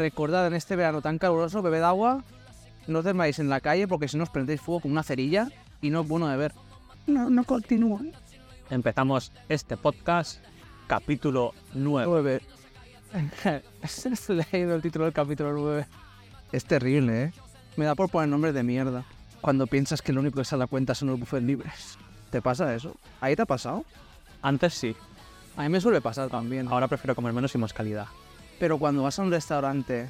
recordad 0.00 0.46
en 0.46 0.54
este 0.54 0.76
verano 0.76 1.02
tan 1.02 1.18
caluroso, 1.18 1.60
bebed 1.60 1.82
agua, 1.82 2.24
no 2.86 3.00
os 3.00 3.38
en 3.38 3.48
la 3.50 3.60
calle 3.60 3.86
porque 3.86 4.08
si 4.08 4.16
no 4.16 4.24
os 4.24 4.30
prendéis 4.30 4.60
fuego 4.60 4.80
con 4.80 4.90
una 4.92 5.02
cerilla 5.02 5.48
y 5.82 5.90
no 5.90 6.00
es 6.00 6.08
bueno 6.08 6.26
de 6.26 6.36
ver. 6.38 6.54
No, 7.06 7.28
no 7.28 7.44
continúa. 7.44 8.00
Empezamos 8.70 9.30
este 9.48 9.76
podcast, 9.76 10.42
capítulo 10.86 11.52
9. 11.74 12.06
9. 12.08 12.40
He 14.50 14.52
leído 14.52 14.74
el 14.74 14.82
título 14.82 15.04
del 15.04 15.12
capítulo 15.14 15.52
9. 15.52 15.86
Es 16.52 16.64
terrible, 16.64 17.24
¿eh? 17.24 17.32
Me 17.76 17.84
da 17.84 17.94
por 17.94 18.08
poner 18.08 18.28
nombres 18.28 18.54
de 18.54 18.62
mierda. 18.62 19.04
Cuando 19.42 19.66
piensas 19.66 20.00
que 20.00 20.12
lo 20.12 20.20
único 20.20 20.38
que 20.38 20.44
sale 20.44 20.64
a 20.64 20.66
cuenta 20.66 20.94
son 20.94 21.08
los 21.08 21.20
buffets 21.20 21.44
libres. 21.44 21.98
¿Te 22.30 22.40
pasa 22.40 22.74
eso? 22.74 22.96
¿Ahí 23.20 23.36
te 23.36 23.42
ha 23.42 23.46
pasado? 23.46 23.84
Antes 24.40 24.74
sí, 24.74 24.96
A 25.56 25.62
mí 25.62 25.68
me 25.68 25.80
suele 25.80 26.00
pasar 26.00 26.30
también. 26.30 26.68
ahora 26.68 26.88
prefiero 26.88 27.14
comer 27.14 27.32
menos 27.32 27.54
y 27.54 27.58
más 27.58 27.72
calidad. 27.72 28.06
Pero 28.60 28.78
cuando 28.78 29.02
vas 29.02 29.18
a 29.18 29.22
un 29.22 29.30
restaurante, 29.32 30.08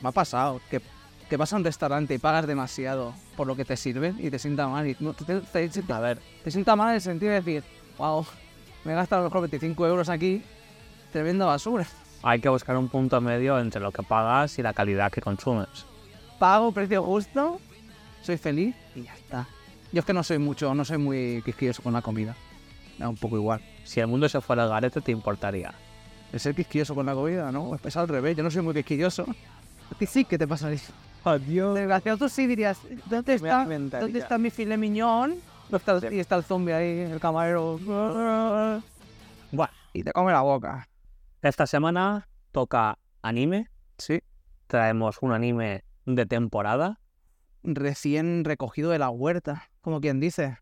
me 0.00 0.10
ha 0.10 0.12
pasado 0.12 0.60
que, 0.70 0.80
que 1.28 1.36
vas 1.36 1.52
a 1.52 1.56
un 1.56 1.64
restaurante 1.64 2.14
y 2.14 2.18
pagas 2.18 2.46
demasiado 2.46 3.14
por 3.36 3.46
lo 3.48 3.56
que 3.56 3.64
te 3.64 3.76
sirven 3.76 4.16
y 4.20 4.30
te 4.30 4.38
sienta 4.38 4.68
mal. 4.68 4.86
Y 4.86 4.96
no, 5.00 5.12
te, 5.14 5.24
te- 5.24 5.68
te- 5.68 5.92
A 5.92 5.98
ver, 5.98 6.20
te 6.44 6.50
sienta 6.52 6.76
mal 6.76 6.90
en 6.90 6.94
el 6.96 7.00
sentido 7.00 7.32
de 7.32 7.40
decir, 7.40 7.64
wow, 7.98 8.24
me 8.84 8.92
he 8.92 8.94
gastado 8.94 9.22
a 9.22 9.24
lo 9.24 9.30
mejor 9.30 9.48
25 9.50 9.86
euros 9.86 10.08
aquí, 10.08 10.42
tremenda 11.12 11.46
basura. 11.46 11.86
hay 12.22 12.40
que 12.40 12.48
buscar 12.48 12.76
un 12.76 12.88
punto 12.88 13.20
medio 13.20 13.58
entre 13.58 13.80
lo 13.80 13.90
que 13.90 14.02
pagas 14.04 14.58
y 14.58 14.62
la 14.62 14.72
calidad 14.74 15.10
que 15.10 15.20
consumes. 15.20 15.68
Pago 16.38 16.70
precio 16.72 17.02
justo, 17.02 17.58
soy 18.22 18.36
feliz 18.36 18.76
y 18.94 19.02
ya 19.04 19.14
está. 19.14 19.46
Yo 19.92 20.00
es 20.00 20.04
que 20.04 20.12
no 20.12 20.22
soy 20.22 20.38
mucho, 20.38 20.74
no 20.74 20.84
soy 20.84 20.98
muy 20.98 21.40
quisquilloso 21.44 21.82
con 21.82 21.94
la 21.94 22.02
comida. 22.02 22.36
Me 22.98 23.04
da 23.04 23.08
un 23.08 23.16
poco 23.16 23.36
igual. 23.36 23.62
Si 23.84 23.98
el 24.00 24.06
mundo 24.06 24.28
se 24.28 24.40
fuera 24.42 24.64
al 24.64 24.68
garete, 24.68 25.00
te 25.00 25.10
importaría. 25.10 25.72
¿Es 26.32 26.42
ser 26.42 26.54
quisquilloso 26.54 26.94
con 26.94 27.06
la 27.06 27.14
comida? 27.14 27.50
No, 27.52 27.74
es 27.82 27.96
al 27.96 28.08
revés, 28.08 28.36
yo 28.36 28.42
no 28.42 28.50
soy 28.50 28.62
muy 28.62 28.74
quisquilloso. 28.74 29.24
A 29.90 29.94
ti 29.98 30.06
sí 30.06 30.24
que 30.24 30.36
te 30.38 30.46
pasaría. 30.46 30.80
Adiós. 31.24 31.74
Desgraciado, 31.74 32.18
tú 32.18 32.28
sí 32.28 32.46
dirías, 32.46 32.78
¿dónde 33.06 33.34
está. 33.34 33.64
¿dónde 33.64 34.18
está 34.18 34.38
mi 34.38 34.50
filet 34.50 34.78
miñón? 34.78 35.36
Está 35.72 35.92
el- 35.98 36.12
y 36.14 36.20
está 36.20 36.36
el 36.36 36.44
zombie 36.44 36.72
ahí, 36.74 36.98
el 37.00 37.20
camarero. 37.20 37.78
Bueno, 39.52 39.72
Y 39.92 40.02
te 40.02 40.12
come 40.12 40.32
la 40.32 40.42
boca. 40.42 40.88
esta 41.42 41.66
semana 41.66 42.28
toca 42.52 42.98
anime. 43.22 43.68
Sí. 43.98 44.20
Traemos 44.66 45.18
un 45.22 45.32
anime 45.32 45.84
de 46.04 46.26
temporada. 46.26 47.00
Recién 47.62 48.44
recogido 48.44 48.90
de 48.90 48.98
la 48.98 49.10
huerta, 49.10 49.68
como 49.80 50.00
quien 50.00 50.20
dice. 50.20 50.58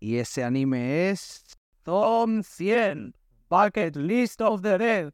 Y 0.00 0.16
ese 0.16 0.42
anime 0.44 1.10
es... 1.10 1.44
Tom 1.84 2.42
100. 2.42 3.14
Bucket 3.52 3.96
List 3.96 4.40
of 4.40 4.62
the 4.62 4.78
Dead. 4.78 5.12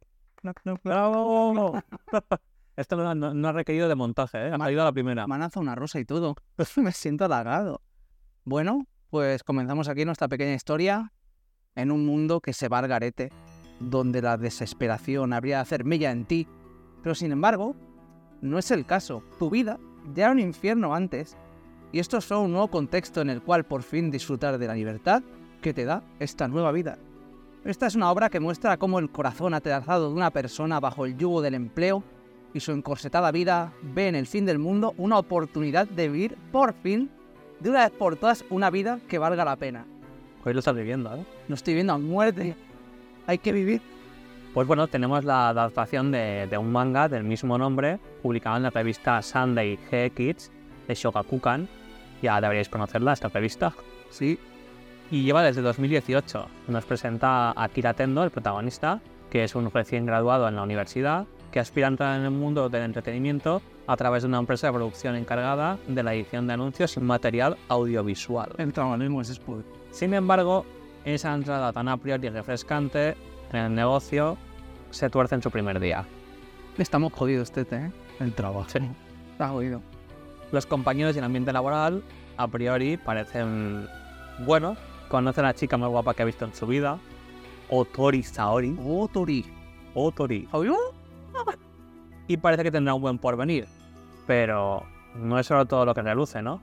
¡Bravo! 0.85 1.83
Esto 2.77 2.97
no, 2.97 3.13
no- 3.13 3.35
no 3.35 3.49
ha 3.49 3.53
requerido 3.53 3.89
de 3.89 3.97
montaje, 3.97 4.39
¿eh? 4.39 4.53
Ha 4.53 4.59
salido 4.59 4.83
a 4.83 4.85
la 4.85 4.93
primera. 4.93 5.27
Me 5.27 5.35
han 5.35 5.41
lanzado 5.41 5.63
una 5.63 5.75
rosa 5.75 5.99
y 5.99 6.05
todo. 6.05 6.37
Me 6.77 6.93
siento 6.93 7.25
halagado. 7.25 7.83
Bueno, 8.45 8.87
pues 9.11 9.43
comenzamos 9.43 9.89
aquí 9.89 10.05
nuestra 10.05 10.29
pequeña 10.29 10.55
historia 10.55 11.13
en 11.75 11.91
un 11.91 12.07
mundo 12.07 12.41
que 12.41 12.53
se 12.53 12.69
va 12.69 12.79
al 12.79 12.87
garete, 12.87 13.33
donde 13.81 14.23
la 14.23 14.37
desesperación 14.37 15.33
habría 15.33 15.57
de 15.57 15.63
hacer 15.63 15.85
mella 15.85 16.13
en 16.13 16.25
ti. 16.25 16.47
Pero 17.03 17.17
sin 17.17 17.33
embargo, 17.33 17.75
no 18.41 18.61
es 18.61 18.71
el 18.71 18.87
caso. 18.87 19.25
Tu 19.41 19.51
vida 19.51 19.81
ya 20.15 20.27
era 20.27 20.33
un 20.33 20.39
infierno 20.39 20.95
antes. 20.95 21.37
Y 21.91 21.99
esto 21.99 22.19
es 22.19 22.25
solo 22.27 22.43
un 22.43 22.53
nuevo 22.53 22.69
contexto 22.69 23.21
en 23.21 23.31
el 23.31 23.43
cual 23.43 23.65
por 23.65 23.83
fin 23.83 24.13
disfrutar 24.13 24.59
de 24.59 24.69
la 24.69 24.75
libertad 24.75 25.25
que 25.61 25.75
te 25.75 25.85
da 25.85 26.05
esta 26.21 26.47
nueva 26.47 26.71
vida. 26.71 26.99
Esta 27.69 27.87
es 27.87 27.95
una 27.97 28.11
obra 28.11 28.31
que 28.31 28.41
muestra 28.41 28.79
cómo 28.79 28.99
el 28.99 29.11
corazón 29.11 29.53
atrasado 29.53 30.09
de 30.09 30.15
una 30.15 30.31
persona 30.31 30.81
bajo 30.81 31.05
el 31.05 31.19
yugo 31.19 31.43
del 31.43 31.53
empleo 31.53 32.03
y 32.55 32.61
su 32.61 32.73
encorsetada 32.73 33.31
vida 33.31 33.75
ve 33.83 34.09
en 34.09 34.15
el 34.15 34.27
fin 34.27 34.47
del 34.47 34.59
mundo 34.59 34.95
una 34.97 35.19
oportunidad 35.19 35.87
de 35.87 36.09
vivir 36.09 36.39
por 36.51 36.73
fin, 36.73 37.11
de 37.61 37.69
una 37.69 37.81
vez 37.81 37.91
por 37.91 38.17
todas, 38.17 38.43
una 38.49 38.71
vida 38.71 39.01
que 39.07 39.19
valga 39.19 39.45
la 39.45 39.57
pena. 39.57 39.85
Hoy 40.47 40.55
lo 40.55 40.61
estás 40.61 40.75
viviendo, 40.75 41.15
¿eh? 41.15 41.23
No 41.47 41.57
estoy 41.57 41.75
viendo 41.75 41.93
a 41.93 41.99
muerte. 41.99 42.57
Hay 43.27 43.37
que 43.37 43.53
vivir. 43.53 43.83
Pues 44.55 44.67
bueno, 44.67 44.89
tenemos 44.89 45.27
la 45.27 45.51
adaptación 45.51 46.11
de, 46.11 46.47
de 46.51 46.57
un 46.57 46.73
manga 46.73 47.07
del 47.11 47.25
mismo 47.25 47.59
nombre, 47.59 47.99
publicado 48.23 48.57
en 48.57 48.63
la 48.63 48.71
revista 48.71 49.21
Sunday 49.21 49.79
G 49.91 50.11
Kids 50.15 50.51
de 50.87 50.95
Shogakukan. 50.95 51.69
Ya 52.23 52.41
deberíais 52.41 52.71
conocerla, 52.71 53.13
esta 53.13 53.29
revista. 53.29 53.75
Sí. 54.09 54.39
Y 55.11 55.23
lleva 55.23 55.43
desde 55.43 55.63
2018. 55.63 56.49
Nos 56.69 56.85
presenta 56.85 57.51
a 57.51 57.65
Akira 57.65 57.95
Tendo, 57.95 58.23
el 58.23 58.31
protagonista, 58.31 59.01
que 59.31 59.45
es 59.45 59.55
un 59.55 59.71
recién 59.71 60.05
graduado 60.05 60.49
en 60.49 60.57
la 60.57 60.63
universidad, 60.63 61.27
que 61.51 61.61
aspira 61.61 61.87
a 61.87 61.91
entrar 61.91 62.19
en 62.19 62.25
el 62.25 62.31
mundo 62.31 62.69
del 62.69 62.83
entretenimiento 62.83 63.63
a 63.87 63.97
través 63.97 64.23
de 64.23 64.29
una 64.29 64.39
empresa 64.39 64.67
de 64.67 64.75
producción 64.75 65.17
encargada 65.17 65.79
de 65.87 66.03
la 66.03 66.13
edición 66.13 66.47
de 66.47 66.53
anuncios 66.53 66.97
y 66.99 67.01
material 67.01 67.57
audiovisual. 67.69 68.51
El 68.59 68.73
trabajo 68.73 69.21
es 69.23 69.29
spoiler. 69.29 69.65
Sin 69.91 70.13
embargo, 70.13 70.67
esa 71.07 71.35
entrada 71.35 71.73
tan 71.73 71.89
a 71.89 71.97
priori 71.97 72.29
refrescante 72.29 73.17
en 73.51 73.59
el 73.59 73.75
negocio 73.75 74.37
se 74.91 75.09
tuerce 75.09 75.37
en 75.37 75.43
su 75.43 75.51
primer 75.51 75.81
día. 75.81 76.05
Estamos 76.77 77.15
jodidos, 77.15 77.51
Tete, 77.51 77.77
¿eh? 77.77 77.93
El 78.21 78.35
trabajo. 78.35 78.67
Está 79.33 79.49
jodido. 79.49 79.81
Los 80.53 80.67
compañeros 80.67 81.17
y 81.17 81.19
el 81.19 81.25
ambiente 81.25 81.53
laboral, 81.53 82.03
a 82.37 82.47
priori, 82.47 82.99
parecen 82.99 83.89
buenos. 84.41 84.79
Conoce 85.09 85.41
a 85.41 85.45
la 85.45 85.55
chica 85.55 85.77
más 85.77 85.89
guapa 85.89 86.15
que 86.15 86.23
ha 86.23 86.27
visto 86.27 86.45
en 86.45 86.55
su 86.55 86.67
vida, 86.67 86.99
Otori 87.71 88.23
Saori. 88.23 88.77
Otori. 88.85 89.45
Otori. 89.95 90.49
Y 92.27 92.37
parece 92.37 92.63
que 92.63 92.71
tendrá 92.71 92.95
un 92.95 93.01
buen 93.01 93.19
porvenir. 93.19 93.67
Pero 94.27 94.85
no 95.17 95.39
es 95.39 95.47
solo 95.47 95.65
todo 95.65 95.87
lo 95.87 95.95
que 95.95 96.03
reluce, 96.03 96.43
¿no? 96.43 96.61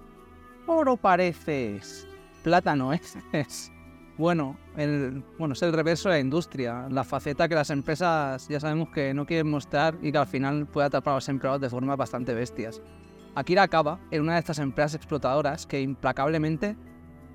Oro 0.68 0.96
pareces. 0.96 2.08
Plátano 2.44 2.94
es. 2.94 3.72
Bueno, 4.18 4.56
el, 4.78 5.24
bueno, 5.38 5.54
es 5.54 5.62
el 5.62 5.74
reverso 5.74 6.08
de 6.08 6.16
la 6.16 6.22
industria. 6.22 6.88
La 6.90 7.04
faceta 7.04 7.50
que 7.50 7.56
las 7.56 7.70
empresas 7.70 8.48
ya 8.48 8.60
sabemos 8.62 8.90
que 8.90 9.14
no 9.14 9.26
quieren 9.26 9.50
mostrar 9.50 9.98
y 10.02 10.12
que 10.12 10.18
al 10.18 10.28
final 10.28 10.68
puede 10.68 10.88
atrapar 10.88 11.12
a 11.12 11.16
los 11.16 11.28
empleados 11.28 11.60
de 11.60 11.70
formas 11.70 11.98
bastante 11.98 12.34
bestias. 12.34 12.82
Akira 13.36 13.64
acaba 13.64 14.00
en 14.12 14.22
una 14.22 14.36
de 14.36 14.40
estas 14.40 14.60
empresas 14.60 14.96
explotadoras 14.96 15.66
que 15.66 15.82
implacablemente 15.82 16.78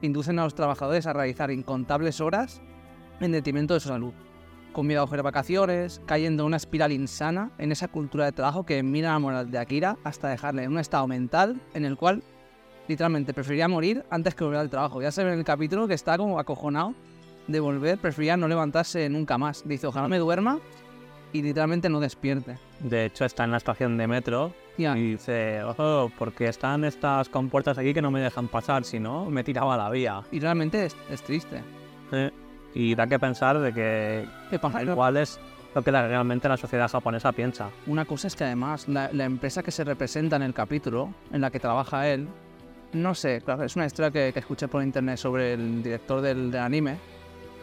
inducen 0.03 0.39
a 0.39 0.45
los 0.45 0.55
trabajadores 0.55 1.07
a 1.07 1.13
realizar 1.13 1.51
incontables 1.51 2.21
horas 2.21 2.61
en 3.21 3.33
detrimento 3.33 3.75
de 3.75 3.81
su 3.81 3.89
salud, 3.89 4.13
con 4.73 4.87
miedo 4.87 5.03
a 5.03 5.07
coger 5.07 5.23
vacaciones, 5.23 6.01
cayendo 6.07 6.43
en 6.43 6.49
una 6.49 6.57
espiral 6.57 6.93
insana 6.93 7.51
en 7.59 7.73
esa 7.73 7.89
cultura 7.89 8.25
de 8.25 8.33
trabajo 8.33 8.65
que 8.65 8.83
mira 8.83 9.13
la 9.13 9.19
moral 9.19 9.51
de 9.51 9.59
Akira 9.59 9.97
hasta 10.05 10.29
dejarle 10.29 10.65
en 10.65 10.73
un 10.73 10.79
estado 10.79 11.07
mental 11.07 11.61
en 11.75 11.85
el 11.85 11.97
cual 11.97 12.23
literalmente 12.89 13.35
preferiría 13.35 13.69
morir 13.69 14.05
antes 14.11 14.35
que 14.35 14.45
volver 14.45 14.61
al 14.61 14.71
trabajo. 14.71 15.03
Ya 15.03 15.13
se 15.13 15.23
ve 15.23 15.33
en 15.33 15.39
el 15.39 15.45
capítulo 15.45 15.87
que 15.87 15.95
está 15.95 16.17
como 16.17 16.39
acojonado 16.39 16.95
de 17.47 17.61
volver, 17.61 17.99
prefería 17.99 18.37
no 18.37 18.49
levantarse 18.49 19.09
nunca 19.09 19.39
más. 19.39 19.63
Dice, 19.67 19.87
ojalá 19.87 20.09
me 20.09 20.19
duerma 20.19 20.61
y 21.33 21.43
literalmente 21.43 21.89
no 21.89 22.01
despierte. 22.01 22.59
De 22.81 23.05
hecho, 23.05 23.25
está 23.25 23.45
en 23.45 23.53
la 23.53 23.59
estación 23.59 23.97
de 23.97 24.07
metro 24.07 24.53
Y 24.97 25.11
dice, 25.13 25.63
ojo, 25.63 26.11
porque 26.19 26.49
están 26.49 26.85
estas 26.85 27.29
compuertas 27.29 27.79
aquí 27.79 27.93
que 27.95 28.03
no 28.03 28.11
me 28.11 28.21
dejan 28.21 28.49
pasar, 28.49 28.85
si 28.85 28.99
no, 28.99 29.27
me 29.27 29.45
tiraba 29.45 29.75
a 29.75 29.79
la 29.79 29.91
vía. 29.91 30.23
y 30.31 30.41
realmente 30.41 30.87
es, 30.87 30.97
es 31.11 31.23
triste. 31.23 31.63
Eh, 32.13 32.31
Y 32.75 32.95
da 32.95 33.07
que 33.07 33.19
pensar 33.19 33.59
de 33.59 33.73
que 33.73 34.27
¿Qué 34.51 34.59
pasa? 34.59 34.81
es 34.83 35.41
lo 35.75 35.83
que 35.83 35.93
la- 35.93 36.07
realmente 36.09 36.49
la 36.49 36.57
sociedad 36.57 36.89
japonesa 36.89 37.33
piensa. 37.33 37.71
Una 37.87 38.05
cosa 38.05 38.27
es 38.29 38.35
que 38.37 38.45
además 38.45 38.89
la, 38.89 39.11
la 39.13 39.25
empresa 39.25 39.63
que 39.63 39.71
se 39.71 39.85
representa 39.85 40.37
en 40.37 40.43
el 40.43 40.55
capítulo, 40.55 41.13
en 41.33 41.41
la 41.41 41.51
que 41.51 41.61
trabaja 41.61 42.09
él, 42.09 42.29
no 42.93 43.15
sé, 43.15 43.41
claro, 43.41 43.63
es 43.65 43.77
una 43.77 43.87
historia 43.87 44.11
que, 44.11 44.33
que 44.33 44.41
escuché 44.41 44.67
por 44.67 44.83
internet 44.83 45.17
sobre 45.17 45.53
el 45.55 45.83
director 45.83 46.21
del, 46.21 46.51
del 46.51 46.61
anime. 46.61 46.97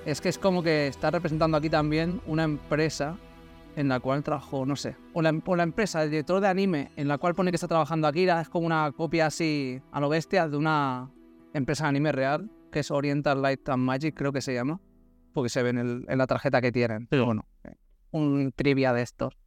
Es 0.06 0.22
que 0.22 0.30
es 0.30 0.38
como 0.38 0.64
que 0.64 0.88
está 0.88 1.12
representando 1.12 1.58
aquí 1.58 1.70
también 1.70 2.22
una 2.28 2.44
empresa 2.46 3.18
en 3.78 3.88
la 3.88 4.00
cual 4.00 4.24
trabajó, 4.24 4.66
no 4.66 4.76
sé, 4.76 4.98
o 5.14 5.22
la, 5.22 5.32
o 5.46 5.56
la 5.56 5.62
empresa, 5.64 6.02
el 6.04 6.10
director 6.10 6.42
de 6.42 6.48
anime 6.48 6.92
en 6.96 7.08
la 7.08 7.18
cual 7.20 7.36
pone 7.36 7.52
que 7.52 7.56
está 7.56 7.68
trabajando 7.68 8.08
Akira, 8.08 8.42
es 8.42 8.50
como 8.50 8.66
una 8.66 8.92
copia 8.92 9.28
así 9.28 9.80
a 9.92 10.00
lo 10.00 10.10
bestia 10.10 10.48
de 10.50 10.58
una 10.58 11.12
empresa 11.54 11.84
de 11.84 11.90
anime 11.90 12.12
real, 12.12 12.50
que 12.72 12.80
es 12.80 12.90
Oriental 12.92 13.42
Light 13.42 13.70
and 13.70 13.84
Magic, 13.84 14.16
creo 14.16 14.34
que 14.34 14.42
se 14.42 14.54
llama, 14.54 14.82
porque 15.32 15.50
se 15.50 15.62
ve 15.62 15.70
en, 15.70 15.78
el- 15.78 16.06
en 16.10 16.18
la 16.18 16.26
tarjeta 16.28 16.60
que 16.60 16.72
tienen. 16.72 17.08
Sí. 17.12 17.20
Bueno, 17.20 17.46
un 18.12 18.52
trivia 18.56 18.94
de 18.94 19.04
estos. 19.04 19.38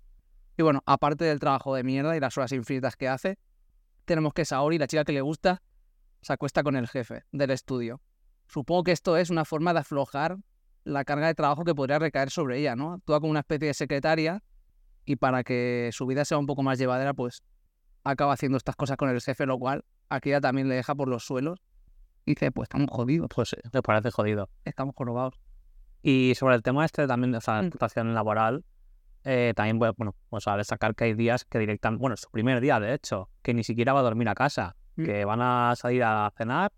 Y 0.56 0.62
bueno, 0.62 0.80
aparte 0.86 1.24
del 1.24 1.40
trabajo 1.40 1.74
de 1.74 1.82
mierda 1.82 2.16
y 2.16 2.20
las 2.20 2.36
horas 2.38 2.52
infinitas 2.52 2.94
que 2.96 3.08
hace, 3.08 3.36
tenemos 4.04 4.32
que 4.32 4.44
Saori, 4.44 4.78
la 4.78 4.86
chica 4.86 5.04
que 5.04 5.12
le 5.12 5.22
gusta, 5.22 5.60
se 6.22 6.32
acuesta 6.32 6.62
con 6.62 6.76
el 6.76 6.86
jefe 6.86 7.24
del 7.32 7.50
estudio. 7.50 8.00
Supongo 8.46 8.84
que 8.84 8.92
esto 8.92 9.16
es 9.16 9.30
una 9.30 9.44
forma 9.44 9.72
de 9.72 9.80
aflojar 9.80 10.36
la 10.84 11.04
carga 11.04 11.26
de 11.26 11.34
trabajo 11.34 11.64
que 11.64 11.74
podría 11.74 11.98
recaer 11.98 12.30
sobre 12.30 12.58
ella, 12.58 12.74
¿no? 12.76 12.94
Actúa 12.94 13.20
como 13.20 13.30
una 13.30 13.40
especie 13.40 13.68
de 13.68 13.74
secretaria 13.74 14.42
y 15.04 15.16
para 15.16 15.44
que 15.44 15.90
su 15.92 16.06
vida 16.06 16.24
sea 16.24 16.38
un 16.38 16.46
poco 16.46 16.62
más 16.62 16.78
llevadera, 16.78 17.14
pues 17.14 17.42
acaba 18.04 18.32
haciendo 18.32 18.56
estas 18.58 18.76
cosas 18.76 18.96
con 18.96 19.08
el 19.10 19.20
jefe, 19.20 19.44
lo 19.46 19.58
cual 19.58 19.84
aquí 20.08 20.30
ya 20.30 20.40
también 20.40 20.68
le 20.68 20.74
deja 20.76 20.94
por 20.94 21.08
los 21.08 21.24
suelos. 21.24 21.60
Y 22.26 22.32
dice, 22.32 22.50
pues 22.52 22.66
estamos 22.66 22.88
jodidos, 22.90 23.28
Pues 23.34 23.56
me 23.72 23.82
parece 23.82 24.10
jodido. 24.10 24.48
estamos 24.64 24.94
jorobados. 24.96 25.34
Y 26.02 26.34
sobre 26.36 26.54
el 26.54 26.62
tema 26.62 26.84
este 26.84 27.06
también, 27.06 27.34
o 27.34 27.40
sea, 27.40 27.54
la 27.56 27.62
Mm. 27.62 27.64
explotación 27.66 28.14
laboral, 28.14 28.64
eh, 29.24 29.52
también 29.54 29.78
bueno, 29.78 29.94
bueno, 29.98 30.14
vamos 30.30 30.48
a 30.48 30.56
destacar 30.56 30.94
que 30.94 31.04
hay 31.04 31.14
días 31.14 31.44
que 31.44 31.58
directamente, 31.58 32.00
bueno, 32.00 32.14
es 32.14 32.20
su 32.20 32.30
primer 32.30 32.60
día 32.60 32.80
de 32.80 32.94
hecho, 32.94 33.28
que 33.42 33.52
ni 33.52 33.64
siquiera 33.64 33.92
va 33.92 34.00
a 34.00 34.02
dormir 34.02 34.28
a 34.28 34.34
casa, 34.34 34.76
Mm. 34.96 35.04
que 35.04 35.24
van 35.24 35.40
a 35.42 35.74
salir 35.76 36.02
a 36.04 36.30
cenar 36.36 36.72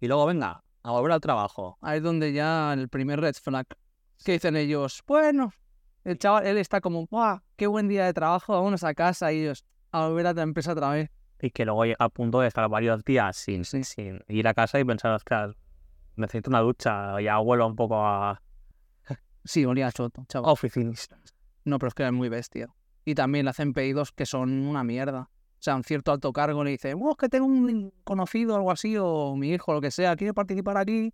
y 0.00 0.08
luego 0.08 0.26
venga, 0.26 0.62
a 0.86 0.92
volver 0.92 1.12
al 1.12 1.20
trabajo. 1.20 1.76
Ahí 1.80 1.98
es 1.98 2.02
donde 2.02 2.32
ya 2.32 2.72
el 2.72 2.88
primer 2.88 3.20
red 3.20 3.34
flag. 3.34 3.66
Que 4.24 4.32
dicen 4.32 4.56
ellos, 4.56 5.02
bueno, 5.06 5.52
el 6.04 6.18
chaval, 6.18 6.46
él 6.46 6.56
está 6.58 6.80
como, 6.80 7.06
¡guau! 7.06 7.40
¡Qué 7.56 7.66
buen 7.66 7.88
día 7.88 8.04
de 8.06 8.14
trabajo! 8.14 8.54
Vámonos 8.54 8.82
a 8.84 8.94
casa 8.94 9.32
y 9.32 9.42
ellos, 9.42 9.64
a 9.92 10.06
volver 10.08 10.26
a 10.28 10.32
la 10.32 10.42
empresa 10.42 10.72
otra 10.72 10.90
vez. 10.90 11.10
Y 11.40 11.50
que 11.50 11.64
luego 11.66 11.84
llega 11.84 11.96
al 11.98 12.10
punto 12.10 12.40
de 12.40 12.48
estar 12.48 12.66
varios 12.68 13.04
días 13.04 13.36
sin, 13.36 13.64
Sí. 13.64 13.84
sin 13.84 14.20
ir 14.28 14.48
a 14.48 14.54
casa 14.54 14.80
y 14.80 14.84
pensar, 14.84 15.12
ostras, 15.12 15.54
necesito 16.16 16.48
una 16.50 16.60
ducha, 16.60 17.20
ya 17.20 17.36
vuelvo 17.38 17.66
un 17.66 17.76
poco 17.76 17.96
a 18.06 18.40
Sí, 19.44 19.64
olía 19.66 19.88
a 19.88 19.92
choto, 19.92 20.24
chaval. 20.28 20.50
oficinista. 20.50 21.18
No, 21.64 21.78
pero 21.78 21.88
es 21.88 21.94
que 21.94 22.06
es 22.06 22.12
muy 22.12 22.28
bestia. 22.28 22.68
Y 23.04 23.14
también 23.14 23.44
le 23.44 23.50
hacen 23.50 23.72
pedidos 23.74 24.12
que 24.12 24.24
son 24.24 24.66
una 24.66 24.82
mierda. 24.82 25.28
O 25.58 25.62
sea, 25.66 25.74
un 25.74 25.82
cierto 25.84 26.12
alto 26.12 26.32
cargo 26.32 26.62
le 26.64 26.70
dice, 26.72 26.94
oh, 26.94 27.10
es 27.10 27.16
que 27.16 27.28
tengo 27.28 27.46
un 27.46 27.92
conocido 28.04 28.54
o 28.54 28.56
algo 28.56 28.70
así, 28.70 28.96
o 28.98 29.34
mi 29.36 29.50
hijo, 29.50 29.72
lo 29.72 29.80
que 29.80 29.90
sea, 29.90 30.14
quiere 30.14 30.32
participar 30.34 30.76
aquí, 30.76 31.12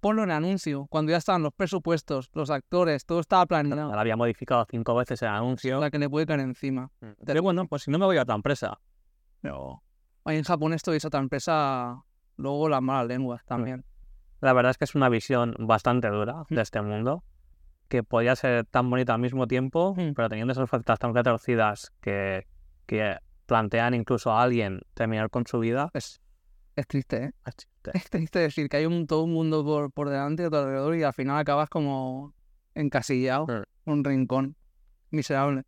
ponlo 0.00 0.22
en 0.22 0.30
anuncio. 0.30 0.86
Cuando 0.88 1.10
ya 1.10 1.18
están 1.18 1.42
los 1.42 1.52
presupuestos, 1.52 2.30
los 2.32 2.50
actores, 2.50 3.04
todo 3.04 3.20
estaba 3.20 3.44
planeado. 3.46 3.92
Lo 3.92 3.98
había 4.00 4.16
modificado 4.16 4.64
cinco 4.70 4.94
veces 4.94 5.20
el 5.22 5.28
anuncio. 5.28 5.80
La 5.80 5.90
que 5.90 5.98
le 5.98 6.08
puede 6.08 6.24
caer 6.24 6.40
encima. 6.40 6.90
Pero 7.26 7.42
bueno, 7.42 7.66
pues 7.66 7.82
si 7.82 7.90
no 7.90 7.98
me 7.98 8.06
voy 8.06 8.16
a 8.16 8.22
otra 8.22 8.34
empresa. 8.36 8.78
Pero 9.42 9.82
ahí 10.24 10.38
en 10.38 10.44
Japón 10.44 10.72
esto 10.72 10.92
es 10.92 11.04
otra 11.04 11.20
empresa, 11.20 12.02
luego 12.36 12.68
las 12.68 12.80
malas 12.82 13.06
lenguas 13.08 13.44
también. 13.44 13.84
La 14.40 14.52
verdad 14.54 14.70
es 14.70 14.78
que 14.78 14.84
es 14.84 14.94
una 14.94 15.08
visión 15.10 15.54
bastante 15.58 16.08
dura 16.08 16.44
Mm. 16.48 16.54
de 16.54 16.62
este 16.62 16.80
mundo, 16.80 17.24
que 17.88 18.02
podría 18.02 18.36
ser 18.36 18.64
tan 18.66 18.88
bonita 18.88 19.12
al 19.14 19.20
mismo 19.20 19.46
tiempo, 19.46 19.94
Mm. 19.96 20.14
pero 20.14 20.28
teniendo 20.30 20.52
esas 20.52 20.70
facetas 20.70 20.98
tan 20.98 21.14
retorcidas 21.14 21.92
que, 22.00 22.46
que 22.86 23.16
plantean 23.54 23.94
incluso 23.94 24.30
a 24.30 24.42
alguien 24.44 24.80
terminar 24.94 25.28
con 25.28 25.44
su 25.44 25.58
vida. 25.58 25.90
Es, 25.92 26.20
es 26.76 26.86
triste, 26.86 27.16
¿eh? 27.24 27.30
es 27.44 27.56
chiste. 27.56 27.90
Es 27.94 28.08
triste 28.08 28.38
decir 28.38 28.68
que 28.68 28.76
hay 28.76 28.86
un, 28.86 29.08
todo 29.08 29.24
un 29.24 29.32
mundo 29.32 29.64
por, 29.64 29.90
por 29.90 30.08
delante 30.08 30.48
tu 30.48 30.54
alrededor 30.56 30.94
y 30.94 31.02
al 31.02 31.12
final 31.12 31.36
acabas 31.36 31.68
como 31.68 32.32
encasillado, 32.76 33.46
Mm. 33.46 33.50
en 33.50 33.92
un 33.92 34.04
rincón, 34.04 34.56
miserable. 35.10 35.64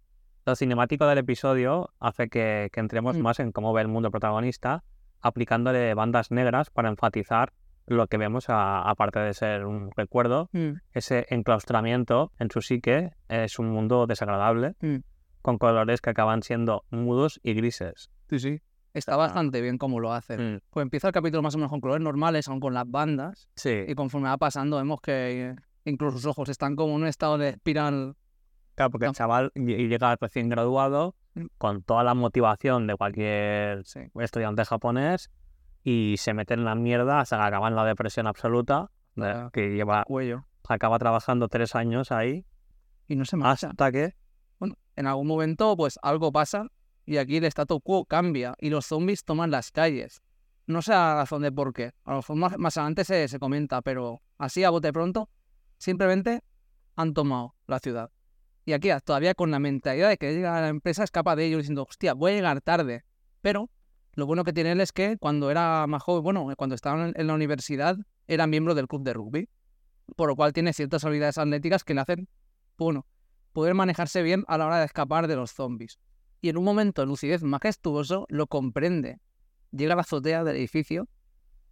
Lo 0.47 0.55
cinemático 0.55 1.07
del 1.07 1.19
episodio 1.19 1.91
hace 1.99 2.29
que, 2.29 2.69
que 2.73 2.79
entremos 2.81 3.17
Mm. 3.19 3.21
más 3.23 3.41
en 3.41 3.51
cómo 3.51 3.73
ve 3.73 3.83
el 3.83 3.89
mundo 3.89 4.13
protagonista, 4.13 4.85
aplicándole 5.21 5.95
bandas 5.95 6.31
negras 6.31 6.71
para 6.71 6.89
enfatizar 6.89 7.53
lo 7.87 8.07
que 8.07 8.17
vemos, 8.17 8.49
a- 8.49 8.83
aparte 8.89 9.19
de 9.19 9.35
ser 9.35 9.67
un 9.67 9.91
recuerdo, 9.97 10.49
ese 10.93 11.27
enclaustramiento 11.31 12.31
en 12.39 12.49
su 12.53 12.61
psique 12.63 13.11
es 13.29 13.59
un 13.59 13.71
mundo 13.71 14.07
desagradable, 14.07 14.75
Mm. 14.81 14.99
Con 15.43 15.59
colores 15.59 16.01
que 16.01 16.11
acaban 16.11 16.43
siendo 16.43 16.85
mudos 16.91 17.41
y 17.43 17.55
grises. 17.55 18.11
Sí, 18.31 18.39
sí. 18.39 18.61
Está 18.95 19.17
bastante 19.17 19.61
bien 19.63 19.79
como 19.79 20.01
lo 20.01 20.13
hacen. 20.13 20.57
Mm. 20.57 20.61
Pues 20.71 20.83
empieza 20.85 21.09
el 21.09 21.15
capítulo 21.15 21.43
más 21.43 21.55
o 21.55 21.59
menos 21.59 21.71
con 21.71 21.81
colores 21.81 22.03
normales, 22.03 22.47
aún 22.49 22.61
con 22.61 22.75
las 22.75 22.89
bandas, 22.91 23.49
Sí, 23.57 23.85
y 23.89 23.95
conforme 23.95 24.29
va 24.29 24.37
pasando 24.37 24.77
vemos 24.77 25.01
que 25.01 25.57
incluso 25.85 26.19
sus 26.19 26.27
ojos 26.27 26.49
están 26.51 26.77
como 26.77 26.95
en 26.97 27.03
un 27.03 27.07
estado 27.09 27.39
de 27.39 27.51
espiral. 27.51 28.15
claro, 28.75 28.91
porque 28.91 29.07
el 29.07 29.13
chaval 29.13 29.51
ll- 29.55 29.89
llega 29.89 30.17
recién 30.21 30.49
graduado 30.49 31.15
Mm. 31.35 31.47
con 31.59 31.83
toda 31.83 32.05
la 32.05 32.13
motivación 32.15 32.87
de 32.87 32.95
cualquier 32.97 33.85
Sí. 33.87 34.01
estudiante 34.21 34.65
japonés 34.67 35.31
y 35.83 36.17
se 36.19 36.35
mete 36.35 36.53
en 36.55 36.65
la 36.65 36.75
mierda 36.75 37.21
hasta 37.21 37.39
que 37.39 37.43
acaba 37.45 37.69
en 37.69 37.75
la 37.75 37.85
depresión 37.87 38.27
absoluta, 38.27 38.91
de- 39.17 39.27
Ah. 39.31 39.51
que 39.53 39.71
lleva, 39.75 40.05
Cuello. 40.05 40.45
acaba 40.69 40.99
trabajando 40.99 41.49
tres 41.49 41.75
años 41.75 42.13
ahí, 42.13 42.45
Y 43.09 43.17
no 43.17 43.25
se 43.25 43.37
marcha. 43.39 43.69
hasta 43.71 43.91
que 43.91 44.15
Bueno, 44.63 44.79
en 44.95 45.09
algún 45.09 45.27
momento, 45.27 45.77
pues 45.77 45.99
algo 46.03 46.31
pasa 46.31 46.69
y 47.05 47.17
aquí 47.17 47.39
el 47.39 47.45
statu 47.47 47.81
quo 47.81 48.05
cambia 48.05 48.55
y 48.61 48.71
los 48.71 48.87
zombies 48.87 49.25
toman 49.25 49.51
las 49.51 49.73
calles. 49.73 50.23
No 50.69 50.83
sé 50.83 50.93
a 50.93 51.17
razón 51.17 51.43
de 51.43 51.51
por 51.51 51.73
qué. 51.73 51.91
A 52.05 52.13
lo 52.13 52.19
mejor 52.19 52.37
más, 52.37 52.77
adelante 52.77 53.03
se, 53.05 53.27
se 53.27 53.41
comenta, 53.41 53.83
pero 53.83 54.23
así 54.39 54.63
a 54.63 54.71
bote 54.71 54.93
pronto, 54.93 55.29
simplemente 55.79 56.45
han 56.95 57.13
tomado 57.13 57.57
la 57.67 57.81
ciudad. 57.81 58.13
Y 58.65 58.73
aquí 58.73 58.89
todavía 59.05 59.35
con 59.35 59.51
la 59.51 59.59
mentalidad 59.59 60.09
de 60.09 60.17
que 60.17 60.33
llega 60.33 60.61
la 60.61 60.69
empresa 60.69 61.03
es 61.03 61.11
capaz 61.11 61.35
de 61.35 61.47
ello 61.47 61.59
diciendo, 61.59 61.83
hostia, 61.83 62.15
voy 62.15 62.31
a 62.31 62.35
llegar 62.37 62.61
tarde. 62.61 63.03
Pero 63.41 63.69
lo 64.15 64.27
bueno 64.27 64.45
que 64.45 64.53
tiene 64.53 64.71
él 64.71 64.81
es 64.81 64.93
que 64.93 65.17
cuando 65.19 65.51
era 65.51 65.89
más 65.89 66.05
joven, 66.05 66.23
bueno, 66.23 66.49
cuando 66.57 66.77
estaba 66.77 67.09
en 67.09 67.27
la 67.27 67.35
universidad, 67.35 67.97
era 68.29 68.47
miembro 68.47 68.77
del 68.77 68.87
club 68.87 69.03
de 69.03 69.13
rugby. 69.13 69.49
Por 70.15 70.29
lo 70.29 70.37
cual 70.37 70.53
tiene 70.53 70.73
ciertas 70.73 71.05
habilidades 71.05 71.37
atléticas 71.37 71.83
que 71.83 71.95
le 71.95 72.03
hacen, 72.03 72.29
bueno, 72.79 73.07
poder 73.53 73.75
manejarse 73.75 74.23
bien 74.23 74.45
a 74.49 74.59
la 74.59 74.67
hora 74.67 74.79
de 74.79 74.87
escapar 74.87 75.29
de 75.29 75.37
los 75.37 75.53
zombies. 75.53 75.99
Y 76.41 76.49
en 76.49 76.57
un 76.57 76.65
momento 76.65 77.03
de 77.03 77.07
lucidez 77.07 77.43
majestuoso 77.43 78.27
lo 78.29 78.47
comprende. 78.47 79.21
Llega 79.71 79.93
a 79.93 79.97
la 79.97 80.03
azotea 80.03 80.45
del 80.45 80.57
edificio 80.57 81.09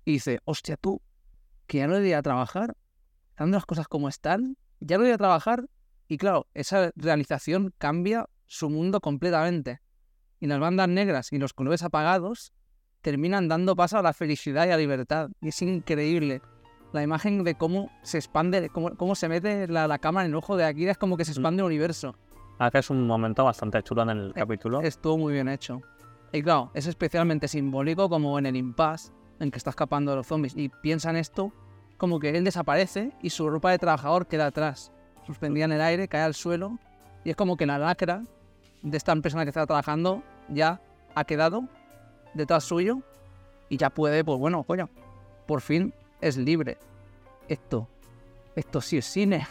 y 0.05 0.13
dice, 0.13 0.41
hostia 0.45 0.77
tú, 0.77 1.03
que 1.67 1.79
ya 1.79 1.87
no 1.87 1.97
he 1.97 2.15
a 2.15 2.23
trabajar, 2.23 2.77
estando 3.31 3.57
las 3.57 3.67
cosas 3.67 3.89
como 3.89 4.09
están, 4.09 4.57
ya 4.81 4.99
no 4.99 5.05
he 5.05 5.13
a 5.13 5.19
trabajar. 5.19 5.69
Y 6.09 6.19
claro, 6.19 6.47
esa 6.55 6.91
realización 6.97 7.73
cambia 7.79 8.29
su 8.47 8.71
mundo 8.71 9.01
completamente. 9.01 9.81
Y 10.41 10.47
las 10.47 10.59
bandas 10.59 10.89
negras 10.89 11.33
y 11.33 11.39
los 11.39 11.53
colores 11.53 11.83
apagados 11.83 12.53
terminan 13.03 13.49
dando 13.49 13.77
paso 13.77 13.99
a 13.99 14.03
la 14.03 14.13
felicidad 14.13 14.67
y 14.67 14.71
a 14.71 14.73
la 14.73 14.79
libertad. 14.79 15.31
Y 15.41 15.49
es 15.49 15.63
increíble. 15.63 16.43
La 16.93 17.03
imagen 17.03 17.45
de 17.45 17.55
cómo 17.55 17.91
se 18.03 18.19
expande, 18.19 18.69
cómo, 18.69 18.97
cómo 18.97 19.15
se 19.15 19.29
mete 19.29 19.69
la, 19.69 19.87
la 19.87 19.99
cámara 19.99 20.27
en 20.27 20.33
el 20.33 20.37
ojo 20.37 20.57
de 20.57 20.65
Akira 20.65 20.93
es 20.93 20.99
como 20.99 21.17
que 21.17 21.25
se 21.25 21.33
expande 21.33 21.63
el 21.63 21.67
universo. 21.67 22.17
hace 22.59 22.79
es 22.79 22.91
un 22.91 23.07
momento 23.07 23.45
bastante 23.45 23.83
chulo 23.83 24.03
en 24.03 24.11
el 24.11 24.33
capítulo. 24.33 24.81
Estuvo 24.81 25.19
muy 25.19 25.33
bien 25.33 25.49
hecho. 25.49 25.83
Y 26.33 26.43
claro, 26.43 26.71
es 26.75 26.87
especialmente 26.87 27.49
simbólico 27.49 28.09
como 28.09 28.39
en 28.39 28.47
el 28.47 28.57
impasse 28.57 29.13
en 29.41 29.51
que 29.51 29.59
está 29.59 29.71
escapando 29.71 30.13
de 30.13 30.19
los 30.19 30.27
zombies. 30.27 30.57
Y 30.57 30.69
piensa 30.69 31.11
en 31.11 31.17
esto 31.17 31.53
como 31.97 32.19
que 32.19 32.31
él 32.37 32.45
desaparece 32.45 33.13
y 33.23 33.31
su 33.31 33.49
ropa 33.49 33.71
de 33.71 33.79
trabajador 33.79 34.27
queda 34.27 34.47
atrás, 34.47 34.93
suspendida 35.27 35.67
en 35.67 35.73
el 35.73 35.81
aire, 35.81 36.09
cae 36.09 36.23
al 36.23 36.35
suelo. 36.35 36.79
Y 37.25 37.31
es 37.31 37.37
como 37.37 37.57
que 37.57 37.67
la 37.67 37.79
lacra 37.79 38.23
de 38.83 38.97
esta 38.97 39.13
empresa 39.13 39.37
en 39.37 39.41
la 39.41 39.45
que 39.45 39.51
está 39.51 39.67
trabajando 39.67 40.23
ya 40.49 40.81
ha 41.15 41.25
quedado 41.25 41.65
detrás 42.35 42.65
suyo 42.65 43.01
y 43.69 43.77
ya 43.77 43.91
puede, 43.91 44.25
pues 44.25 44.39
bueno, 44.39 44.63
coño, 44.63 44.89
por 45.47 45.61
fin 45.61 45.93
es 46.21 46.37
libre. 46.37 46.79
Esto, 47.51 47.89
esto 48.55 48.81
sí 48.81 48.99
es 48.99 49.05
cine. 49.07 49.47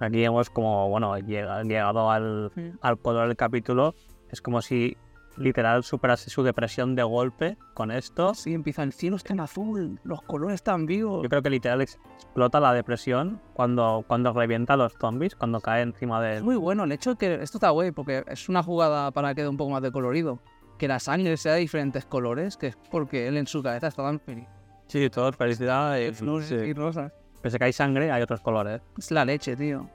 Aquí 0.00 0.24
hemos 0.24 0.48
como, 0.50 0.88
bueno, 0.88 1.16
llega- 1.18 1.62
llegado 1.62 2.10
al, 2.10 2.50
Mm. 2.56 2.78
al 2.80 2.98
color 2.98 3.28
del 3.28 3.36
capítulo. 3.36 3.94
Es 4.30 4.40
como 4.40 4.62
si 4.62 4.96
literal 5.36 5.84
superase 5.84 6.30
su 6.30 6.42
depresión 6.42 6.94
de 6.94 7.02
golpe 7.02 7.58
con 7.74 7.90
esto. 7.90 8.32
Sí, 8.34 8.54
empieza 8.54 8.82
el 8.82 8.92
cielo 8.94 9.16
está 9.16 9.34
en 9.34 9.40
azul, 9.40 10.00
los 10.04 10.22
colores 10.22 10.54
están 10.54 10.86
vivos. 10.86 11.22
Yo 11.22 11.28
creo 11.28 11.42
que 11.42 11.50
literal 11.50 11.82
ex- 11.82 11.98
explota 12.14 12.60
la 12.60 12.72
depresión 12.72 13.40
cuando, 13.52 14.04
cuando 14.06 14.32
revienta 14.32 14.72
a 14.72 14.76
los 14.78 14.94
zombies, 14.94 15.34
cuando 15.36 15.60
cae 15.60 15.82
encima 15.82 16.20
de 16.22 16.36
Es 16.36 16.42
muy 16.42 16.56
bueno 16.56 16.84
el 16.84 16.92
hecho 16.92 17.10
de 17.10 17.16
que 17.16 17.34
esto 17.42 17.58
está 17.58 17.70
guay 17.70 17.90
porque 17.90 18.24
es 18.26 18.48
una 18.48 18.62
jugada 18.62 19.10
para 19.10 19.28
que 19.30 19.36
quede 19.42 19.48
un 19.48 19.56
poco 19.58 19.70
más 19.70 19.82
de 19.82 19.92
colorido. 19.92 20.38
Que 20.78 20.88
la 20.88 20.98
sangre 20.98 21.36
sea 21.36 21.52
de 21.52 21.60
diferentes 21.60 22.04
colores, 22.06 22.56
que 22.56 22.68
es 22.68 22.76
porque 22.90 23.28
él 23.28 23.36
en 23.36 23.46
su 23.46 23.62
cabeza 23.62 23.88
está 23.88 24.02
tan 24.02 24.18
feliz. 24.18 24.46
Sí, 24.86 25.08
todo 25.10 25.28
es 25.28 25.36
felicidad. 25.36 25.96
y- 25.98 26.12
Flores 26.12 26.48
sí. 26.48 26.54
y 26.54 26.72
rosas. 26.74 27.12
Pese 27.44 27.58
que 27.58 27.64
hay 27.66 27.74
sangre, 27.74 28.10
hay 28.10 28.22
otros 28.22 28.40
colores. 28.40 28.80
Es 28.96 29.10
la 29.10 29.22
leche, 29.22 29.54
tío. 29.54 29.86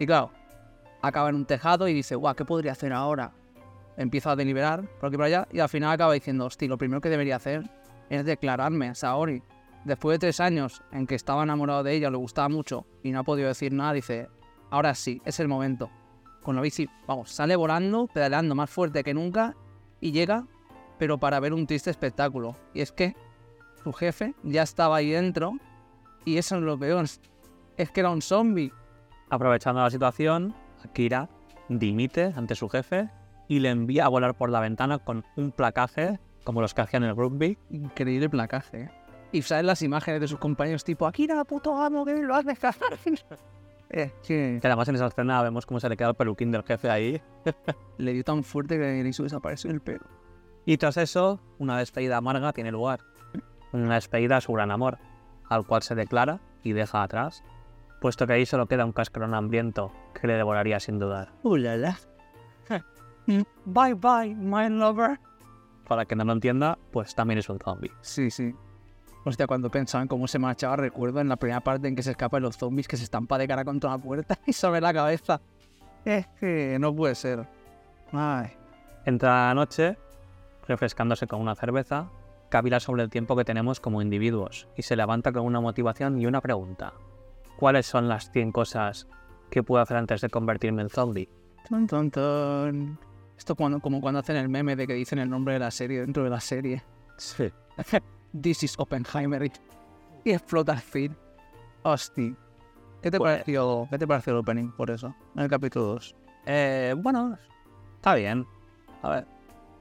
Y 0.00 0.06
claro, 0.06 0.32
acaba 1.00 1.28
en 1.28 1.36
un 1.36 1.44
tejado 1.46 1.86
y 1.86 1.94
dice, 1.94 2.16
guau, 2.16 2.34
¿qué 2.34 2.44
podría 2.44 2.72
hacer 2.72 2.92
ahora? 2.92 3.30
Empieza 3.96 4.32
a 4.32 4.34
deliberar 4.34 4.82
por 4.98 5.06
aquí 5.06 5.14
y 5.14 5.16
por 5.16 5.26
allá 5.26 5.46
y 5.52 5.60
al 5.60 5.68
final 5.68 5.92
acaba 5.92 6.14
diciendo, 6.14 6.46
hostia, 6.46 6.66
lo 6.66 6.78
primero 6.78 7.00
que 7.00 7.08
debería 7.08 7.36
hacer 7.36 7.62
es 8.08 8.24
declararme 8.24 8.88
a 8.88 8.96
Saori. 8.96 9.40
Después 9.84 10.16
de 10.16 10.18
tres 10.18 10.40
años 10.40 10.82
en 10.90 11.06
que 11.06 11.14
estaba 11.14 11.44
enamorado 11.44 11.84
de 11.84 11.94
ella, 11.94 12.10
le 12.10 12.16
gustaba 12.16 12.48
mucho 12.48 12.84
y 13.04 13.12
no 13.12 13.20
ha 13.20 13.22
podido 13.22 13.46
decir 13.46 13.72
nada, 13.72 13.92
dice, 13.92 14.28
ahora 14.68 14.92
sí, 14.96 15.22
es 15.24 15.38
el 15.38 15.46
momento. 15.46 15.92
Con 16.42 16.56
la 16.56 16.60
bici, 16.60 16.88
vamos, 17.06 17.30
sale 17.30 17.54
volando, 17.54 18.08
pedaleando 18.08 18.56
más 18.56 18.68
fuerte 18.68 19.04
que 19.04 19.14
nunca 19.14 19.54
y 20.00 20.10
llega, 20.10 20.44
pero 20.98 21.18
para 21.18 21.38
ver 21.38 21.52
un 21.52 21.68
triste 21.68 21.90
espectáculo. 21.90 22.56
Y 22.74 22.80
es 22.80 22.90
que 22.90 23.14
su 23.84 23.92
jefe 23.92 24.34
ya 24.42 24.64
estaba 24.64 24.96
ahí 24.96 25.10
dentro 25.10 25.52
y 26.24 26.38
eso 26.38 26.56
es 26.56 26.62
lo 26.62 26.78
peor. 26.78 27.06
Es 27.76 27.90
que 27.90 28.00
era 28.00 28.10
un 28.10 28.22
zombie. 28.22 28.72
Aprovechando 29.30 29.80
la 29.80 29.90
situación, 29.90 30.54
Akira 30.84 31.28
dimite 31.68 32.32
ante 32.36 32.54
su 32.54 32.68
jefe 32.68 33.08
y 33.48 33.60
le 33.60 33.70
envía 33.70 34.06
a 34.06 34.08
volar 34.08 34.34
por 34.34 34.50
la 34.50 34.60
ventana 34.60 34.98
con 34.98 35.24
un 35.36 35.52
placaje 35.52 36.18
como 36.44 36.60
los 36.60 36.74
que 36.74 36.80
hacían 36.82 37.04
en 37.04 37.10
el 37.10 37.16
rugby. 37.16 37.58
Increíble 37.70 38.28
placaje. 38.28 38.82
¿eh? 38.82 38.90
Y 39.32 39.42
salen 39.42 39.66
las 39.66 39.82
imágenes 39.82 40.20
de 40.20 40.28
sus 40.28 40.38
compañeros 40.38 40.84
tipo, 40.84 41.06
Akira, 41.06 41.44
puto 41.44 41.76
amo, 41.76 42.04
que 42.04 42.14
lo 42.14 42.34
has 42.34 42.44
dejado. 42.44 42.74
eh, 43.90 44.12
que 44.26 44.58
Que 44.60 44.66
además 44.66 44.88
en 44.88 44.96
esa 44.96 45.06
escena 45.06 45.42
vemos 45.42 45.66
cómo 45.66 45.80
se 45.80 45.88
le 45.88 45.96
queda 45.96 46.10
el 46.10 46.14
peluquín 46.14 46.50
del 46.50 46.64
jefe 46.64 46.90
ahí. 46.90 47.22
le 47.98 48.12
dio 48.12 48.24
tan 48.24 48.42
fuerte 48.42 48.76
que 48.78 49.02
le 49.02 49.08
hizo 49.08 49.22
desaparecer 49.22 49.70
el 49.70 49.80
pelo. 49.80 50.04
Y 50.66 50.76
tras 50.76 50.96
eso, 50.96 51.40
una 51.58 51.78
despedida 51.78 52.16
amarga 52.16 52.52
tiene 52.52 52.72
lugar. 52.72 53.00
Una 53.72 53.94
despedida 53.94 54.38
a 54.38 54.40
su 54.40 54.52
gran 54.52 54.70
amor, 54.72 54.98
al 55.50 55.66
cual 55.66 55.82
se 55.82 55.94
declara 55.94 56.40
y 56.62 56.72
deja 56.72 57.02
atrás, 57.02 57.44
puesto 58.00 58.26
que 58.26 58.32
ahí 58.32 58.46
solo 58.46 58.66
queda 58.66 58.86
un 58.86 58.92
cascarón 58.92 59.34
hambriento 59.34 59.92
que 60.18 60.26
le 60.26 60.34
devoraría 60.34 60.80
sin 60.80 60.98
dudar. 60.98 61.32
¡Uh, 61.42 61.56
la, 61.56 61.76
la! 61.76 61.98
Bye 63.66 63.94
bye, 63.94 64.34
my 64.34 64.68
lover. 64.70 65.20
Para 65.86 66.04
quien 66.04 66.18
no 66.18 66.24
lo 66.24 66.32
entienda, 66.32 66.78
pues 66.92 67.14
también 67.14 67.38
es 67.38 67.48
un 67.48 67.58
zombie. 67.58 67.92
Sí, 68.00 68.30
sí. 68.30 68.54
Hostia, 69.24 69.46
cuando 69.46 69.70
pensaba 69.70 70.02
en 70.02 70.08
cómo 70.08 70.26
se 70.26 70.38
marchaba, 70.38 70.76
recuerdo 70.76 71.20
en 71.20 71.28
la 71.28 71.36
primera 71.36 71.60
parte 71.60 71.88
en 71.88 71.94
que 71.94 72.02
se 72.02 72.12
escapan 72.12 72.42
los 72.42 72.56
zombies 72.56 72.88
que 72.88 72.96
se 72.96 73.04
estampa 73.04 73.36
de 73.36 73.46
cara 73.46 73.64
contra 73.64 73.90
la 73.90 73.98
puerta 73.98 74.38
y 74.46 74.52
sobre 74.52 74.80
la 74.80 74.94
cabeza. 74.94 75.40
Es 76.04 76.26
que 76.38 76.78
no 76.80 76.94
puede 76.94 77.14
ser. 77.14 77.46
Ay. 78.12 78.52
Entra 79.04 79.48
la 79.48 79.54
noche, 79.54 79.98
refrescándose 80.66 81.26
con 81.26 81.40
una 81.40 81.54
cerveza, 81.54 82.08
cavila 82.50 82.80
sobre 82.80 83.02
el 83.02 83.08
tiempo 83.10 83.34
que 83.36 83.44
tenemos 83.44 83.80
como 83.80 84.02
individuos 84.02 84.68
y 84.76 84.82
se 84.82 84.96
levanta 84.96 85.32
con 85.32 85.44
una 85.46 85.60
motivación 85.60 86.20
y 86.20 86.26
una 86.26 86.40
pregunta. 86.42 86.92
¿Cuáles 87.56 87.86
son 87.86 88.08
las 88.08 88.30
100 88.32 88.52
cosas 88.52 89.06
que 89.50 89.62
puedo 89.62 89.82
hacer 89.82 89.96
antes 89.96 90.20
de 90.20 90.28
convertirme 90.28 90.82
en 90.82 90.90
zombie? 90.90 91.28
Ton, 91.68 91.86
ton, 91.86 92.10
ton. 92.10 92.98
Esto 93.38 93.54
cuando, 93.54 93.80
como 93.80 94.00
cuando 94.00 94.20
hacen 94.20 94.36
el 94.36 94.48
meme 94.48 94.76
de 94.76 94.86
que 94.86 94.94
dicen 94.94 95.18
el 95.18 95.30
nombre 95.30 95.54
de 95.54 95.60
la 95.60 95.70
serie 95.70 96.00
dentro 96.00 96.24
de 96.24 96.30
la 96.30 96.40
serie. 96.40 96.82
Sí. 97.16 97.50
This 98.40 98.62
is 98.64 98.74
Oppenheimer. 98.78 99.50
Y, 100.24 100.30
explota 100.32 100.72
el 100.74 100.80
feed. 100.80 101.12
Hostia. 101.82 102.34
¿Qué 103.02 103.10
te 103.10 103.18
Pues- 103.18 103.32
pareció? 103.32 103.86
¿Qué 103.90 103.98
te 103.98 104.06
pareció 104.06 104.32
el 104.34 104.38
opening 104.40 104.70
por 104.72 104.90
eso? 104.90 105.14
En 105.34 105.42
el 105.42 105.48
capítulo 105.48 105.86
2. 105.86 106.14
Eh, 106.46 106.94
bueno, 106.98 107.38
está 107.96 108.14
bien. 108.14 108.46
A 109.02 109.10
ver. 109.10 109.26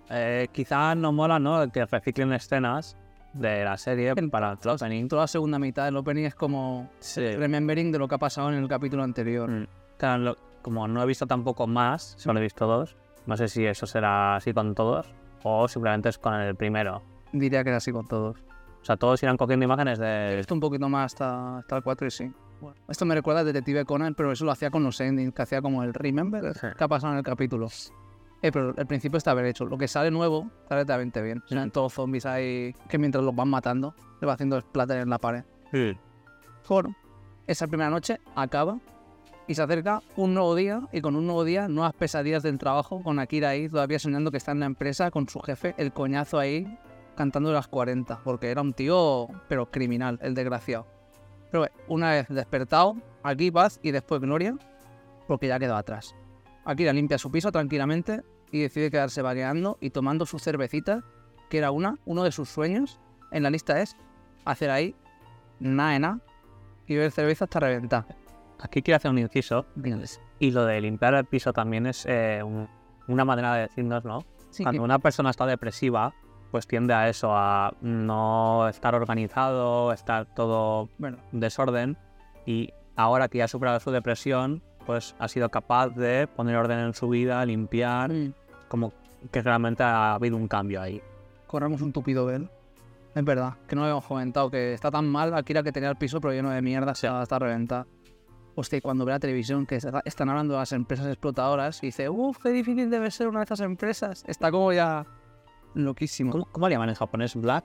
Eh, 0.10 0.48
quizá 0.52 0.96
no 0.96 1.12
mola, 1.12 1.40
¿no? 1.40 1.70
Que 1.72 1.86
reciclen 1.86 2.34
escenas 2.34 2.98
de 3.34 3.64
la 3.64 3.78
serie 3.78 4.16
para 4.32 4.54
el 4.62 4.70
opening. 4.70 5.08
Toda 5.08 5.24
la 5.24 5.28
segunda 5.28 5.60
mitad 5.60 5.86
del 5.86 5.98
opening 5.98 6.24
es 6.26 6.36
como 6.36 6.90
Sí. 7.00 7.36
remembering 7.36 7.92
de 7.92 8.00
lo 8.00 8.08
que 8.08 8.16
ha 8.16 8.18
pasado 8.18 8.50
en 8.52 8.56
el 8.56 8.68
capítulo 8.68 9.04
anterior. 9.04 9.50
Mm. 9.50 9.68
Claro, 9.98 10.24
lo- 10.24 10.38
como 10.62 10.88
no 10.88 11.02
he 11.04 11.06
visto 11.06 11.28
tampoco 11.28 11.68
más, 11.68 12.16
solo 12.18 12.40
he 12.40 12.42
visto 12.44 12.66
dos, 12.66 12.96
no 13.28 13.38
sé 13.38 13.48
si 13.48 13.66
eso 13.66 13.86
será 13.86 14.36
así 14.38 14.52
con 14.54 14.74
todos 14.74 15.14
o 15.44 15.68
simplemente 15.68 16.10
es 16.10 16.18
con 16.18 16.34
el 16.34 16.56
primero. 16.56 17.02
Diría 17.32 17.64
que 17.64 17.70
era 17.70 17.78
así 17.78 17.92
con 17.92 18.08
todos. 18.08 18.38
O 18.82 18.86
sea, 18.86 18.98
todos 18.98 19.22
irán 19.22 19.38
cogiendo 19.38 19.66
imágenes 19.66 20.00
He 20.00 20.04
de... 20.04 20.36
visto 20.38 20.54
un 20.54 20.60
poquito 20.60 20.90
más 20.90 21.14
hasta, 21.14 21.60
hasta 21.60 21.78
el 21.78 21.84
4 21.84 22.08
y 22.08 22.12
sí. 22.12 22.32
Esto 22.90 23.06
me 23.06 23.14
recuerda 23.16 23.42
a 23.42 23.44
Detective 23.44 23.86
Conan, 23.86 24.16
pero 24.16 24.32
eso 24.32 24.44
lo 24.44 24.52
hacía 24.52 24.70
con 24.72 24.84
los 24.84 25.00
endings, 25.00 25.34
que 25.34 25.42
hacía 25.44 25.62
como 25.62 25.84
el 25.84 25.94
remember, 25.94 26.54
Sí. 26.58 26.68
qué 26.78 26.84
ha 26.84 26.88
pasado 26.88 27.14
en 27.14 27.20
el 27.20 27.24
capítulo. 27.24 27.68
Eh, 28.42 28.52
pero 28.52 28.74
el 28.76 28.88
principio 28.88 29.18
está 29.18 29.34
bien 29.34 29.48
hecho. 29.48 29.66
Lo 29.66 29.78
que 29.78 29.88
sale 29.88 30.12
nuevo, 30.12 30.50
sale 30.68 30.84
realmente 30.84 31.22
bien. 31.22 31.44
Son 31.46 31.72
todos 31.72 31.94
zombies 31.94 32.26
ahí 32.26 32.74
que 32.88 32.98
mientras 32.98 33.24
los 33.24 33.36
van 33.36 33.50
matando, 33.50 33.94
le 34.22 34.28
va 34.28 34.34
haciendo 34.34 34.60
splatter 34.62 35.00
en 35.00 35.10
la 35.10 35.18
pared. 35.18 35.44
Bueno, 36.68 36.96
esa 37.48 37.68
primera 37.68 37.90
noche 37.90 38.20
acaba 38.36 38.80
y 39.48 39.56
se 39.56 39.64
acerca 39.64 40.02
un 40.16 40.36
nuevo 40.36 40.54
día 40.54 40.82
y 40.92 41.02
con 41.02 41.16
un 41.16 41.26
nuevo 41.26 41.44
día 41.44 41.68
nuevas 41.68 41.94
pesadillas 41.94 42.44
del 42.44 42.60
trabajo 42.60 43.02
con 43.02 43.18
Akira 43.18 43.50
ahí 43.50 43.68
todavía 43.68 43.98
soñando 43.98 44.30
que 44.30 44.38
está 44.38 44.52
en 44.52 44.60
la 44.60 44.68
empresa 44.68 45.10
con 45.10 45.28
su 45.28 45.40
jefe, 45.40 45.74
el 45.78 45.92
coñazo 45.92 46.38
ahí 46.38 46.78
cantando 47.16 47.52
las 47.52 47.68
40 47.68 48.22
porque 48.24 48.52
era 48.52 48.62
un 48.62 48.74
tío 48.74 49.28
pero 49.48 49.72
criminal, 49.72 50.20
el 50.22 50.36
desgraciado. 50.36 50.86
Pero 51.50 51.62
bueno, 51.62 51.76
una 51.88 52.12
vez 52.12 52.28
despertado, 52.30 52.96
aquí 53.24 53.50
paz 53.50 53.80
y 53.82 53.90
después 53.90 54.22
gloria 54.22 54.56
porque 55.28 55.48
ya 55.48 55.58
quedó 55.58 55.76
atrás. 55.76 56.16
Akira 56.70 56.94
limpia 56.94 57.18
su 57.18 57.32
piso 57.32 57.52
tranquilamente 57.52 58.22
y 58.52 58.62
decide 58.62 58.92
quedarse 58.92 59.22
vagueando 59.22 59.78
y 59.82 59.90
tomando 59.90 60.26
su 60.26 60.40
cervecita, 60.40 61.04
que 61.50 61.58
era 61.58 61.72
una, 61.72 61.96
uno 62.06 62.24
de 62.24 62.32
sus 62.32 62.50
sueños 62.50 63.00
en 63.32 63.44
la 63.44 63.50
lista 63.50 63.82
es 63.82 63.96
hacer 64.46 64.70
ahí 64.70 64.96
nada 65.60 65.98
nada 66.00 66.20
y 66.88 66.96
beber 66.96 67.12
cerveza 67.12 67.46
hasta 67.46 67.60
reventar. 67.60 68.06
Aquí 68.60 68.82
quiero 68.82 68.98
hacer 68.98 69.10
un 69.12 69.18
inciso 69.20 69.66
y 70.40 70.52
lo 70.52 70.66
de 70.66 70.82
limpiar 70.82 71.14
el 71.16 71.26
piso 71.26 71.54
también 71.54 71.86
es 71.88 72.06
eh, 72.08 72.42
un- 72.44 72.68
una 73.08 73.26
manera 73.26 73.54
de 73.56 73.62
decirnos, 73.62 74.04
¿no? 74.06 74.24
Sí, 74.52 74.64
Cuando 74.64 74.80
que- 74.82 74.86
una 74.86 75.00
persona 75.00 75.30
está 75.32 75.46
depresiva, 75.46 76.14
pues 76.52 76.68
tiende 76.68 76.94
a 76.94 77.08
eso, 77.10 77.30
a 77.36 77.74
no 77.82 78.68
estar 78.68 78.96
organizado, 78.96 79.92
estar 79.94 80.26
todo 80.34 80.90
bueno, 80.98 81.18
desorden 81.32 81.98
y 82.46 82.74
ahora 82.96 83.28
que 83.28 83.38
ya 83.40 83.46
ha 83.46 83.48
superado 83.48 83.80
su 83.80 83.92
depresión, 83.92 84.64
pues 84.90 85.14
ha 85.20 85.28
sido 85.28 85.50
capaz 85.50 85.90
de 85.90 86.26
poner 86.26 86.56
orden 86.56 86.80
en 86.80 86.94
su 86.96 87.08
vida, 87.10 87.46
limpiar, 87.46 88.12
mm, 88.12 88.34
como 88.70 88.92
que 89.32 89.40
realmente 89.44 89.84
ha 89.84 90.16
habido 90.16 90.36
un 90.36 90.48
cambio 90.48 90.82
ahí. 90.82 91.00
corremos 91.46 91.80
un 91.84 91.94
tupido 91.94 92.26
velo. 92.26 92.50
Es 93.14 93.24
verdad, 93.24 93.54
que 93.68 93.76
no 93.76 93.84
habíamos 93.84 94.04
comentado 94.06 94.50
que 94.50 94.74
está 94.74 94.90
tan 94.90 95.08
mal 95.08 95.32
Akira 95.36 95.62
que 95.62 95.72
tenía 95.72 95.90
el 95.92 95.96
piso 95.96 96.20
pero 96.20 96.34
lleno 96.34 96.50
de 96.50 96.60
mierda 96.64 96.94
hasta, 96.94 97.22
hasta 97.22 97.38
reventar. 97.38 97.86
Hostia, 98.56 98.78
y 98.78 98.82
cuando 98.82 99.06
ve 99.06 99.12
la 99.12 99.20
televisión 99.20 99.68
que 99.68 99.76
está- 99.76 100.02
están 100.06 100.28
hablando 100.30 100.56
de 100.56 100.60
las 100.62 100.72
empresas 100.72 101.06
explotadoras 101.06 101.84
y 101.84 101.88
dice, 101.88 102.10
uff, 102.10 102.40
qué 102.42 102.50
difícil 102.50 102.90
debe 102.90 103.12
ser 103.12 103.28
una 103.28 103.40
de 103.42 103.44
esas 103.46 103.60
empresas. 103.62 104.24
Está 104.28 104.50
como 104.50 104.74
ya 104.74 105.06
loquísimo. 105.76 106.32
¿Cómo, 106.32 106.46
cómo 106.52 106.68
le 106.68 106.74
llaman 106.74 106.90
en 106.90 106.96
japonés? 106.96 107.36
¿Black? 107.36 107.64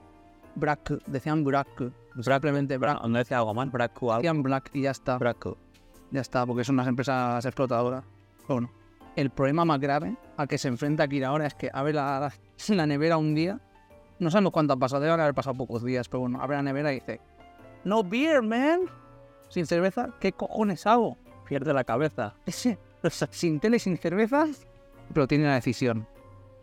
Black, 0.53 0.91
decían 1.07 1.43
Black. 1.43 1.91
Simplemente 2.21 2.77
Black. 2.77 3.03
¿No 3.03 3.17
decía 3.17 3.37
algo 3.39 3.55
más? 3.55 3.71
¿Black 3.71 4.01
o 4.03 4.11
algo? 4.13 4.21
Decían 4.21 4.43
Black 4.43 4.69
y 4.73 4.81
ya 4.83 4.91
está. 4.91 5.17
Black. 5.17 5.47
Ya 6.15 6.21
está, 6.21 6.45
porque 6.45 6.63
son 6.63 6.75
unas 6.75 6.87
empresas 6.87 7.43
explotadoras. 7.43 8.05
Pero 8.37 8.53
bueno, 8.55 8.71
el 9.17 9.31
problema 9.31 9.65
más 9.65 9.81
grave 9.81 10.15
al 10.37 10.47
que 10.47 10.57
se 10.57 10.69
enfrenta 10.69 11.03
Akira 11.03 11.27
ahora 11.27 11.45
es 11.45 11.55
que 11.55 11.69
abre 11.73 11.91
la, 11.93 12.31
nevera 12.87 13.17
un 13.17 13.35
día. 13.35 13.59
No 14.17 14.31
sabemos 14.31 14.53
cuánto 14.53 14.71
ha 14.71 14.77
pasado, 14.77 15.01
deben 15.01 15.19
haber 15.19 15.33
pasado 15.33 15.57
pocos 15.57 15.83
días, 15.83 16.07
pero 16.07 16.21
bueno, 16.21 16.41
abre 16.41 16.55
la 16.55 16.63
nevera 16.63 16.93
y 16.93 17.01
dice: 17.01 17.19
No 17.83 18.01
beer, 18.01 18.41
man. 18.41 18.83
Sin 19.49 19.65
cerveza, 19.65 20.11
¿qué 20.21 20.31
cojones 20.31 20.87
hago? 20.87 21.17
Pierde 21.49 21.73
la 21.73 21.83
cabeza. 21.83 22.35
Ese, 22.45 22.79
sin 23.31 23.59
tele, 23.59 23.77
sin 23.77 23.97
cerveza, 23.97 24.47
pero 25.13 25.27
tiene 25.27 25.43
la 25.43 25.55
decisión. 25.55 26.07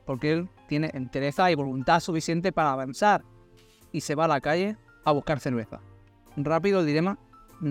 Porque 0.06 0.32
él 0.32 0.48
tiene 0.66 0.90
entereza 0.94 1.50
y 1.50 1.56
voluntad 1.56 2.00
suficiente 2.00 2.52
para 2.52 2.72
avanzar. 2.72 3.22
Y 3.92 4.00
se 4.00 4.14
va 4.14 4.24
a 4.24 4.28
la 4.28 4.40
calle 4.40 4.78
a 5.04 5.12
buscar 5.12 5.40
cerveza. 5.40 5.80
Rápido 6.38 6.80
el 6.80 6.86
dilema 6.86 7.18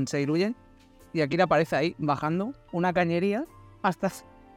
se 0.06 0.18
diluye. 0.18 0.54
Y 1.14 1.22
Akira 1.22 1.46
aparece 1.46 1.76
ahí 1.76 1.96
bajando 1.98 2.54
una 2.72 2.94
cañería 2.94 3.46
hasta 3.82 4.12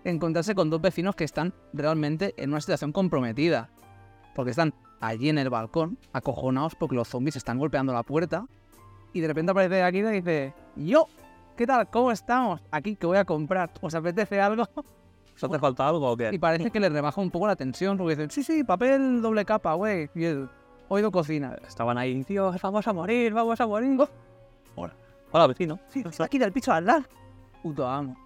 encontrarse 0.05 0.55
con 0.55 0.71
dos 0.71 0.81
vecinos 0.81 1.17
que 1.17 1.25
están 1.25 1.53
realmente 1.73 2.35
en 2.37 2.51
una 2.51 2.61
situación 2.61 2.93
comprometida. 2.93 3.71
Porque 4.35 4.51
están 4.51 4.75
allí 5.01 5.29
en 5.29 5.39
el 5.39 5.51
balcón, 5.51 5.99
acojonados 6.13 6.75
porque 6.75 6.97
los 6.97 7.09
zombies 7.09 7.37
están 7.37 7.59
golpeando 7.59 7.93
la 7.93 8.03
puerta. 8.03 8.47
Y 9.13 9.21
de 9.21 9.29
repente 9.29 9.53
aparece 9.53 9.83
Akira 9.83 10.13
y 10.13 10.21
dice: 10.21 10.55
Yo, 10.77 11.07
¿qué 11.57 11.67
tal? 11.67 11.89
¿Cómo 11.91 12.11
estamos? 12.11 12.61
Aquí 12.71 12.97
que 12.97 13.07
voy 13.07 13.17
a 13.17 13.25
comprar. 13.25 13.71
¿Os 13.81 13.95
apetece 13.95 14.41
algo? 14.41 14.65
¿Os 15.37 15.43
hace 15.43 15.59
falta 15.59 15.89
algo 15.89 16.13
o 16.13 16.17
qué? 16.17 16.31
Y 16.33 16.39
parece 16.39 16.71
que 16.71 16.79
le 16.79 16.89
rebaja 16.89 17.21
un 17.21 17.31
poco 17.31 17.47
la 17.49 17.57
tensión, 17.57 17.97
porque 17.97 18.15
dicen, 18.15 18.31
sí, 18.31 18.45
sí, 18.45 18.63
papel 18.63 19.21
doble 19.21 19.45
capa, 19.45 19.75
güey. 19.75 20.09
Y 20.15 20.25
él, 20.25 20.49
oído 20.89 21.11
cocina. 21.11 21.57
Estaban 21.67 21.99
ahí, 21.99 22.23
Dios, 22.23 22.61
vamos 22.63 22.87
a 22.87 22.93
morir, 22.93 23.33
vamos 23.33 23.61
a 23.61 23.67
morir. 23.67 23.99
Hola. 24.77 24.95
Hola, 25.37 25.49
vecino. 25.49 25.81
Sí, 25.89 26.05
del 26.39 26.53
piso 26.53 26.73
al 26.73 26.87
lado. 26.87 27.03
Puto 27.61 27.89
amo. 27.89 28.17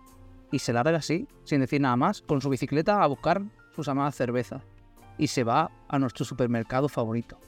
Y 0.53 0.59
se 0.59 0.75
larga 0.75 0.99
así, 0.99 1.27
sin 1.45 1.61
decir 1.61 1.81
nada 1.81 1.97
más, 1.97 2.21
con 2.21 2.43
su 2.43 2.50
bicicleta 2.50 3.03
a 3.03 3.07
buscar 3.07 3.41
sus 3.75 3.88
amadas 3.88 4.15
cervezas. 4.15 4.62
Y 5.17 5.29
se 5.29 5.43
va 5.43 5.71
a 5.88 5.99
nuestro 5.99 6.27
supermercado 6.27 6.88
favorito. 6.88 7.38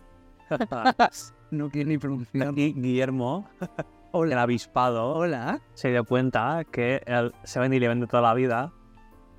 No 1.51 1.69
quiero 1.69 1.89
ni 1.89 1.99
pronunciar. 1.99 2.57
Y 2.57 2.73
Guillermo, 2.75 3.49
el 3.61 3.69
Hola. 4.13 4.43
avispado, 4.43 5.15
Hola. 5.15 5.61
se 5.75 5.91
dio 5.91 6.05
cuenta 6.05 6.63
que 6.71 7.03
el 7.07 7.33
7-Eleven 7.43 7.99
de 7.99 8.07
toda 8.07 8.23
la 8.23 8.35
vida, 8.35 8.73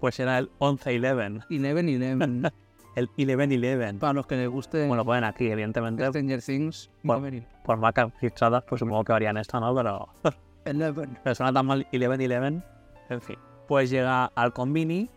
pues 0.02 0.20
era 0.20 0.38
el 0.38 0.52
11-Eleven. 0.60 1.46
Eleven 1.50 1.88
Eleven. 1.88 2.52
El 2.96 3.10
11-Eleven. 3.10 4.00
Para 4.00 4.14
los 4.14 4.28
que 4.28 4.36
les 4.36 4.50
guste 4.50 4.88
lo 4.88 5.06
ponen 5.06 5.24
aquí, 5.24 5.50
evidentemente, 5.50 6.06
Stranger 6.08 6.42
Things. 6.42 6.90
Bueno. 7.04 7.28
Eleven 7.28 7.48
por 7.64 7.78
marcas 7.78 8.12
registradas, 8.16 8.64
pues 8.68 8.80
supongo 8.80 9.04
que 9.04 9.14
harían 9.14 9.38
esto, 9.38 9.60
¿no? 9.60 9.74
Pero, 9.76 10.10
Eleven. 10.66 11.18
pero 11.24 11.36
suena 11.36 11.54
tan 11.54 11.66
mal 11.66 11.88
11-Eleven. 11.92 12.64
En 13.10 13.22
fin. 13.22 13.38
Pues 13.68 13.90
llega 13.90 14.26
al 14.36 14.52
Convini, 14.54 15.10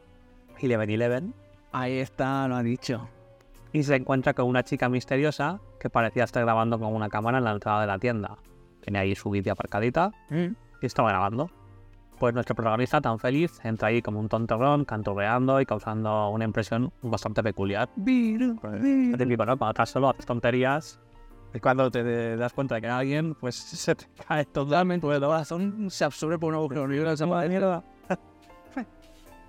11-Eleven, 0.61 1.35
Ahí 1.73 1.99
está, 1.99 2.47
lo 2.47 2.54
ha 2.57 2.62
dicho. 2.62 3.09
y 3.73 3.83
se 3.83 3.97
encuentra 3.97 4.35
con 4.35 4.47
una 4.47 4.62
chica 4.62 4.88
misteriosa 4.88 5.59
que 5.81 5.90
parecía 5.90 6.23
estar 6.25 6.45
grabando 6.45 6.78
con 6.78 6.95
una 6.95 7.09
cámara 7.09 7.38
en 7.38 7.45
la 7.45 7.50
entrada 7.52 7.81
de 7.81 7.87
la 7.88 7.99
tienda. 7.99 8.37
Tenía 8.81 9.00
ahí 9.00 9.14
su 9.16 9.31
bici 9.31 9.50
aparcadita 9.50 10.12
Mm. 10.31 10.54
y 10.81 10.87
estaba 10.87 11.09
grabando. 11.11 11.50
Pues 12.18 12.33
nuestro 12.33 12.54
protagonista, 12.54 13.00
tan 13.00 13.18
feliz, 13.18 13.59
entra 13.64 13.88
ahí 13.88 14.00
como 14.00 14.21
un 14.21 14.28
tontorrón, 14.28 14.85
canturreando 14.85 15.61
y 15.61 15.66
causando 15.66 16.30
una 16.30 16.44
impresión 16.44 16.92
bastante 17.02 17.42
peculiar. 17.42 17.88
Lo 17.97 18.04
viru. 18.04 19.16
típico, 19.18 19.44
¿no? 19.44 19.59
Cuando 19.59 19.71
estás 19.71 19.90
solo, 19.90 20.11
haces 20.11 20.25
tonterías 20.25 21.00
y 21.54 21.61
cuando 21.61 21.88
te 21.90 22.37
das 22.37 22.52
cuenta 22.52 22.75
de 22.75 22.80
que 22.80 22.88
alguien, 22.88 23.35
pues 23.35 23.54
se 23.54 23.94
te 23.94 24.06
cae. 24.28 24.44
Totalmente, 24.44 25.06
pues 25.06 25.16
el 25.16 25.25
corazón 25.25 25.90
se 25.90 26.04
absorbe 26.04 26.38
por 26.38 26.52
un 26.52 26.56
agujero 26.59 26.88
negro 26.88 27.11
esa 27.11 27.26
madre 27.26 27.49
mierda. 27.49 27.83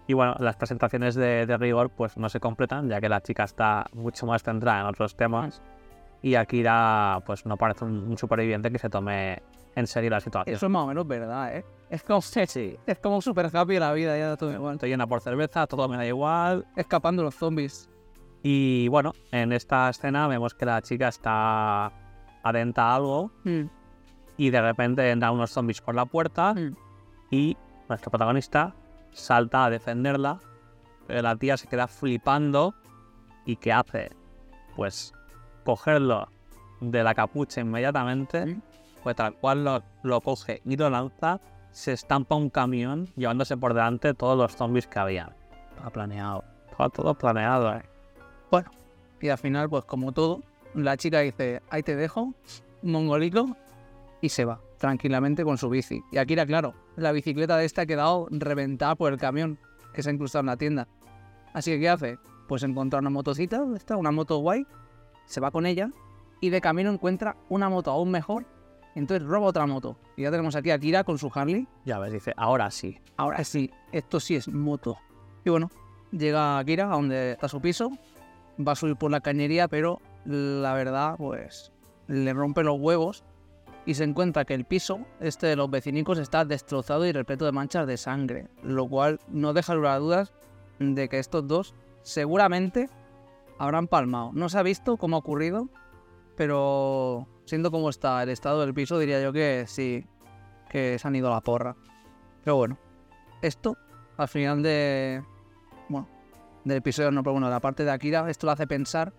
Y 0.08 0.14
bueno, 0.14 0.36
las 0.38 0.56
presentaciones 0.56 1.16
de, 1.16 1.48
de 1.48 1.58
rigor 1.58 1.90
pues 1.90 2.16
no 2.16 2.30
se 2.30 2.40
completan, 2.40 2.88
ya 2.88 3.02
que 3.02 3.10
la 3.10 3.22
chica 3.22 3.44
está 3.44 3.88
mucho 3.92 4.28
más 4.28 4.44
centrada 4.44 4.82
en 4.82 4.86
otros 4.86 5.16
temas. 5.16 5.64
Y 6.22 6.36
Akira 6.36 7.24
pues 7.26 7.44
no 7.48 7.58
parece 7.58 7.86
un, 7.86 8.10
un 8.10 8.16
superviviente 8.16 8.70
que 8.70 8.78
se 8.78 8.88
tome 8.88 9.42
en 9.76 9.88
serio 9.88 10.12
la 10.12 10.20
situación. 10.20 10.56
Eso 10.56 10.68
es 10.68 10.72
más 10.72 10.84
o 10.84 10.88
menos 10.88 11.08
verdad, 11.08 11.58
¿eh? 11.58 11.66
Es 11.90 12.04
como, 12.04 12.22
Sí. 12.22 12.78
es 12.86 13.00
como 13.00 13.22
súper 13.22 13.56
happy 13.56 13.78
la 13.80 13.94
vida, 13.94 14.18
ya 14.18 14.36
todo 14.38 14.52
igual. 14.52 14.76
Estoy 14.76 14.90
llena 14.90 15.06
por 15.08 15.22
cerveza, 15.22 15.68
todo 15.68 15.88
me 15.88 15.98
da 15.98 16.06
igual. 16.06 16.66
Escapando 16.76 17.24
los 17.24 17.36
zombies. 17.36 17.90
Y 18.44 18.88
bueno, 18.90 19.14
en 19.32 19.52
esta 19.54 19.90
escena 19.90 20.28
vemos 20.28 20.54
que 20.54 20.66
la 20.66 20.82
chica 20.82 21.08
está 21.08 21.92
atenta 22.44 22.84
a 22.92 22.96
algo 22.96 23.32
Mm, 23.44 23.64
y 24.38 24.50
de 24.50 24.62
repente 24.62 25.10
entran 25.10 25.34
unos 25.34 25.52
zombies 25.52 25.82
por 25.82 25.96
la 25.96 26.06
puerta 26.06 26.54
mm. 26.54 26.76
y 27.32 27.58
nuestro 27.90 28.12
protagonista 28.12 28.74
salta 29.12 29.66
a 29.66 29.70
defenderla. 29.70 30.40
Pero 31.08 31.22
la 31.22 31.36
tía 31.36 31.56
se 31.58 31.68
queda 31.68 31.88
flipando 31.88 32.74
y 33.46 33.56
¿qué 33.58 33.72
hace? 33.74 34.12
Pues 34.76 35.14
cogerlo 35.64 36.28
de 36.82 37.04
la 37.04 37.14
capucha 37.16 37.62
inmediatamente, 37.62 38.46
Mm. 38.46 38.62
pues 39.04 39.16
tal 39.16 39.34
cual 39.36 39.64
lo, 39.64 39.84
lo 40.04 40.22
coge 40.22 40.62
y 40.66 40.76
lo 40.78 40.90
lanza, 40.90 41.40
se 41.76 41.92
estampa 41.92 42.36
un 42.36 42.50
camión 42.50 43.10
llevándose 43.18 43.58
por 43.58 43.74
delante 43.74 44.14
todos 44.14 44.38
los 44.38 44.56
zombies 44.56 44.88
que 44.88 44.98
había. 44.98 45.36
Todo 45.78 45.90
planeado. 45.90 46.46
Todo, 46.78 46.90
todo 46.90 47.14
planeado, 47.16 47.76
eh. 47.76 47.84
Y 49.20 49.28
al 49.28 49.38
final, 49.38 49.70
pues 49.70 49.84
como 49.84 50.14
todo, 50.14 50.42
la 50.74 50.96
chica 50.96 51.20
dice, 51.20 51.62
ahí 51.70 51.84
te 51.84 51.96
dejo, 51.96 52.34
mongolico, 52.82 53.58
y 54.22 54.30
se 54.30 54.46
va 54.46 54.62
tranquilamente 54.78 55.44
con 55.44 55.58
su 55.58 55.68
bici. 55.68 56.02
Y 56.12 56.18
aquí 56.18 56.34
era 56.34 56.46
claro, 56.46 56.76
la 56.96 57.12
bicicleta 57.12 57.58
de 57.58 57.66
esta 57.66 57.82
ha 57.82 57.86
quedado 57.86 58.28
reventada 58.30 58.96
por 58.96 59.12
el 59.12 59.20
camión 59.20 59.58
que 59.94 60.02
se 60.02 60.10
ha 60.10 60.14
incrustado 60.14 60.42
en 60.42 60.48
la 60.48 60.58
tienda. 60.58 60.88
Así 61.54 61.72
que, 61.72 61.80
¿qué 61.80 61.90
hace? 61.90 62.20
Pues 62.48 62.64
encuentra 62.64 63.00
una 63.00 63.10
motocita, 63.10 63.66
esta, 63.76 63.98
una 63.98 64.12
moto 64.12 64.38
guay, 64.38 64.66
se 65.26 65.42
va 65.42 65.52
con 65.52 65.66
ella, 65.66 65.90
y 66.40 66.52
de 66.52 66.62
camino 66.62 66.90
encuentra 66.92 67.36
una 67.50 67.68
moto 67.68 67.92
aún 67.92 68.12
mejor, 68.12 68.46
entonces 68.96 69.28
roba 69.28 69.48
otra 69.48 69.66
moto. 69.66 69.98
Y 70.16 70.24
ya 70.24 70.32
tenemos 70.32 70.56
aquí 70.56 70.72
a 70.72 70.80
Kira 70.80 71.04
con 71.04 71.18
su 71.18 71.32
Harley. 71.34 71.68
Ya 71.86 72.00
ves, 72.00 72.14
dice, 72.14 72.34
ahora 72.38 72.72
sí. 72.72 73.00
Ahora 73.18 73.44
sí, 73.44 73.72
esto 73.92 74.20
sí 74.20 74.36
es 74.36 74.48
moto. 74.48 74.98
Y 75.44 75.50
bueno, 75.50 75.70
llega 76.12 76.64
Kira 76.66 76.86
a 76.86 76.96
donde 76.96 77.34
está 77.34 77.48
su 77.48 77.62
piso, 77.62 77.92
va 78.66 78.72
a 78.72 78.76
subir 78.76 78.96
por 78.96 79.12
la 79.12 79.20
cañería, 79.20 79.68
pero 79.68 80.02
la 80.26 80.74
verdad, 80.74 81.16
pues 81.18 81.72
le 82.08 82.34
rompe 82.34 82.64
los 82.64 82.80
huevos 82.80 83.24
y 83.86 83.94
se 83.94 84.04
encuentra 84.04 84.46
que 84.46 84.54
el 84.54 84.66
piso, 84.66 85.00
este 85.20 85.48
de 85.48 85.56
los 85.56 85.70
vecinicos, 85.70 86.18
está 86.18 86.46
destrozado 86.46 87.06
y 87.06 87.12
repleto 87.12 87.46
de 87.46 87.52
manchas 87.52 87.86
de 87.86 87.98
sangre, 87.98 88.48
lo 88.64 88.88
cual 88.88 89.20
no 89.28 89.54
deja 89.54 89.76
lugar 89.76 89.94
a 89.94 90.00
dudas 90.00 90.34
de 90.80 91.08
que 91.08 91.20
estos 91.20 91.48
dos 91.48 91.76
seguramente 92.02 92.90
habrán 93.58 93.88
palmado. 93.88 94.32
No 94.34 94.50
se 94.50 94.58
ha 94.58 94.64
visto 94.64 94.98
cómo 94.98 95.16
ha 95.16 95.20
ocurrido, 95.20 95.70
pero 96.36 97.28
siendo 97.46 97.72
como 97.72 97.90
está 97.90 98.22
el 98.24 98.30
estado 98.30 98.62
del 98.62 98.74
piso, 98.74 99.00
diría 99.00 99.22
yo 99.22 99.32
que 99.32 99.66
sí, 99.68 100.06
que 100.70 101.00
se 101.00 101.08
han 101.08 101.16
ido 101.16 101.28
a 101.28 101.36
la 101.36 101.42
porra. 101.42 101.76
Pero 102.44 102.58
bueno, 102.58 102.78
esto 103.42 103.78
al 104.18 104.28
final 104.28 104.62
de. 104.64 105.24
Bueno, 105.90 106.08
del 106.64 106.78
episodio, 106.78 107.12
no, 107.12 107.24
pero 107.24 107.34
bueno, 107.34 107.50
la 107.50 107.60
parte 107.60 107.84
de 107.84 107.92
Akira, 107.92 108.30
esto 108.30 108.48
lo 108.48 108.52
hace 108.52 108.68
pensar 108.68 109.14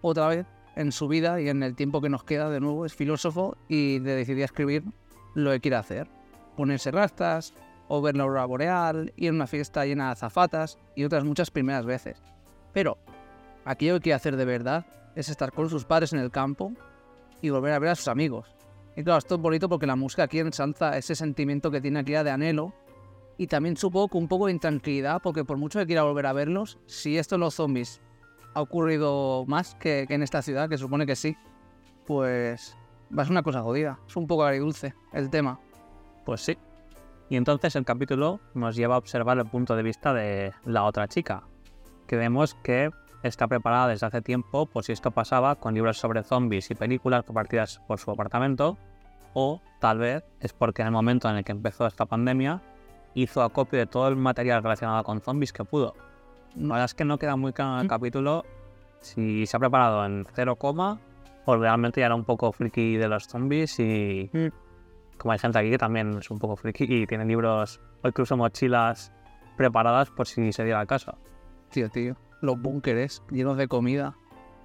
otra 0.00 0.28
vez 0.28 0.46
en 0.76 0.92
su 0.92 1.08
vida 1.08 1.40
y 1.40 1.48
en 1.48 1.62
el 1.62 1.74
tiempo 1.74 2.00
que 2.00 2.08
nos 2.08 2.24
queda 2.24 2.50
de 2.50 2.60
nuevo. 2.60 2.86
Es 2.86 2.94
filósofo 2.94 3.56
y 3.68 3.98
le 4.00 4.12
decidí 4.12 4.42
escribir 4.42 4.84
lo 5.34 5.50
que 5.50 5.60
quiere 5.60 5.76
hacer: 5.76 6.08
ponerse 6.56 6.90
rastas, 6.90 7.54
o 7.88 8.02
ver 8.02 8.16
la 8.16 8.24
aurora 8.24 8.44
boreal, 8.44 9.12
ir 9.16 9.30
a 9.30 9.32
una 9.32 9.46
fiesta 9.46 9.84
llena 9.84 10.06
de 10.06 10.12
azafatas 10.12 10.78
y 10.94 11.04
otras 11.04 11.24
muchas 11.24 11.50
primeras 11.50 11.86
veces. 11.86 12.22
Pero 12.72 12.98
aquello 13.64 13.94
que 13.94 14.02
quiere 14.02 14.14
hacer 14.14 14.36
de 14.36 14.44
verdad 14.44 14.86
es 15.14 15.28
estar 15.28 15.52
con 15.52 15.70
sus 15.70 15.84
padres 15.84 16.12
en 16.12 16.18
el 16.18 16.30
campo 16.30 16.72
y 17.40 17.50
volver 17.50 17.72
a 17.72 17.78
ver 17.78 17.90
a 17.90 17.94
sus 17.94 18.08
amigos. 18.08 18.54
Y 18.96 19.04
claro, 19.04 19.18
esto 19.18 19.34
es 19.34 19.40
bonito 19.40 19.68
porque 19.68 19.86
la 19.86 19.96
música 19.96 20.24
aquí 20.24 20.38
ensalza 20.38 20.96
ese 20.96 21.14
sentimiento 21.14 21.70
que 21.70 21.80
tiene 21.80 22.00
Akira 22.00 22.24
de 22.24 22.30
anhelo 22.30 22.72
y 23.36 23.46
también 23.46 23.76
supongo 23.76 24.08
que 24.08 24.18
un 24.18 24.28
poco 24.28 24.46
de 24.46 24.52
intranquilidad 24.52 25.20
porque 25.22 25.44
por 25.44 25.58
mucho 25.58 25.78
que 25.78 25.86
quiera 25.86 26.02
volver 26.02 26.26
a 26.26 26.32
verlos, 26.32 26.78
si 26.86 27.18
esto 27.18 27.34
en 27.34 27.42
los 27.42 27.54
zombies 27.54 28.00
ha 28.54 28.62
ocurrido 28.62 29.44
más 29.46 29.74
que, 29.74 30.06
que 30.08 30.14
en 30.14 30.22
esta 30.22 30.40
ciudad, 30.40 30.68
que 30.68 30.78
supone 30.78 31.04
que 31.04 31.14
sí, 31.14 31.36
pues 32.06 32.74
va 33.16 33.22
a 33.22 33.24
ser 33.26 33.32
una 33.32 33.42
cosa 33.42 33.62
jodida. 33.62 33.98
Es 34.08 34.16
un 34.16 34.26
poco 34.26 34.44
agridulce 34.44 34.94
el 35.12 35.28
tema. 35.28 35.60
Pues 36.24 36.40
sí. 36.40 36.56
Y 37.28 37.36
entonces 37.36 37.76
el 37.76 37.84
capítulo 37.84 38.40
nos 38.54 38.76
lleva 38.76 38.94
a 38.94 38.98
observar 38.98 39.36
el 39.38 39.46
punto 39.46 39.76
de 39.76 39.82
vista 39.82 40.14
de 40.14 40.54
la 40.64 40.84
otra 40.84 41.08
chica, 41.08 41.42
que 42.06 42.16
vemos 42.16 42.54
que 42.62 42.90
está 43.22 43.46
preparada 43.48 43.88
desde 43.88 44.06
hace 44.06 44.22
tiempo 44.22 44.66
por 44.66 44.84
si 44.84 44.92
esto 44.92 45.10
pasaba 45.10 45.56
con 45.56 45.74
libros 45.74 45.98
sobre 45.98 46.22
zombies 46.22 46.70
y 46.70 46.74
películas 46.74 47.24
compartidas 47.24 47.80
por 47.86 47.98
su 47.98 48.10
apartamento, 48.10 48.76
o 49.34 49.60
tal 49.80 49.98
vez 49.98 50.24
es 50.40 50.52
porque 50.52 50.82
en 50.82 50.88
el 50.88 50.92
momento 50.92 51.28
en 51.28 51.36
el 51.36 51.44
que 51.44 51.52
empezó 51.52 51.86
esta 51.86 52.06
pandemia 52.06 52.62
hizo 53.14 53.42
acopio 53.42 53.78
de 53.78 53.86
todo 53.86 54.08
el 54.08 54.16
material 54.16 54.62
relacionado 54.62 55.02
con 55.04 55.20
zombies 55.20 55.52
que 55.52 55.64
pudo. 55.64 55.94
La 56.56 56.68
verdad 56.74 56.84
es 56.84 56.94
que 56.94 57.04
no 57.04 57.18
queda 57.18 57.36
muy 57.36 57.52
claro 57.52 57.74
en 57.74 57.80
el 57.80 57.88
capítulo 57.88 58.44
si 59.00 59.46
se 59.46 59.56
ha 59.56 59.60
preparado 59.60 60.04
en 60.06 60.26
cero 60.34 60.56
coma 60.56 60.98
o 61.44 61.56
realmente 61.56 62.00
ya 62.00 62.06
era 62.06 62.14
un 62.14 62.24
poco 62.24 62.50
friki 62.52 62.96
de 62.96 63.08
los 63.08 63.26
zombies 63.26 63.78
y 63.78 64.30
Mm. 64.32 64.48
como 65.18 65.32
hay 65.32 65.38
gente 65.38 65.58
aquí 65.58 65.70
que 65.70 65.78
también 65.78 66.18
es 66.18 66.30
un 66.30 66.38
poco 66.38 66.56
friki 66.56 66.84
y 66.84 67.06
tiene 67.06 67.24
libros 67.24 67.80
o 68.02 68.08
incluso 68.08 68.36
mochilas 68.36 69.12
preparadas 69.56 70.10
por 70.10 70.26
si 70.26 70.52
se 70.52 70.64
diera 70.64 70.80
el 70.80 70.86
caso. 70.86 71.16
Tío, 71.70 71.88
tío. 71.88 72.16
Los 72.46 72.62
búnkeres 72.62 73.22
llenos 73.30 73.56
de 73.56 73.66
comida. 73.66 74.14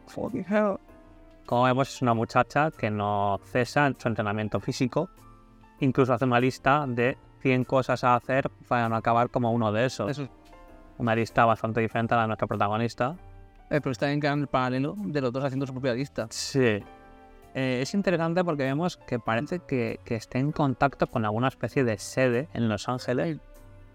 Fucking 0.06 0.46
hell. 0.48 0.78
Como 1.48 1.64
vemos 1.64 1.90
es 1.90 2.02
una 2.04 2.14
muchacha 2.14 2.70
que 2.70 2.92
no 2.92 3.40
cesa 3.44 3.88
en 3.88 4.00
su 4.00 4.08
entrenamiento 4.08 4.60
físico, 4.60 5.10
incluso 5.80 6.14
hace 6.14 6.26
una 6.26 6.40
lista 6.40 6.86
de 6.88 7.18
100 7.42 7.64
cosas 7.66 8.04
a 8.04 8.16
hacer 8.16 8.52
para 8.68 8.88
no 8.88 8.96
acabar 8.96 9.30
como 9.30 9.52
uno 9.52 9.72
de 9.72 9.88
esos. 9.88 10.12
Eso. 10.12 10.30
Una 11.00 11.16
lista 11.16 11.44
bastante 11.46 11.82
diferente 11.82 12.14
a 12.14 12.18
la 12.18 12.24
de 12.24 12.28
nuestra 12.28 12.48
protagonista. 12.48 13.18
Eh, 13.72 13.82
pero 13.82 13.92
está 13.92 14.06
bien 14.06 14.20
que 14.20 14.28
el 14.28 14.46
paralelo 14.46 14.94
de 14.98 15.20
los 15.20 15.34
dos 15.34 15.44
haciendo 15.44 15.66
su 15.66 15.74
propia 15.74 15.96
lista. 15.96 16.28
Sí. 16.30 16.84
Eh, 17.56 17.80
es 17.82 17.94
interesante 17.96 18.44
porque 18.44 18.64
vemos 18.64 18.98
que 18.98 19.18
parece 19.18 19.60
que, 19.60 20.00
que 20.06 20.16
está 20.16 20.38
en 20.38 20.52
contacto 20.52 21.08
con 21.08 21.26
alguna 21.26 21.48
especie 21.48 21.84
de 21.84 21.98
sede 21.98 22.48
en 22.54 22.70
Los 22.70 22.88
Ángeles. 22.88 23.40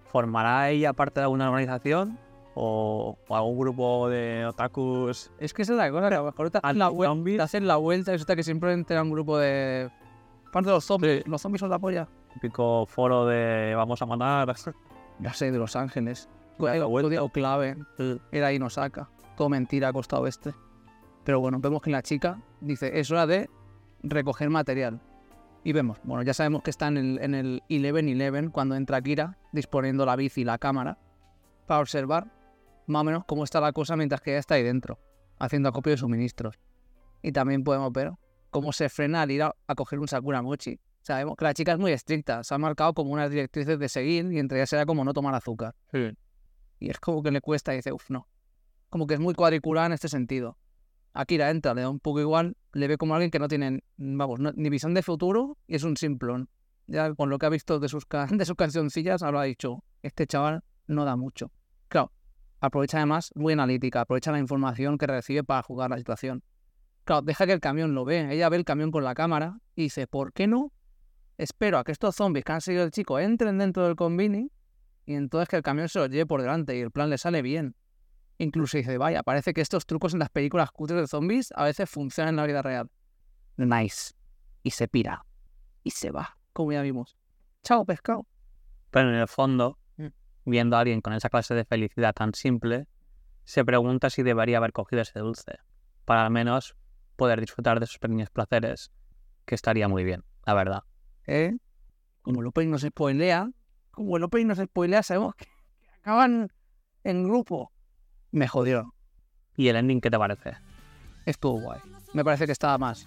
¿Formará 0.06 0.70
ella 0.70 0.92
parte 0.92 1.20
de 1.20 1.24
alguna 1.24 1.48
organización? 1.48 2.18
¿O, 2.58 3.18
o 3.28 3.36
algún 3.36 3.58
grupo 3.58 4.08
de 4.08 4.46
otakus? 4.46 5.30
Es 5.38 5.52
que 5.52 5.60
esa 5.60 5.74
es 5.74 5.78
la 5.78 5.90
cosa, 5.90 6.08
que 6.08 6.14
a 6.14 6.18
lo 6.20 6.24
mejor 6.24 6.50
te 6.50 6.58
hacen 6.62 6.78
la, 6.78 6.90
te 6.90 7.42
hacen 7.42 7.66
la 7.66 7.76
vuelta 7.76 8.12
y 8.12 8.14
resulta 8.14 8.34
que 8.34 8.42
siempre 8.42 8.72
entra 8.72 9.02
un 9.02 9.10
grupo 9.10 9.36
de... 9.36 9.90
Parte 10.50 10.70
de 10.70 10.74
los 10.74 10.84
zombies. 10.86 11.26
Los 11.26 11.42
zombies 11.42 11.60
son 11.60 11.68
la 11.68 11.78
polla. 11.78 12.08
Típico 12.32 12.86
foro 12.86 13.26
de 13.26 13.74
vamos 13.76 14.00
a 14.00 14.06
matar. 14.06 14.56
Ya 15.18 15.32
sé, 15.32 15.50
de 15.50 15.58
Los 15.58 15.76
Ángeles. 15.76 16.28
Código 16.58 17.28
clave. 17.30 17.76
Era 18.32 18.46
ahí 18.48 18.58
nos 18.58 18.74
saca. 18.74 19.08
Todo 19.36 19.48
mentira, 19.48 19.92
costado 19.92 20.26
este. 20.26 20.54
Pero 21.24 21.40
bueno, 21.40 21.58
vemos 21.58 21.82
que 21.82 21.90
la 21.90 22.02
chica 22.02 22.38
dice, 22.60 22.98
es 22.98 23.10
hora 23.10 23.26
de 23.26 23.50
recoger 24.02 24.48
material. 24.48 25.00
Y 25.64 25.72
vemos, 25.72 25.98
bueno, 26.04 26.22
ya 26.22 26.32
sabemos 26.32 26.62
que 26.62 26.70
está 26.70 26.88
en 26.88 26.96
el, 26.96 27.18
en 27.20 27.34
el 27.34 27.62
11-11 27.68 28.52
cuando 28.52 28.76
entra 28.76 29.00
Kira, 29.02 29.36
disponiendo 29.52 30.06
la 30.06 30.16
bici 30.16 30.42
y 30.42 30.44
la 30.44 30.58
cámara, 30.58 30.98
para 31.66 31.80
observar 31.80 32.35
más 32.86 33.00
o 33.00 33.04
menos 33.04 33.24
cómo 33.26 33.44
está 33.44 33.60
la 33.60 33.72
cosa 33.72 33.96
mientras 33.96 34.20
que 34.20 34.30
ella 34.32 34.40
está 34.40 34.54
ahí 34.54 34.62
dentro, 34.62 34.98
haciendo 35.38 35.68
acopio 35.68 35.92
de 35.92 35.96
suministros. 35.98 36.58
Y 37.22 37.32
también 37.32 37.64
podemos 37.64 37.92
ver 37.92 38.12
cómo 38.50 38.72
se 38.72 38.88
frena 38.88 39.22
al 39.22 39.30
ir 39.30 39.42
a, 39.42 39.54
a 39.66 39.74
coger 39.74 39.98
un 39.98 40.08
Sakura 40.08 40.42
Mochi. 40.42 40.78
Sabemos 41.02 41.36
que 41.36 41.44
la 41.44 41.54
chica 41.54 41.72
es 41.72 41.78
muy 41.78 41.92
estricta, 41.92 42.42
se 42.42 42.54
ha 42.54 42.58
marcado 42.58 42.92
como 42.94 43.12
unas 43.12 43.30
directrices 43.30 43.78
de 43.78 43.88
seguir 43.88 44.32
y 44.32 44.38
entre 44.38 44.58
ellas 44.58 44.72
era 44.72 44.86
como 44.86 45.04
no 45.04 45.12
tomar 45.12 45.34
azúcar. 45.34 45.74
Y 46.80 46.90
es 46.90 46.98
como 46.98 47.22
que 47.22 47.30
le 47.30 47.40
cuesta 47.40 47.72
y 47.72 47.76
dice, 47.76 47.92
uff, 47.92 48.10
no. 48.10 48.28
Como 48.90 49.06
que 49.06 49.14
es 49.14 49.20
muy 49.20 49.34
cuadriculada 49.34 49.86
en 49.86 49.92
este 49.92 50.08
sentido. 50.08 50.58
Akira 51.12 51.50
entra, 51.50 51.74
le 51.74 51.80
da 51.82 51.88
un 51.90 51.98
poco 52.00 52.20
igual, 52.20 52.56
le 52.72 52.88
ve 52.88 52.98
como 52.98 53.14
alguien 53.14 53.30
que 53.30 53.38
no 53.38 53.48
tiene, 53.48 53.82
vamos, 53.96 54.38
no- 54.38 54.52
ni 54.54 54.68
visión 54.68 54.92
de 54.94 55.02
futuro 55.02 55.56
y 55.66 55.76
es 55.76 55.82
un 55.84 55.96
simplón. 55.96 56.48
Ya 56.88 57.12
con 57.14 57.30
lo 57.30 57.38
que 57.38 57.46
ha 57.46 57.48
visto 57.48 57.78
de 57.80 57.88
sus, 57.88 58.04
de 58.30 58.44
sus 58.44 58.56
cancioncillas, 58.56 59.22
habrá 59.22 59.42
dicho, 59.44 59.82
este 60.02 60.26
chaval 60.26 60.62
no 60.86 61.04
da 61.04 61.16
mucho. 61.16 61.50
Aprovecha 62.66 62.96
además, 62.96 63.30
muy 63.36 63.52
analítica, 63.52 64.00
aprovecha 64.00 64.32
la 64.32 64.40
información 64.40 64.98
que 64.98 65.06
recibe 65.06 65.44
para 65.44 65.62
jugar 65.62 65.88
la 65.88 65.98
situación. 65.98 66.42
Claro, 67.04 67.22
deja 67.22 67.46
que 67.46 67.52
el 67.52 67.60
camión 67.60 67.94
lo 67.94 68.04
ve, 68.04 68.34
ella 68.34 68.48
ve 68.48 68.56
el 68.56 68.64
camión 68.64 68.90
con 68.90 69.04
la 69.04 69.14
cámara 69.14 69.60
y 69.76 69.84
dice, 69.84 70.08
¿por 70.08 70.32
qué 70.32 70.48
no? 70.48 70.72
Espero 71.38 71.78
a 71.78 71.84
que 71.84 71.92
estos 71.92 72.16
zombies 72.16 72.44
que 72.44 72.50
han 72.50 72.60
seguido 72.60 72.82
al 72.82 72.90
chico 72.90 73.20
entren 73.20 73.58
dentro 73.58 73.84
del 73.84 73.94
convini 73.94 74.50
y 75.04 75.14
entonces 75.14 75.48
que 75.48 75.54
el 75.54 75.62
camión 75.62 75.88
se 75.88 76.00
los 76.00 76.10
lleve 76.10 76.26
por 76.26 76.42
delante 76.42 76.76
y 76.76 76.80
el 76.80 76.90
plan 76.90 77.08
le 77.08 77.18
sale 77.18 77.40
bien. 77.40 77.76
Incluso 78.38 78.78
dice, 78.78 78.98
vaya, 78.98 79.22
parece 79.22 79.54
que 79.54 79.60
estos 79.60 79.86
trucos 79.86 80.12
en 80.14 80.18
las 80.18 80.30
películas 80.30 80.72
cutres 80.72 81.00
de 81.00 81.06
zombies 81.06 81.52
a 81.54 81.62
veces 81.62 81.88
funcionan 81.88 82.30
en 82.34 82.36
la 82.36 82.46
vida 82.46 82.62
real. 82.62 82.90
Nice. 83.56 84.12
Y 84.64 84.72
se 84.72 84.88
pira. 84.88 85.24
Y 85.84 85.92
se 85.92 86.10
va, 86.10 86.36
como 86.52 86.72
ya 86.72 86.82
vimos. 86.82 87.16
Chao, 87.62 87.84
pescado. 87.84 88.26
Pero 88.90 89.10
en 89.10 89.14
el 89.14 89.28
fondo. 89.28 89.78
Viendo 90.46 90.76
a 90.76 90.80
alguien 90.80 91.02
con 91.02 91.12
esa 91.12 91.28
clase 91.28 91.54
de 91.54 91.64
felicidad 91.64 92.14
tan 92.14 92.32
simple, 92.32 92.86
se 93.44 93.64
pregunta 93.64 94.08
si 94.08 94.22
debería 94.22 94.56
haber 94.56 94.72
cogido 94.72 95.02
ese 95.02 95.18
dulce, 95.18 95.58
para 96.04 96.24
al 96.24 96.30
menos 96.30 96.74
poder 97.16 97.40
disfrutar 97.40 97.80
de 97.80 97.86
sus 97.86 97.98
pequeños 97.98 98.30
placeres, 98.30 98.90
que 99.44 99.54
estaría 99.54 99.88
muy 99.88 100.04
bien, 100.04 100.24
la 100.46 100.54
verdad. 100.54 100.82
¿Eh? 101.26 101.56
como 102.26 102.40
opening 102.40 102.70
nos 102.70 102.82
spoilea, 102.82 103.48
como 103.92 104.16
opening 104.16 104.46
nos 104.48 104.58
spoilea, 104.58 105.04
sabemos 105.04 105.36
que 105.36 105.46
acaban 106.00 106.50
en 107.04 107.22
grupo. 107.22 107.70
Me 108.32 108.48
jodió. 108.48 108.92
¿Y 109.56 109.68
el 109.68 109.76
ending 109.76 110.00
qué 110.00 110.10
te 110.10 110.18
parece? 110.18 110.54
Estuvo 111.24 111.60
guay. 111.60 111.80
Me 112.14 112.24
parece 112.24 112.46
que 112.46 112.52
estaba 112.52 112.76
más. 112.78 113.06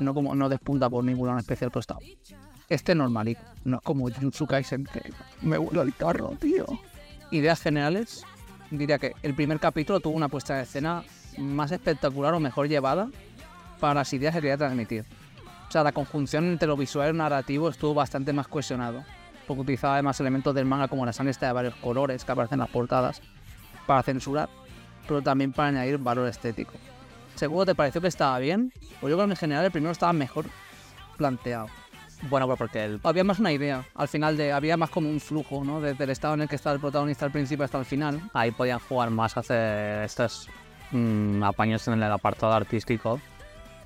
No 0.00 0.12
como 0.12 0.34
no 0.34 0.48
despunta 0.48 0.90
por 0.90 1.04
ningún 1.04 1.28
lado 1.28 1.38
especial, 1.38 1.70
pero 1.70 1.80
está. 1.80 1.98
Este 2.68 2.94
normalito. 2.94 3.40
No 3.64 3.78
es 3.78 3.82
como 3.82 4.10
Jujutsu 4.10 4.46
Kaisen, 4.46 4.84
que 4.84 5.00
me 5.40 5.56
vuelve 5.56 5.82
el 5.82 5.94
carro, 5.94 6.36
tío. 6.38 6.66
Ideas 7.30 7.62
generales. 7.62 8.24
Diría 8.70 8.98
que 8.98 9.14
el 9.22 9.34
primer 9.34 9.58
capítulo 9.58 10.00
tuvo 10.00 10.14
una 10.14 10.28
puesta 10.28 10.56
de 10.56 10.64
escena 10.64 11.02
más 11.38 11.72
espectacular 11.72 12.34
o 12.34 12.40
mejor 12.40 12.68
llevada 12.68 13.08
para 13.80 13.94
las 13.94 14.12
ideas 14.12 14.34
que 14.34 14.42
quería 14.42 14.58
transmitir. 14.58 15.06
O 15.66 15.72
sea, 15.72 15.82
la 15.82 15.92
conjunción 15.92 16.44
entre 16.44 16.68
lo 16.68 16.76
visual 16.76 17.08
y 17.08 17.12
lo 17.12 17.18
narrativo 17.18 17.70
estuvo 17.70 17.94
bastante 17.94 18.34
más 18.34 18.48
cohesionado. 18.48 19.02
Porque 19.46 19.62
utilizaba 19.62 19.94
además 19.94 20.20
elementos 20.20 20.54
del 20.54 20.66
manga 20.66 20.88
como 20.88 21.06
la 21.06 21.14
sangre 21.14 21.32
de 21.40 21.52
varios 21.52 21.74
colores 21.76 22.22
que 22.22 22.32
aparecen 22.32 22.56
en 22.56 22.60
las 22.60 22.70
portadas 22.70 23.22
para 23.86 24.02
censurar, 24.02 24.50
pero 25.06 25.22
también 25.22 25.52
para 25.52 25.68
añadir 25.68 25.96
valor 25.96 26.28
estético. 26.28 26.74
¿Seguro 27.34 27.64
te 27.64 27.74
pareció 27.74 28.02
que 28.02 28.08
estaba 28.08 28.38
bien? 28.38 28.72
Pues 29.00 29.10
yo 29.10 29.16
creo 29.16 29.26
que 29.26 29.32
en 29.32 29.36
general 29.36 29.64
el 29.64 29.70
primero 29.70 29.92
estaba 29.92 30.12
mejor 30.12 30.44
planteado. 31.16 31.68
Bueno, 32.22 32.46
pues 32.46 32.58
porque 32.58 32.84
el... 32.84 33.00
Había 33.04 33.24
más 33.24 33.38
una 33.38 33.52
idea, 33.52 33.84
al 33.94 34.08
final 34.08 34.36
de, 34.36 34.52
había 34.52 34.76
más 34.76 34.90
como 34.90 35.08
un 35.08 35.20
flujo, 35.20 35.64
¿no? 35.64 35.80
Desde 35.80 36.04
el 36.04 36.10
estado 36.10 36.34
en 36.34 36.42
el 36.42 36.48
que 36.48 36.56
está 36.56 36.72
el 36.72 36.80
protagonista 36.80 37.24
al 37.24 37.30
principio 37.30 37.64
hasta 37.64 37.78
el 37.78 37.84
final. 37.84 38.20
ahí 38.34 38.50
podían 38.50 38.80
jugar 38.80 39.10
más, 39.10 39.36
hacer 39.36 40.02
estos 40.04 40.48
mm, 40.90 41.42
apaños 41.44 41.86
en 41.86 42.02
el 42.02 42.10
apartado 42.10 42.52
artístico 42.52 43.20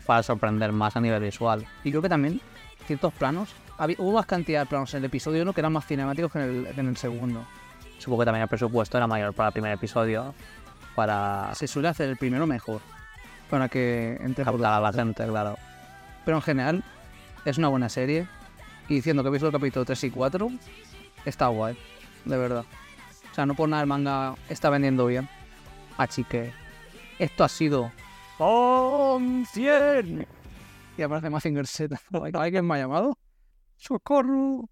para 0.06 0.22
sorprender 0.22 0.72
más 0.72 0.96
a 0.96 1.00
nivel 1.00 1.22
visual. 1.22 1.66
Y 1.84 1.90
creo 1.90 2.02
que 2.02 2.08
también 2.08 2.40
ciertos 2.86 3.12
planos, 3.12 3.50
había, 3.78 3.96
hubo 3.98 4.12
más 4.12 4.26
cantidad 4.26 4.60
de 4.60 4.66
planos 4.66 4.92
en 4.94 4.98
el 4.98 5.04
episodio 5.04 5.42
1 5.42 5.52
que 5.52 5.60
eran 5.60 5.72
más 5.72 5.86
cinemáticos 5.86 6.32
que 6.32 6.38
en 6.38 6.44
el, 6.44 6.78
en 6.78 6.88
el 6.88 6.96
segundo. 6.96 7.44
Supongo 7.98 8.22
que 8.22 8.26
también 8.26 8.42
el 8.42 8.48
presupuesto 8.48 8.96
era 8.96 9.06
mayor 9.06 9.34
para 9.34 9.48
el 9.48 9.52
primer 9.52 9.72
episodio, 9.72 10.34
para 10.94 11.50
Se 11.54 11.68
suele 11.68 11.88
hacer 11.88 12.08
el 12.08 12.16
primero 12.16 12.46
mejor, 12.46 12.80
para 13.50 13.68
que 13.68 14.18
entre 14.20 14.44
captar 14.44 14.72
a 14.72 14.80
la 14.80 14.92
gente, 14.92 15.24
claro. 15.26 15.56
Pero 16.24 16.38
en 16.38 16.42
general 16.42 16.84
es 17.44 17.58
una 17.58 17.68
buena 17.68 17.88
serie. 17.88 18.28
Y 18.88 18.94
diciendo 18.94 19.22
que 19.22 19.28
he 19.28 19.32
visto 19.32 19.46
el 19.46 19.52
capítulo 19.52 19.84
3 19.84 20.04
y 20.04 20.10
4, 20.10 20.50
está 21.24 21.48
guay, 21.48 21.76
de 22.24 22.36
verdad. 22.36 22.64
O 23.30 23.34
sea, 23.34 23.46
no 23.46 23.54
por 23.54 23.68
nada 23.68 23.82
el 23.82 23.88
manga 23.88 24.34
está 24.48 24.70
vendiendo 24.70 25.06
bien. 25.06 25.28
Así 25.96 26.24
que 26.24 26.52
esto 27.18 27.44
ha 27.44 27.48
sido... 27.48 27.90
¡Son 28.38 29.46
100! 29.46 30.26
Y 30.98 31.02
aparece 31.02 31.30
Mazinger 31.30 31.66
Z. 31.66 31.96
¿Alguien 32.34 32.66
me 32.66 32.74
ha 32.74 32.78
llamado? 32.78 33.18
¡Socorro! 33.76 34.68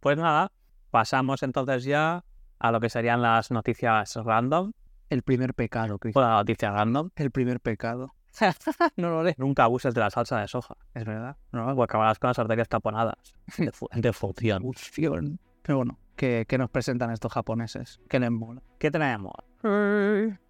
Pues 0.00 0.16
nada, 0.16 0.52
pasamos 0.90 1.42
entonces 1.42 1.84
ya 1.84 2.24
a 2.58 2.72
lo 2.72 2.80
que 2.80 2.90
serían 2.90 3.22
las 3.22 3.50
noticias 3.50 4.14
random. 4.16 4.72
El 5.08 5.22
primer 5.22 5.54
pecado, 5.54 5.98
Chris. 5.98 6.16
O 6.16 6.20
la 6.20 6.34
noticia 6.34 6.70
random. 6.70 7.10
El 7.16 7.30
primer 7.30 7.60
pecado. 7.60 8.15
no 8.96 9.10
lo 9.10 9.22
lees. 9.22 9.38
Nunca 9.38 9.64
abuses 9.64 9.94
de 9.94 10.00
la 10.00 10.10
salsa 10.10 10.40
de 10.40 10.48
soja, 10.48 10.76
es 10.94 11.04
verdad. 11.04 11.36
No, 11.52 11.66
o 11.68 11.82
acabarás 11.82 12.18
con 12.18 12.28
las 12.28 12.38
arterias 12.38 12.68
taponadas 12.68 13.16
de, 13.58 13.72
fu- 13.72 13.88
de 13.92 14.12
función. 14.12 14.62
Función. 14.62 15.38
Pero 15.62 15.78
bueno, 15.78 15.98
¿qué, 16.16 16.44
qué 16.48 16.58
nos 16.58 16.70
presentan 16.70 17.10
estos 17.10 17.32
japoneses? 17.32 18.00
¿Qué 18.08 18.20
les 18.20 18.30
mola? 18.30 18.62
¿Qué 18.78 18.90
tenemos? 18.90 19.32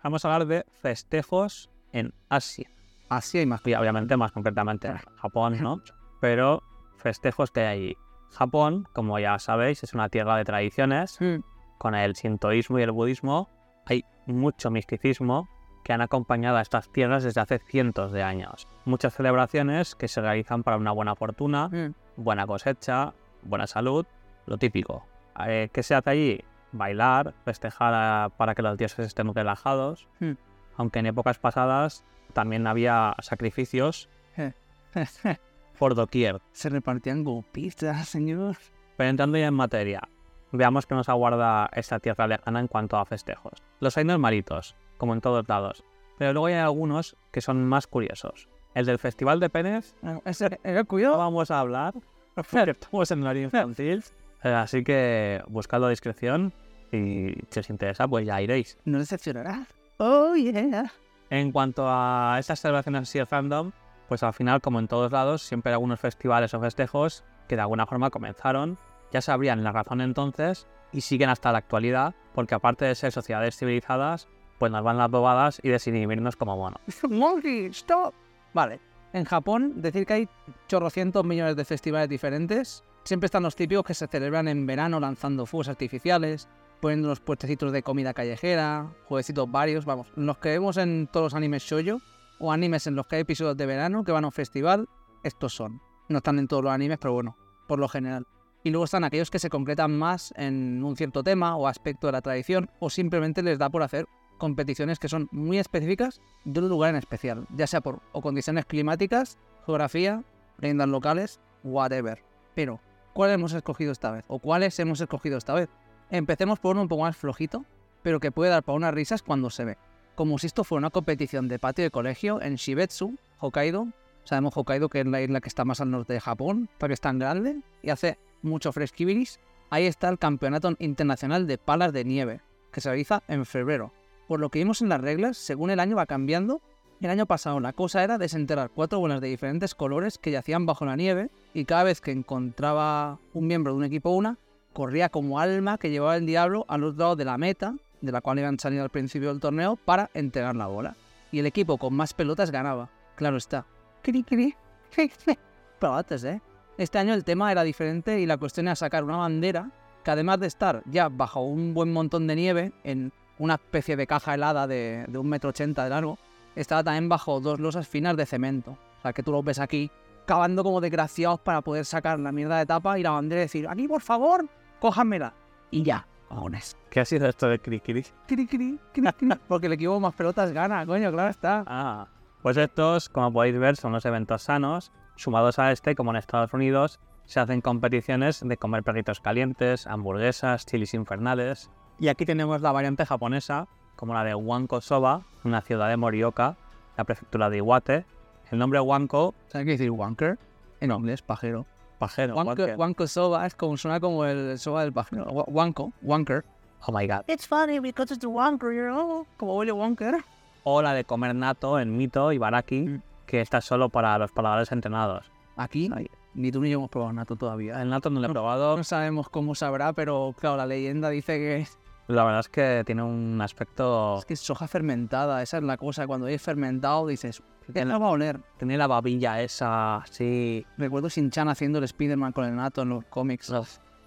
Vamos 0.02 0.24
a 0.24 0.32
hablar 0.34 0.46
de 0.46 0.64
festejos 0.82 1.70
en 1.92 2.12
Asia. 2.28 2.68
Así 3.08 3.38
hay 3.38 3.46
más. 3.46 3.62
Y 3.66 3.74
obviamente 3.74 4.16
más 4.16 4.32
concretamente 4.32 4.88
en 4.88 4.96
Japón, 4.98 5.56
¿no? 5.62 5.80
Pero 6.20 6.62
festejos 6.98 7.50
que 7.50 7.60
hay 7.60 7.78
allí. 7.78 7.96
Japón, 8.32 8.86
como 8.92 9.18
ya 9.18 9.38
sabéis, 9.38 9.82
es 9.84 9.94
una 9.94 10.08
tierra 10.08 10.36
de 10.36 10.44
tradiciones. 10.44 11.16
Mm. 11.20 11.36
Con 11.78 11.94
el 11.94 12.16
sintoísmo 12.16 12.78
y 12.78 12.82
el 12.82 12.90
budismo 12.90 13.48
hay 13.86 14.04
mucho 14.26 14.70
misticismo 14.70 15.48
que 15.86 15.92
han 15.92 16.00
acompañado 16.00 16.56
a 16.56 16.62
estas 16.62 16.88
tierras 16.88 17.22
desde 17.22 17.40
hace 17.40 17.60
cientos 17.60 18.10
de 18.10 18.24
años. 18.24 18.66
Muchas 18.86 19.14
celebraciones 19.14 19.94
que 19.94 20.08
se 20.08 20.20
realizan 20.20 20.64
para 20.64 20.78
una 20.78 20.90
buena 20.90 21.14
fortuna, 21.14 21.68
Mm. 21.68 21.94
buena 22.16 22.44
cosecha, 22.44 23.12
buena 23.44 23.68
salud, 23.68 24.04
lo 24.46 24.58
típico. 24.58 25.06
Eh, 25.46 25.68
¿Qué 25.72 25.84
se 25.84 25.94
hace 25.94 26.10
allí? 26.10 26.44
Bailar, 26.72 27.34
festejar 27.44 27.94
a- 27.94 28.30
para 28.36 28.56
que 28.56 28.62
los 28.62 28.76
dioses 28.76 29.06
estén 29.06 29.32
relajados, 29.32 30.08
Hmm. 30.18 30.32
aunque 30.76 30.98
en 30.98 31.06
épocas 31.06 31.38
pasadas 31.38 32.04
también 32.32 32.66
había 32.66 33.14
sacrificios 33.20 34.08
por 35.78 35.94
doquier. 35.94 36.40
Se 36.50 36.68
repartían 36.68 37.22
golpistas, 37.22 38.08
señor. 38.08 38.56
Pero 38.96 39.10
entrando 39.10 39.38
ya 39.38 39.46
en 39.46 39.54
materia, 39.54 40.02
veamos 40.50 40.84
qué 40.86 40.96
nos 40.96 41.08
aguarda 41.08 41.70
esta 41.74 42.00
tierra 42.00 42.26
lejana 42.26 42.58
en 42.58 42.66
cuanto 42.66 42.96
a 42.96 43.04
festejos. 43.04 43.62
Los 43.78 43.96
hay 43.96 44.04
normalitos, 44.04 44.74
como 44.96 45.14
en 45.14 45.20
todos 45.20 45.48
lados, 45.48 45.84
pero 46.18 46.32
luego 46.32 46.46
hay 46.46 46.54
algunos 46.54 47.16
que 47.30 47.40
son 47.40 47.66
más 47.66 47.86
curiosos. 47.86 48.48
El 48.74 48.84
del 48.86 48.98
Festival 48.98 49.40
de 49.40 49.48
Penes 49.48 49.94
Ese, 50.24 50.60
eh, 50.62 50.72
no 50.74 50.84
cuidado. 50.84 51.16
vamos 51.16 51.50
a 51.50 51.60
hablar, 51.60 51.94
porque 52.34 52.70
estamos 52.70 53.10
en 53.10 53.22
horario 53.22 53.44
infantil, 53.44 54.04
eh, 54.42 54.48
así 54.50 54.84
que 54.84 55.42
buscadlo 55.48 55.86
a 55.86 55.90
discreción 55.90 56.52
y 56.92 57.34
si 57.50 57.60
os 57.60 57.70
interesa, 57.70 58.06
pues 58.06 58.26
ya 58.26 58.40
iréis. 58.40 58.78
No 58.84 58.98
decepcionará. 58.98 59.66
Oh, 59.98 60.34
yeah. 60.34 60.92
En 61.30 61.50
cuanto 61.52 61.86
a 61.88 62.36
estas 62.38 62.60
celebraciones 62.60 63.02
así 63.02 63.18
de 63.18 63.26
fandom, 63.26 63.72
pues 64.08 64.22
al 64.22 64.32
final, 64.32 64.60
como 64.60 64.78
en 64.78 64.88
todos 64.88 65.10
lados, 65.10 65.42
siempre 65.42 65.70
hay 65.70 65.74
algunos 65.74 65.98
festivales 65.98 66.54
o 66.54 66.60
festejos 66.60 67.24
que 67.48 67.56
de 67.56 67.62
alguna 67.62 67.86
forma 67.86 68.10
comenzaron, 68.10 68.78
ya 69.12 69.20
sabrían 69.20 69.64
la 69.64 69.72
razón 69.72 70.00
entonces 70.00 70.66
y 70.92 71.00
siguen 71.00 71.30
hasta 71.30 71.50
la 71.50 71.58
actualidad, 71.58 72.14
porque 72.34 72.54
aparte 72.54 72.84
de 72.84 72.94
ser 72.94 73.10
sociedades 73.10 73.56
civilizadas, 73.56 74.28
pues 74.58 74.72
nos 74.72 74.82
van 74.82 74.98
las 74.98 75.10
bobadas 75.10 75.60
y 75.62 75.68
desinhibirnos 75.68 76.36
como 76.36 76.56
monos. 76.56 76.80
Monkey, 77.08 77.66
stop. 77.66 78.14
Vale. 78.54 78.80
En 79.12 79.24
Japón, 79.24 79.74
decir 79.76 80.06
que 80.06 80.12
hay 80.12 80.28
chorrocientos 80.68 81.24
millones 81.24 81.56
de 81.56 81.64
festivales 81.64 82.08
diferentes. 82.08 82.84
Siempre 83.04 83.26
están 83.26 83.42
los 83.42 83.56
típicos 83.56 83.84
que 83.84 83.94
se 83.94 84.06
celebran 84.06 84.48
en 84.48 84.66
verano 84.66 84.98
lanzando 84.98 85.46
fuegos 85.46 85.68
artificiales, 85.68 86.48
poniendo 86.80 87.08
los 87.08 87.20
puestecitos 87.20 87.72
de 87.72 87.82
comida 87.82 88.12
callejera, 88.12 88.92
jueguecitos 89.06 89.50
varios, 89.50 89.84
vamos, 89.84 90.08
los 90.16 90.38
que 90.38 90.50
vemos 90.50 90.76
en 90.76 91.08
todos 91.10 91.26
los 91.26 91.34
animes 91.34 91.62
shoujo 91.62 92.02
o 92.38 92.52
animes 92.52 92.86
en 92.86 92.96
los 92.96 93.06
que 93.06 93.16
hay 93.16 93.22
episodios 93.22 93.56
de 93.56 93.66
verano 93.66 94.04
que 94.04 94.12
van 94.12 94.24
a 94.24 94.28
un 94.28 94.32
festival, 94.32 94.88
estos 95.22 95.54
son. 95.54 95.80
No 96.08 96.18
están 96.18 96.38
en 96.38 96.48
todos 96.48 96.64
los 96.64 96.72
animes, 96.72 96.98
pero 96.98 97.14
bueno, 97.14 97.36
por 97.66 97.78
lo 97.78 97.88
general. 97.88 98.26
Y 98.64 98.70
luego 98.70 98.84
están 98.84 99.04
aquellos 99.04 99.30
que 99.30 99.38
se 99.38 99.48
concretan 99.48 99.96
más 99.96 100.34
en 100.36 100.82
un 100.84 100.96
cierto 100.96 101.22
tema 101.22 101.56
o 101.56 101.68
aspecto 101.68 102.08
de 102.08 102.12
la 102.12 102.20
tradición 102.20 102.68
o 102.80 102.90
simplemente 102.90 103.42
les 103.42 103.58
da 103.58 103.70
por 103.70 103.82
hacer 103.82 104.06
competiciones 104.38 104.98
que 104.98 105.08
son 105.08 105.28
muy 105.32 105.58
específicas 105.58 106.20
de 106.44 106.60
un 106.60 106.68
lugar 106.68 106.90
en 106.90 106.96
especial, 106.96 107.46
ya 107.54 107.66
sea 107.66 107.80
por 107.80 108.00
o 108.12 108.22
condiciones 108.22 108.66
climáticas, 108.66 109.38
geografía, 109.64 110.22
leyendas 110.58 110.88
locales, 110.88 111.40
whatever. 111.64 112.22
Pero, 112.54 112.80
¿cuál 113.12 113.30
hemos 113.30 113.52
escogido 113.52 113.92
esta 113.92 114.10
vez? 114.10 114.24
¿O 114.28 114.38
cuáles 114.38 114.78
hemos 114.78 115.00
escogido 115.00 115.38
esta 115.38 115.54
vez? 115.54 115.68
Empecemos 116.10 116.58
por 116.58 116.72
uno 116.72 116.82
un 116.82 116.88
poco 116.88 117.02
más 117.02 117.16
flojito, 117.16 117.64
pero 118.02 118.20
que 118.20 118.30
puede 118.30 118.50
dar 118.50 118.62
para 118.62 118.76
unas 118.76 118.94
risas 118.94 119.22
cuando 119.22 119.50
se 119.50 119.64
ve. 119.64 119.78
Como 120.14 120.38
si 120.38 120.46
esto 120.46 120.64
fuera 120.64 120.80
una 120.80 120.90
competición 120.90 121.48
de 121.48 121.58
patio 121.58 121.84
de 121.84 121.90
colegio 121.90 122.40
en 122.40 122.54
Shibetsu, 122.54 123.16
Hokkaido. 123.38 123.88
Sabemos 124.24 124.56
Hokkaido 124.56 124.88
que 124.88 125.00
es 125.00 125.06
la 125.06 125.20
isla 125.20 125.40
que 125.40 125.48
está 125.48 125.64
más 125.64 125.80
al 125.80 125.90
norte 125.90 126.12
de 126.12 126.20
Japón, 126.20 126.70
porque 126.78 126.94
es 126.94 127.00
tan 127.00 127.18
grande 127.18 127.60
y 127.82 127.90
hace 127.90 128.18
mucho 128.42 128.72
fresquibilis. 128.72 129.40
Ahí 129.70 129.86
está 129.86 130.08
el 130.08 130.18
Campeonato 130.18 130.74
Internacional 130.78 131.46
de 131.46 131.58
Palas 131.58 131.92
de 131.92 132.04
Nieve, 132.04 132.40
que 132.72 132.80
se 132.80 132.88
realiza 132.88 133.22
en 133.28 133.44
febrero. 133.44 133.92
Por 134.28 134.40
lo 134.40 134.50
que 134.50 134.58
vimos 134.58 134.82
en 134.82 134.88
las 134.88 135.00
reglas, 135.00 135.36
según 135.36 135.70
el 135.70 135.80
año 135.80 135.96
va 135.96 136.06
cambiando. 136.06 136.60
El 137.00 137.10
año 137.10 137.26
pasado 137.26 137.60
la 137.60 137.72
cosa 137.72 138.02
era 138.02 138.18
desenterrar 138.18 138.70
cuatro 138.70 138.98
bolas 138.98 139.20
de 139.20 139.28
diferentes 139.28 139.74
colores 139.74 140.18
que 140.18 140.30
yacían 140.30 140.64
bajo 140.64 140.86
la 140.86 140.96
nieve 140.96 141.30
y 141.52 141.66
cada 141.66 141.84
vez 141.84 142.00
que 142.00 142.10
encontraba 142.10 143.18
un 143.34 143.46
miembro 143.46 143.72
de 143.72 143.78
un 143.78 143.84
equipo 143.84 144.10
una, 144.10 144.38
corría 144.72 145.10
como 145.10 145.38
alma 145.38 145.78
que 145.78 145.90
llevaba 145.90 146.16
el 146.16 146.26
diablo 146.26 146.64
al 146.68 146.84
otro 146.84 146.98
lado 146.98 147.16
de 147.16 147.24
la 147.26 147.38
meta, 147.38 147.74
de 148.00 148.12
la 148.12 148.20
cual 148.20 148.38
iban 148.38 148.58
salido 148.58 148.82
al 148.82 148.90
principio 148.90 149.28
del 149.28 149.40
torneo, 149.40 149.76
para 149.76 150.10
entregar 150.14 150.56
la 150.56 150.66
bola. 150.66 150.96
Y 151.30 151.38
el 151.38 151.46
equipo 151.46 151.76
con 151.76 151.94
más 151.94 152.14
pelotas 152.14 152.50
ganaba. 152.50 152.88
Claro 153.14 153.36
está. 153.36 153.66
Cri, 154.02 154.22
cri. 154.22 154.54
Antes, 155.80 156.24
¿eh? 156.24 156.40
Este 156.78 156.98
año 156.98 157.14
el 157.14 157.24
tema 157.24 157.52
era 157.52 157.62
diferente 157.62 158.20
y 158.20 158.26
la 158.26 158.36
cuestión 158.38 158.66
era 158.66 158.76
sacar 158.76 159.04
una 159.04 159.16
bandera 159.16 159.70
que 160.02 160.10
además 160.10 160.40
de 160.40 160.46
estar 160.46 160.82
ya 160.86 161.08
bajo 161.08 161.42
un 161.42 161.74
buen 161.74 161.92
montón 161.92 162.26
de 162.26 162.36
nieve, 162.36 162.72
en 162.84 163.12
una 163.38 163.54
especie 163.54 163.96
de 163.96 164.06
caja 164.06 164.34
helada 164.34 164.66
de, 164.66 165.04
de 165.08 165.18
un 165.18 165.28
metro 165.28 165.50
ochenta 165.50 165.84
de 165.84 165.90
largo, 165.90 166.18
estaba 166.54 166.82
también 166.82 167.08
bajo 167.08 167.40
dos 167.40 167.60
losas 167.60 167.86
finas 167.86 168.16
de 168.16 168.26
cemento. 168.26 168.72
O 168.98 169.02
sea, 169.02 169.12
que 169.12 169.22
tú 169.22 169.32
lo 169.32 169.42
ves 169.42 169.58
aquí, 169.58 169.90
cavando 170.24 170.64
como 170.64 170.80
desgraciados 170.80 171.40
para 171.40 171.60
poder 171.60 171.84
sacar 171.84 172.18
la 172.18 172.32
mierda 172.32 172.58
de 172.58 172.66
tapa 172.66 172.98
y 172.98 173.02
la 173.02 173.10
bandera 173.10 173.42
y 173.42 173.44
decir, 173.44 173.68
aquí 173.68 173.86
por 173.86 174.00
favor, 174.00 174.48
cójanmela. 174.80 175.34
Y 175.70 175.82
ya, 175.82 176.06
cojones. 176.28 176.76
¿Qué 176.90 177.00
ha 177.00 177.04
sido 177.04 177.28
esto 177.28 177.48
de 177.48 177.58
Cricri? 177.58 178.02
Cri, 178.26 178.46
cri, 178.46 178.78
cri, 178.92 179.12
cri. 179.12 179.28
Porque 179.48 179.66
el 179.66 179.74
equipo 179.74 180.00
más 180.00 180.14
pelotas 180.14 180.52
gana, 180.52 180.86
coño, 180.86 181.12
claro 181.12 181.30
está. 181.30 181.64
Ah, 181.66 182.08
pues 182.42 182.56
estos, 182.56 183.08
como 183.08 183.32
podéis 183.32 183.58
ver, 183.58 183.76
son 183.76 183.92
los 183.92 184.04
eventos 184.06 184.42
sanos, 184.42 184.92
sumados 185.16 185.58
a 185.58 185.72
este, 185.72 185.94
como 185.94 186.10
en 186.10 186.16
Estados 186.16 186.52
Unidos, 186.52 187.00
se 187.24 187.40
hacen 187.40 187.60
competiciones 187.60 188.40
de 188.42 188.56
comer 188.56 188.84
perritos 188.84 189.20
calientes, 189.20 189.86
hamburguesas, 189.86 190.64
chilis 190.64 190.94
infernales. 190.94 191.70
Y 191.98 192.08
aquí 192.08 192.26
tenemos 192.26 192.60
la 192.60 192.72
variante 192.72 193.06
japonesa, 193.06 193.66
como 193.96 194.12
la 194.14 194.24
de 194.24 194.34
Wanko 194.34 194.80
Soba, 194.80 195.22
una 195.44 195.60
ciudad 195.62 195.88
de 195.88 195.96
Morioka, 195.96 196.56
la 196.96 197.04
prefectura 197.04 197.48
de 197.50 197.58
Iwate. 197.58 198.04
El 198.50 198.58
nombre 198.58 198.78
Wanko, 198.80 199.34
¿Sabes 199.48 199.64
qué 199.64 199.70
decir 199.72 199.90
wanker? 199.90 200.38
En 200.80 200.92
inglés, 200.92 201.22
pajero. 201.22 201.64
pajero, 201.98 202.34
Wanko, 202.36 202.50
wanker. 202.50 202.76
wanko 202.76 203.06
soba 203.06 203.46
es 203.46 203.54
como 203.54 203.76
suena 203.78 203.98
como 204.00 204.24
el 204.26 204.58
soba 204.58 204.82
del 204.82 204.92
pajero. 204.92 205.24
Wa- 205.24 205.44
Wanko, 205.48 205.92
wanker. 206.02 206.44
Oh 206.86 206.92
my 206.92 207.06
god. 207.06 207.22
It's 207.26 207.46
funny 207.48 207.80
because 207.80 208.12
it's 208.12 208.20
the 208.20 208.26
wanker, 208.28 208.70
you 208.72 208.82
know? 208.92 209.26
Como 209.38 209.56
Willy 209.56 209.72
Wonker. 209.72 210.22
O 210.62 210.82
la 210.82 210.92
de 210.92 211.04
comer 211.04 211.34
nato 211.34 211.80
en 211.80 211.96
Mito 211.96 212.30
y 212.32 212.38
Baraki, 212.38 212.82
Mm. 212.82 213.02
que 213.26 213.40
esta 213.40 213.58
es 213.58 213.64
solo 213.64 213.88
para 213.88 214.18
los 214.18 214.30
paladores 214.30 214.70
entrenados. 214.70 215.30
Aquí, 215.56 215.90
ni 216.34 216.52
tú 216.52 216.60
ni 216.60 216.70
yo 216.70 216.78
hemos 216.78 216.90
probado 216.90 217.14
nato 217.14 217.34
todavía. 217.36 217.80
El 217.80 217.88
nato 217.88 218.10
no 218.10 218.20
lo 218.20 218.26
he 218.26 218.30
probado. 218.30 218.76
No 218.76 218.84
sabemos 218.84 219.30
cómo 219.30 219.54
sabrá, 219.54 219.94
pero 219.94 220.34
claro, 220.38 220.58
la 220.58 220.66
leyenda 220.66 221.08
dice 221.08 221.38
que 221.38 221.66
La 222.08 222.22
verdad 222.24 222.40
es 222.40 222.48
que 222.48 222.82
tiene 222.86 223.02
un 223.02 223.40
aspecto... 223.40 224.18
es 224.18 224.24
que 224.24 224.34
es 224.34 224.40
soja 224.40 224.68
fermentada. 224.68 225.42
Esa 225.42 225.58
es 225.58 225.64
la 225.64 225.76
cosa. 225.76 226.06
Cuando 226.06 226.28
es 226.28 226.40
fermentado 226.40 227.06
dices, 227.06 227.42
¿qué 227.72 227.84
la 227.84 227.98
va 227.98 228.06
a 228.06 228.10
oler? 228.10 228.40
Tiene 228.58 228.76
la 228.76 228.86
babilla 228.86 229.40
esa, 229.42 229.96
así... 229.96 230.64
Recuerdo 230.78 231.08
Shin-Chan 231.08 231.48
haciendo 231.48 231.78
el 231.78 231.84
Spider-Man 231.84 232.32
con 232.32 232.44
el 232.44 232.54
nato 232.54 232.82
en 232.82 232.90
los 232.90 233.04
cómics. 233.06 233.52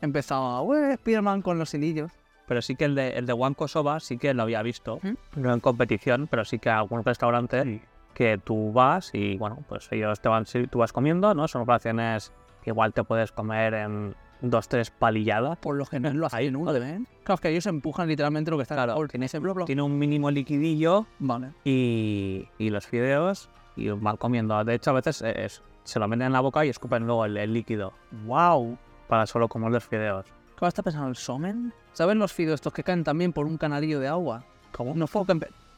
Empezaba, 0.01 0.61
"Ué, 0.61 0.93
Spider-Man 0.93 1.41
con 1.41 1.59
los 1.59 1.73
hilillos. 1.73 2.11
Pero 2.47 2.61
sí 2.61 2.75
que 2.75 2.85
el 2.85 2.95
de, 2.95 3.09
el 3.09 3.25
de 3.25 3.33
Wanko 3.33 3.67
Soba 3.67 3.99
sí 3.99 4.17
que 4.17 4.33
lo 4.33 4.43
había 4.43 4.61
visto. 4.63 4.99
No 5.35 5.53
en 5.53 5.59
competición, 5.59 6.27
pero 6.27 6.45
sí 6.45 6.57
que 6.57 6.69
algún 6.69 7.03
restaurante 7.03 7.81
que 8.13 8.37
tú 8.37 8.71
vas 8.71 9.11
y, 9.13 9.37
bueno, 9.37 9.63
pues 9.67 9.87
ellos 9.91 10.19
te 10.21 10.29
van... 10.29 10.45
Tú 10.45 10.79
vas 10.79 10.93
comiendo, 10.93 11.33
¿no? 11.35 11.47
Son 11.47 11.61
operaciones 11.61 12.31
que 12.63 12.69
igual 12.71 12.93
te 12.93 13.03
puedes 13.03 13.31
comer 13.31 13.73
en 13.73 14.15
dos, 14.41 14.67
tres 14.67 14.91
palilladas. 14.91 15.57
Por 15.57 15.75
lo 15.75 15.85
general 15.85 16.17
lo 16.17 16.25
hacen 16.27 16.55
uno, 16.55 16.71
¿ven? 16.73 17.07
Claro, 17.23 17.35
es 17.35 17.41
que 17.41 17.49
ellos 17.49 17.65
empujan 17.65 18.07
literalmente 18.07 18.51
lo 18.51 18.57
que 18.57 18.63
está 18.63 18.75
en 18.75 18.77
Claro, 18.79 18.95
bowl. 18.95 19.07
Tiene 19.09 19.25
ese 19.27 19.39
blo, 19.39 19.53
blo. 19.53 19.65
Tiene 19.65 19.81
un 19.81 19.97
mínimo 19.97 20.31
liquidillo 20.31 21.05
Vale. 21.19 21.51
y, 21.65 22.47
y 22.57 22.69
los 22.69 22.85
fideos 22.87 23.49
y 23.75 23.89
van 23.89 24.17
comiendo. 24.17 24.63
De 24.63 24.75
hecho, 24.75 24.91
a 24.91 24.93
veces 24.93 25.21
es- 25.21 25.61
se 25.83 25.99
lo 25.99 26.07
meten 26.07 26.27
en 26.27 26.33
la 26.33 26.41
boca 26.41 26.65
y 26.65 26.69
escupen 26.69 27.05
luego 27.07 27.25
el, 27.25 27.35
el 27.37 27.53
líquido 27.53 27.93
¡Wow! 28.25 28.77
para 29.07 29.25
solo 29.25 29.47
comer 29.47 29.71
los 29.71 29.83
fideos. 29.85 30.25
¿Qué 30.59 30.67
está 30.67 30.83
pensando 30.83 31.07
el 31.09 31.15
somen? 31.15 31.73
¿Sabes 31.93 32.15
los 32.17 32.31
fideos 32.33 32.55
estos 32.55 32.73
que 32.73 32.83
caen 32.83 33.03
también 33.03 33.31
por 33.33 33.45
un 33.45 33.57
canalillo 33.57 33.99
de 33.99 34.07
agua? 34.07 34.43
¿Cómo? 34.71 34.93
No 34.93 35.07
fue 35.07 35.23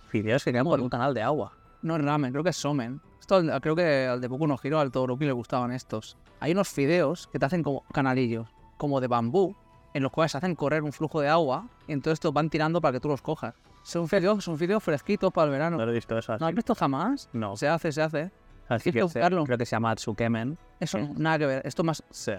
Fideos 0.09 0.43
que 0.43 0.51
caen 0.51 0.65
por 0.65 0.81
un 0.81 0.89
canal 0.89 1.13
de 1.13 1.21
agua. 1.21 1.53
No 1.81 1.95
es 1.95 2.03
ramen, 2.03 2.31
creo 2.31 2.43
que 2.43 2.49
es 2.49 2.57
somen. 2.57 2.99
Esto 3.31 3.53
al- 3.53 3.61
creo 3.61 3.75
que 3.77 4.07
al 4.07 4.19
de 4.19 4.27
Boku 4.27 4.45
no 4.45 4.59
Hero, 4.61 4.79
al 4.81 4.91
Todoroki 4.91 5.23
le 5.23 5.31
gustaban 5.31 5.71
estos. 5.71 6.17
Hay 6.41 6.51
unos 6.51 6.67
fideos 6.67 7.27
que 7.27 7.39
te 7.39 7.45
hacen 7.45 7.63
como 7.63 7.83
canalillos, 7.93 8.49
como 8.75 8.99
de 8.99 9.07
bambú, 9.07 9.55
en 9.93 10.03
los 10.03 10.11
cuales 10.11 10.35
hacen 10.35 10.53
correr 10.55 10.83
un 10.83 10.91
flujo 10.91 11.21
de 11.21 11.29
agua 11.29 11.69
y 11.87 11.93
entonces 11.93 12.19
te 12.19 12.29
van 12.29 12.49
tirando 12.49 12.81
para 12.81 12.91
que 12.93 12.99
tú 12.99 13.07
los 13.07 13.21
cojas. 13.21 13.55
Son 13.83 14.09
fideos, 14.09 14.43
son 14.43 14.57
fideos 14.57 14.83
fresquitos 14.83 15.31
para 15.31 15.45
el 15.45 15.51
verano. 15.51 15.77
No 15.77 15.85
lo 15.85 15.91
he 15.91 15.95
visto 15.95 16.17
eso. 16.17 16.37
¿No 16.39 16.45
has 16.45 16.53
visto 16.53 16.75
jamás? 16.75 17.29
No. 17.31 17.55
Se 17.55 17.69
hace, 17.69 17.93
se 17.93 18.01
hace. 18.01 18.31
Así 18.67 18.91
que 18.91 19.01
buscarlo. 19.01 19.45
creo 19.45 19.57
que 19.57 19.65
se 19.65 19.71
llama 19.77 19.95
Tsukemen. 19.95 20.57
Eso 20.81 20.97
¿Qué? 20.97 21.09
nada 21.15 21.39
que 21.39 21.45
ver. 21.45 21.61
Esto 21.65 21.85
más 21.85 22.03
Sí. 22.09 22.33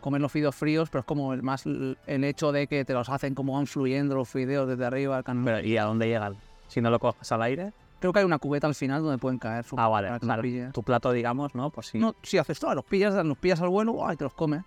comer 0.00 0.20
los 0.20 0.30
fideos 0.30 0.54
fríos, 0.54 0.88
pero 0.88 1.00
es 1.00 1.06
como 1.06 1.32
el 1.34 1.42
más 1.42 1.66
el 1.66 1.96
hecho 2.24 2.52
de 2.52 2.68
que 2.68 2.84
te 2.84 2.92
los 2.94 3.08
hacen 3.08 3.34
como 3.34 3.54
van 3.54 3.66
fluyendo 3.66 4.14
los 4.14 4.28
fideos 4.28 4.68
desde 4.68 4.84
arriba 4.84 5.16
al 5.16 5.24
canal. 5.24 5.44
Pero, 5.44 5.66
¿y 5.66 5.76
a 5.76 5.82
dónde 5.84 6.06
llegan? 6.06 6.36
Si 6.68 6.80
no 6.80 6.90
lo 6.90 7.00
coges 7.00 7.30
al 7.32 7.42
aire. 7.42 7.72
Creo 8.00 8.12
que 8.12 8.20
hay 8.20 8.24
una 8.24 8.38
cubeta 8.38 8.66
al 8.66 8.74
final 8.74 9.02
donde 9.02 9.18
pueden 9.18 9.38
caer. 9.38 9.64
supongo, 9.64 9.82
Ah, 9.82 9.88
vale. 9.88 10.20
claro. 10.20 10.42
Tu 10.72 10.82
plato, 10.82 11.10
digamos, 11.12 11.54
¿no? 11.54 11.70
Pues 11.70 11.88
sí. 11.88 11.98
No, 11.98 12.14
si 12.22 12.38
haces 12.38 12.58
todo, 12.60 12.74
los 12.74 12.84
pillas, 12.84 13.14
los 13.24 13.36
pillas 13.38 13.60
al 13.60 13.68
vuelo 13.70 14.06
¡ay! 14.06 14.16
te 14.16 14.24
los 14.24 14.34
comes. 14.34 14.62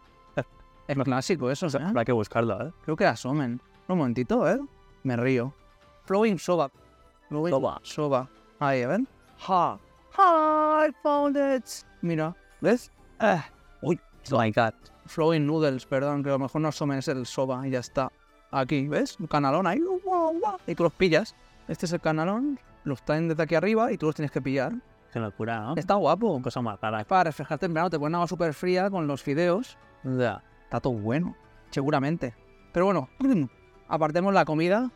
Es 0.87 0.97
clásico 0.97 1.49
eso, 1.49 1.67
¿eh? 1.67 1.71
Pero 1.87 1.99
hay 1.99 2.05
que 2.05 2.11
buscarlo, 2.11 2.67
¿eh? 2.67 2.73
Creo 2.83 2.97
que 2.97 3.05
asomen. 3.05 3.61
Un 3.87 3.97
momentito, 3.97 4.49
¿eh? 4.49 4.59
Me 5.03 5.15
río. 5.15 5.53
Flowing 6.05 6.37
soba. 6.37 6.69
Flowing 7.29 7.51
Soba. 7.51 7.79
soba. 7.83 8.29
Ahí, 8.59 8.81
a 8.81 8.87
ver. 8.89 9.01
Ha. 9.47 9.77
Ha, 10.17 10.85
I 10.89 10.91
found 11.01 11.37
it. 11.37 11.65
Mira, 12.01 12.35
¿ves? 12.59 12.91
Eh. 13.21 13.41
Uy, 13.81 13.99
Oh 14.31 14.39
my 14.41 14.51
god. 14.51 14.73
flowing 15.05 15.45
noodles, 15.47 15.85
perdón, 15.85 16.23
que 16.23 16.29
a 16.29 16.33
lo 16.33 16.39
mejor 16.39 16.59
no 16.61 16.67
asomen, 16.67 16.97
es 16.99 17.07
el 17.07 17.25
soba 17.25 17.65
y 17.65 17.71
ya 17.71 17.79
está. 17.79 18.11
Aquí, 18.51 18.87
¿ves? 18.89 19.17
Un 19.19 19.27
canalón 19.27 19.65
ahí. 19.67 19.79
Y 20.67 20.75
tú 20.75 20.83
los 20.83 20.93
pillas. 20.93 21.35
Este 21.69 21.85
es 21.85 21.93
el 21.93 22.01
canalón. 22.01 22.59
Los 22.83 23.03
traen 23.03 23.27
desde 23.27 23.43
aquí 23.43 23.55
arriba 23.55 23.91
y 23.91 23.97
tú 23.97 24.07
los 24.07 24.15
tienes 24.15 24.31
que 24.31 24.41
pillar. 24.41 24.73
Qué 25.11 25.19
locura, 25.19 25.59
¿no? 25.59 25.75
Está 25.75 25.95
guapo. 25.95 26.41
Cosa 26.41 26.61
más 26.61 26.79
rara. 26.79 27.03
Para 27.03 27.25
refrescarte 27.25 27.65
en 27.65 27.73
verano 27.73 27.89
te 27.89 27.99
ponen 27.99 28.15
agua 28.15 28.27
súper 28.27 28.53
fría 28.53 28.89
con 28.89 29.07
los 29.07 29.21
fideos. 29.21 29.77
Ya. 30.03 30.43
Está 30.63 30.79
todo 30.79 30.93
bueno, 30.93 31.35
seguramente. 31.69 32.33
Pero 32.71 32.85
bueno, 32.85 33.09
apartemos 33.89 34.33
la 34.33 34.45
comida, 34.45 34.89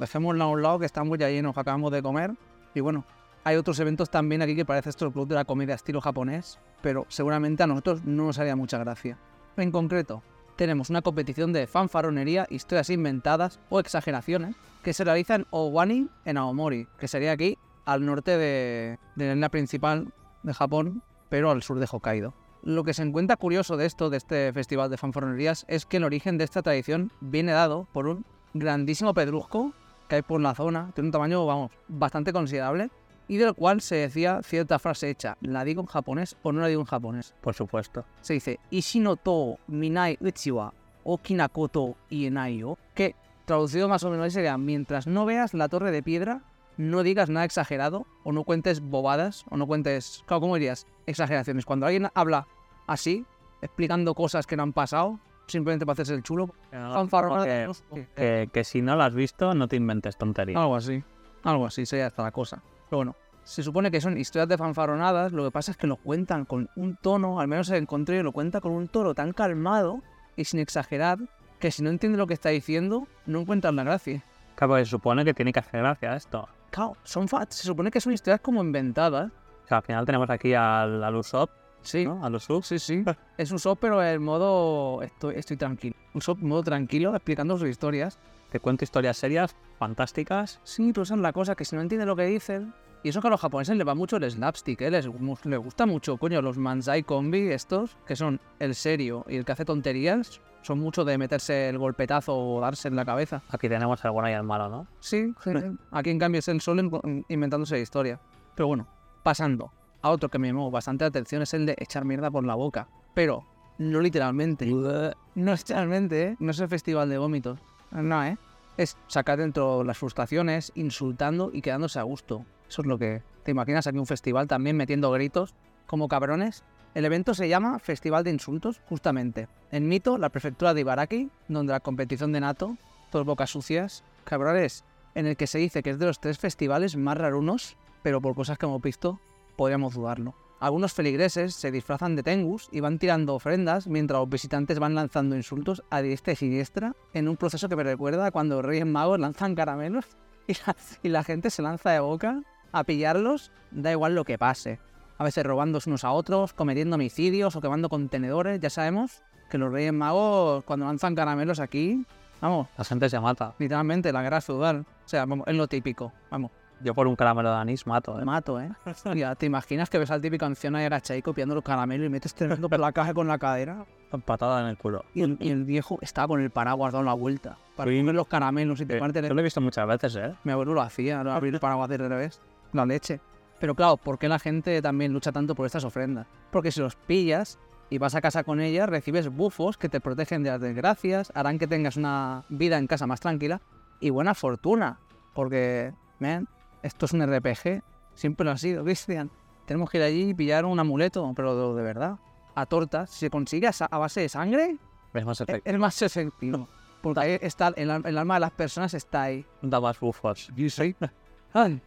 dejémosla 0.00 0.44
a 0.44 0.48
un 0.48 0.62
lado 0.62 0.80
que 0.80 0.86
estamos 0.86 1.16
ya 1.18 1.28
llenos, 1.28 1.54
que 1.54 1.60
acabamos 1.60 1.92
de 1.92 2.02
comer. 2.02 2.32
Y 2.74 2.80
bueno, 2.80 3.04
hay 3.44 3.56
otros 3.56 3.78
eventos 3.78 4.10
también 4.10 4.42
aquí 4.42 4.56
que 4.56 4.64
parece 4.64 4.90
esto 4.90 5.06
el 5.06 5.12
club 5.12 5.28
de 5.28 5.36
la 5.36 5.44
comida 5.44 5.74
estilo 5.74 6.00
japonés, 6.00 6.58
pero 6.82 7.06
seguramente 7.08 7.62
a 7.62 7.68
nosotros 7.68 8.04
no 8.04 8.24
nos 8.24 8.38
haría 8.40 8.56
mucha 8.56 8.78
gracia. 8.78 9.18
En 9.56 9.70
concreto, 9.70 10.22
tenemos 10.58 10.90
una 10.90 11.02
competición 11.02 11.52
de 11.52 11.68
fanfaronería, 11.68 12.48
historias 12.50 12.90
inventadas 12.90 13.60
o 13.70 13.78
exageraciones 13.78 14.56
que 14.82 14.92
se 14.92 15.04
realiza 15.04 15.36
en 15.36 15.46
Owani, 15.50 16.08
en 16.24 16.36
Aomori, 16.36 16.88
que 16.98 17.06
sería 17.06 17.30
aquí 17.30 17.56
al 17.84 18.04
norte 18.04 18.36
de, 18.36 18.98
la 19.14 19.34
isla 19.34 19.48
principal 19.50 20.12
de 20.42 20.52
Japón, 20.52 21.04
pero 21.28 21.52
al 21.52 21.62
sur 21.62 21.78
de 21.78 21.86
Hokkaido. 21.88 22.34
Lo 22.64 22.82
que 22.82 22.92
se 22.92 23.04
encuentra 23.04 23.36
curioso 23.36 23.76
de 23.76 23.86
esto, 23.86 24.10
de 24.10 24.16
este 24.16 24.52
festival 24.52 24.90
de 24.90 24.96
fanfarronerías, 24.96 25.64
es 25.68 25.86
que 25.86 25.98
el 25.98 26.04
origen 26.04 26.38
de 26.38 26.44
esta 26.44 26.60
tradición 26.60 27.12
viene 27.20 27.52
dado 27.52 27.86
por 27.92 28.08
un 28.08 28.26
grandísimo 28.52 29.14
pedrusco 29.14 29.72
que 30.08 30.16
hay 30.16 30.22
por 30.22 30.40
la 30.40 30.56
zona, 30.56 30.90
tiene 30.92 31.06
un 31.08 31.12
tamaño, 31.12 31.46
vamos, 31.46 31.70
bastante 31.86 32.32
considerable, 32.32 32.90
y 33.28 33.36
del 33.36 33.54
cual 33.54 33.80
se 33.80 33.96
decía 33.96 34.40
cierta 34.42 34.78
frase 34.78 35.10
hecha, 35.10 35.36
¿la 35.40 35.64
digo 35.64 35.82
en 35.82 35.86
japonés 35.86 36.36
o 36.42 36.52
no 36.52 36.60
la 36.60 36.66
digo 36.68 36.80
en 36.80 36.86
japonés? 36.86 37.34
Por 37.40 37.54
supuesto. 37.54 38.04
Se 38.22 38.34
dice, 38.34 38.58
Ishino 38.70 39.16
to 39.16 39.58
minai 39.68 40.18
uchiwa 40.20 40.72
okina 41.04 41.48
koto 41.48 41.96
ienai 42.10 42.58
yo, 42.58 42.78
que 42.94 43.14
traducido 43.44 43.88
más 43.88 44.02
o 44.02 44.10
menos 44.10 44.32
sería, 44.32 44.58
mientras 44.58 45.06
no 45.06 45.24
veas 45.24 45.54
la 45.54 45.68
torre 45.68 45.90
de 45.90 46.02
piedra, 46.02 46.42
no 46.76 47.02
digas 47.02 47.28
nada 47.30 47.44
exagerado, 47.44 48.06
o 48.24 48.32
no 48.32 48.44
cuentes 48.44 48.80
bobadas, 48.80 49.44
o 49.50 49.56
no 49.56 49.66
cuentes, 49.66 50.22
claro, 50.26 50.42
¿cómo 50.42 50.54
dirías? 50.54 50.86
Exageraciones. 51.06 51.64
Cuando 51.64 51.86
alguien 51.86 52.08
habla 52.14 52.46
así, 52.86 53.24
explicando 53.62 54.14
cosas 54.14 54.46
que 54.46 54.56
no 54.56 54.62
han 54.62 54.72
pasado, 54.72 55.18
simplemente 55.46 55.86
para 55.86 55.94
hacerse 55.94 56.14
el 56.14 56.22
chulo, 56.22 56.50
Que, 56.70 57.70
que, 58.14 58.50
que 58.52 58.64
si 58.64 58.82
no 58.82 58.94
lo 58.96 59.02
has 59.02 59.14
visto, 59.14 59.54
no 59.54 59.66
te 59.66 59.76
inventes 59.76 60.16
tonterías. 60.16 60.60
algo 60.60 60.76
así. 60.76 61.02
Algo 61.42 61.66
así 61.66 61.86
sería 61.86 62.06
hasta 62.06 62.22
la 62.22 62.32
cosa. 62.32 62.62
Pero 62.88 62.98
bueno, 62.98 63.16
se 63.44 63.62
supone 63.62 63.90
que 63.90 64.00
son 64.00 64.18
historias 64.18 64.48
de 64.48 64.58
fanfarronadas, 64.58 65.32
lo 65.32 65.44
que 65.44 65.50
pasa 65.50 65.70
es 65.72 65.76
que 65.76 65.86
lo 65.86 65.96
cuentan 65.96 66.44
con 66.44 66.68
un 66.76 66.96
tono, 66.96 67.40
al 67.40 67.48
menos 67.48 67.70
el 67.70 67.86
contrario, 67.86 68.22
lo 68.22 68.32
cuenta 68.32 68.60
con 68.60 68.72
un 68.72 68.88
tono 68.88 69.14
tan 69.14 69.32
calmado 69.32 70.00
y 70.36 70.44
sin 70.44 70.60
exagerar, 70.60 71.18
que 71.58 71.70
si 71.70 71.82
no 71.82 71.90
entiendes 71.90 72.18
lo 72.18 72.26
que 72.26 72.34
está 72.34 72.50
diciendo, 72.50 73.06
no 73.26 73.40
encuentras 73.40 73.74
la 73.74 73.84
gracia. 73.84 74.22
Claro, 74.54 74.76
se 74.78 74.84
supone 74.86 75.24
que 75.24 75.34
tiene 75.34 75.52
que 75.52 75.60
hacer 75.60 75.80
gracia 75.80 76.14
esto. 76.16 76.48
Claro, 76.70 76.96
son 77.04 77.28
fa- 77.28 77.46
se 77.48 77.64
supone 77.64 77.90
que 77.90 78.00
son 78.00 78.12
historias 78.12 78.40
como 78.40 78.62
inventadas. 78.62 79.30
O 79.64 79.68
sea, 79.68 79.78
al 79.78 79.82
final 79.82 80.04
tenemos 80.06 80.28
aquí 80.30 80.54
al, 80.54 81.02
al 81.02 81.16
Usopp, 81.16 81.50
Sí, 81.80 82.04
¿no? 82.04 82.24
Al 82.24 82.34
Usopp. 82.34 82.64
sí, 82.64 82.78
sí. 82.78 83.04
es 83.38 83.50
un 83.52 83.58
shop, 83.58 83.78
pero 83.80 84.02
en 84.04 84.22
modo 84.22 85.00
estoy, 85.02 85.36
estoy 85.36 85.56
tranquilo. 85.56 85.94
En 86.14 86.48
modo 86.48 86.62
tranquilo, 86.62 87.14
explicando 87.14 87.56
sus 87.56 87.68
historias. 87.68 88.18
Te 88.50 88.60
cuento 88.60 88.84
historias 88.84 89.16
serias, 89.16 89.54
fantásticas. 89.78 90.60
Sí, 90.64 90.92
pero 90.92 91.02
esa 91.02 91.14
es 91.14 91.20
la 91.20 91.32
cosa, 91.32 91.54
que 91.54 91.64
si 91.64 91.76
no 91.76 91.82
entiendes 91.82 92.06
lo 92.06 92.16
que 92.16 92.24
dicen... 92.26 92.72
Y 93.04 93.10
eso 93.10 93.20
que 93.20 93.28
a 93.28 93.30
los 93.30 93.40
japoneses 93.40 93.76
les 93.76 93.86
va 93.86 93.94
mucho 93.94 94.16
el 94.16 94.28
slapstick, 94.28 94.80
¿eh? 94.80 94.90
Les, 94.90 95.06
les 95.06 95.58
gusta 95.60 95.86
mucho, 95.86 96.16
coño, 96.16 96.42
los 96.42 96.58
manzai 96.58 97.04
combi 97.04 97.52
estos, 97.52 97.96
que 98.04 98.16
son 98.16 98.40
el 98.58 98.74
serio 98.74 99.24
y 99.28 99.36
el 99.36 99.44
que 99.44 99.52
hace 99.52 99.64
tonterías, 99.64 100.40
son 100.62 100.80
mucho 100.80 101.04
de 101.04 101.16
meterse 101.16 101.68
el 101.68 101.78
golpetazo 101.78 102.36
o 102.36 102.60
darse 102.60 102.88
en 102.88 102.96
la 102.96 103.04
cabeza. 103.04 103.42
Aquí 103.50 103.68
tenemos 103.68 104.04
el 104.04 104.10
bueno 104.10 104.28
y 104.28 104.32
el 104.32 104.42
malo, 104.42 104.68
¿no? 104.68 104.88
Sí, 104.98 105.32
sí. 105.44 105.50
Aquí 105.92 106.10
en 106.10 106.18
cambio 106.18 106.40
es 106.40 106.48
el 106.48 106.60
sol 106.60 106.80
en- 106.80 107.24
inventándose 107.28 107.78
historia. 107.78 108.18
Pero 108.56 108.66
bueno, 108.66 108.88
pasando 109.22 109.70
a 110.02 110.10
otro 110.10 110.28
que 110.28 110.40
me 110.40 110.48
llamó 110.48 110.68
bastante 110.72 111.04
la 111.04 111.08
atención 111.10 111.42
es 111.42 111.54
el 111.54 111.66
de 111.66 111.76
echar 111.78 112.04
mierda 112.04 112.32
por 112.32 112.44
la 112.44 112.56
boca. 112.56 112.88
Pero 113.14 113.46
no 113.78 114.00
literalmente. 114.00 114.66
No 114.66 115.52
literalmente, 115.54 116.22
¿eh? 116.30 116.36
No 116.40 116.50
es 116.50 116.58
el 116.58 116.66
festival 116.68 117.08
de 117.10 117.18
vómitos. 117.18 117.60
No, 117.90 118.24
¿eh? 118.24 118.38
Es 118.76 118.96
sacar 119.08 119.38
dentro 119.38 119.82
las 119.84 119.98
frustraciones, 119.98 120.72
insultando 120.74 121.50
y 121.52 121.62
quedándose 121.62 121.98
a 121.98 122.02
gusto. 122.02 122.44
Eso 122.68 122.82
es 122.82 122.86
lo 122.86 122.98
que... 122.98 123.22
¿Te 123.44 123.50
imaginas 123.50 123.86
aquí 123.86 123.98
un 123.98 124.06
festival 124.06 124.46
también 124.46 124.76
metiendo 124.76 125.10
gritos 125.10 125.54
como 125.86 126.08
cabrones? 126.08 126.64
El 126.94 127.04
evento 127.04 127.34
se 127.34 127.48
llama 127.48 127.78
Festival 127.78 128.24
de 128.24 128.30
Insultos, 128.30 128.80
justamente. 128.88 129.48
En 129.70 129.88
Mito, 129.88 130.18
la 130.18 130.28
prefectura 130.28 130.74
de 130.74 130.80
Ibaraki, 130.82 131.30
donde 131.48 131.72
la 131.72 131.80
competición 131.80 132.32
de 132.32 132.40
Nato, 132.40 132.76
todos 133.10 133.24
bocas 133.24 133.50
sucias, 133.50 134.04
cabrones, 134.24 134.84
en 135.14 135.26
el 135.26 135.36
que 135.36 135.46
se 135.46 135.58
dice 135.58 135.82
que 135.82 135.90
es 135.90 135.98
de 135.98 136.06
los 136.06 136.20
tres 136.20 136.38
festivales 136.38 136.96
más 136.96 137.16
rarunos, 137.16 137.76
pero 138.02 138.20
por 138.20 138.34
cosas 138.34 138.58
que 138.58 138.66
hemos 138.66 138.82
visto, 138.82 139.20
podríamos 139.56 139.94
dudarlo. 139.94 140.34
Algunos 140.60 140.92
feligreses 140.92 141.54
se 141.54 141.70
disfrazan 141.70 142.16
de 142.16 142.22
tengus 142.22 142.68
y 142.72 142.80
van 142.80 142.98
tirando 142.98 143.34
ofrendas 143.34 143.86
mientras 143.86 144.18
los 144.20 144.28
visitantes 144.28 144.78
van 144.78 144.94
lanzando 144.94 145.36
insultos 145.36 145.82
a 145.90 146.02
diestra 146.02 146.32
y 146.32 146.36
siniestra 146.36 146.94
en 147.14 147.28
un 147.28 147.36
proceso 147.36 147.68
que 147.68 147.76
me 147.76 147.84
recuerda 147.84 148.26
a 148.26 148.30
cuando 148.30 148.60
Reyes 148.62 148.86
Magos 148.86 149.20
lanzan 149.20 149.54
caramelos 149.54 150.04
y 150.48 150.54
la, 150.54 150.76
y 151.02 151.08
la 151.08 151.22
gente 151.24 151.50
se 151.50 151.62
lanza 151.62 151.90
de 151.90 152.00
boca 152.00 152.42
a 152.72 152.84
pillarlos, 152.84 153.50
da 153.70 153.92
igual 153.92 154.14
lo 154.14 154.24
que 154.24 154.36
pase. 154.38 154.78
A 155.16 155.24
veces 155.24 155.44
robándose 155.44 155.90
unos 155.90 156.04
a 156.04 156.12
otros, 156.12 156.52
cometiendo 156.52 156.94
homicidios 156.96 157.56
o 157.56 157.60
quemando 157.60 157.88
contenedores. 157.88 158.60
Ya 158.60 158.70
sabemos 158.70 159.22
que 159.50 159.58
los 159.58 159.72
Reyes 159.72 159.92
Magos 159.92 160.64
cuando 160.64 160.86
lanzan 160.86 161.14
caramelos 161.14 161.60
aquí, 161.60 162.04
vamos, 162.40 162.68
La 162.76 162.84
gente 162.84 163.08
se 163.08 163.18
mata. 163.18 163.54
literalmente 163.58 164.12
la 164.12 164.22
guerra 164.22 164.40
feudal. 164.40 164.86
O 165.04 165.08
sea, 165.08 165.24
vamos, 165.24 165.46
es 165.48 165.56
lo 165.56 165.66
típico. 165.66 166.12
Vamos, 166.30 166.50
Yo 166.80 166.94
por 166.94 167.06
un 167.06 167.16
caramelo 167.16 167.50
de 167.50 167.56
anís 167.56 167.86
mato, 167.86 168.20
¿eh? 168.20 168.24
mato, 168.24 168.60
¿eh? 168.60 168.70
Ya, 169.14 169.34
¿te 169.34 169.46
imaginas 169.46 169.90
que 169.90 169.98
ves 169.98 170.10
al 170.10 170.20
típico 170.20 170.44
anciano 170.44 170.78
ahí 170.78 170.84
agachado 170.84 171.20
copiando 171.22 171.54
los 171.54 171.64
caramelos 171.64 172.06
y 172.06 172.08
metes 172.08 172.34
tremendo 172.34 172.68
por 172.68 172.78
la 172.78 172.92
caja 172.92 173.14
con 173.14 173.26
la 173.26 173.38
cadera? 173.38 173.84
Patada 174.24 174.62
en 174.62 174.68
el 174.68 174.78
culo. 174.78 175.04
Y 175.12 175.22
el, 175.22 175.36
y 175.40 175.50
el 175.50 175.64
viejo 175.64 175.98
estaba 176.00 176.28
con 176.28 176.40
el 176.40 176.50
paraguas 176.50 176.92
dando 176.92 177.06
la 177.06 177.14
vuelta 177.14 177.58
para 177.76 177.90
comer 177.90 178.14
los 178.14 178.26
caramelos 178.26 178.80
y 178.80 178.86
te 178.86 178.96
Eh, 178.96 179.00
parte 179.00 179.22
Yo 179.22 179.34
lo 179.34 179.40
he 179.40 179.44
visto 179.44 179.60
muchas 179.60 179.86
veces, 179.86 180.16
¿eh? 180.16 180.34
Mi 180.44 180.52
abuelo 180.52 180.74
lo 180.74 180.82
hacía, 180.82 181.22
¿no? 181.24 181.32
abrir 181.32 181.54
el 181.54 181.60
paraguas 181.60 181.88
del 181.88 182.08
revés, 182.08 182.40
la 182.72 182.86
leche. 182.86 183.20
Pero 183.60 183.74
claro, 183.74 183.96
¿por 183.96 184.18
qué 184.18 184.28
la 184.28 184.38
gente 184.38 184.80
también 184.80 185.12
lucha 185.12 185.32
tanto 185.32 185.54
por 185.54 185.66
estas 185.66 185.84
ofrendas? 185.84 186.26
Porque 186.50 186.70
si 186.70 186.80
los 186.80 186.94
pillas 186.94 187.58
y 187.90 187.98
vas 187.98 188.14
a 188.14 188.20
casa 188.20 188.44
con 188.44 188.60
ellas, 188.60 188.88
recibes 188.88 189.28
bufos 189.28 189.76
que 189.76 189.88
te 189.88 190.00
protegen 190.00 190.42
de 190.42 190.50
las 190.50 190.60
desgracias, 190.60 191.32
harán 191.34 191.58
que 191.58 191.66
tengas 191.66 191.96
una 191.96 192.44
vida 192.48 192.78
en 192.78 192.86
casa 192.86 193.06
más 193.06 193.20
tranquila 193.20 193.60
y 194.00 194.10
buena 194.10 194.34
fortuna. 194.34 195.00
Porque, 195.34 195.92
man, 196.20 196.48
esto 196.82 197.06
es 197.06 197.12
un 197.12 197.26
RPG, 197.26 197.82
siempre 198.14 198.44
lo 198.44 198.50
ha 198.52 198.58
sido, 198.58 198.84
Cristian. 198.84 199.30
Tenemos 199.66 199.90
que 199.90 199.98
ir 199.98 200.04
allí 200.04 200.30
y 200.30 200.34
pillar 200.34 200.64
un 200.64 200.78
amuleto, 200.80 201.30
pero 201.36 201.74
de, 201.74 201.76
de 201.76 201.82
verdad. 201.82 202.16
A 202.54 202.66
tortas, 202.66 203.10
si 203.10 203.20
se 203.20 203.30
consigue 203.30 203.68
a, 203.68 203.98
base 203.98 204.22
de 204.22 204.28
sangre, 204.28 204.76
Es 205.14 205.24
más 205.24 205.40
efectivo. 205.40 205.62
es 205.74 205.78
más 205.78 206.02
efectivo. 206.02 206.68
Porque 207.02 207.20
ahí 207.20 207.38
está, 207.40 207.68
el, 207.76 207.90
el 207.90 208.18
alma 208.18 208.34
de 208.34 208.40
las 208.40 208.50
personas 208.50 208.94
está 208.94 209.22
ahí. 209.22 209.44
Da 209.62 209.80
más 209.80 210.00
bufos. 210.00 210.50
Ay, 211.52 211.80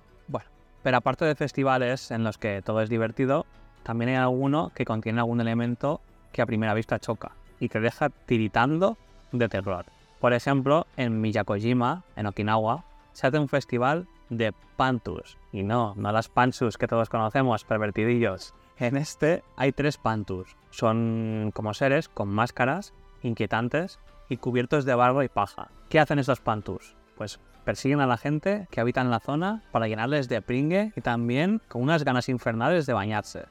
Pero 0.84 0.98
aparte 0.98 1.26
de 1.26 1.36
festivales 1.36 2.12
en 2.12 2.24
los 2.24 2.38
que 2.38 2.62
todo 2.62 2.82
es 2.82 2.90
divertido, 2.90 3.46
también 3.84 4.10
hay 4.10 4.16
alguno 4.16 4.72
que 4.74 4.86
contiene 4.86 5.20
algún 5.20 5.42
elemento 5.42 6.02
que 6.32 6.42
a 6.42 6.46
primera 6.46 6.74
vista 6.74 7.00
choca 7.00 7.32
y 7.60 7.68
te 7.68 7.80
deja 7.80 8.10
tiritando 8.10 8.98
de 9.32 9.50
terror. 9.50 9.86
Por 10.20 10.34
ejemplo, 10.34 10.88
en 10.98 11.20
Miyakojima, 11.20 12.04
en 12.16 12.28
Okinawa, 12.28 12.86
se 13.14 13.28
hace 13.28 13.40
un 13.40 13.48
festival 13.48 14.08
de 14.30 14.54
pantus. 14.78 15.38
Y 15.52 15.64
no, 15.64 15.94
no 15.96 16.12
las 16.12 16.30
pansus 16.30 16.78
que 16.78 16.88
todos 16.88 17.10
conocemos, 17.10 17.64
pervertidillos. 17.64 18.54
En 18.78 18.98
este 18.98 19.44
hay 19.58 19.72
tres 19.72 19.98
pantus. 19.98 20.56
Son 20.72 21.52
como 21.54 21.74
seres 21.74 22.10
con 22.10 22.30
máscaras, 22.30 22.94
inquietantes 23.22 24.00
y 24.30 24.38
cubiertos 24.38 24.86
de 24.86 24.96
barro 24.96 25.24
y 25.24 25.30
paja. 25.30 25.70
¿Qué 25.90 26.00
hacen 26.00 26.20
estos 26.20 26.40
pantus? 26.40 26.96
Pues 27.16 27.40
persiguen 27.66 28.00
a 28.00 28.08
la 28.08 28.18
gente 28.18 28.68
que 28.72 28.82
habita 28.82 29.02
en 29.02 29.12
la 29.12 29.20
zona 29.20 29.62
para 29.72 29.88
llenarles 29.88 30.30
de 30.30 30.42
pringue 30.42 30.94
y 30.96 31.02
también 31.02 31.62
con 31.68 31.84
unas 31.84 32.04
ganas 32.04 32.30
infernales 32.30 32.86
de 32.86 32.94
bañarse. 32.94 33.44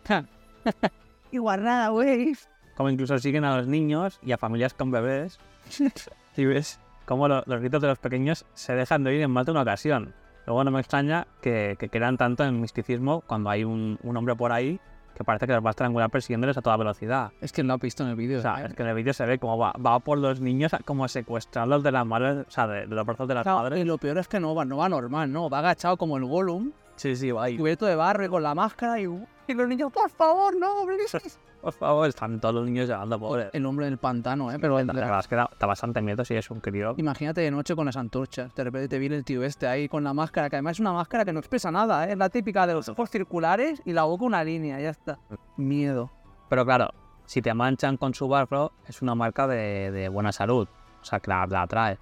Y 1.30 1.38
guarrada, 1.38 1.88
güey. 1.90 2.34
Como 2.76 2.90
incluso 2.90 3.18
siguen 3.18 3.44
a 3.44 3.56
los 3.56 3.68
niños 3.68 4.18
y 4.22 4.32
a 4.32 4.38
familias 4.38 4.74
con 4.74 4.90
bebés. 4.90 5.38
y 6.36 6.44
ves 6.44 6.80
cómo 7.10 7.26
lo- 7.26 7.42
los 7.44 7.58
gritos 7.60 7.82
de 7.82 7.88
los 7.88 7.98
pequeños 7.98 8.46
se 8.54 8.72
dejan 8.74 9.02
de 9.02 9.10
oír 9.10 9.20
en 9.22 9.30
más 9.32 9.44
de 9.44 9.50
una 9.52 9.62
ocasión. 9.62 10.14
Luego 10.46 10.62
no 10.64 10.70
me 10.70 10.78
extraña 10.78 11.26
que, 11.42 11.74
que 11.78 11.88
crean 11.88 12.16
tanto 12.16 12.44
en 12.44 12.60
misticismo 12.60 13.22
cuando 13.26 13.50
hay 13.50 13.64
un, 13.64 13.98
un 14.04 14.16
hombre 14.16 14.36
por 14.36 14.52
ahí 14.52 14.78
que 15.16 15.24
parece 15.24 15.46
que 15.48 15.52
los 15.52 15.62
va 15.64 15.68
a 15.68 15.72
estrangular 15.72 16.08
persiguiéndoles 16.08 16.56
a 16.56 16.62
toda 16.62 16.76
velocidad. 16.76 17.32
Es 17.40 17.52
que 17.52 17.62
lo 17.64 17.72
ha 17.74 17.76
visto 17.78 18.04
en 18.04 18.10
el 18.10 18.16
vídeo. 18.16 18.38
O 18.38 18.42
sea, 18.42 18.62
¿eh? 18.62 18.66
es 18.68 18.74
que 18.74 18.82
en 18.84 18.88
el 18.88 18.94
vídeo 18.94 19.12
se 19.12 19.26
ve 19.26 19.38
cómo 19.40 19.58
va, 19.58 19.72
va 19.72 19.98
por 19.98 20.18
los 20.18 20.40
niños 20.40 20.70
como 20.86 21.08
secuestrarlos 21.08 21.82
de 21.82 21.90
las 21.92 22.06
madres, 22.06 22.46
o 22.46 22.50
sea, 22.50 22.66
de, 22.68 22.86
de 22.86 22.94
los 22.94 23.04
brazos 23.04 23.26
de 23.28 23.34
las 23.34 23.44
madres. 23.44 23.80
y 23.80 23.84
lo 23.84 23.98
peor 23.98 24.16
es 24.18 24.28
que 24.28 24.38
no 24.40 24.54
va, 24.54 24.64
no 24.64 24.76
va 24.78 24.88
normal, 24.88 25.30
¿no? 25.32 25.50
Va 25.50 25.58
agachado 25.58 25.96
como 25.96 26.16
el 26.16 26.24
Gollum, 26.24 26.70
Sí, 27.00 27.16
sí, 27.16 27.30
va 27.30 27.44
ahí. 27.44 27.56
cubierto 27.56 27.86
de 27.86 27.94
barro 27.96 28.24
y 28.26 28.28
con 28.28 28.42
la 28.42 28.54
máscara 28.54 29.00
y, 29.00 29.04
y 29.04 29.54
los 29.54 29.66
niños, 29.66 29.90
por 29.90 30.10
favor, 30.10 30.54
no, 30.54 30.84
please". 30.86 31.18
Por 31.60 31.74
favor, 31.74 32.08
están 32.08 32.40
todos 32.40 32.54
los 32.54 32.64
niños 32.64 32.88
llorando, 32.88 33.20
pobres. 33.20 33.50
El 33.52 33.66
hombre 33.66 33.84
del 33.84 33.98
pantano, 33.98 34.50
¿eh? 34.50 34.56
Pero 34.58 34.78
el- 34.78 34.86
La 34.86 34.94
verdad 34.94 35.18
es 35.20 35.28
que 35.28 35.36
da, 35.36 35.50
da 35.58 35.66
bastante 35.66 36.00
miedo 36.00 36.24
si 36.24 36.34
es 36.34 36.50
un 36.50 36.58
crío. 36.60 36.94
imagínate 36.96 37.42
de 37.42 37.50
noche 37.50 37.74
con 37.76 37.84
las 37.84 37.98
antorchas. 37.98 38.54
De 38.54 38.64
repente 38.64 38.88
te 38.88 38.98
viene 38.98 39.16
el 39.16 39.24
tío 39.24 39.42
este 39.44 39.66
ahí 39.66 39.86
con 39.86 40.02
la 40.02 40.14
máscara, 40.14 40.48
que 40.48 40.56
además 40.56 40.76
es 40.76 40.80
una 40.80 40.94
máscara 40.94 41.24
que 41.26 41.34
no 41.34 41.38
expresa 41.38 41.70
nada, 41.70 42.06
¿eh? 42.08 42.12
Es 42.12 42.18
la 42.18 42.30
típica 42.30 42.66
de 42.66 42.72
los 42.72 42.88
ojos 42.88 43.10
circulares 43.10 43.82
y 43.84 43.92
la 43.92 44.04
boca 44.04 44.24
una 44.24 44.42
línea, 44.42 44.80
ya 44.80 44.88
está. 44.88 45.18
Miedo. 45.58 46.10
Pero 46.48 46.64
claro, 46.64 46.88
si 47.26 47.42
te 47.42 47.52
manchan 47.52 47.98
con 47.98 48.14
su 48.14 48.26
barro, 48.26 48.72
es 48.86 49.02
una 49.02 49.14
marca 49.14 49.46
de, 49.46 49.90
de 49.90 50.08
buena 50.08 50.32
salud. 50.32 50.66
O 51.02 51.04
sea, 51.04 51.20
que 51.20 51.30
la, 51.30 51.46
la 51.46 51.62
atrae. 51.62 51.98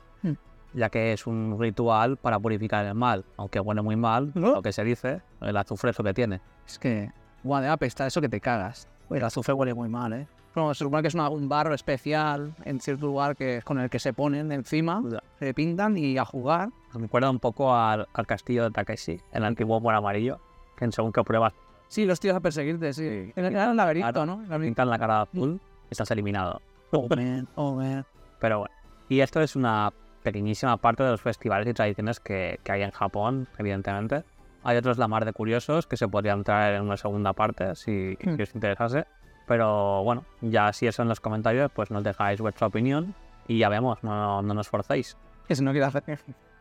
Ya 0.79 0.91
que 0.91 1.12
es 1.12 1.27
un 1.27 1.57
ritual 1.59 2.17
para 2.17 2.38
purificar 2.38 2.85
el 2.87 2.95
mal. 2.95 3.25
Aunque 3.37 3.59
huele 3.61 3.83
muy 3.83 3.97
mal, 3.97 4.31
¿No? 4.35 4.55
lo 4.55 4.62
que 4.62 4.73
se 4.73 4.85
dice, 4.85 5.23
el 5.41 5.57
azufre 5.57 5.91
es 5.91 5.99
lo 5.99 6.05
que 6.05 6.14
tiene. 6.14 6.41
Es 6.67 6.79
que, 6.79 7.11
guau, 7.43 7.61
de 7.62 7.69
apesta, 7.69 8.07
eso 8.07 8.21
que 8.21 8.29
te 8.29 8.41
cagas. 8.41 8.87
El 9.11 9.25
azufre 9.25 9.53
huele 9.55 9.75
muy 9.75 9.88
mal, 9.88 10.12
¿eh? 10.12 10.27
Bueno, 10.55 10.75
se 10.75 10.85
supone 10.85 11.03
que 11.03 11.09
es 11.09 11.14
una- 11.14 11.29
un 11.29 11.49
barro 11.49 11.75
especial 11.75 12.53
en 12.64 12.81
cierto 12.81 13.07
lugar 13.07 13.37
que, 13.37 13.61
con 13.64 13.79
el 13.79 13.91
que 13.91 13.99
se 13.99 14.12
ponen 14.12 14.51
encima, 14.53 15.03
se 15.38 15.55
pintan 15.55 15.97
y 15.97 16.17
a 16.19 16.25
jugar. 16.25 16.71
Me 16.95 17.03
recuerda 17.03 17.31
un 17.31 17.38
poco 17.38 17.75
al, 17.75 18.07
al 18.12 18.27
castillo 18.27 18.64
de 18.64 18.71
Takeshi, 18.71 19.21
el 19.33 19.45
antiguo 19.45 19.81
buen 19.81 19.95
amarillo, 19.97 20.41
que 20.77 20.85
en 20.85 20.93
según 20.93 21.12
qué 21.12 21.23
pruebas 21.23 21.53
Sí, 21.88 22.05
los 22.05 22.21
tíos 22.21 22.37
a 22.37 22.41
perseguirte, 22.41 22.93
sí. 22.93 23.33
En 23.35 23.45
el, 23.47 23.57
en 23.57 23.57
el 23.71 23.77
laberinto. 23.77 24.27
¿no? 24.27 24.35
El 24.43 24.49
laberinto. 24.49 24.61
pintan 24.67 24.91
la 24.91 24.99
cara 24.99 25.23
azul, 25.23 25.59
estás 25.91 26.11
eliminado. 26.11 26.61
Oh, 26.93 27.07
man, 27.09 27.49
oh, 27.55 27.75
man. 27.75 28.05
Pero 28.41 28.59
bueno. 28.61 28.75
Y 29.09 29.21
esto 29.21 29.41
es 29.41 29.57
una 29.57 29.91
pequeñísima 30.33 30.77
parte 30.77 31.03
de 31.03 31.11
los 31.11 31.21
festivales 31.21 31.67
y 31.69 31.75
tradiciones 31.75 32.21
que, 32.21 32.61
que 32.62 32.73
hay 32.73 32.83
en 32.83 32.91
Japón, 32.91 33.49
evidentemente. 33.59 34.25
Hay 34.64 34.77
otros 34.77 34.99
la 34.99 35.09
mar 35.09 35.25
de 35.25 35.33
curiosos 35.33 35.87
que 35.87 35.97
se 35.97 36.09
podrían 36.09 36.45
traer 36.45 36.75
en 36.75 36.83
una 36.83 36.97
segunda 36.97 37.33
parte 37.33 37.75
si, 37.77 38.17
Hmm. 38.25 38.37
si 38.37 38.43
os 38.43 38.55
interesase. 38.55 39.07
Pero 39.47 40.03
bueno, 40.05 40.25
ya 40.43 40.73
si 40.73 40.87
eso 40.87 41.03
en 41.03 41.09
los 41.09 41.21
comentarios, 41.21 41.71
pues 41.75 41.91
nos 41.91 42.05
dejáis 42.05 42.41
vuestra 42.41 42.67
opinión 42.67 43.14
y 43.47 43.59
ya 43.59 43.69
vemos, 43.71 44.03
no, 44.05 44.43
no 44.43 44.53
nos 44.55 44.69
forcéis. 44.69 45.17
Si 45.49 45.64
no 45.64 45.71
quiero 45.73 45.87
hacer. 45.87 46.03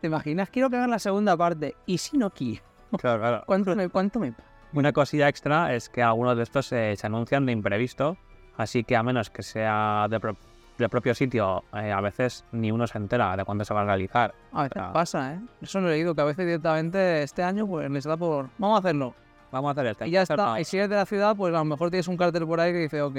¿Te 0.00 0.06
imaginas? 0.06 0.48
Quiero 0.48 0.70
que 0.70 0.76
hagan 0.76 0.90
la 0.90 0.98
segunda 0.98 1.36
parte. 1.36 1.74
¿Y 1.84 1.98
si 1.98 2.16
no 2.16 2.30
quiero? 2.30 2.62
Claro, 2.98 3.20
claro. 3.20 3.42
¿Cuánto 3.46 3.76
me, 3.76 3.88
cuánto 3.90 4.18
me 4.20 4.32
Una 4.72 4.92
cosilla 4.92 5.28
extra 5.28 5.74
es 5.74 5.90
que 5.90 6.02
algunos 6.02 6.36
de 6.38 6.44
estos 6.44 6.72
eh, 6.72 6.94
se 6.96 7.06
anuncian 7.06 7.44
de 7.44 7.52
imprevisto, 7.52 8.16
así 8.56 8.84
que 8.84 8.96
a 8.96 9.02
menos 9.02 9.28
que 9.28 9.42
sea 9.42 10.06
de 10.08 10.18
pro- 10.20 10.36
del 10.78 10.88
propio 10.88 11.14
sitio, 11.14 11.64
eh, 11.74 11.90
a 11.92 12.00
veces 12.00 12.44
ni 12.52 12.70
uno 12.70 12.86
se 12.86 12.96
entera 12.98 13.36
de 13.36 13.44
cuándo 13.44 13.64
se 13.64 13.74
va 13.74 13.80
a 13.82 13.84
realizar. 13.84 14.34
A 14.52 14.62
veces 14.62 14.82
pasa, 14.92 15.34
¿eh? 15.34 15.40
Eso 15.60 15.80
lo 15.80 15.88
he 15.88 15.92
leído, 15.92 16.14
que 16.14 16.20
a 16.20 16.24
veces 16.24 16.46
directamente 16.46 17.22
este 17.22 17.42
año 17.42 17.66
pues 17.66 17.90
les 17.90 18.04
da 18.04 18.16
por... 18.16 18.48
Vamos 18.58 18.76
a 18.76 18.78
hacerlo. 18.78 19.14
Vamos 19.50 19.68
a 19.68 19.72
hacer 19.72 19.86
este. 19.86 20.08
Y 20.08 20.12
ya 20.12 20.22
está. 20.22 20.60
Y 20.60 20.64
si 20.64 20.76
eres 20.78 20.88
de 20.90 20.96
la 20.96 21.06
ciudad, 21.06 21.34
pues 21.36 21.52
a 21.54 21.58
lo 21.58 21.64
mejor 21.64 21.90
tienes 21.90 22.06
un 22.08 22.16
cartel 22.16 22.46
por 22.46 22.60
ahí 22.60 22.72
que 22.72 22.78
dice 22.80 23.02
ok. 23.02 23.14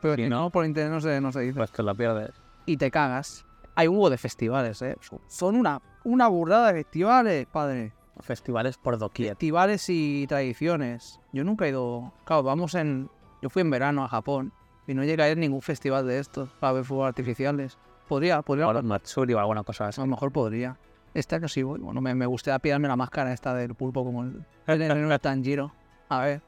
Pero 0.00 0.14
Si 0.16 0.22
si 0.24 0.28
no- 0.28 0.40
no, 0.42 0.50
por 0.50 0.64
internet 0.64 0.92
no 0.92 1.00
se, 1.00 1.20
no 1.20 1.32
se 1.32 1.40
dice. 1.40 1.54
Pues 1.58 1.70
te 1.70 1.82
lo 1.82 1.94
pierdes. 1.94 2.30
Y 2.66 2.76
te 2.76 2.90
cagas. 2.90 3.44
Hay 3.74 3.88
hubo 3.88 4.10
de 4.10 4.18
festivales, 4.18 4.80
¿eh? 4.82 4.96
Son 5.28 5.54
una, 5.54 5.80
una 6.04 6.28
burrada 6.28 6.68
de 6.72 6.82
festivales, 6.82 7.46
padre. 7.46 7.92
Festivales 8.20 8.78
por 8.78 8.96
doquier. 8.98 9.30
Festivales 9.30 9.84
y 9.90 10.26
tradiciones. 10.26 11.20
Yo 11.32 11.44
nunca 11.44 11.66
he 11.66 11.68
ido... 11.68 12.12
Claro, 12.24 12.42
vamos 12.42 12.74
en... 12.74 13.10
Yo 13.42 13.50
fui 13.50 13.60
en 13.60 13.70
verano 13.70 14.02
a 14.02 14.08
Japón 14.08 14.52
y 14.86 14.94
no 14.94 15.04
llegué 15.04 15.22
a 15.22 15.30
ir 15.30 15.38
a 15.38 15.40
ningún 15.40 15.62
festival 15.62 16.06
de 16.06 16.18
estos 16.18 16.48
para 16.60 16.74
ver 16.74 16.84
fuegos 16.84 17.08
artificiales. 17.08 17.78
Podría, 18.08 18.42
podría... 18.42 18.68
O 18.68 18.82
Matsuri 18.82 19.34
o 19.34 19.38
alguna 19.38 19.64
cosa 19.64 19.88
así. 19.88 20.00
A 20.00 20.04
lo 20.04 20.10
mejor 20.10 20.32
podría. 20.32 20.78
Este 21.12 21.34
año 21.34 21.48
sí 21.48 21.62
voy. 21.62 21.80
Bueno, 21.80 22.00
me, 22.00 22.14
me 22.14 22.26
gustaría 22.26 22.58
pillarme 22.58 22.88
la 22.88 22.96
máscara 22.96 23.32
esta 23.32 23.54
del 23.54 23.74
pulpo 23.74 24.04
como 24.04 24.22
el, 24.22 24.44
el, 24.66 24.82
el 24.82 25.20
Tanjiro. 25.20 25.72
A 26.08 26.20
ver. 26.20 26.42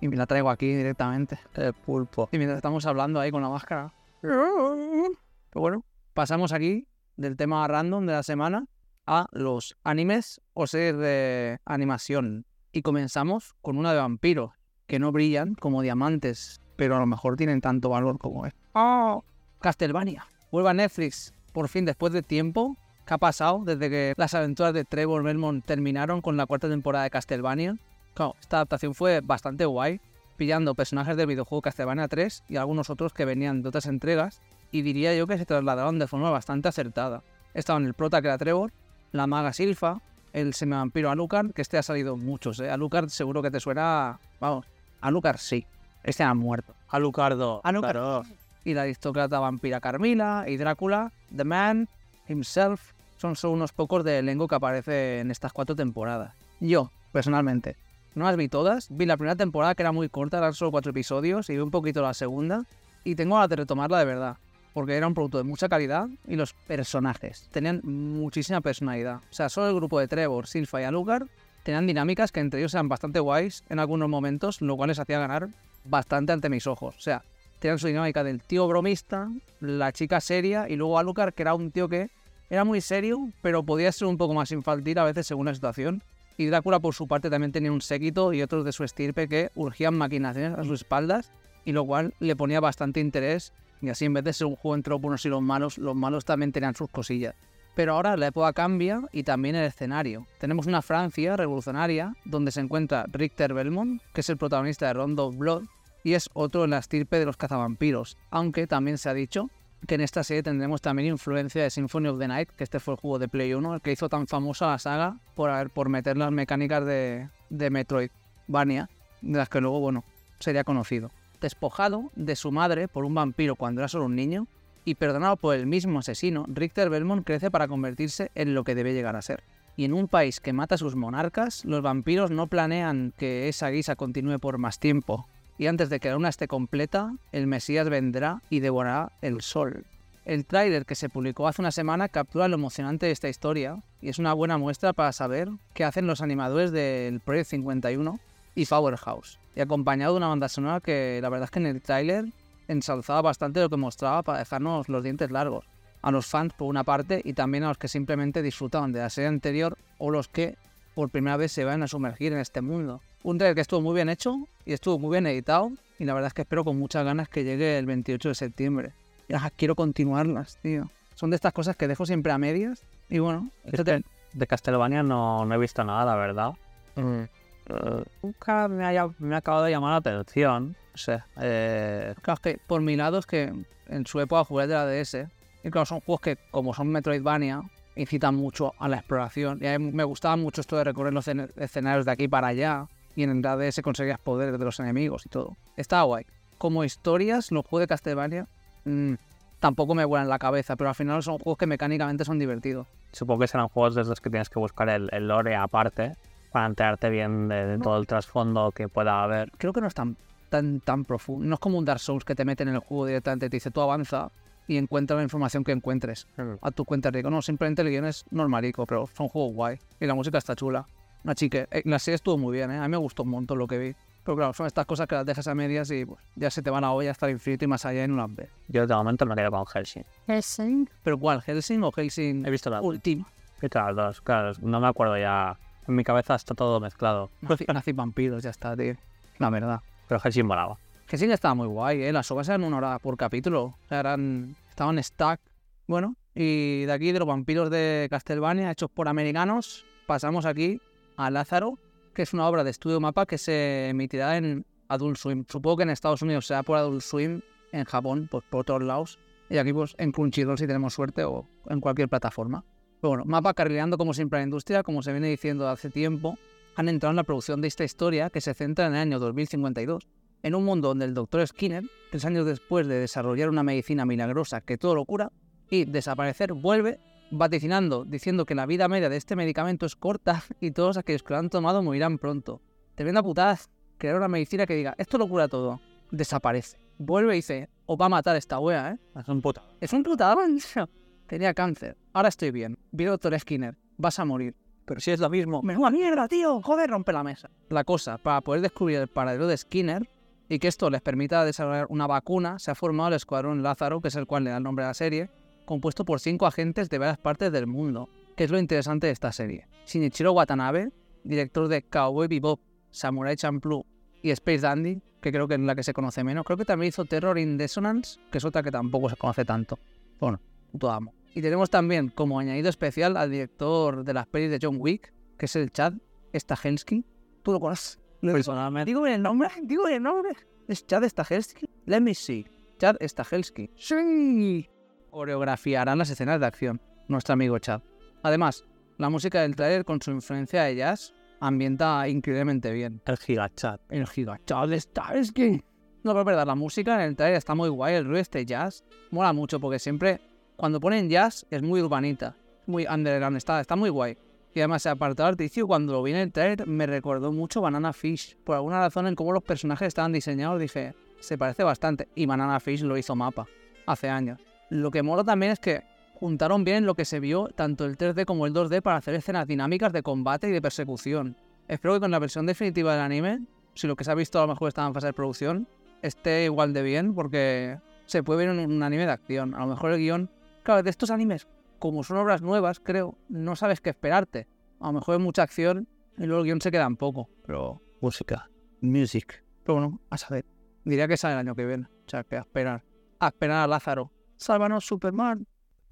Y 0.00 0.08
me 0.08 0.16
la 0.16 0.26
traigo 0.26 0.50
aquí 0.50 0.74
directamente. 0.74 1.38
El 1.54 1.72
pulpo. 1.72 2.28
Y 2.32 2.38
mientras 2.38 2.58
estamos 2.58 2.84
hablando 2.86 3.20
ahí 3.20 3.30
con 3.30 3.42
la 3.42 3.48
máscara. 3.48 3.92
Pero 4.20 5.16
bueno, 5.54 5.84
pasamos 6.12 6.52
aquí 6.52 6.86
del 7.16 7.36
tema 7.36 7.66
random 7.66 8.06
de 8.06 8.12
la 8.12 8.22
semana 8.22 8.66
a 9.06 9.26
los 9.32 9.76
animes 9.84 10.40
o 10.54 10.66
series 10.66 10.98
de 10.98 11.58
animación. 11.64 12.46
Y 12.72 12.82
comenzamos 12.82 13.54
con 13.62 13.78
una 13.78 13.92
de 13.92 14.00
vampiros, 14.00 14.52
que 14.86 14.98
no 14.98 15.12
brillan 15.12 15.54
como 15.54 15.82
diamantes, 15.82 16.60
pero 16.78 16.94
a 16.94 17.00
lo 17.00 17.06
mejor 17.06 17.36
tienen 17.36 17.60
tanto 17.60 17.88
valor 17.88 18.18
como 18.18 18.46
es. 18.46 18.54
¡Oh! 18.72 19.24
Castlevania. 19.60 20.28
Vuelve 20.52 20.70
a 20.70 20.74
Netflix. 20.74 21.34
Por 21.52 21.68
fin, 21.68 21.84
después 21.84 22.12
de 22.12 22.22
tiempo, 22.22 22.76
¿qué 23.04 23.14
ha 23.14 23.18
pasado 23.18 23.62
desde 23.64 23.90
que 23.90 24.14
las 24.16 24.32
aventuras 24.34 24.72
de 24.72 24.84
Trevor 24.84 25.24
Belmont 25.24 25.64
terminaron 25.64 26.22
con 26.22 26.36
la 26.36 26.46
cuarta 26.46 26.68
temporada 26.68 27.02
de 27.02 27.10
Castlevania? 27.10 27.76
Claro, 28.14 28.36
esta 28.40 28.58
adaptación 28.58 28.94
fue 28.94 29.20
bastante 29.22 29.64
guay, 29.64 30.00
pillando 30.36 30.76
personajes 30.76 31.16
del 31.16 31.26
videojuego 31.26 31.62
Castlevania 31.62 32.06
3 32.06 32.44
y 32.48 32.56
algunos 32.56 32.90
otros 32.90 33.12
que 33.12 33.24
venían 33.24 33.60
de 33.62 33.70
otras 33.70 33.86
entregas, 33.86 34.40
y 34.70 34.82
diría 34.82 35.16
yo 35.16 35.26
que 35.26 35.36
se 35.36 35.46
trasladaron 35.46 35.98
de 35.98 36.06
forma 36.06 36.30
bastante 36.30 36.68
acertada. 36.68 37.24
Estaban 37.54 37.86
el 37.86 37.94
prota 37.94 38.22
que 38.22 38.28
era 38.28 38.38
Trevor, 38.38 38.72
la 39.10 39.26
maga 39.26 39.52
Silfa, 39.52 40.00
el 40.32 40.54
semivampiro 40.54 41.10
Alucard, 41.10 41.50
que 41.52 41.62
este 41.62 41.76
ha 41.76 41.82
salido 41.82 42.16
muchos, 42.16 42.60
¿eh? 42.60 42.70
Alucard 42.70 43.08
seguro 43.08 43.42
que 43.42 43.50
te 43.50 43.58
suena, 43.58 44.20
vamos, 44.38 44.64
Alucard 45.00 45.38
sí. 45.38 45.66
Este 46.08 46.22
ha 46.24 46.32
muerto. 46.32 46.74
Alucardo. 46.88 47.60
Alucard. 47.64 47.92
Claro. 47.92 48.22
Y 48.64 48.72
la 48.72 48.82
aristócrata 48.82 49.40
vampira 49.40 49.78
Carmila 49.78 50.46
y 50.48 50.56
Drácula, 50.56 51.12
The 51.36 51.44
Man, 51.44 51.86
Himself, 52.26 52.92
son 53.18 53.36
solo 53.36 53.52
unos 53.52 53.72
pocos 53.72 54.04
de 54.04 54.20
elenco 54.20 54.48
que 54.48 54.54
aparece 54.54 55.20
en 55.20 55.30
estas 55.30 55.52
cuatro 55.52 55.76
temporadas. 55.76 56.32
Yo, 56.60 56.90
personalmente, 57.12 57.76
no 58.14 58.24
las 58.24 58.38
vi 58.38 58.48
todas. 58.48 58.88
Vi 58.88 59.04
la 59.04 59.18
primera 59.18 59.36
temporada 59.36 59.74
que 59.74 59.82
era 59.82 59.92
muy 59.92 60.08
corta, 60.08 60.38
eran 60.38 60.54
solo 60.54 60.70
cuatro 60.70 60.92
episodios, 60.92 61.50
y 61.50 61.52
vi 61.52 61.58
un 61.58 61.70
poquito 61.70 62.00
la 62.00 62.14
segunda. 62.14 62.64
Y 63.04 63.14
tengo 63.14 63.34
ganas 63.34 63.50
de 63.50 63.56
retomarla 63.56 63.98
de 63.98 64.04
verdad, 64.06 64.36
porque 64.72 64.96
era 64.96 65.06
un 65.06 65.12
producto 65.12 65.36
de 65.36 65.44
mucha 65.44 65.68
calidad 65.68 66.08
y 66.26 66.36
los 66.36 66.54
personajes 66.54 67.48
tenían 67.52 67.82
muchísima 67.84 68.62
personalidad. 68.62 69.16
O 69.30 69.34
sea, 69.34 69.50
solo 69.50 69.68
el 69.68 69.74
grupo 69.74 70.00
de 70.00 70.08
Trevor, 70.08 70.46
Silpha 70.46 70.80
y 70.80 70.84
Alucard 70.84 71.26
tenían 71.64 71.86
dinámicas 71.86 72.32
que 72.32 72.40
entre 72.40 72.60
ellos 72.60 72.72
eran 72.72 72.88
bastante 72.88 73.20
guays 73.20 73.62
en 73.68 73.78
algunos 73.78 74.08
momentos, 74.08 74.62
lo 74.62 74.74
cual 74.76 74.88
les 74.88 74.98
hacía 74.98 75.18
ganar 75.18 75.48
bastante 75.88 76.32
ante 76.32 76.48
mis 76.48 76.66
ojos. 76.66 76.96
O 76.96 77.00
sea, 77.00 77.22
tenían 77.58 77.78
su 77.78 77.86
dinámica 77.86 78.24
del 78.24 78.40
tío 78.42 78.66
bromista, 78.68 79.28
la 79.60 79.92
chica 79.92 80.20
seria 80.20 80.68
y 80.68 80.76
luego 80.76 80.98
Alucard, 80.98 81.34
que 81.34 81.42
era 81.42 81.54
un 81.54 81.70
tío 81.70 81.88
que 81.88 82.10
era 82.50 82.64
muy 82.64 82.80
serio, 82.80 83.30
pero 83.42 83.62
podía 83.62 83.92
ser 83.92 84.08
un 84.08 84.16
poco 84.16 84.34
más 84.34 84.52
infantil 84.52 84.98
a 84.98 85.04
veces 85.04 85.26
según 85.26 85.46
la 85.46 85.54
situación. 85.54 86.02
Y 86.38 86.46
Drácula, 86.46 86.78
por 86.80 86.94
su 86.94 87.08
parte, 87.08 87.30
también 87.30 87.52
tenía 87.52 87.72
un 87.72 87.80
séquito 87.80 88.32
y 88.32 88.42
otros 88.42 88.64
de 88.64 88.72
su 88.72 88.84
estirpe 88.84 89.28
que 89.28 89.50
urgían 89.54 89.96
maquinaciones 89.96 90.56
a 90.56 90.62
sus 90.62 90.80
espaldas, 90.80 91.32
y 91.64 91.72
lo 91.72 91.84
cual 91.84 92.14
le 92.20 92.36
ponía 92.36 92.60
bastante 92.60 93.00
interés. 93.00 93.52
Y 93.82 93.90
así, 93.90 94.06
en 94.06 94.14
vez 94.14 94.24
de 94.24 94.32
ser 94.32 94.46
un 94.46 94.56
juego 94.56 94.76
entre 94.76 94.92
los 94.92 95.00
buenos 95.00 95.24
y 95.26 95.28
los 95.28 95.42
malos, 95.42 95.78
los 95.78 95.94
malos 95.94 96.24
también 96.24 96.52
tenían 96.52 96.74
sus 96.74 96.88
cosillas. 96.90 97.34
Pero 97.74 97.94
ahora 97.94 98.16
la 98.16 98.28
época 98.28 98.52
cambia 98.52 99.02
y 99.12 99.24
también 99.24 99.54
el 99.54 99.64
escenario. 99.64 100.26
Tenemos 100.38 100.66
una 100.66 100.80
Francia 100.80 101.36
revolucionaria 101.36 102.14
donde 102.24 102.50
se 102.50 102.60
encuentra 102.60 103.04
Richter 103.12 103.52
Belmont, 103.52 104.00
que 104.12 104.22
es 104.22 104.28
el 104.30 104.36
protagonista 104.36 104.86
de 104.86 104.94
Rondo 104.94 105.30
Blood, 105.30 105.64
y 106.04 106.14
es 106.14 106.30
otro 106.32 106.64
en 106.64 106.70
la 106.70 106.78
estirpe 106.78 107.18
de 107.18 107.26
los 107.26 107.36
cazavampiros, 107.36 108.16
aunque 108.30 108.66
también 108.66 108.98
se 108.98 109.08
ha 109.08 109.14
dicho 109.14 109.50
que 109.86 109.94
en 109.94 110.00
esta 110.00 110.24
serie 110.24 110.42
tendremos 110.42 110.80
también 110.80 111.08
influencia 111.08 111.62
de 111.62 111.70
Symphony 111.70 112.08
of 112.08 112.18
the 112.18 112.28
Night, 112.28 112.50
que 112.50 112.64
este 112.64 112.80
fue 112.80 112.94
el 112.94 113.00
juego 113.00 113.18
de 113.18 113.28
Play 113.28 113.54
1, 113.54 113.74
el 113.74 113.80
que 113.80 113.92
hizo 113.92 114.08
tan 114.08 114.26
famosa 114.26 114.66
la 114.66 114.78
saga 114.78 115.18
por, 115.34 115.70
por 115.70 115.88
meter 115.88 116.16
las 116.16 116.32
mecánicas 116.32 116.84
de, 116.84 117.28
de 117.50 117.70
Metroidvania, 117.70 118.90
de 119.20 119.38
las 119.38 119.48
que 119.48 119.60
luego, 119.60 119.80
bueno, 119.80 120.04
sería 120.40 120.64
conocido. 120.64 121.10
Despojado 121.40 122.10
de 122.16 122.34
su 122.34 122.50
madre 122.50 122.88
por 122.88 123.04
un 123.04 123.14
vampiro 123.14 123.54
cuando 123.54 123.80
era 123.80 123.88
solo 123.88 124.06
un 124.06 124.16
niño 124.16 124.48
y 124.84 124.96
perdonado 124.96 125.36
por 125.36 125.54
el 125.54 125.66
mismo 125.66 126.00
asesino, 126.00 126.44
Richter 126.48 126.90
Belmont 126.90 127.24
crece 127.24 127.50
para 127.50 127.68
convertirse 127.68 128.30
en 128.34 128.54
lo 128.54 128.64
que 128.64 128.74
debe 128.74 128.94
llegar 128.94 129.16
a 129.16 129.22
ser. 129.22 129.44
Y 129.76 129.84
en 129.84 129.92
un 129.92 130.08
país 130.08 130.40
que 130.40 130.52
mata 130.52 130.74
a 130.74 130.78
sus 130.78 130.96
monarcas, 130.96 131.64
los 131.64 131.82
vampiros 131.82 132.32
no 132.32 132.48
planean 132.48 133.12
que 133.16 133.48
esa 133.48 133.68
guisa 133.68 133.94
continúe 133.94 134.40
por 134.40 134.58
más 134.58 134.80
tiempo, 134.80 135.28
y 135.58 135.66
antes 135.66 135.90
de 135.90 136.00
que 136.00 136.08
la 136.08 136.14
luna 136.14 136.28
esté 136.28 136.48
completa, 136.48 137.12
el 137.32 137.46
Mesías 137.46 137.88
vendrá 137.90 138.42
y 138.48 138.60
devorará 138.60 139.12
el 139.20 139.42
sol. 139.42 139.84
El 140.24 140.44
tráiler 140.44 140.86
que 140.86 140.94
se 140.94 141.08
publicó 141.08 141.48
hace 141.48 141.60
una 141.60 141.72
semana 141.72 142.08
captura 142.08 142.48
lo 142.48 142.54
emocionante 142.54 143.06
de 143.06 143.12
esta 143.12 143.28
historia 143.28 143.82
y 144.00 144.08
es 144.08 144.18
una 144.18 144.34
buena 144.34 144.58
muestra 144.58 144.92
para 144.92 145.12
saber 145.12 145.48
qué 145.74 145.84
hacen 145.84 146.06
los 146.06 146.20
animadores 146.20 146.70
del 146.70 147.20
Project 147.20 147.50
51 147.50 148.20
y 148.54 148.66
Powerhouse, 148.66 149.38
y 149.56 149.60
acompañado 149.60 150.12
de 150.12 150.18
una 150.18 150.28
banda 150.28 150.48
sonora 150.48 150.80
que 150.80 151.20
la 151.22 151.28
verdad 151.28 151.44
es 151.44 151.50
que 151.50 151.58
en 151.60 151.66
el 151.66 151.80
tráiler 151.82 152.26
ensalzaba 152.68 153.22
bastante 153.22 153.60
lo 153.60 153.70
que 153.70 153.76
mostraba 153.76 154.22
para 154.22 154.38
dejarnos 154.40 154.88
los 154.88 155.02
dientes 155.02 155.30
largos. 155.30 155.64
A 156.02 156.12
los 156.12 156.26
fans 156.26 156.52
por 156.52 156.68
una 156.68 156.84
parte 156.84 157.20
y 157.24 157.32
también 157.32 157.64
a 157.64 157.68
los 157.68 157.78
que 157.78 157.88
simplemente 157.88 158.42
disfrutaban 158.42 158.92
de 158.92 159.00
la 159.00 159.10
serie 159.10 159.28
anterior 159.28 159.76
o 159.98 160.10
los 160.10 160.28
que 160.28 160.56
por 160.94 161.10
primera 161.10 161.36
vez 161.36 161.52
se 161.52 161.64
van 161.64 161.82
a 161.82 161.88
sumergir 161.88 162.32
en 162.32 162.38
este 162.38 162.60
mundo. 162.60 163.00
Un 163.22 163.38
trailer 163.38 163.54
que 163.54 163.60
estuvo 163.62 163.80
muy 163.80 163.94
bien 163.94 164.08
hecho 164.08 164.36
y 164.64 164.72
estuvo 164.72 164.98
muy 164.98 165.10
bien 165.10 165.26
editado 165.26 165.70
y 165.98 166.04
la 166.04 166.14
verdad 166.14 166.28
es 166.28 166.34
que 166.34 166.42
espero 166.42 166.64
con 166.64 166.78
muchas 166.78 167.04
ganas 167.04 167.28
que 167.28 167.44
llegue 167.44 167.78
el 167.78 167.86
28 167.86 168.28
de 168.30 168.34
septiembre. 168.34 168.92
Ya 169.28 169.50
quiero 169.56 169.74
continuarlas, 169.74 170.56
tío. 170.62 170.88
Son 171.14 171.30
de 171.30 171.36
estas 171.36 171.52
cosas 171.52 171.76
que 171.76 171.88
dejo 171.88 172.06
siempre 172.06 172.32
a 172.32 172.38
medias 172.38 172.82
y 173.10 173.18
bueno, 173.18 173.50
Es 173.64 173.74
échate- 173.74 174.02
que 174.02 174.38
de 174.38 174.46
Castlevania 174.46 175.02
no, 175.02 175.44
no 175.44 175.54
he 175.54 175.58
visto 175.58 175.82
nada, 175.84 176.04
la 176.04 176.14
verdad. 176.16 176.52
Mm. 176.96 177.22
Eh, 177.70 178.04
nunca 178.22 178.68
me, 178.68 178.84
haya- 178.86 179.08
me 179.18 179.34
ha 179.34 179.38
acabado 179.38 179.64
de 179.64 179.72
llamar 179.72 179.90
la 179.90 179.96
atención. 179.96 180.76
No 180.92 180.96
sé. 180.98 181.22
eh, 181.40 182.14
Claro, 182.22 182.34
es 182.36 182.40
que 182.54 182.60
por 182.66 182.80
mi 182.80 182.96
lado 182.96 183.18
es 183.18 183.26
que 183.26 183.52
en 183.88 184.06
su 184.06 184.20
época 184.20 184.44
jugué 184.44 184.66
de 184.66 184.74
la 184.74 184.86
DS. 184.86 185.26
Y 185.64 185.70
claro, 185.70 185.84
son 185.86 186.00
juegos 186.00 186.20
que, 186.20 186.38
como 186.50 186.72
son 186.72 186.88
Metroidvania, 186.88 187.62
incitan 187.96 188.36
mucho 188.36 188.72
a 188.78 188.88
la 188.88 188.98
exploración. 188.98 189.58
Y 189.60 189.66
a 189.66 189.78
mí 189.78 189.90
me 189.92 190.04
gustaba 190.04 190.36
mucho 190.36 190.60
esto 190.60 190.76
de 190.76 190.84
recorrer 190.84 191.12
los 191.12 191.26
escen- 191.26 191.50
escenarios 191.56 192.06
de 192.06 192.12
aquí 192.12 192.28
para 192.28 192.48
allá. 192.48 192.86
Y 193.18 193.24
en 193.24 193.42
la 193.42 193.56
DS 193.56 193.82
conseguías 193.82 194.20
poderes 194.20 194.56
de 194.60 194.64
los 194.64 194.78
enemigos 194.78 195.26
y 195.26 195.28
todo. 195.28 195.56
Estaba 195.76 196.04
guay. 196.04 196.24
Como 196.56 196.84
historias, 196.84 197.50
los 197.50 197.66
juegos 197.66 197.80
de 197.80 197.86
Castlevania 197.88 198.46
mm, 198.84 199.14
tampoco 199.58 199.96
me 199.96 200.04
vuelan 200.04 200.28
la 200.28 200.38
cabeza, 200.38 200.76
pero 200.76 200.88
al 200.88 200.94
final 200.94 201.20
son 201.24 201.38
juegos 201.38 201.58
que 201.58 201.66
mecánicamente 201.66 202.24
son 202.24 202.38
divertidos. 202.38 202.86
supongo 203.10 203.40
que 203.40 203.48
serán 203.48 203.66
juegos 203.70 203.96
de 203.96 204.02
esos 204.02 204.20
que 204.20 204.30
tienes 204.30 204.48
que 204.48 204.60
buscar 204.60 204.88
el, 204.88 205.08
el 205.10 205.26
lore 205.26 205.56
aparte 205.56 206.14
para 206.52 206.66
enterarte 206.66 207.10
bien 207.10 207.48
de, 207.48 207.66
de 207.66 207.78
todo 207.78 207.98
el 207.98 208.06
trasfondo 208.06 208.70
que 208.70 208.86
pueda 208.86 209.24
haber. 209.24 209.50
creo 209.58 209.72
que 209.72 209.80
no 209.80 209.88
es 209.88 209.94
tan, 209.94 210.16
tan, 210.48 210.78
tan 210.78 211.04
profundo. 211.04 211.44
No 211.44 211.54
es 211.54 211.60
como 211.60 211.76
un 211.76 211.84
Dark 211.84 211.98
Souls 211.98 212.24
que 212.24 212.36
te 212.36 212.44
mete 212.44 212.62
en 212.62 212.68
el 212.68 212.78
juego 212.78 213.06
directamente, 213.06 213.50
te 213.50 213.56
dice 213.56 213.72
tú 213.72 213.80
avanza 213.80 214.30
y 214.68 214.76
encuentra 214.76 215.16
la 215.16 215.24
información 215.24 215.64
que 215.64 215.72
encuentres 215.72 216.28
a 216.60 216.70
tu 216.70 216.84
cuenta 216.84 217.10
rico. 217.10 217.30
No, 217.30 217.42
simplemente 217.42 217.82
el 217.82 217.88
guion 217.88 218.04
es 218.04 218.24
normalico, 218.30 218.86
pero 218.86 219.08
son 219.16 219.26
juegos 219.26 219.54
guay. 219.54 219.78
Y 219.98 220.06
la 220.06 220.14
música 220.14 220.38
está 220.38 220.54
chula. 220.54 220.86
Una 221.24 221.34
chica, 221.34 221.66
eh, 221.70 221.82
la 221.84 221.98
serie 221.98 222.16
estuvo 222.16 222.38
muy 222.38 222.56
bien, 222.56 222.70
¿eh? 222.70 222.78
a 222.78 222.82
mí 222.82 222.88
me 222.88 222.96
gustó 222.96 223.22
un 223.22 223.30
montón 223.30 223.58
lo 223.58 223.66
que 223.66 223.78
vi. 223.78 223.94
Pero 224.24 224.36
claro, 224.36 224.52
son 224.52 224.66
estas 224.66 224.84
cosas 224.84 225.06
que 225.06 225.14
las 225.14 225.24
dejas 225.24 225.48
a 225.48 225.54
medias 225.54 225.90
y 225.90 226.04
pues, 226.04 226.20
ya 226.36 226.50
se 226.50 226.62
te 226.62 226.68
van 226.68 226.84
a 226.84 226.88
la 226.88 226.92
olla 226.92 227.10
hasta 227.10 227.26
el 227.26 227.32
infinito 227.32 227.64
y 227.64 227.68
más 227.68 227.86
allá 227.86 228.04
y 228.04 228.08
no 228.08 228.16
las 228.16 228.34
ves. 228.34 228.50
Yo 228.68 228.86
de 228.86 228.94
momento 228.94 229.24
me 229.24 229.34
quedo 229.34 229.50
con 229.50 229.64
Helsing. 229.66 230.86
¿Pero 231.02 231.18
cuál? 231.18 231.40
¿Helsing 231.40 231.82
o 231.82 231.90
Helsing 231.90 232.44
He 232.44 232.50
visto 232.50 232.68
las, 232.68 232.84
Ultima? 232.84 233.26
he 233.56 233.62
visto 233.62 233.78
las 233.78 233.96
dos, 233.96 234.20
claro. 234.20 234.52
No 234.60 234.80
me 234.80 234.86
acuerdo 234.86 235.16
ya. 235.16 235.58
En 235.86 235.94
mi 235.94 236.04
cabeza 236.04 236.34
está 236.34 236.54
todo 236.54 236.78
mezclado. 236.78 237.30
Nazi, 237.40 237.64
nazi 237.72 237.92
vampiros, 237.92 238.42
ya 238.42 238.50
está, 238.50 238.76
tío. 238.76 238.96
La 239.38 239.48
verdad. 239.48 239.80
Pero 240.06 240.20
Helsing 240.20 240.44
molaba. 240.44 240.76
Helsing 241.06 241.30
estaba 241.30 241.54
muy 241.54 241.66
guay, 241.66 242.02
¿eh? 242.02 242.12
Las 242.12 242.30
obras 242.30 242.50
eran 242.50 242.64
una 242.64 242.76
hora 242.76 242.98
por 242.98 243.16
capítulo. 243.16 243.62
O 243.62 243.88
sea, 243.88 244.00
eran, 244.00 244.54
estaban 244.68 245.02
stack. 245.02 245.40
Bueno, 245.86 246.16
y 246.34 246.84
de 246.84 246.92
aquí, 246.92 247.12
de 247.12 247.18
los 247.18 247.26
vampiros 247.26 247.70
de 247.70 248.08
Castlevania, 248.10 248.70
hechos 248.70 248.90
por 248.90 249.08
americanos, 249.08 249.86
pasamos 250.06 250.44
aquí 250.44 250.82
a 251.18 251.30
Lázaro, 251.30 251.78
que 252.14 252.22
es 252.22 252.32
una 252.32 252.48
obra 252.48 252.64
de 252.64 252.70
estudio 252.70 253.00
mapa 253.00 253.26
que 253.26 253.36
se 253.36 253.88
emitirá 253.90 254.36
en 254.36 254.64
Adult 254.88 255.18
Swim. 255.18 255.44
Supongo 255.48 255.78
que 255.78 255.82
en 255.82 255.90
Estados 255.90 256.22
Unidos 256.22 256.46
será 256.46 256.62
por 256.62 256.78
Adult 256.78 257.02
Swim, 257.02 257.42
en 257.72 257.84
Japón, 257.84 258.28
pues 258.30 258.44
por 258.48 258.60
otros 258.60 258.82
lados. 258.82 259.18
Y 259.50 259.58
aquí, 259.58 259.72
pues 259.72 259.94
en 259.98 260.12
Crunchyroll 260.12 260.56
si 260.56 260.66
tenemos 260.66 260.94
suerte 260.94 261.24
o 261.24 261.46
en 261.68 261.80
cualquier 261.80 262.08
plataforma. 262.08 262.64
Pero 263.00 263.10
bueno, 263.10 263.24
mapa 263.26 263.52
carrileando 263.52 263.98
como 263.98 264.14
siempre 264.14 264.38
la 264.38 264.44
industria, 264.44 264.82
como 264.82 265.02
se 265.02 265.12
viene 265.12 265.28
diciendo 265.28 265.68
hace 265.68 265.90
tiempo, 265.90 266.38
han 266.76 266.88
entrado 266.88 267.10
en 267.10 267.16
la 267.16 267.24
producción 267.24 267.60
de 267.60 267.68
esta 267.68 267.84
historia 267.84 268.30
que 268.30 268.40
se 268.40 268.54
centra 268.54 268.86
en 268.86 268.94
el 268.94 269.00
año 269.00 269.18
2052 269.18 270.08
en 270.42 270.54
un 270.54 270.64
mundo 270.64 270.88
donde 270.88 271.04
el 271.04 271.14
doctor 271.14 271.44
Skinner, 271.46 271.84
tres 272.10 272.24
años 272.24 272.46
después 272.46 272.86
de 272.86 273.00
desarrollar 273.00 273.48
una 273.48 273.64
medicina 273.64 274.06
milagrosa 274.06 274.60
que 274.60 274.78
todo 274.78 274.94
lo 274.94 275.04
cura 275.04 275.32
y 275.68 275.84
desaparecer, 275.84 276.52
vuelve 276.52 277.00
vaticinando, 277.30 278.04
diciendo 278.04 278.46
que 278.46 278.54
la 278.54 278.66
vida 278.66 278.88
media 278.88 279.08
de 279.08 279.16
este 279.16 279.36
medicamento 279.36 279.86
es 279.86 279.96
corta 279.96 280.42
y 280.60 280.70
todos 280.70 280.96
aquellos 280.96 281.22
que 281.22 281.34
lo 281.34 281.38
han 281.38 281.50
tomado 281.50 281.82
morirán 281.82 282.18
pronto. 282.18 282.60
Tremenda 282.94 283.22
putada, 283.22 283.58
crear 283.96 284.16
una 284.16 284.28
medicina 284.28 284.66
que 284.66 284.74
diga, 284.74 284.94
esto 284.98 285.18
lo 285.18 285.28
cura 285.28 285.48
todo, 285.48 285.80
desaparece. 286.10 286.78
Vuelve 286.98 287.34
y 287.34 287.36
dice, 287.36 287.68
os 287.86 287.98
va 288.00 288.06
a 288.06 288.08
matar 288.08 288.36
esta 288.36 288.58
wea, 288.58 288.92
¿eh? 288.92 288.98
Es 289.18 289.28
un 289.28 289.40
puta. 289.40 289.62
Es 289.80 289.92
un 289.92 290.02
putada, 290.02 290.36
Tenía 291.26 291.52
cáncer, 291.52 291.96
ahora 292.12 292.30
estoy 292.30 292.50
bien. 292.50 292.78
Vi 292.90 293.04
al 293.04 293.10
doctor 293.10 293.38
Skinner, 293.38 293.76
vas 293.98 294.18
a 294.18 294.24
morir. 294.24 294.56
Pero 294.86 295.00
si 295.00 295.10
es 295.10 295.20
lo 295.20 295.28
mismo. 295.28 295.60
¡Menuda 295.62 295.90
mierda, 295.90 296.26
tío! 296.26 296.62
¡Joder, 296.62 296.88
rompe 296.88 297.12
la 297.12 297.22
mesa! 297.22 297.50
La 297.68 297.84
cosa, 297.84 298.16
para 298.16 298.40
poder 298.40 298.62
descubrir 298.62 298.96
el 298.96 299.08
paradero 299.08 299.46
de 299.46 299.54
Skinner 299.54 300.08
y 300.48 300.58
que 300.58 300.68
esto 300.68 300.88
les 300.88 301.02
permita 301.02 301.44
desarrollar 301.44 301.86
una 301.90 302.06
vacuna, 302.06 302.58
se 302.58 302.70
ha 302.70 302.74
formado 302.74 303.10
el 303.10 303.14
Escuadrón 303.16 303.62
Lázaro, 303.62 304.00
que 304.00 304.08
es 304.08 304.16
el 304.16 304.26
cual 304.26 304.44
le 304.44 304.50
da 304.50 304.56
el 304.56 304.62
nombre 304.62 304.86
a 304.86 304.88
la 304.88 304.94
serie, 304.94 305.28
compuesto 305.68 306.06
por 306.06 306.18
cinco 306.18 306.46
agentes 306.46 306.88
de 306.88 306.96
varias 306.96 307.18
partes 307.18 307.52
del 307.52 307.66
mundo, 307.66 308.08
que 308.36 308.44
es 308.44 308.50
lo 308.50 308.58
interesante 308.58 309.06
de 309.06 309.12
esta 309.12 309.32
serie. 309.32 309.68
Shinichiro 309.86 310.32
Watanabe, 310.32 310.90
director 311.24 311.68
de 311.68 311.82
Cowboy 311.82 312.26
Bebop, 312.26 312.58
Samurai 312.90 313.36
Champloo 313.36 313.84
y 314.22 314.30
Space 314.30 314.60
Dandy, 314.60 315.02
que 315.20 315.30
creo 315.30 315.46
que 315.46 315.54
es 315.54 315.60
la 315.60 315.74
que 315.74 315.82
se 315.82 315.92
conoce 315.92 316.24
menos, 316.24 316.46
creo 316.46 316.56
que 316.56 316.64
también 316.64 316.88
hizo 316.88 317.04
Terror 317.04 317.38
in 317.38 317.58
Dissonance, 317.58 318.18
que 318.32 318.38
es 318.38 318.44
otra 318.46 318.62
que 318.62 318.70
tampoco 318.70 319.10
se 319.10 319.16
conoce 319.16 319.44
tanto. 319.44 319.78
Bueno, 320.18 320.40
puto 320.72 320.90
amo. 320.90 321.12
Y 321.34 321.42
tenemos 321.42 321.68
también 321.68 322.08
como 322.08 322.38
añadido 322.38 322.70
especial 322.70 323.18
al 323.18 323.30
director 323.30 324.04
de 324.04 324.14
las 324.14 324.26
pelis 324.26 324.50
de 324.50 324.58
John 324.62 324.78
Wick, 324.80 325.12
que 325.36 325.44
es 325.44 325.54
el 325.54 325.70
Chad 325.70 325.92
Stahelski. 326.34 327.04
¿Tú 327.42 327.52
lo 327.52 327.60
conoces? 327.60 328.00
Personalmente. 328.22 328.86
Digo 328.86 329.06
el 329.06 329.20
nombre, 329.20 329.50
digo 329.64 329.86
el 329.86 330.02
nombre. 330.02 330.30
¿Es 330.66 330.86
Chad 330.86 331.04
Stahelski? 331.04 331.66
Let 331.84 332.00
me 332.00 332.14
see. 332.14 332.46
Chad 332.78 332.96
Stahelski. 333.02 333.70
Sí. 333.76 334.66
Coreografiarán 335.10 335.98
las 335.98 336.10
escenas 336.10 336.40
de 336.40 336.46
acción. 336.46 336.80
Nuestro 337.08 337.32
amigo 337.32 337.58
Chad. 337.58 337.80
Además, 338.22 338.64
la 338.98 339.10
música 339.10 339.42
del 339.42 339.56
trailer 339.56 339.84
con 339.84 340.02
su 340.02 340.10
influencia 340.10 340.64
de 340.64 340.76
jazz 340.76 341.14
ambienta 341.40 342.08
increíblemente 342.08 342.72
bien. 342.72 343.00
El 343.06 343.16
gigachat. 343.16 343.80
El 343.90 344.06
gigachat 344.06 344.68
de 344.68 344.80
Starsky. 344.80 345.62
No, 346.02 346.12
pero 346.12 346.20
es 346.20 346.26
verdad, 346.26 346.46
la 346.46 346.54
música 346.54 346.94
en 346.96 347.10
el 347.10 347.16
trailer 347.16 347.38
está 347.38 347.54
muy 347.54 347.68
guay, 347.68 347.94
el 347.96 348.04
ruido 348.04 348.20
este 348.20 348.44
jazz 348.46 348.84
mola 349.10 349.32
mucho 349.32 349.58
porque 349.60 349.78
siempre 349.78 350.20
cuando 350.56 350.80
ponen 350.80 351.08
jazz 351.08 351.46
es 351.50 351.62
muy 351.62 351.80
urbanita, 351.80 352.36
muy 352.66 352.86
underground, 352.86 353.36
está, 353.36 353.60
está 353.60 353.76
muy 353.76 353.90
guay. 353.90 354.16
Y 354.54 354.60
además 354.60 354.84
el 354.86 354.92
apartado 354.92 355.28
artístico 355.28 355.66
cuando 355.66 355.92
lo 355.92 356.02
vi 356.02 356.12
en 356.12 356.18
el 356.18 356.32
trailer 356.32 356.66
me 356.66 356.86
recordó 356.86 357.30
mucho 357.32 357.60
Banana 357.60 357.92
Fish. 357.92 358.36
Por 358.44 358.56
alguna 358.56 358.80
razón 358.80 359.06
en 359.06 359.14
cómo 359.14 359.32
los 359.32 359.42
personajes 359.42 359.88
estaban 359.88 360.12
diseñados 360.12 360.60
dije, 360.60 360.94
se 361.20 361.38
parece 361.38 361.62
bastante. 361.62 362.08
Y 362.14 362.26
Banana 362.26 362.58
Fish 362.58 362.82
lo 362.82 362.96
hizo 362.96 363.14
Mapa 363.14 363.46
hace 363.86 364.08
años. 364.08 364.40
Lo 364.70 364.90
que 364.90 365.02
mola 365.02 365.24
también 365.24 365.52
es 365.52 365.60
que 365.60 365.84
juntaron 366.14 366.64
bien 366.64 366.84
lo 366.84 366.94
que 366.94 367.04
se 367.04 367.20
vio, 367.20 367.48
tanto 367.48 367.84
el 367.84 367.96
3D 367.96 368.24
como 368.24 368.46
el 368.46 368.52
2D, 368.52 368.82
para 368.82 368.96
hacer 368.96 369.14
escenas 369.14 369.46
dinámicas 369.46 369.92
de 369.92 370.02
combate 370.02 370.48
y 370.48 370.52
de 370.52 370.60
persecución. 370.60 371.36
Espero 371.68 371.94
que 371.94 372.00
con 372.00 372.10
la 372.10 372.18
versión 372.18 372.46
definitiva 372.46 372.92
del 372.92 373.02
anime, 373.02 373.40
si 373.74 373.86
lo 373.86 373.96
que 373.96 374.04
se 374.04 374.10
ha 374.10 374.14
visto 374.14 374.38
a 374.38 374.42
lo 374.42 374.48
mejor 374.48 374.68
estaba 374.68 374.88
en 374.88 374.94
fase 374.94 375.06
de 375.08 375.12
producción, 375.12 375.68
esté 376.02 376.44
igual 376.44 376.72
de 376.72 376.82
bien 376.82 377.14
porque 377.14 377.78
se 378.06 378.22
puede 378.22 378.46
ver 378.46 378.56
en 378.56 378.70
un 378.70 378.82
anime 378.82 379.06
de 379.06 379.12
acción. 379.12 379.54
A 379.54 379.60
lo 379.60 379.66
mejor 379.68 379.92
el 379.92 379.98
guion, 379.98 380.30
claro, 380.62 380.82
de 380.82 380.90
estos 380.90 381.10
animes, 381.10 381.46
como 381.78 382.02
son 382.02 382.16
obras 382.16 382.42
nuevas, 382.42 382.80
creo, 382.80 383.16
no 383.28 383.54
sabes 383.54 383.80
qué 383.80 383.90
esperarte. 383.90 384.48
A 384.80 384.88
lo 384.88 384.94
mejor 384.94 385.14
hay 385.14 385.20
mucha 385.20 385.42
acción 385.42 385.88
y 386.16 386.24
luego 386.24 386.40
el 386.40 386.46
guion 386.46 386.60
se 386.60 386.70
queda 386.70 386.86
en 386.86 386.96
poco, 386.96 387.28
pero 387.46 387.80
Música. 388.00 388.48
music. 388.80 389.44
Pero 389.64 389.80
bueno, 389.80 390.00
a 390.10 390.18
saber. 390.18 390.44
Diría 390.84 391.08
que 391.08 391.16
sale 391.16 391.34
el 391.34 391.40
año 391.40 391.54
que 391.54 391.66
viene. 391.66 391.86
O 392.06 392.08
sea, 392.08 392.24
que 392.24 392.36
a 392.36 392.40
esperar. 392.40 392.84
A 393.18 393.28
esperar 393.28 393.64
a 393.64 393.66
Lázaro. 393.66 394.12
Sálvanos, 394.38 394.86
Superman. 394.86 395.46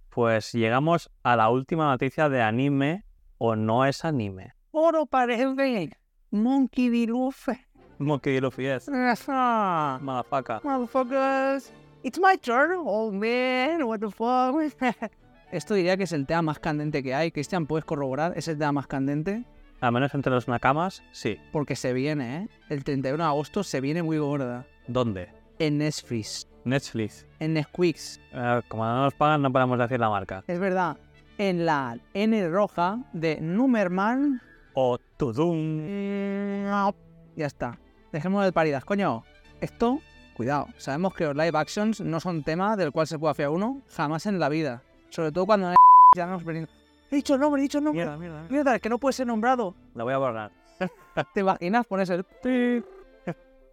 Pues 0.09 0.53
llegamos 0.53 1.11
a 1.22 1.36
la 1.36 1.51
última 1.51 1.90
noticia 1.90 2.28
de 2.28 2.40
anime 2.40 3.05
o 3.38 3.57
no 3.57 3.84
es 3.84 4.05
anime. 4.05 4.55
Oro 4.70 5.05
parece. 5.05 5.90
Monkey 6.30 6.88
D. 6.88 7.07
Luffy. 7.07 7.53
Monkey 7.99 8.34
D. 8.34 8.40
Luffy 8.40 8.66
es. 8.66 8.88
Ah, 9.28 9.99
Motherfucker. 10.01 10.61
Motherfuckers. 10.62 11.72
It's 12.03 12.18
my 12.18 12.36
turn. 12.40 12.82
Oh 12.84 13.11
man, 13.11 13.82
what 13.82 13.99
the 13.99 14.11
fuck. 14.11 14.55
Esto 15.51 15.74
diría 15.74 15.97
que 15.97 16.05
es 16.05 16.12
el 16.12 16.24
tema 16.24 16.42
más 16.42 16.59
candente 16.61 17.03
que 17.03 17.14
hay. 17.14 17.32
Cristian, 17.32 17.66
¿puedes 17.66 17.84
corroborar? 17.84 18.32
¿Es 18.36 18.49
el 18.49 18.59
tema 18.59 18.72
más 18.72 18.86
candente? 18.86 19.44
Al 19.80 19.92
menos 19.92 20.14
entre 20.14 20.32
los 20.32 20.49
nakamas, 20.49 21.03
sí. 21.12 21.38
Porque 21.53 21.76
se 21.76 21.92
viene, 21.92 22.36
¿eh? 22.36 22.49
El 22.68 22.84
31 22.84 23.22
de 23.22 23.28
agosto 23.28 23.62
se 23.62 23.80
viene 23.80 24.03
muy 24.03 24.18
gorda. 24.18 24.66
¿Dónde? 24.86 25.28
En 25.59 25.78
Netflix. 25.78 26.49
Netflix. 26.66 27.24
En 27.38 27.54
Netflix. 27.54 28.20
Eh, 28.32 28.60
como 28.68 28.84
no 28.84 29.04
nos 29.04 29.14
pagan, 29.14 29.40
no 29.40 29.52
podemos 29.52 29.78
decir 29.78 30.00
la 30.00 30.10
marca. 30.10 30.42
Es 30.46 30.58
verdad. 30.58 30.96
En 31.38 31.64
la 31.64 31.96
N 32.12 32.48
roja 32.48 32.98
de 33.12 33.40
Numerman. 33.40 34.42
O 34.74 34.98
Tudum. 35.16 35.86
Ya 37.36 37.46
está. 37.46 37.78
Dejemos 38.12 38.44
de 38.44 38.52
paridas. 38.52 38.84
Coño, 38.84 39.22
esto, 39.60 40.00
cuidado. 40.36 40.66
Sabemos 40.76 41.14
que 41.14 41.24
los 41.24 41.36
live 41.36 41.56
actions 41.56 42.00
no 42.00 42.18
son 42.18 42.42
tema 42.42 42.76
del 42.76 42.90
cual 42.90 43.06
se 43.06 43.18
pueda 43.18 43.34
fiar 43.34 43.50
uno 43.50 43.82
jamás 43.94 44.26
en 44.26 44.40
la 44.40 44.48
vida. 44.48 44.82
Sobre 45.10 45.30
todo 45.30 45.46
cuando 45.46 45.72
ya 46.16 46.26
nos 46.26 46.44
venimos. 46.44 46.68
He 47.10 47.16
dicho 47.16 47.34
el 47.34 47.40
nombre, 47.40 47.60
he 47.60 47.62
dicho 47.62 47.78
el 47.78 47.84
nombre. 47.84 48.04
Mierda, 48.04 48.18
mierda. 48.18 48.46
Mierda, 48.50 48.74
es 48.74 48.82
que 48.82 48.88
no 48.88 48.98
puede 48.98 49.12
ser 49.12 49.28
nombrado. 49.28 49.76
La 49.94 50.02
voy 50.02 50.14
a 50.14 50.18
borrar. 50.18 50.50
¿Te 51.34 51.40
imaginas? 51.40 51.86
Pones 51.86 52.10
el 52.10 52.26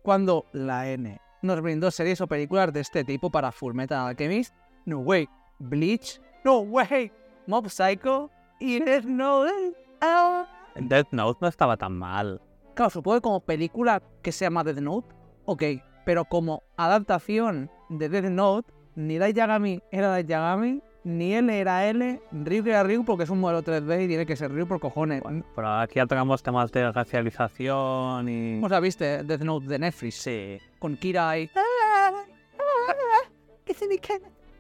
cuando 0.04 0.46
la 0.52 0.88
N 0.90 1.20
nos 1.44 1.62
brindó 1.62 1.92
series 1.92 2.22
o 2.22 2.28
películas 2.28 2.74
de 2.74 2.80
este 2.80 3.04
tipo 3.04 3.30
para 3.30 3.52
Fullmetal 3.52 4.08
Alchemist. 4.08 4.56
No 4.86 5.00
way. 5.00 5.28
Bleach. 5.60 6.22
No 6.44 6.60
way. 6.60 7.12
Mob 7.46 7.70
Psycho. 7.70 8.32
Y 8.60 8.80
Death 8.80 9.04
Note. 9.04 9.76
Ah. 10.02 10.48
Death 10.76 11.10
Note 11.12 11.40
no 11.42 11.48
estaba 11.48 11.78
tan 11.78 11.98
mal. 11.98 12.42
Claro, 12.76 12.90
supongo 12.90 13.18
que 13.18 13.22
como 13.22 13.40
película 13.42 14.02
que 14.22 14.32
se 14.32 14.46
llama 14.46 14.64
Death 14.64 14.80
Note, 14.80 15.14
ok. 15.46 15.64
Pero 16.06 16.26
como 16.26 16.64
adaptación 16.78 17.70
de 17.90 18.10
Death 18.10 18.32
Note, 18.32 18.74
ni 18.96 19.20
Light 19.20 19.36
Yagami 19.36 19.82
era 19.92 20.10
Light 20.10 20.28
Yagami, 20.28 20.82
ni 21.04 21.34
L 21.34 21.60
era 21.60 21.86
L, 21.88 22.22
Ryu 22.32 22.66
era 22.68 22.84
Ryu 22.84 23.04
porque 23.06 23.24
es 23.24 23.30
un 23.30 23.40
modelo 23.40 23.62
3D 23.64 24.06
y 24.06 24.08
tiene 24.08 24.26
que 24.26 24.36
ser 24.36 24.52
Ryu 24.52 24.68
por 24.68 24.80
cojones. 24.80 25.22
Pero 25.56 25.80
aquí 25.80 25.96
ya 25.96 26.06
tocamos 26.06 26.42
temas 26.44 26.72
de 26.72 26.92
racialización 26.92 28.30
y... 28.30 28.56
¿Cómo 28.56 28.70
la 28.70 28.80
viste 28.80 29.24
Death 29.24 29.42
Note 29.42 29.68
de 29.68 29.80
Netflix? 29.80 30.16
Sí. 30.16 30.58
Con 30.80 30.96
Kira 30.98 31.38
y... 31.40 31.50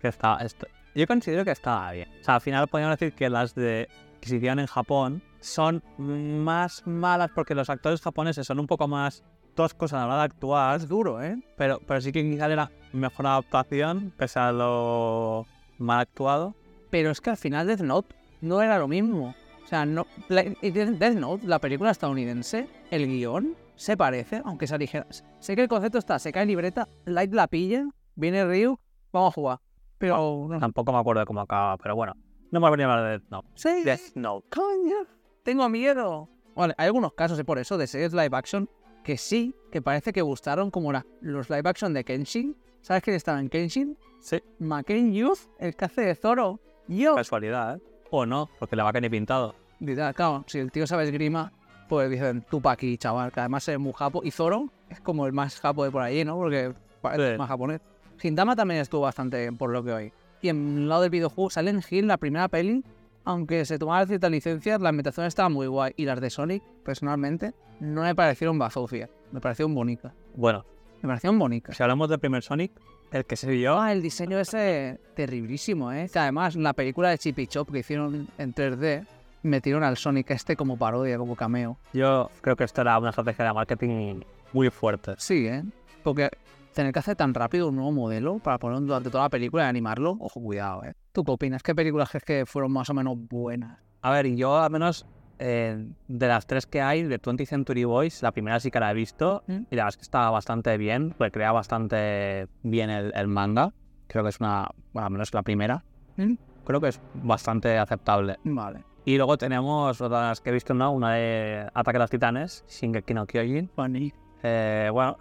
Que 0.02 0.08
está, 0.10 0.38
est- 0.42 0.64
Yo 0.96 1.08
considero 1.08 1.46
que 1.46 1.52
estaba 1.52 1.92
bien. 1.92 2.10
O 2.22 2.24
sea, 2.24 2.36
al 2.36 2.42
final 2.42 2.68
podríamos 2.68 3.00
decir 3.00 3.14
que 3.16 3.30
las 3.30 3.56
de 3.56 3.88
que 4.22 4.30
se 4.30 4.38
hicieron 4.38 4.60
en 4.60 4.68
Japón 4.68 5.22
son 5.40 5.84
más 5.98 6.86
malas 6.88 7.30
porque 7.36 7.56
los 7.56 7.70
actores 7.70 8.02
japoneses 8.02 8.48
son 8.48 8.60
un 8.60 8.68
poco 8.68 8.88
más 8.88 9.24
toscos 9.56 9.92
a 9.94 9.98
la 9.98 10.06
hora 10.06 10.18
de 10.18 10.22
actuar, 10.24 10.78
Es 10.78 10.88
duro, 10.88 11.22
¿eh? 11.22 11.38
pero, 11.58 11.80
pero 11.86 12.00
sí 12.02 12.12
que 12.12 12.24
quizás 12.24 12.50
era 12.50 12.72
mejor 12.94 13.28
adaptación 13.28 14.12
pese 14.18 14.40
a 14.40 14.52
lo 14.52 15.46
mal 15.78 16.00
actuado. 16.02 16.56
Pero 16.90 17.12
es 17.12 17.22
que 17.22 17.30
al 17.32 17.38
final 17.38 17.68
Death 17.68 17.82
Note 17.82 18.16
no 18.42 18.62
era 18.62 18.78
lo 18.78 18.88
mismo. 18.88 19.36
O 19.64 19.68
sea, 19.68 19.86
no, 19.86 20.06
la- 20.28 20.44
y 20.62 20.72
Death 20.72 21.16
Note, 21.16 21.48
la 21.48 21.60
película 21.60 21.92
estadounidense, 21.92 22.68
el 22.92 23.08
guion 23.08 23.56
se 23.76 23.98
parece, 23.98 24.42
aunque 24.46 24.68
sea 24.68 24.78
ligera. 24.78 25.08
Sé 25.40 25.56
que 25.56 25.64
el 25.64 25.68
concepto 25.68 25.98
está, 25.98 26.20
se 26.20 26.32
cae 26.32 26.44
en 26.44 26.50
libreta, 26.50 26.88
Light 27.06 27.34
la 27.34 27.48
pilla, 27.48 27.86
viene 28.16 28.46
Ryu, 28.46 28.78
vamos 29.12 29.32
a 29.32 29.34
jugar. 29.34 29.60
Pero 29.98 30.48
no. 30.50 30.60
Tampoco 30.60 30.92
me 30.92 31.00
acuerdo 31.00 31.22
de 31.22 31.26
cómo 31.26 31.42
acaba, 31.42 31.78
pero 31.78 31.96
bueno. 31.96 32.14
No 32.52 32.60
me 32.60 32.70
venía 32.70 32.88
a 32.88 32.92
hablar 32.94 33.06
de 33.06 33.12
Death 33.20 33.30
Note. 33.32 33.48
Sí, 33.56 33.84
Death 33.84 34.16
Note. 34.16 34.48
coño, 34.50 34.96
tengo 35.44 35.68
miedo. 35.70 36.30
Vale, 36.56 36.76
hay 36.78 36.86
algunos 36.88 37.14
casos 37.14 37.40
eh, 37.40 37.44
por 37.44 37.58
eso 37.58 37.78
de 37.80 37.88
series 37.88 38.14
live 38.14 38.30
action 38.34 38.70
que 39.04 39.18
sí, 39.18 39.56
que 39.72 39.82
parece 39.82 40.14
que 40.14 40.22
gustaron, 40.22 40.70
como 40.70 40.92
la- 40.92 41.06
los 41.22 41.50
live 41.50 41.68
action 41.68 41.94
de 41.94 42.04
Kenshin. 42.04 42.56
¿Sabes 42.84 43.02
quién 43.02 43.16
estaba 43.16 43.40
en 43.40 43.48
Kenshin? 43.50 43.98
Sí, 44.20 44.44
McCain 44.60 45.14
Youth, 45.14 45.40
el 45.58 45.74
que 45.76 45.86
hace 45.86 46.02
de 46.02 46.16
Zoro. 46.16 46.60
Yo. 46.88 47.16
casualidad, 47.16 47.78
¿eh? 47.78 47.82
O 48.12 48.26
no, 48.26 48.50
porque 48.60 48.76
la 48.76 48.84
vaca 48.84 49.00
ni 49.00 49.10
pintado. 49.10 49.56
Dirá, 49.80 50.12
Claro, 50.14 50.44
si 50.48 50.60
el 50.60 50.70
tío 50.70 50.86
sabe 50.86 51.06
esgrima, 51.06 51.54
pues 51.88 52.10
dicen 52.10 52.46
tú 52.50 52.62
pa' 52.62 52.74
aquí, 52.74 52.98
chaval, 52.98 53.32
que 53.32 53.40
además 53.40 53.66
es 53.70 53.80
muy 53.80 53.94
japo. 53.94 54.22
Y 54.24 54.32
Zoro 54.32 54.70
es 54.90 55.00
como 55.00 55.26
el 55.26 55.32
más 55.32 55.60
japo 55.62 55.86
de 55.86 55.92
por 55.92 56.02
allí, 56.02 56.26
¿no? 56.26 56.36
Porque 56.36 56.74
parece 57.02 57.32
Sí. 57.34 57.38
más 57.38 57.48
japonés. 57.48 57.80
Hintama 58.22 58.56
también 58.56 58.82
estuvo 58.82 59.02
bastante 59.02 59.40
bien, 59.40 59.58
por 59.58 59.70
lo 59.72 59.82
que 59.84 59.92
oí. 59.94 60.14
Y 60.42 60.50
en 60.50 60.78
el 60.80 60.90
lado 60.90 61.02
del 61.04 61.10
videojuego, 61.10 61.50
Silent 61.50 61.90
Hill, 61.90 62.06
la 62.08 62.18
primera 62.18 62.50
peli, 62.50 62.84
aunque 63.24 63.64
se 63.64 63.80
tomaron 63.80 64.08
ciertas 64.10 64.30
licencias, 64.30 64.82
la 64.82 64.90
ambientación 64.90 65.26
estaba 65.26 65.48
muy 65.48 65.68
guay. 65.68 65.94
Y 65.96 66.04
las 66.06 66.20
de 66.20 66.30
Sonic, 66.30 66.62
personalmente, 66.84 67.54
no 67.80 68.02
me 68.04 68.14
parecieron 68.14 68.60
bazofias. 68.60 69.10
Me 69.32 69.40
parecieron 69.40 69.74
bonitas. 69.74 70.12
Bueno, 70.36 70.66
Me 71.04 71.10
parecieron 71.10 71.38
bonitas. 71.38 71.76
si 71.76 71.84
hablamos 71.84 72.08
del 72.08 72.18
primer 72.18 72.44
Sonic, 72.44 72.72
el 73.12 73.26
que 73.26 73.36
se 73.36 73.52
vio... 73.52 73.78
Ah, 73.78 73.92
el 73.92 74.02
diseño 74.02 74.40
ese 74.40 75.02
terriblísimo, 75.16 75.92
¿eh? 75.92 76.10
Que 76.12 76.18
además, 76.18 76.56
la 76.56 76.72
película 76.72 77.10
de 77.10 77.18
Chip 77.18 77.40
y 77.40 77.48
Chop 77.48 77.70
que 77.74 77.80
hicieron 77.80 78.30
en 78.38 78.56
3D, 78.56 79.06
metieron 79.42 79.84
al 79.84 79.98
Sonic 79.98 80.32
este 80.32 80.56
como 80.56 80.78
parodia, 80.78 81.18
como 81.18 81.36
cameo. 81.36 81.78
Yo 81.92 82.32
creo 82.40 82.56
que 82.56 82.64
esto 82.64 82.80
era 82.80 82.98
una 82.98 83.10
estrategia 83.10 83.44
de 83.44 83.54
marketing 83.54 84.22
muy 84.54 84.70
fuerte. 84.70 85.16
Sí, 85.18 85.46
¿eh? 85.46 85.66
Porque 86.04 86.30
tener 86.74 86.94
que 86.94 87.00
hacer 87.00 87.18
tan 87.18 87.34
rápido 87.34 87.68
un 87.68 87.76
nuevo 87.76 87.92
modelo 87.92 88.40
para 88.40 88.58
ponerlo 88.58 88.88
durante 88.88 89.10
toda 89.10 89.26
la 89.26 89.30
película 89.30 89.66
y 89.66 89.68
animarlo, 89.68 90.16
ojo, 90.22 90.40
cuidado, 90.40 90.86
¿eh? 90.86 90.94
¿Tú 91.12 91.26
qué 91.26 91.32
opinas? 91.32 91.62
¿Qué 91.62 91.76
películas 91.76 92.12
crees 92.12 92.24
que 92.24 92.46
fueron 92.46 92.72
más 92.72 92.90
o 92.90 92.94
menos 92.94 93.18
buenas? 93.18 93.78
A 94.02 94.12
ver, 94.12 94.26
y 94.26 94.38
yo 94.38 94.58
al 94.58 94.72
menos 94.72 95.06
eh, 95.46 95.86
de 96.08 96.28
las 96.28 96.48
tres 96.48 96.66
que 96.66 96.82
hay, 96.82 97.04
de 97.04 97.22
20th 97.22 97.46
Century 97.48 97.84
Boys, 97.84 98.24
la 98.24 98.32
primera 98.32 98.62
sí 98.62 98.72
que 98.72 98.80
la 98.80 98.92
he 98.92 98.94
visto 98.94 99.44
¿Mm? 99.48 99.64
y 99.70 99.76
la 99.76 99.84
verdad 99.84 99.90
es 99.90 99.98
que 99.98 100.04
está 100.04 100.30
bastante 100.30 100.78
bien, 100.78 101.14
recrea 101.20 101.52
bastante 101.52 102.48
bien 102.64 102.90
el, 102.90 103.12
el 103.14 103.28
manga. 103.28 103.74
Creo 104.08 104.24
que 104.24 104.30
es 104.30 104.40
una, 104.40 104.70
bueno, 104.94 105.08
al 105.08 105.12
menos 105.12 105.34
la 105.34 105.44
primera. 105.44 105.84
¿Mm? 106.16 106.36
Creo 106.64 106.80
que 106.80 106.88
es 106.88 107.02
bastante 107.16 107.78
aceptable. 107.78 108.38
Vale. 108.46 108.86
Y 109.04 109.18
luego 109.18 109.38
tenemos 109.38 110.00
otras 110.00 110.40
que 110.40 110.50
he 110.50 110.54
visto, 110.54 110.74
¿no? 110.74 110.92
Una 110.94 111.16
de 111.16 111.68
Ataque 111.74 111.98
a 111.98 112.00
los 112.00 112.10
Titanes, 112.10 112.64
Shingeki 112.70 113.14
no 113.14 113.26
Kyojin. 113.26 113.70
Funny. 113.76 114.14
Eh, 114.44 114.90
bueno, 114.94 115.18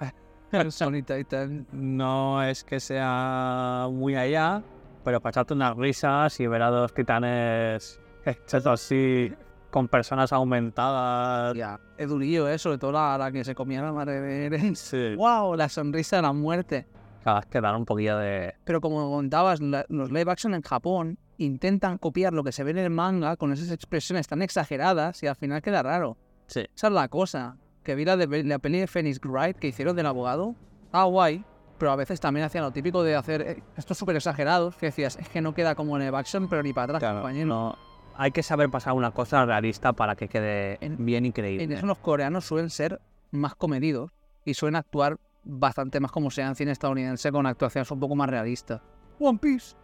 Sonic 0.70 1.06
Titan. 1.06 1.66
no 1.72 2.44
es 2.44 2.62
que 2.62 2.78
sea 2.78 3.88
muy 3.90 4.14
allá, 4.14 4.62
pero 5.04 5.20
para 5.20 5.30
echarte 5.30 5.54
unas 5.54 5.76
risas 5.76 6.38
y 6.38 6.46
ver 6.46 6.62
a 6.62 6.70
dos 6.70 6.94
titanes 6.94 8.00
hechos 8.24 8.66
así, 8.66 9.32
con 9.72 9.88
personas 9.88 10.32
aumentadas. 10.32 11.56
Ya. 11.56 11.80
Es 11.98 12.08
durillo, 12.08 12.48
¿eh? 12.48 12.58
Sobre 12.58 12.78
todo 12.78 12.92
la, 12.92 13.18
la 13.18 13.32
que 13.32 13.42
se 13.42 13.54
comía 13.54 13.82
la 13.82 13.90
madre 13.92 14.20
de 14.20 14.46
Eren. 14.46 14.76
Sí. 14.76 15.14
¡Wow! 15.16 15.56
La 15.56 15.68
sonrisa 15.68 16.16
de 16.16 16.22
la 16.22 16.32
muerte. 16.32 16.86
Cada 17.24 17.40
vez 17.40 17.46
que 17.48 17.60
dan 17.60 17.76
un 17.76 17.84
poquillo 17.84 18.18
de. 18.18 18.54
Pero 18.64 18.80
como 18.80 19.10
contabas, 19.10 19.60
la- 19.60 19.84
los 19.88 20.10
live 20.12 20.30
action 20.30 20.54
en 20.54 20.62
Japón 20.62 21.18
intentan 21.38 21.98
copiar 21.98 22.32
lo 22.32 22.44
que 22.44 22.52
se 22.52 22.62
ve 22.64 22.72
en 22.72 22.78
el 22.78 22.90
manga 22.90 23.36
con 23.36 23.52
esas 23.52 23.70
expresiones 23.70 24.28
tan 24.28 24.42
exageradas 24.42 25.22
y 25.22 25.26
al 25.26 25.36
final 25.36 25.62
queda 25.62 25.82
raro. 25.82 26.16
Sí. 26.46 26.64
Esa 26.74 26.86
es 26.88 26.92
la 26.92 27.08
cosa. 27.08 27.56
Que 27.82 27.94
vi 27.96 28.04
la, 28.04 28.16
de, 28.16 28.44
la 28.44 28.58
peli 28.58 28.78
de 28.80 28.86
Phoenix 28.86 29.18
Wright 29.24 29.56
que 29.56 29.68
hicieron 29.68 29.96
del 29.96 30.06
abogado. 30.06 30.54
Ah, 30.92 31.04
guay. 31.04 31.44
Pero 31.78 31.90
a 31.90 31.96
veces 31.96 32.20
también 32.20 32.46
hacían 32.46 32.62
lo 32.62 32.70
típico 32.70 33.02
de 33.02 33.16
hacer 33.16 33.40
eh, 33.42 33.62
estos 33.76 33.98
súper 33.98 34.14
exagerados 34.14 34.76
que 34.76 34.86
decías, 34.86 35.16
es 35.16 35.28
que 35.28 35.40
no 35.40 35.52
queda 35.52 35.74
como 35.74 35.96
en 35.96 36.04
live 36.04 36.16
action, 36.16 36.48
pero 36.48 36.62
ni 36.62 36.72
para 36.72 36.96
atrás, 36.98 37.12
compañero. 37.14 37.46
no, 37.46 37.76
hay 38.16 38.30
que 38.32 38.42
saber 38.42 38.70
pasar 38.70 38.92
una 38.94 39.10
cosa 39.12 39.44
realista 39.44 39.92
para 39.92 40.16
que 40.16 40.28
quede 40.28 40.78
En- 40.80 41.04
bien 41.04 41.26
y 41.26 41.32
creíble. 41.32 41.64
En 41.64 41.72
eso 41.72 41.86
los 41.86 41.98
coreanos 41.98 42.44
suelen 42.44 42.70
ser 42.70 43.00
más 43.30 43.54
comedidos 43.54 44.10
y 44.44 44.54
suelen 44.54 44.76
actuar 44.76 45.18
bastante 45.44 45.98
más 46.00 46.12
como 46.12 46.30
sea 46.30 46.46
en 46.48 46.54
cine 46.54 46.72
estadounidense 46.72 47.32
con 47.32 47.46
actuaciones 47.46 47.90
un 47.90 48.00
poco 48.00 48.14
más 48.14 48.28
realistas. 48.28 48.80
One 49.18 49.38
Piece. 49.38 49.74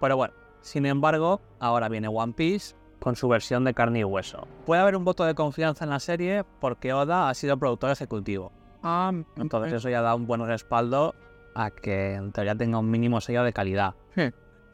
Pero 0.00 0.16
bueno, 0.16 0.34
sin 0.60 0.86
embargo, 0.86 1.40
ahora 1.58 1.88
viene 1.88 2.08
One 2.08 2.32
Piece 2.32 2.74
con 3.00 3.16
su 3.16 3.28
versión 3.28 3.64
de 3.64 3.72
carne 3.74 4.00
y 4.00 4.04
hueso. 4.04 4.46
Puede 4.66 4.80
haber 4.82 4.96
un 4.96 5.04
voto 5.04 5.24
de 5.24 5.34
confianza 5.34 5.84
en 5.84 5.90
la 5.90 6.00
serie 6.00 6.44
porque 6.60 6.92
Oda 6.92 7.28
ha 7.28 7.34
sido 7.34 7.56
productor 7.58 7.90
ejecutivo. 7.90 8.52
Ah, 8.82 9.12
Entonces 9.36 9.72
eso 9.74 9.88
ya 9.88 10.00
da 10.02 10.14
un 10.14 10.26
buen 10.26 10.44
respaldo 10.46 11.14
a 11.54 11.70
que 11.70 12.14
en 12.14 12.32
teoría 12.32 12.54
tenga 12.54 12.78
un 12.78 12.90
mínimo 12.90 13.20
sello 13.20 13.42
de 13.42 13.52
calidad. 13.52 13.94
Sí. 14.14 14.30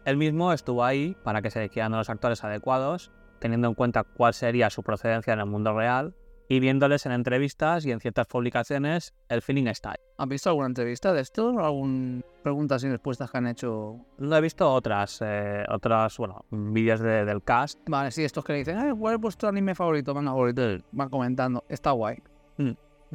Él 0.07 0.17
mismo 0.17 0.53
estuvo 0.53 0.85
ahí 0.85 1.17
para 1.25 1.43
que 1.43 1.51
se 1.51 1.59
eligieran 1.59 1.93
a 1.93 1.99
los 1.99 2.09
actores 2.09 2.45
adecuados, 2.45 3.11
teniendo 3.41 3.67
en 3.67 3.75
cuenta 3.75 4.05
cuál 4.05 4.35
sería 4.35 4.71
su 4.71 4.85
procedencia 4.85 5.33
en 5.33 5.41
el 5.41 5.47
mundo 5.47 5.77
real 5.77 6.15
y 6.49 6.61
viéndoles 6.61 7.07
en 7.07 7.13
entrevistas 7.13 7.85
y 7.85 7.91
en 7.91 7.99
ciertas 7.99 8.29
publicaciones, 8.29 9.15
el 9.29 9.43
feeling 9.43 9.67
está 9.67 9.91
ahí. 9.91 9.97
¿Has 10.17 10.29
visto 10.29 10.49
alguna 10.49 10.69
entrevista 10.69 11.13
de 11.13 11.23
esto? 11.23 11.59
¿Algún 11.59 12.25
preguntas 12.45 12.85
y 12.85 12.89
respuestas 12.89 13.33
que 13.33 13.39
han 13.39 13.49
hecho? 13.49 13.97
No 14.19 14.37
he 14.37 14.41
visto 14.41 14.73
otras, 14.73 15.19
eh, 15.25 15.65
otras 15.69 16.17
bueno, 16.19 16.45
vídeos 16.51 17.01
de- 17.01 17.25
del 17.25 17.43
cast. 17.43 17.81
Vale, 17.89 18.13
sí, 18.13 18.23
estos 18.23 18.45
que 18.45 18.53
le 18.53 18.59
dicen, 18.61 18.79
"Ay, 18.79 18.93
¿cuál 18.97 19.17
es 19.17 19.21
vuestro 19.21 19.49
anime 19.49 19.75
favorito? 19.75 20.15
Van 20.15 21.09
comentando. 21.11 21.65
Está 21.69 21.91
guay. 21.91 22.23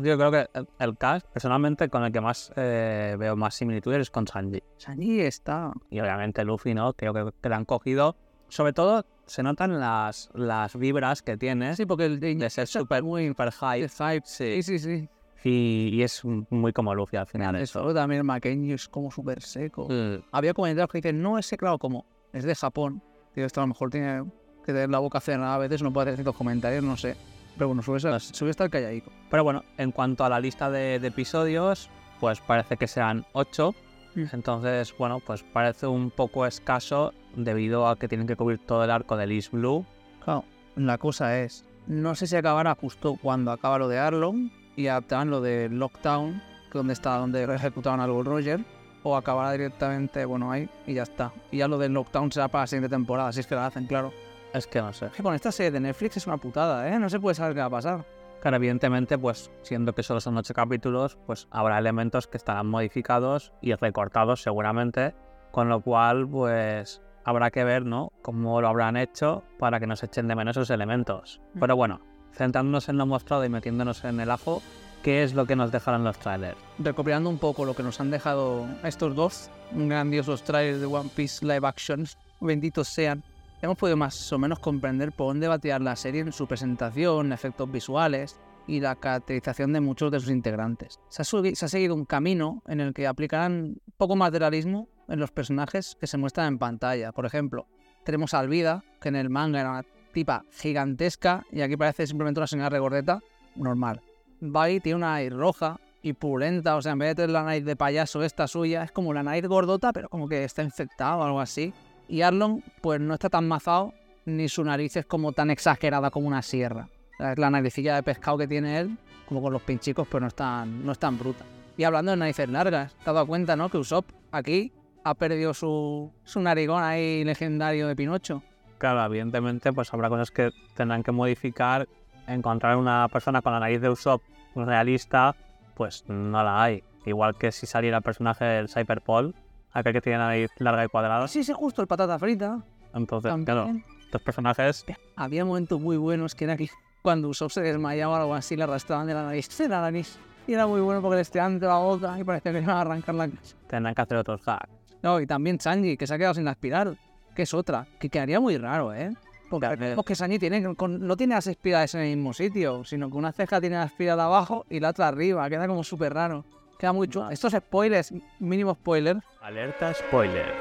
Yo 0.03 0.17
creo 0.17 0.31
que 0.31 0.47
el, 0.53 0.67
el 0.79 0.97
cast, 0.97 1.25
personalmente, 1.27 1.89
con 1.89 2.03
el 2.03 2.11
que 2.11 2.21
más 2.21 2.51
eh, 2.55 3.15
veo 3.17 3.35
más 3.35 3.55
similitudes 3.55 4.01
es 4.01 4.11
con 4.11 4.27
Sanji. 4.27 4.61
Sanji 4.77 5.21
está. 5.21 5.71
Y 5.89 5.99
obviamente 5.99 6.43
Luffy, 6.43 6.73
¿no? 6.73 6.93
Creo 6.93 7.13
que, 7.13 7.31
que 7.41 7.49
le 7.49 7.55
han 7.55 7.65
cogido. 7.65 8.15
Sobre 8.49 8.73
todo, 8.73 9.05
se 9.25 9.43
notan 9.43 9.79
las, 9.79 10.29
las 10.33 10.75
vibras 10.75 11.21
que 11.21 11.37
tiene 11.37 11.75
Sí, 11.75 11.85
porque 11.85 12.05
el 12.05 12.19
de 12.19 12.49
ser 12.49 12.67
súper 12.67 13.01
muy 13.01 13.29
super 13.29 13.51
hype. 13.51 13.87
hype. 13.87 14.23
Sí, 14.25 14.61
sí, 14.61 14.79
sí. 14.79 15.09
Y, 15.43 15.89
y 15.93 16.03
es 16.03 16.23
muy 16.23 16.73
como 16.73 16.93
Luffy 16.93 17.17
al 17.17 17.27
final. 17.27 17.55
Eso. 17.55 17.79
Eso 17.79 17.93
también 17.93 18.25
Mackenzie 18.25 18.73
es 18.73 18.87
como 18.87 19.09
súper 19.09 19.41
seco. 19.41 19.87
Mm. 19.89 20.23
Había 20.31 20.53
comentarios 20.53 20.91
que 20.91 20.97
dicen, 20.99 21.21
no, 21.21 21.39
ese 21.39 21.57
claro, 21.57 21.79
como 21.79 22.05
es 22.33 22.43
de 22.43 22.53
Japón. 22.53 23.01
Tío, 23.33 23.45
esto 23.45 23.61
a 23.61 23.63
lo 23.63 23.69
mejor 23.69 23.89
tiene 23.89 24.25
que 24.65 24.73
tener 24.73 24.89
la 24.89 24.99
boca 24.99 25.19
cerrada 25.19 25.55
a 25.55 25.57
veces, 25.57 25.81
no 25.81 25.91
puede 25.91 26.09
hacer 26.09 26.17
ciertos 26.17 26.35
comentarios, 26.35 26.83
no 26.83 26.97
sé. 26.97 27.15
Pero 27.55 27.67
bueno, 27.67 27.81
suele, 27.81 27.99
ser- 27.99 28.19
suele 28.21 28.51
estar 28.51 28.69
calladico. 28.69 29.11
Pero 29.29 29.43
bueno, 29.43 29.63
en 29.77 29.91
cuanto 29.91 30.23
a 30.25 30.29
la 30.29 30.39
lista 30.39 30.69
de, 30.69 30.99
de 30.99 31.07
episodios, 31.07 31.89
pues 32.19 32.39
parece 32.41 32.77
que 32.77 32.87
sean 32.87 33.25
8. 33.33 33.73
Mm. 34.15 34.23
Entonces, 34.33 34.93
bueno, 34.97 35.19
pues 35.25 35.43
parece 35.43 35.87
un 35.87 36.11
poco 36.11 36.45
escaso 36.45 37.13
debido 37.35 37.87
a 37.87 37.97
que 37.97 38.07
tienen 38.07 38.27
que 38.27 38.35
cubrir 38.35 38.59
todo 38.65 38.83
el 38.83 38.91
arco 38.91 39.15
de 39.17 39.33
East 39.33 39.51
Blue. 39.51 39.85
Claro, 40.23 40.43
la 40.75 40.97
cosa 40.97 41.39
es, 41.39 41.65
no 41.87 42.13
sé 42.15 42.27
si 42.27 42.35
acabará 42.35 42.75
justo 42.75 43.17
cuando 43.21 43.51
acaba 43.51 43.77
lo 43.79 43.87
de 43.87 43.99
Arlong 43.99 44.49
y 44.75 44.87
adaptarán 44.87 45.29
lo 45.29 45.41
de 45.41 45.69
Lockdown, 45.69 46.41
donde 46.73 46.93
está, 46.93 47.17
donde 47.17 47.43
ejecutaban 47.43 47.99
algo 47.99 48.23
Roger, 48.23 48.63
o 49.03 49.15
acabará 49.17 49.51
directamente, 49.53 50.25
bueno, 50.25 50.51
ahí 50.51 50.69
y 50.85 50.93
ya 50.93 51.03
está. 51.03 51.31
Y 51.51 51.57
ya 51.57 51.67
lo 51.67 51.77
de 51.77 51.89
Lockdown 51.89 52.31
será 52.31 52.47
para 52.49 52.63
la 52.63 52.67
siguiente 52.67 52.89
temporada, 52.89 53.31
si 53.31 53.39
es 53.39 53.47
que 53.47 53.55
la 53.55 53.65
hacen, 53.65 53.87
claro. 53.87 54.13
Es 54.53 54.67
que 54.67 54.81
no 54.81 54.91
sé. 54.93 55.07
Es 55.07 55.13
que 55.13 55.23
con 55.23 55.33
esta 55.33 55.51
serie 55.51 55.71
de 55.71 55.79
Netflix 55.79 56.17
es 56.17 56.27
una 56.27 56.37
putada, 56.37 56.87
¿eh? 56.89 56.99
No 56.99 57.09
se 57.09 57.19
puede 57.19 57.35
saber 57.35 57.53
qué 57.53 57.61
va 57.61 57.67
a 57.67 57.69
pasar. 57.69 58.05
Claro, 58.41 58.57
evidentemente, 58.57 59.17
pues 59.17 59.51
siendo 59.61 59.93
que 59.93 60.03
solo 60.03 60.19
son 60.19 60.37
8 60.37 60.53
capítulos, 60.53 61.17
pues 61.27 61.47
habrá 61.51 61.77
elementos 61.77 62.27
que 62.27 62.37
estarán 62.37 62.67
modificados 62.67 63.53
y 63.61 63.73
recortados 63.75 64.41
seguramente, 64.41 65.13
con 65.51 65.69
lo 65.69 65.81
cual, 65.81 66.27
pues 66.27 67.01
habrá 67.23 67.51
que 67.51 67.63
ver, 67.63 67.85
¿no? 67.85 68.11
Cómo 68.23 68.59
lo 68.61 68.67
habrán 68.67 68.97
hecho 68.97 69.43
para 69.59 69.79
que 69.79 69.87
nos 69.87 70.03
echen 70.03 70.27
de 70.27 70.35
menos 70.35 70.57
esos 70.57 70.71
elementos. 70.71 71.39
Pero 71.59 71.75
bueno, 71.75 72.01
centrándonos 72.33 72.89
en 72.89 72.97
lo 72.97 73.05
mostrado 73.05 73.45
y 73.45 73.49
metiéndonos 73.49 74.03
en 74.05 74.19
el 74.19 74.31
ajo, 74.31 74.61
¿qué 75.03 75.23
es 75.23 75.33
lo 75.33 75.45
que 75.45 75.55
nos 75.55 75.71
dejarán 75.71 76.03
los 76.03 76.17
trailers? 76.17 76.57
recopilando 76.79 77.29
un 77.29 77.37
poco 77.37 77.63
lo 77.63 77.75
que 77.75 77.83
nos 77.83 77.99
han 77.99 78.09
dejado 78.09 78.65
estos 78.83 79.15
dos 79.15 79.51
grandiosos 79.71 80.43
trailers 80.43 80.79
de 80.79 80.87
One 80.87 81.09
Piece 81.15 81.45
live 81.45 81.67
action, 81.67 82.05
benditos 82.39 82.87
sean, 82.87 83.23
hemos 83.61 83.77
podido 83.77 83.97
más 83.97 84.31
o 84.33 84.39
menos 84.39 84.59
comprender 84.59 85.11
por 85.11 85.27
dónde 85.27 85.59
tirar 85.59 85.81
la 85.81 85.95
serie 85.95 86.21
en 86.21 86.31
su 86.31 86.47
presentación, 86.47 87.31
efectos 87.31 87.71
visuales 87.71 88.39
y 88.67 88.79
la 88.79 88.95
caracterización 88.95 89.73
de 89.73 89.81
muchos 89.81 90.11
de 90.11 90.19
sus 90.19 90.29
integrantes. 90.29 90.99
Se 91.09 91.21
ha, 91.21 91.67
seguido 91.69 91.95
un 91.95 92.05
camino 92.05 92.61
en 92.67 92.79
el 92.79 92.93
que 92.93 93.07
aplicarán 93.07 93.77
poco 93.97 94.15
más 94.15 94.31
de 94.31 94.39
realismo 94.39 94.87
en 95.07 95.19
los 95.19 95.31
personajes 95.31 95.97
que 95.99 96.07
se 96.07 96.17
muestran 96.17 96.47
en 96.47 96.59
pantalla. 96.59 97.11
Por 97.11 97.25
ejemplo, 97.25 97.67
tenemos 98.03 98.33
a 98.33 98.39
Alvida, 98.39 98.83
que 98.99 99.09
en 99.09 99.15
el 99.15 99.29
manga 99.29 99.61
era 99.61 99.71
una 99.71 99.85
tipa 100.13 100.45
gigantesca 100.51 101.45
y 101.51 101.61
aquí 101.61 101.77
parece 101.77 102.07
simplemente 102.07 102.39
una 102.39 102.47
señora 102.47 102.69
regordeta 102.69 103.21
normal. 103.55 104.01
Bai 104.39 104.79
tiene 104.79 104.97
una 104.97 105.13
nariz 105.13 105.33
roja 105.33 105.79
y 106.01 106.13
purulenta, 106.13 106.75
o 106.75 106.81
sea, 106.81 106.93
en 106.93 106.99
vez 106.99 107.09
de 107.09 107.15
tener 107.15 107.29
la 107.29 107.43
nariz 107.43 107.63
de 107.63 107.75
payaso 107.75 108.23
esta 108.23 108.47
suya, 108.47 108.83
es 108.83 108.91
como 108.91 109.13
la 109.13 109.21
nariz 109.21 109.45
gordota, 109.47 109.93
pero 109.93 110.09
como 110.09 110.27
que 110.27 110.43
está 110.43 110.63
infectada 110.63 111.17
o 111.17 111.23
algo 111.23 111.39
así. 111.39 111.73
Y 112.11 112.23
Arlong, 112.23 112.61
pues 112.81 112.99
no 112.99 113.13
está 113.13 113.29
tan 113.29 113.47
mazado, 113.47 113.93
ni 114.25 114.49
su 114.49 114.65
nariz 114.65 114.97
es 114.97 115.05
como 115.05 115.31
tan 115.31 115.49
exagerada 115.49 116.11
como 116.11 116.27
una 116.27 116.41
sierra. 116.41 116.89
Es 117.17 117.39
la 117.39 117.49
naricilla 117.49 117.95
de 117.95 118.03
pescado 118.03 118.37
que 118.37 118.49
tiene 118.49 118.79
él, 118.79 118.97
como 119.29 119.41
con 119.41 119.53
los 119.53 119.61
pinchicos, 119.61 120.05
pero 120.09 120.19
no 120.19 120.27
es 120.27 120.35
tan, 120.35 120.85
no 120.85 120.91
es 120.91 120.99
tan 120.99 121.17
bruta. 121.17 121.45
Y 121.77 121.85
hablando 121.85 122.11
de 122.11 122.17
narices 122.17 122.49
largas, 122.49 122.93
te 122.95 123.09
has 123.09 123.13
dado 123.13 123.25
cuenta, 123.25 123.55
¿no? 123.55 123.69
Que 123.69 123.77
Usopp 123.77 124.11
aquí 124.33 124.73
ha 125.05 125.13
perdido 125.13 125.53
su, 125.53 126.11
su 126.25 126.41
narigón 126.41 126.83
ahí 126.83 127.23
legendario 127.23 127.87
de 127.87 127.95
Pinocho. 127.95 128.43
Claro, 128.77 129.05
evidentemente, 129.05 129.71
pues 129.71 129.93
habrá 129.93 130.09
cosas 130.09 130.31
que 130.31 130.51
tendrán 130.75 131.03
que 131.03 131.13
modificar. 131.13 131.87
Encontrar 132.27 132.75
una 132.75 133.07
persona 133.07 133.41
con 133.41 133.53
la 133.53 133.61
nariz 133.61 133.79
de 133.79 133.87
Usopp 133.87 134.21
realista, 134.53 135.33
pues 135.75 136.03
no 136.09 136.43
la 136.43 136.61
hay. 136.61 136.83
Igual 137.05 137.37
que 137.37 137.53
si 137.53 137.67
saliera 137.67 137.99
el 137.99 138.03
personaje 138.03 138.43
del 138.43 138.67
Cyberpol, 138.67 139.33
aquel 139.73 139.93
que 139.93 140.01
tiene 140.01 140.17
la 140.19 140.25
nariz 140.27 140.51
larga 140.57 140.85
y 140.85 140.87
cuadrada. 140.87 141.27
Sí, 141.27 141.43
sí, 141.43 141.53
justo 141.53 141.81
el 141.81 141.87
patata 141.87 142.17
frita. 142.19 142.63
Entonces, 142.93 143.33
claro, 143.45 143.69
estos 144.03 144.21
personajes 144.21 144.85
Había 145.15 145.45
momentos 145.45 145.79
muy 145.79 145.97
buenos 145.97 146.35
que 146.35 146.43
era 146.43 146.57
que 146.57 146.69
cuando 147.01 147.29
Usopp 147.29 147.51
se 147.51 147.61
desmayaba 147.61 148.13
o 148.13 148.21
algo 148.21 148.35
así, 148.35 148.55
le 148.55 148.63
arrastraban 148.63 149.07
de 149.07 149.13
la 149.13 149.23
nariz, 149.23 149.59
la 149.61 149.81
nariz. 149.81 150.17
Y 150.47 150.53
era 150.53 150.67
muy 150.67 150.81
bueno 150.81 151.01
porque 151.01 151.15
le 151.15 151.21
estiraban 151.21 151.59
de 151.59 151.67
la 151.67 151.77
boca 151.77 152.17
y 152.19 152.23
parecía 152.23 152.51
que 152.51 152.59
iban 152.59 152.75
a 152.75 152.81
arrancar 152.81 153.15
la 153.15 153.27
cabeza. 153.27 153.55
tendrán 153.67 153.95
que 153.95 154.01
hacer 154.01 154.17
otros 154.17 154.41
hacks. 154.45 154.69
No, 155.01 155.19
y 155.19 155.25
también 155.25 155.59
Sanji, 155.59 155.97
que 155.97 156.05
se 156.05 156.13
ha 156.13 156.17
quedado 156.17 156.33
sin 156.33 156.45
la 156.45 156.51
espiral, 156.51 156.97
que 157.35 157.43
es 157.43 157.53
otra, 157.53 157.87
que 157.99 158.09
quedaría 158.09 158.39
muy 158.39 158.57
raro, 158.57 158.93
¿eh? 158.93 159.13
Porque 159.49 159.75
vemos 159.75 160.05
que 160.05 160.15
Sanji 160.15 160.37
tiene, 160.39 160.75
con- 160.75 161.05
no 161.07 161.17
tiene 161.17 161.35
las 161.35 161.47
espirales 161.47 161.93
en 161.95 162.01
el 162.01 162.15
mismo 162.17 162.33
sitio, 162.33 162.83
sino 162.85 163.09
que 163.09 163.17
una 163.17 163.31
ceja 163.31 163.59
tiene 163.59 163.77
la 163.77 163.85
espiral 163.85 164.19
abajo 164.19 164.65
y 164.69 164.79
la 164.79 164.89
otra 164.89 165.07
arriba, 165.07 165.49
queda 165.49 165.67
como 165.67 165.83
súper 165.83 166.13
raro. 166.13 166.45
Queda 166.81 166.93
muy 166.93 167.07
chulo. 167.07 167.29
Estos 167.29 167.53
spoilers, 167.53 168.11
mínimo 168.39 168.73
spoiler, 168.73 169.17
Alerta 169.39 169.93
spoiler. 169.93 170.51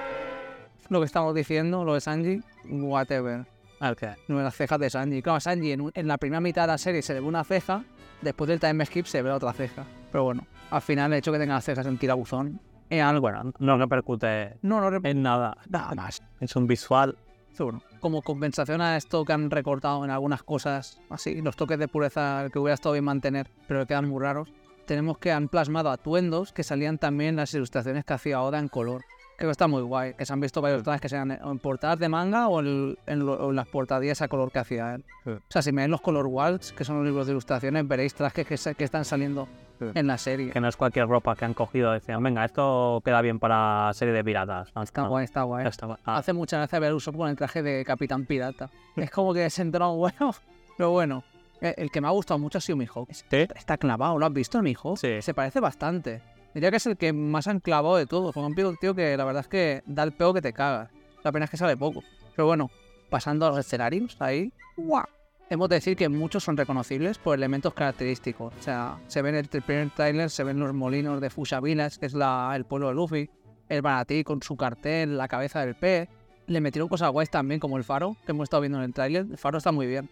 lo 0.90 1.00
que 1.00 1.06
estamos 1.06 1.34
diciendo, 1.34 1.82
lo 1.82 1.94
de 1.94 2.02
Sanji, 2.02 2.42
whatever. 2.68 3.46
Ok. 3.80 4.02
No 4.28 4.38
las 4.42 4.54
cejas 4.54 4.78
de 4.78 4.90
Sanji. 4.90 5.22
Claro, 5.22 5.40
Sanji 5.40 5.72
en, 5.72 5.80
un- 5.80 5.92
en 5.94 6.06
la 6.06 6.18
primera 6.18 6.42
mitad 6.42 6.64
de 6.64 6.68
la 6.68 6.76
serie 6.76 7.00
se 7.00 7.14
le 7.14 7.20
ve 7.20 7.26
una 7.26 7.42
ceja, 7.42 7.84
después 8.20 8.48
del 8.48 8.60
time 8.60 8.84
skip 8.84 9.06
se 9.06 9.22
ve 9.22 9.30
la 9.30 9.36
otra 9.36 9.54
ceja. 9.54 9.86
Pero 10.12 10.24
bueno, 10.24 10.46
al 10.70 10.82
final 10.82 11.10
el 11.10 11.20
hecho 11.20 11.32
que 11.32 11.38
tenga 11.38 11.54
las 11.54 11.64
cejas 11.64 11.86
en 11.86 11.96
tirabuzón 11.96 12.60
es 12.90 13.02
algo. 13.02 13.22
Bueno, 13.22 13.52
no 13.58 13.78
repercute 13.78 14.58
No, 14.60 14.78
no, 14.82 14.90
rep- 14.90 15.08
en 15.08 15.22
nada. 15.22 15.56
nada 15.70 15.94
más. 15.94 16.22
Es 16.38 16.54
un 16.54 16.66
visual. 16.66 17.16
Seguro. 17.54 17.80
Como 18.00 18.20
compensación 18.20 18.82
a 18.82 18.96
esto 18.98 19.24
que 19.24 19.32
han 19.32 19.50
recortado 19.50 20.04
en 20.04 20.10
algunas 20.10 20.42
cosas, 20.42 21.00
así, 21.08 21.40
los 21.40 21.56
toques 21.56 21.78
de 21.78 21.88
pureza 21.88 22.46
que 22.52 22.58
hubiera 22.58 22.74
estado 22.74 22.92
bien 22.92 23.04
mantener, 23.04 23.48
pero 23.66 23.80
que 23.80 23.86
quedan 23.86 24.08
muy 24.08 24.22
raros, 24.22 24.52
tenemos 24.90 25.18
que 25.18 25.30
han 25.30 25.46
plasmado 25.46 25.88
atuendos 25.88 26.52
que 26.52 26.64
salían 26.64 26.98
también 26.98 27.36
las 27.36 27.54
ilustraciones 27.54 28.04
que 28.04 28.12
hacía 28.12 28.42
Oda 28.42 28.58
en 28.58 28.66
color. 28.66 29.02
Creo 29.36 29.48
que 29.48 29.52
está 29.52 29.68
muy 29.68 29.82
guay, 29.82 30.14
que 30.14 30.26
se 30.26 30.32
han 30.32 30.40
visto 30.40 30.60
varios 30.60 30.82
trajes 30.82 31.00
que 31.00 31.08
sean 31.08 31.30
en 31.30 31.58
portadas 31.60 32.00
de 32.00 32.08
manga 32.08 32.48
o 32.48 32.58
en, 32.58 32.98
en 33.06 33.24
lo- 33.24 33.50
en 33.50 33.54
las 33.54 33.68
portadillas 33.68 34.20
a 34.20 34.26
color 34.26 34.50
que 34.50 34.58
hacía 34.58 34.96
él. 34.96 35.04
Sí. 35.22 35.30
O 35.30 35.40
sea, 35.48 35.62
si 35.62 35.70
me 35.70 35.82
ven 35.82 35.92
los 35.92 36.00
color 36.00 36.26
walls, 36.26 36.72
que 36.72 36.84
son 36.84 36.96
los 36.96 37.06
libros 37.06 37.26
de 37.28 37.32
ilustraciones, 37.34 37.86
veréis 37.86 38.14
trajes 38.14 38.44
que, 38.48 38.56
se- 38.56 38.74
que 38.74 38.82
están 38.82 39.04
saliendo 39.04 39.46
Sí. 39.78 39.86
en 39.94 40.06
la 40.08 40.18
serie. 40.18 40.50
Que 40.50 40.60
no 40.60 40.66
es 40.68 40.76
cualquier 40.76 41.06
ropa 41.06 41.36
que 41.36 41.44
han 41.44 41.54
cogido. 41.54 41.92
Decían, 41.92 42.20
venga, 42.22 42.44
esto 42.44 43.00
queda 43.04 43.22
bien 43.22 43.38
para 43.38 43.90
serie 43.94 44.12
de 44.12 44.24
piratas. 44.24 44.72
No, 44.74 44.82
Está 44.82 45.02
no, 45.04 45.08
guay, 45.10 45.24
está 45.24 45.42
guay. 45.44 45.66
está 45.68 45.86
guay. 45.86 45.98
Ah, 46.04 46.16
Hace 46.18 46.32
mucha 46.32 46.56
gracia 46.58 46.80
ver 46.80 46.90
a 46.90 46.94
Usopp 46.96 47.16
con 47.16 47.28
el 47.30 47.36
traje 47.36 47.62
de 47.62 47.84
Capitán 47.84 48.26
Pirata. 48.26 48.68
es 48.96 49.10
como 49.12 49.32
que 49.32 49.48
se 49.48 49.62
entró 49.62 49.94
bueno. 49.94 50.34
Pero 50.76 50.90
bueno, 50.90 51.22
el 51.60 51.90
que 51.90 52.00
me 52.00 52.08
ha 52.08 52.10
gustado 52.10 52.38
mucho 52.38 52.58
ha 52.58 52.60
sido 52.60 52.76
Mihawk. 52.76 53.12
¿Sí? 53.12 53.24
Está 53.30 53.76
clavado, 53.76 54.18
¿lo 54.18 54.26
has 54.26 54.32
visto 54.32 54.58
el 54.58 54.64
Mihawk? 54.64 54.98
Sí. 54.98 55.22
Se 55.22 55.34
parece 55.34 55.60
bastante. 55.60 56.22
Diría 56.54 56.70
que 56.70 56.78
es 56.78 56.86
el 56.86 56.96
que 56.96 57.12
más 57.12 57.46
han 57.46 57.60
clavado 57.60 57.96
de 57.96 58.06
todos. 58.06 58.34
Porque 58.34 58.64
un 58.64 58.76
tío 58.76 58.94
que 58.94 59.16
la 59.16 59.24
verdad 59.24 59.42
es 59.42 59.48
que 59.48 59.82
da 59.86 60.02
el 60.02 60.12
pego 60.12 60.34
que 60.34 60.42
te 60.42 60.52
cagas. 60.52 60.90
La 61.22 61.32
pena 61.32 61.44
es 61.44 61.50
que 61.50 61.56
sale 61.56 61.76
poco. 61.76 62.02
Pero 62.34 62.46
bueno, 62.46 62.70
pasando 63.08 63.46
a 63.46 63.50
los 63.50 63.58
escenarios, 63.58 64.16
ahí. 64.20 64.52
¡guau! 64.76 65.04
Hemos 65.48 65.68
de 65.68 65.76
decir 65.76 65.96
que 65.96 66.08
muchos 66.08 66.44
son 66.44 66.56
reconocibles 66.56 67.18
por 67.18 67.36
elementos 67.36 67.74
característicos. 67.74 68.54
O 68.58 68.62
sea, 68.62 68.98
se 69.08 69.20
ven 69.20 69.34
en 69.34 69.48
el 69.52 69.62
primer 69.62 69.90
tráiler, 69.90 70.30
se 70.30 70.44
ven 70.44 70.60
los 70.60 70.72
molinos 70.72 71.20
de 71.20 71.28
Village, 71.60 71.98
que 71.98 72.06
es 72.06 72.14
la, 72.14 72.52
el 72.54 72.64
pueblo 72.64 72.88
de 72.88 72.94
Luffy. 72.94 73.30
El 73.68 73.82
Banatí 73.82 74.24
con 74.24 74.42
su 74.42 74.56
cartel, 74.56 75.16
la 75.18 75.28
cabeza 75.28 75.64
del 75.64 75.74
pez. 75.74 76.08
Le 76.46 76.60
metieron 76.60 76.88
cosas 76.88 77.10
guays 77.10 77.30
también, 77.30 77.60
como 77.60 77.76
el 77.76 77.84
faro, 77.84 78.16
que 78.24 78.32
hemos 78.32 78.44
estado 78.44 78.60
viendo 78.60 78.78
en 78.78 78.84
el 78.84 78.94
tráiler. 78.94 79.26
El 79.28 79.38
faro 79.38 79.58
está 79.58 79.72
muy 79.72 79.86
bien. 79.86 80.08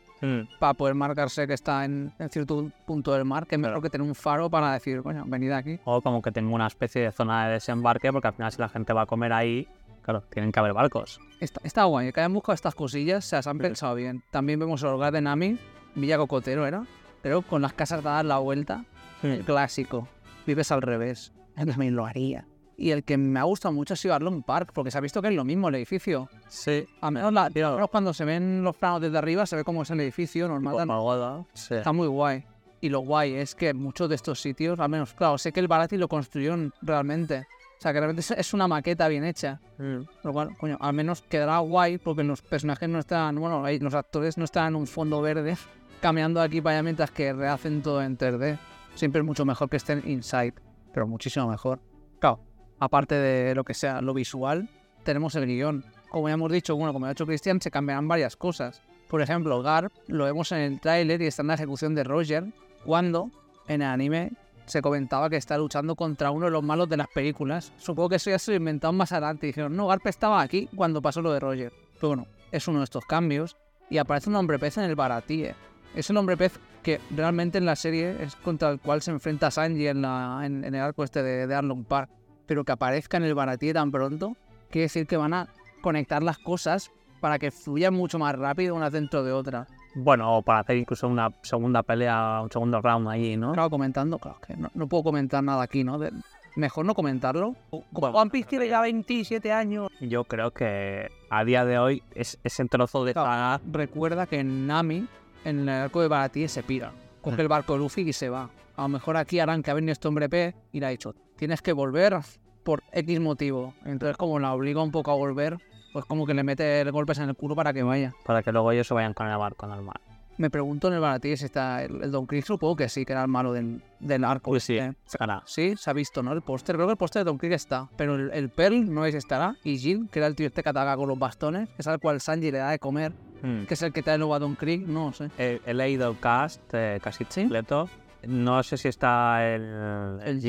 Para 0.58 0.74
poder 0.74 0.94
marcarse 0.94 1.46
que 1.46 1.54
está 1.54 1.84
en, 1.84 2.12
en 2.18 2.28
cierto 2.30 2.70
punto 2.86 3.12
del 3.12 3.24
mar, 3.24 3.46
que 3.46 3.54
es 3.56 3.60
mejor 3.60 3.80
que 3.82 3.90
tener 3.90 4.06
un 4.06 4.14
faro 4.14 4.50
para 4.50 4.72
decir, 4.72 5.02
coño, 5.02 5.24
venid 5.26 5.52
aquí. 5.52 5.78
O 5.84 6.00
como 6.02 6.20
que 6.22 6.32
tenga 6.32 6.52
una 6.54 6.66
especie 6.66 7.02
de 7.02 7.12
zona 7.12 7.46
de 7.46 7.54
desembarque, 7.54 8.12
porque 8.12 8.28
al 8.28 8.34
final 8.34 8.50
si 8.52 8.58
la 8.60 8.68
gente 8.68 8.92
va 8.92 9.02
a 9.02 9.06
comer 9.06 9.32
ahí, 9.32 9.68
claro, 10.02 10.22
tienen 10.30 10.50
que 10.52 10.58
haber 10.60 10.72
barcos. 10.72 11.20
Está, 11.40 11.60
está 11.64 11.84
guay, 11.84 12.12
que 12.12 12.20
hayan 12.20 12.32
buscado 12.34 12.54
estas 12.54 12.74
cosillas, 12.74 13.24
o 13.24 13.28
sea, 13.28 13.42
se 13.42 13.50
han 13.50 13.56
Sí. 13.56 13.62
pensado 13.62 13.94
bien. 13.94 14.22
También 14.30 14.58
vemos 14.58 14.82
el 14.82 14.88
hogar 14.88 15.12
de 15.12 15.20
Nami, 15.20 15.58
Villa 15.94 16.16
Cocotero 16.18 16.66
era, 16.66 16.84
pero 17.22 17.42
con 17.42 17.62
las 17.62 17.72
casas 17.72 18.02
dadas 18.02 18.24
la 18.24 18.38
vuelta. 18.38 18.84
El 19.22 19.44
clásico. 19.44 20.08
Vives 20.46 20.70
al 20.72 20.82
revés. 20.82 21.32
Yo 21.56 21.66
también 21.66 21.94
lo 21.96 22.06
haría. 22.06 22.46
Y 22.80 22.92
el 22.92 23.02
que 23.02 23.16
me 23.18 23.40
ha 23.40 23.42
gustado 23.42 23.74
mucho 23.74 23.94
ha 23.94 23.96
sido 23.96 24.14
Arlong 24.14 24.42
Park, 24.44 24.70
porque 24.72 24.92
se 24.92 24.98
ha 24.98 25.00
visto 25.00 25.20
que 25.20 25.26
es 25.28 25.34
lo 25.34 25.44
mismo 25.44 25.68
el 25.68 25.74
edificio. 25.74 26.28
Sí. 26.46 26.86
A 27.00 27.10
menos, 27.10 27.32
la- 27.32 27.50
menos 27.50 27.90
cuando 27.90 28.14
se 28.14 28.24
ven 28.24 28.62
los 28.62 28.76
planos 28.76 29.00
desde 29.00 29.18
arriba, 29.18 29.44
se 29.46 29.56
ve 29.56 29.64
cómo 29.64 29.82
es 29.82 29.90
el 29.90 29.98
edificio 30.00 30.46
normal. 30.46 30.74
Tipo 30.74 30.86
pagoda. 30.86 31.44
Sí. 31.54 31.74
Está 31.74 31.92
muy 31.92 32.06
guay. 32.06 32.44
Y 32.80 32.88
lo 32.90 33.00
guay 33.00 33.34
es 33.34 33.56
que 33.56 33.74
muchos 33.74 34.08
de 34.08 34.14
estos 34.14 34.40
sitios, 34.40 34.78
al 34.78 34.88
menos, 34.88 35.12
claro, 35.12 35.36
sé 35.38 35.50
que 35.52 35.58
el 35.58 35.66
Barati 35.66 35.96
lo 35.96 36.06
construyeron 36.06 36.72
realmente. 36.80 37.48
O 37.78 37.80
sea, 37.80 37.92
que 37.92 37.98
realmente 37.98 38.34
es- 38.38 38.54
una 38.54 38.68
maqueta 38.68 39.08
bien 39.08 39.24
hecha. 39.24 39.60
Mm. 39.78 40.02
Lo 40.22 40.32
cual, 40.32 40.56
coño, 40.56 40.76
al 40.80 40.92
menos 40.92 41.22
quedará 41.22 41.58
guay 41.58 41.98
porque 41.98 42.22
los 42.22 42.42
personajes 42.42 42.88
no 42.88 43.00
están, 43.00 43.34
bueno, 43.40 43.64
los 43.80 43.94
actores 43.94 44.38
no 44.38 44.44
están 44.44 44.68
en 44.68 44.76
un 44.76 44.86
fondo 44.86 45.20
verde 45.20 45.56
caminando 46.00 46.40
aquí 46.40 46.60
para 46.60 46.76
allá 46.76 46.82
mientras 46.84 47.10
que 47.10 47.32
rehacen 47.32 47.82
todo 47.82 48.00
en 48.02 48.16
3D. 48.16 48.56
Siempre 48.94 49.20
es 49.20 49.26
mucho 49.26 49.44
mejor 49.44 49.68
que 49.68 49.76
estén 49.78 50.00
inside, 50.08 50.54
pero 50.94 51.08
muchísimo 51.08 51.48
mejor. 51.48 51.80
Claro, 52.20 52.40
aparte 52.78 53.14
de 53.14 53.54
lo 53.54 53.64
que 53.64 53.74
sea 53.74 54.00
lo 54.00 54.14
visual, 54.14 54.68
tenemos 55.04 55.34
el 55.34 55.46
guion. 55.46 55.84
Como 56.10 56.28
ya 56.28 56.34
hemos 56.34 56.50
dicho, 56.50 56.76
bueno, 56.76 56.92
como 56.92 57.06
ha 57.06 57.12
hecho 57.12 57.26
Cristian, 57.26 57.60
se 57.60 57.70
cambiarán 57.70 58.08
varias 58.08 58.36
cosas. 58.36 58.82
Por 59.08 59.22
ejemplo, 59.22 59.62
Garp 59.62 59.92
lo 60.06 60.24
vemos 60.24 60.52
en 60.52 60.58
el 60.58 60.80
tráiler 60.80 61.20
y 61.22 61.26
está 61.26 61.42
en 61.42 61.48
la 61.48 61.54
ejecución 61.54 61.94
de 61.94 62.04
Roger, 62.04 62.44
cuando 62.84 63.30
en 63.66 63.82
el 63.82 63.88
anime 63.88 64.32
se 64.66 64.82
comentaba 64.82 65.30
que 65.30 65.36
está 65.36 65.56
luchando 65.56 65.96
contra 65.96 66.30
uno 66.30 66.46
de 66.46 66.52
los 66.52 66.62
malos 66.62 66.88
de 66.88 66.98
las 66.98 67.08
películas. 67.08 67.72
Supongo 67.78 68.10
que 68.10 68.16
eso 68.16 68.30
ya 68.30 68.38
se 68.38 68.52
lo 68.52 68.58
inventaron 68.58 68.96
más 68.96 69.12
adelante. 69.12 69.46
Dijeron, 69.46 69.74
no, 69.74 69.86
Garp 69.86 70.06
estaba 70.06 70.42
aquí 70.42 70.68
cuando 70.76 71.00
pasó 71.00 71.22
lo 71.22 71.32
de 71.32 71.40
Roger. 71.40 71.72
Pero 71.94 72.08
bueno, 72.08 72.26
es 72.52 72.68
uno 72.68 72.78
de 72.78 72.84
estos 72.84 73.04
cambios. 73.06 73.56
Y 73.90 73.96
aparece 73.96 74.28
un 74.28 74.36
hombre 74.36 74.58
pez 74.58 74.76
en 74.76 74.84
el 74.84 74.94
Baratie. 74.94 75.54
Es 75.94 76.10
el 76.10 76.16
hombre 76.18 76.36
pez 76.36 76.60
que 76.82 77.00
realmente 77.10 77.56
en 77.56 77.64
la 77.64 77.76
serie 77.76 78.16
es 78.22 78.36
contra 78.36 78.68
el 78.68 78.78
cual 78.78 79.00
se 79.00 79.10
enfrenta 79.10 79.50
Sanji 79.50 79.88
en, 79.88 80.04
el 80.04 80.74
arco 80.76 81.02
este 81.02 81.22
de, 81.22 81.46
de 81.46 81.84
Park. 81.88 82.10
Pero 82.48 82.64
que 82.64 82.72
aparezca 82.72 83.16
en 83.18 83.22
el 83.22 83.34
Baratie 83.36 83.72
tan 83.72 83.92
pronto, 83.92 84.36
quiere 84.70 84.86
decir 84.86 85.06
que 85.06 85.16
van 85.16 85.34
a 85.34 85.46
conectar 85.82 86.20
las 86.24 86.38
cosas 86.38 86.90
para 87.20 87.38
que 87.38 87.52
fluyan 87.52 87.94
mucho 87.94 88.18
más 88.18 88.34
rápido 88.36 88.74
unas 88.74 88.90
dentro 88.92 89.22
de 89.22 89.30
otras. 89.32 89.68
Bueno, 89.94 90.36
o 90.38 90.42
para 90.42 90.60
hacer 90.60 90.76
incluso 90.76 91.06
una 91.08 91.30
segunda 91.42 91.82
pelea, 91.84 92.40
un 92.42 92.50
segundo 92.50 92.80
round 92.80 93.06
allí, 93.08 93.36
¿no? 93.36 93.52
Claro, 93.52 93.70
comentando, 93.70 94.18
claro, 94.18 94.38
que 94.44 94.56
no, 94.56 94.70
no 94.74 94.88
puedo 94.88 95.04
comentar 95.04 95.44
nada 95.44 95.62
aquí, 95.62 95.84
¿no? 95.84 95.98
De- 95.98 96.12
mejor 96.56 96.84
no 96.86 96.94
comentarlo. 96.94 97.54
Como 97.92 98.08
One 98.08 98.30
Piece 98.30 98.48
tiene 98.48 98.68
ya 98.68 98.80
27 98.80 99.52
años. 99.52 99.88
Yo 100.00 100.24
creo 100.24 100.50
que 100.52 101.08
a 101.30 101.44
día 101.44 101.64
de 101.64 101.78
hoy 101.78 102.02
es, 102.14 102.38
ese 102.42 102.64
trozo 102.64 103.04
de 103.04 103.12
Claro. 103.12 103.62
Recuerda 103.70 104.26
que 104.26 104.42
Nami, 104.42 105.06
en 105.44 105.60
el 105.60 105.68
arco 105.68 106.00
de 106.00 106.08
Baratie, 106.08 106.48
se 106.48 106.62
pira. 106.64 106.92
Coge 107.20 107.42
el 107.42 107.48
barco 107.48 107.74
de 107.74 107.80
Luffy 107.80 108.02
y 108.08 108.12
se 108.12 108.28
va. 108.28 108.48
A 108.76 108.82
lo 108.82 108.88
mejor 108.88 109.16
aquí 109.16 109.38
harán 109.40 109.62
que 109.62 109.70
ha 109.70 109.74
venido 109.74 109.92
este 109.92 110.08
hombre 110.08 110.28
P 110.28 110.54
y 110.72 110.80
le 110.80 110.86
ha 110.86 110.88
dicho, 110.90 111.14
tienes 111.38 111.62
que 111.62 111.72
volver 111.72 112.18
por 112.64 112.82
X 112.92 113.20
motivo. 113.20 113.72
Entonces, 113.84 114.16
como 114.18 114.38
la 114.38 114.52
obliga 114.52 114.82
un 114.82 114.90
poco 114.90 115.10
a 115.10 115.14
volver, 115.14 115.56
pues 115.92 116.04
como 116.04 116.26
que 116.26 116.34
le 116.34 116.42
mete 116.44 116.84
golpes 116.90 117.18
en 117.18 117.30
el 117.30 117.34
culo 117.34 117.56
para 117.56 117.72
que 117.72 117.82
vaya. 117.82 118.12
para 118.26 118.42
que 118.42 118.52
luego 118.52 118.72
ellos 118.72 118.86
se 118.86 118.92
vayan 118.94 119.14
con 119.14 119.26
el 119.26 119.38
barco 119.38 119.66
normal. 119.66 120.00
Me 120.36 120.50
pregunto 120.50 120.86
en 120.86 120.94
el 120.94 121.00
Baratie 121.00 121.36
si 121.36 121.46
está 121.46 121.82
el, 121.82 122.00
el 122.00 122.12
Don 122.12 122.24
Krieg, 122.26 122.44
supongo 122.46 122.76
que 122.76 122.88
sí, 122.88 123.04
que 123.04 123.12
era 123.12 123.22
el 123.22 123.28
malo 123.28 123.52
del, 123.52 123.82
del 123.98 124.22
arco. 124.22 124.50
Pues 124.52 124.62
sí, 124.62 124.76
este. 124.78 124.96
estará. 125.04 125.42
Sí, 125.46 125.74
se 125.76 125.90
ha 125.90 125.92
visto, 125.92 126.22
¿no? 126.22 126.32
El 126.32 126.42
póster. 126.42 126.76
Creo 126.76 126.86
que 126.86 126.92
el 126.92 126.96
póster 126.96 127.20
de 127.20 127.24
Don 127.24 127.38
Krieg 127.38 127.54
está. 127.54 127.88
Pero 127.96 128.14
el, 128.14 128.30
el 128.32 128.48
Pearl 128.48 128.88
no 128.94 129.04
es 129.04 129.16
estará. 129.16 129.56
Y 129.64 129.78
Jin, 129.78 130.06
que 130.06 130.20
era 130.20 130.28
el 130.28 130.36
tío 130.36 130.46
este 130.46 130.62
que 130.62 130.68
ataca 130.68 130.96
con 130.96 131.08
los 131.08 131.18
bastones, 131.18 131.68
que 131.70 131.74
es 131.78 131.86
al 131.88 131.98
cual 131.98 132.20
Sanji 132.20 132.52
le 132.52 132.58
da 132.58 132.70
de 132.70 132.78
comer, 132.78 133.12
Mm. 133.42 133.64
que 133.66 133.74
es 133.74 133.82
el 133.82 133.92
que 133.92 134.02
trae 134.02 134.18
luego 134.18 134.34
a 134.34 134.40
Don 134.40 134.54
Krieg, 134.56 134.86
no 134.88 135.12
sé. 135.12 135.30
He, 135.38 135.60
he 135.64 135.72
leído 135.74 136.10
el 136.10 136.18
cast 136.18 136.60
eh, 136.72 136.98
casi 137.02 137.24
completo. 137.24 137.88
No 138.26 138.62
sé 138.64 138.76
si 138.76 138.88
está 138.88 139.44
el, 139.46 140.20
el 140.24 140.40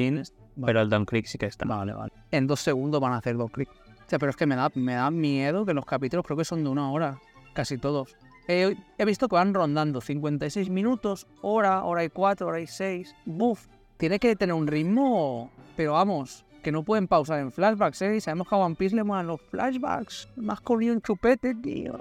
Pero 0.66 0.82
el 0.82 0.90
Don 0.90 1.06
Creek 1.06 1.26
sí 1.26 1.38
que 1.38 1.46
está. 1.46 1.66
Vale, 1.66 1.94
vale. 1.94 2.12
En 2.32 2.48
dos 2.48 2.60
segundos 2.60 3.00
van 3.02 3.14
a 3.14 3.18
hacer 3.18 3.38
Don 3.38 3.48
Krieg. 3.48 3.70
O 3.70 4.10
sea, 4.10 4.20
pero 4.20 4.32
es 4.32 4.36
que 4.36 4.46
me 4.46 4.56
da, 4.56 4.72
me 4.74 4.96
da 4.96 5.12
miedo 5.12 5.66
que 5.66 5.74
los 5.74 5.86
capítulos 5.86 6.26
creo 6.26 6.38
que 6.38 6.46
son 6.46 6.64
de 6.64 6.70
una 6.70 6.92
hora. 6.92 7.20
Casi 7.54 7.78
todos. 7.78 8.16
He, 8.48 8.76
he 8.98 9.06
visto 9.06 9.28
que 9.28 9.36
van 9.36 9.54
rondando 9.54 10.02
56 10.02 10.70
minutos, 10.70 11.28
hora, 11.42 11.84
hora 11.84 12.04
y 12.04 12.10
cuatro, 12.10 12.48
hora 12.48 12.60
y 12.60 12.68
seis. 12.68 13.16
Buf. 13.26 13.68
Tiene 13.98 14.18
que 14.18 14.36
tener 14.36 14.56
un 14.56 14.66
ritmo, 14.66 15.52
pero 15.76 15.94
vamos, 15.94 16.46
que 16.64 16.72
no 16.72 16.84
pueden 16.84 17.08
pausar 17.08 17.40
en 17.40 17.52
flashbacks, 17.52 18.02
¿eh? 18.02 18.16
Y 18.16 18.22
sabemos 18.22 18.48
que 18.48 18.56
a 18.56 18.60
One 18.60 18.76
Piece 18.76 18.96
le 18.96 19.04
molan 19.04 19.28
los 19.28 19.42
flashbacks. 19.42 20.30
Más 20.38 20.62
corrido 20.62 20.94
un 20.94 21.02
chupete, 21.02 21.54
tío. 21.56 22.00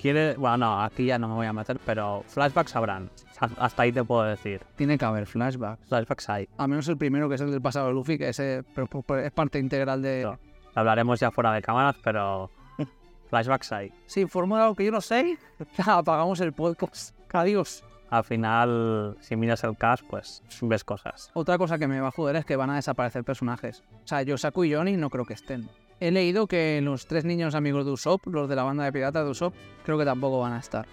Quiere, 0.00 0.34
bueno, 0.36 0.58
no, 0.58 0.82
aquí 0.82 1.06
ya 1.06 1.18
no 1.18 1.28
me 1.28 1.34
voy 1.34 1.46
a 1.46 1.52
meter, 1.52 1.78
pero 1.84 2.22
flashbacks 2.28 2.76
habrán. 2.76 3.10
Ha- 3.40 3.64
Hasta 3.64 3.82
ahí 3.82 3.92
te 3.92 4.04
puedo 4.04 4.22
decir. 4.24 4.60
Tiene 4.76 4.98
que 4.98 5.04
haber 5.04 5.26
flashbacks. 5.26 5.88
Flashbacks 5.88 6.28
hay. 6.28 6.48
A 6.58 6.66
menos 6.68 6.86
el 6.88 6.96
primero, 6.96 7.28
que 7.28 7.34
es 7.36 7.40
el 7.40 7.50
del 7.50 7.62
pasado 7.62 7.88
de 7.88 7.92
Luffy, 7.94 8.18
que 8.18 8.28
ese 8.28 8.62
pero- 8.74 8.86
pero 9.02 9.20
es 9.20 9.32
parte 9.32 9.58
integral 9.58 10.02
de... 10.02 10.22
No. 10.24 10.38
Hablaremos 10.74 11.18
ya 11.20 11.30
fuera 11.30 11.52
de 11.52 11.62
cámaras, 11.62 11.96
pero 12.04 12.50
flashbacks 13.30 13.72
hay. 13.72 13.92
Si 14.06 14.20
informo 14.20 14.56
de 14.56 14.62
algo 14.62 14.74
que 14.74 14.84
yo 14.84 14.92
no 14.92 15.00
sé, 15.00 15.38
apagamos 15.86 16.40
el 16.40 16.52
podcast. 16.52 17.16
Adiós. 17.32 17.82
Al 18.08 18.22
final, 18.24 19.16
si 19.20 19.34
miras 19.34 19.64
el 19.64 19.76
cast, 19.76 20.04
pues 20.08 20.42
ves 20.62 20.84
cosas. 20.84 21.30
Otra 21.34 21.58
cosa 21.58 21.76
que 21.78 21.88
me 21.88 22.00
va 22.00 22.08
a 22.08 22.12
joder 22.12 22.36
es 22.36 22.44
que 22.44 22.54
van 22.56 22.70
a 22.70 22.76
desaparecer 22.76 23.24
personajes. 23.24 23.82
O 24.04 24.06
sea, 24.06 24.22
Yosaku 24.22 24.64
y 24.64 24.74
Johnny 24.74 24.96
no 24.96 25.10
creo 25.10 25.24
que 25.24 25.34
estén. 25.34 25.68
He 26.00 26.10
leído 26.10 26.46
que 26.46 26.80
los 26.82 27.06
tres 27.06 27.24
niños 27.24 27.54
amigos 27.54 27.84
de 27.86 27.92
Usopp, 27.92 28.26
los 28.26 28.48
de 28.48 28.56
la 28.56 28.62
banda 28.64 28.84
de 28.84 28.92
piratas 28.92 29.24
de 29.24 29.30
Usopp, 29.30 29.54
creo 29.84 29.98
que 29.98 30.04
tampoco 30.04 30.40
van 30.40 30.52
a 30.52 30.58
estar. 30.58 30.86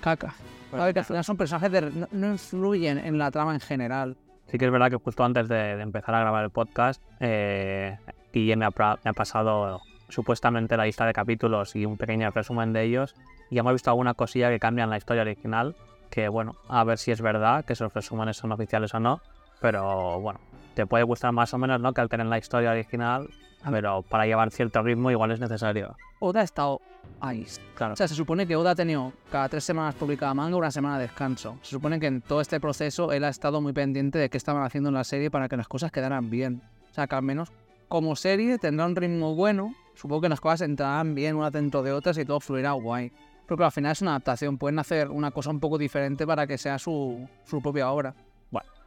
Caca. 0.00 0.34
A 0.72 0.84
ver, 0.84 0.92
que 0.92 1.00
al 1.00 1.04
final 1.04 1.24
son 1.24 1.36
personajes 1.36 1.70
de... 1.72 1.80
No, 1.82 2.08
no 2.10 2.32
influyen 2.32 2.98
en 2.98 3.18
la 3.18 3.30
trama 3.30 3.54
en 3.54 3.60
general. 3.60 4.16
Sí 4.50 4.58
que 4.58 4.66
es 4.66 4.70
verdad 4.70 4.90
que 4.90 4.96
justo 4.96 5.24
antes 5.24 5.48
de, 5.48 5.76
de 5.76 5.82
empezar 5.82 6.14
a 6.14 6.20
grabar 6.20 6.44
el 6.44 6.50
podcast, 6.50 7.00
eh, 7.20 7.96
Guille 8.32 8.56
me 8.56 8.66
ha, 8.66 8.70
pra- 8.70 8.98
me 9.04 9.10
ha 9.10 9.14
pasado 9.14 9.80
supuestamente 10.08 10.76
la 10.76 10.84
lista 10.84 11.06
de 11.06 11.12
capítulos 11.14 11.74
y 11.74 11.86
un 11.86 11.96
pequeño 11.96 12.30
resumen 12.30 12.72
de 12.72 12.82
ellos. 12.82 13.14
Y 13.48 13.58
hemos 13.58 13.72
visto 13.72 13.90
alguna 13.90 14.12
cosilla 14.14 14.50
que 14.50 14.58
cambia 14.58 14.84
en 14.84 14.90
la 14.90 14.98
historia 14.98 15.22
original, 15.22 15.74
que 16.10 16.28
bueno, 16.28 16.56
a 16.68 16.84
ver 16.84 16.98
si 16.98 17.12
es 17.12 17.22
verdad, 17.22 17.64
que 17.64 17.72
esos 17.74 17.94
resúmenes 17.94 18.36
son 18.36 18.52
oficiales 18.52 18.92
o 18.92 19.00
no. 19.00 19.20
Pero 19.60 20.20
bueno, 20.20 20.40
te 20.74 20.84
puede 20.86 21.04
gustar 21.04 21.32
más 21.32 21.54
o 21.54 21.58
menos, 21.58 21.80
¿no? 21.80 21.94
Que 21.94 22.00
alteren 22.02 22.28
la 22.28 22.38
historia 22.38 22.72
original, 22.72 23.28
pero 23.70 24.02
para 24.02 24.26
llevar 24.26 24.50
cierto 24.50 24.82
ritmo 24.82 25.10
igual 25.10 25.30
es 25.30 25.40
necesario. 25.40 25.96
Oda 26.20 26.40
ha 26.40 26.44
estado 26.44 26.80
ahí. 27.20 27.46
Claro. 27.74 27.94
O 27.94 27.96
sea, 27.96 28.08
se 28.08 28.14
supone 28.14 28.46
que 28.46 28.56
Oda 28.56 28.72
ha 28.72 28.74
tenido 28.74 29.12
cada 29.30 29.48
tres 29.48 29.64
semanas 29.64 29.94
publicada 29.94 30.34
manga, 30.34 30.56
una 30.56 30.70
semana 30.70 30.98
de 30.98 31.04
descanso. 31.04 31.58
Se 31.62 31.70
supone 31.70 31.98
que 31.98 32.06
en 32.06 32.20
todo 32.20 32.40
este 32.40 32.60
proceso 32.60 33.12
él 33.12 33.24
ha 33.24 33.28
estado 33.28 33.60
muy 33.60 33.72
pendiente 33.72 34.18
de 34.18 34.30
qué 34.30 34.36
estaban 34.36 34.62
haciendo 34.64 34.88
en 34.88 34.94
la 34.94 35.04
serie 35.04 35.30
para 35.30 35.48
que 35.48 35.56
las 35.56 35.68
cosas 35.68 35.90
quedaran 35.90 36.30
bien. 36.30 36.62
O 36.90 36.94
sea, 36.94 37.06
que 37.06 37.14
al 37.14 37.22
menos 37.22 37.50
como 37.88 38.16
serie 38.16 38.58
tendrá 38.58 38.86
un 38.86 38.96
ritmo 38.96 39.34
bueno. 39.34 39.74
Supongo 39.94 40.22
que 40.22 40.28
las 40.28 40.40
cosas 40.40 40.62
entrarán 40.62 41.14
bien 41.14 41.36
unas 41.36 41.52
dentro 41.52 41.82
de 41.82 41.92
otras 41.92 42.16
y 42.18 42.24
todo 42.24 42.40
fluirá 42.40 42.72
guay. 42.72 43.12
Pero 43.46 43.58
que 43.58 43.64
al 43.64 43.72
final 43.72 43.92
es 43.92 44.02
una 44.02 44.12
adaptación. 44.12 44.58
Pueden 44.58 44.78
hacer 44.78 45.10
una 45.10 45.30
cosa 45.30 45.50
un 45.50 45.60
poco 45.60 45.76
diferente 45.76 46.26
para 46.26 46.46
que 46.46 46.56
sea 46.56 46.78
su, 46.78 47.28
su 47.44 47.60
propia 47.60 47.90
obra. 47.90 48.14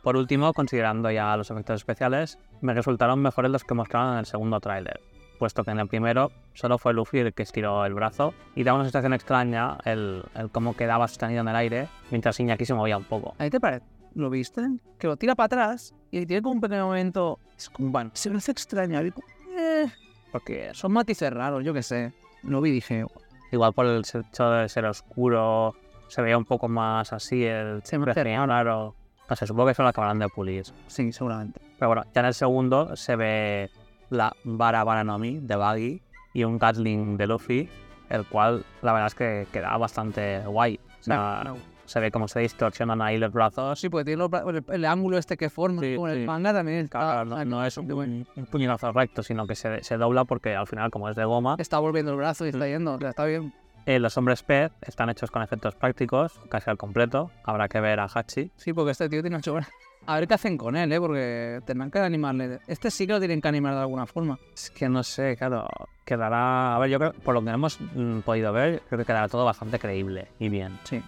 Por 0.06 0.18
último, 0.18 0.54
considerando 0.54 1.10
ya 1.10 1.36
los 1.36 1.50
efectos 1.50 1.78
especiales, 1.78 2.38
me 2.62 2.76
resultaron 2.76 3.24
mejores 3.24 3.50
los 3.50 3.64
que 3.64 3.74
mostraron 3.74 4.14
en 4.14 4.20
el 4.20 4.28
segundo 4.28 4.60
tráiler, 4.60 5.02
puesto 5.40 5.64
que 5.64 5.72
en 5.72 5.80
el 5.80 5.88
primero 5.88 6.32
solo 6.54 6.78
fue 6.78 6.94
Luffy 6.94 7.18
el 7.18 7.34
que 7.34 7.42
estiró 7.42 7.84
el 7.88 7.96
brazo 7.96 8.36
y 8.54 8.64
daba 8.64 8.76
una 8.76 8.86
sensación 8.86 9.14
extraña 9.14 9.80
el, 9.84 10.24
el 10.36 10.52
cómo 10.52 10.76
quedaba 10.76 11.08
sostenido 11.08 11.42
en 11.42 11.48
el 11.48 11.56
aire 11.56 11.88
mientras 12.12 12.40
Iñaki 12.40 12.66
se 12.66 12.76
movía 12.76 12.98
un 12.98 13.04
poco. 13.04 13.34
¿A 13.40 13.50
te 13.50 13.60
parece? 13.60 13.84
¿Lo 14.14 14.30
viste? 14.30 14.62
Que 15.00 15.08
lo 15.08 15.18
tira 15.18 15.34
para 15.34 15.46
atrás 15.46 15.96
y 16.12 16.24
tiene 16.28 16.44
como 16.44 16.54
un 16.54 16.62
pequeño 16.62 16.86
momento. 16.86 17.40
Es 17.58 17.72
como, 17.72 17.90
bueno, 17.90 18.12
se 18.14 18.30
me 18.30 18.38
hace 18.38 18.52
extraño. 18.52 19.00
eh, 19.00 19.88
porque 20.32 20.70
son 20.76 20.92
matices 20.92 21.34
raros, 21.34 21.64
yo 21.64 21.74
qué 21.74 21.82
sé. 21.82 22.14
Lo 22.44 22.62
vi 22.62 22.70
y 22.70 22.74
dije, 22.74 23.06
Igual 23.52 23.74
por 23.74 23.88
el 23.88 24.02
hecho 24.02 24.52
de 24.52 24.70
ser 24.70 24.86
oscuro, 24.86 25.74
se 26.10 26.22
veía 26.22 26.38
un 26.38 26.46
poco 26.46 26.68
más 26.68 27.12
así, 27.12 27.44
el 27.44 27.82
Se 27.84 27.98
me 27.98 28.12
hace 28.12 28.24
raro. 28.24 28.94
No 29.30 29.36
sé, 29.36 29.48
supongo 29.48 29.66
que 29.68 29.72
eso 29.72 29.84
lo 29.84 29.90
acabarán 29.90 30.20
de 30.20 30.30
pulir. 30.30 30.66
sí, 30.88 31.12
seguramente. 31.12 31.60
Pero 31.80 31.90
bueno, 31.90 32.04
ya 32.14 32.22
en 32.22 32.28
el 32.28 32.34
segundo 32.34 32.96
se 32.96 33.16
ve 33.16 33.70
la 34.10 34.36
Vara 34.44 34.84
Baranomi 34.84 35.40
de 35.40 35.56
Baggy 35.56 36.02
y 36.34 36.44
un 36.44 36.58
Gatling 36.60 37.18
de 37.18 37.28
Luffy, 37.28 37.70
el 38.10 38.26
cual 38.26 38.64
la 38.82 38.94
verdad 38.94 39.08
es 39.08 39.16
que 39.16 39.48
queda 39.52 39.76
bastante 39.78 40.40
guay. 40.46 40.80
O 41.00 41.04
sea, 41.04 41.54
se 41.86 42.00
ve 42.00 42.12
cómo 42.12 42.28
se 42.28 42.40
distorsionan 42.40 43.02
ahí 43.02 43.18
los 43.18 43.32
brazos. 43.32 43.80
Sí, 43.80 43.90
porque 43.90 44.06
tiene 44.06 44.18
los 44.20 44.30
bra- 44.32 44.48
el, 44.50 44.64
el 44.74 44.86
ángulo 44.86 45.18
este 45.18 45.38
que 45.38 45.50
forma 45.52 45.82
Sí, 45.82 45.96
con 45.96 46.10
el 46.10 46.20
sí. 46.22 46.26
manga 46.26 46.52
también 46.54 46.86
está, 46.86 47.00
Claro, 47.00 47.26
no, 47.26 47.46
no 47.46 47.66
es 47.66 47.78
un, 47.78 47.92
un 48.36 48.46
puñetazo 48.50 48.92
recto, 48.92 49.22
sino 49.24 49.46
que 49.48 49.56
se, 49.56 49.84
se 49.84 49.98
dobla 49.98 50.26
porque 50.26 50.56
al 50.56 50.66
final, 50.68 50.90
como 50.92 51.10
es 51.10 51.16
de 51.16 51.26
goma, 51.26 51.56
está 51.60 51.78
volviendo 51.80 52.12
el 52.12 52.18
brazo 52.18 52.46
y 52.46 52.50
está 52.50 52.68
yendo, 52.68 52.94
o 52.96 52.98
sea, 53.00 53.10
está 53.10 53.26
bien. 53.26 53.54
Eh, 53.86 54.00
los 54.00 54.18
hombres 54.18 54.44
pez 54.44 54.72
están 54.82 55.10
hechos 55.10 55.32
con 55.32 55.42
efectos 55.42 55.76
prácticos, 55.76 56.40
casi 56.50 56.70
al 56.70 56.78
completo. 56.78 57.32
Habrá 57.44 57.68
que 57.68 57.80
ver 57.80 58.00
a 58.00 58.08
Hachi. 58.14 58.52
Sí, 58.56 58.74
porque 58.74 58.92
este 58.92 59.10
tío 59.10 59.22
tiene 59.22 59.38
ocho 59.38 59.54
horas. 59.54 59.70
A 60.08 60.20
ver 60.20 60.28
qué 60.28 60.36
hacen 60.36 60.58
con 60.58 60.76
él, 60.76 60.92
¿eh? 60.92 61.00
Porque 61.00 61.62
tendrán 61.66 61.90
que 61.90 61.98
animarle. 62.00 62.60
Este 62.68 62.92
sí 62.92 63.08
que 63.08 63.14
lo 63.14 63.20
tienen 63.20 63.42
que 63.42 63.48
animar 63.48 63.74
de 63.74 63.80
alguna 63.82 64.06
forma. 64.06 64.38
Es 64.54 64.70
que 64.70 64.88
no 64.88 65.02
sé, 65.04 65.36
claro, 65.36 65.68
quedará... 66.06 66.76
A 66.76 66.80
ver, 66.80 66.90
yo 66.92 67.00
creo, 67.00 67.14
por 67.14 67.34
lo 67.34 67.44
que 67.44 67.50
hemos 67.50 67.80
mm, 67.82 68.20
podido 68.20 68.54
ver, 68.54 68.84
creo 68.88 69.00
que 69.00 69.06
quedará 69.06 69.28
todo 69.28 69.46
bastante 69.46 69.80
creíble 69.80 70.28
y 70.38 70.50
bien. 70.50 70.78
Sí. 70.84 71.02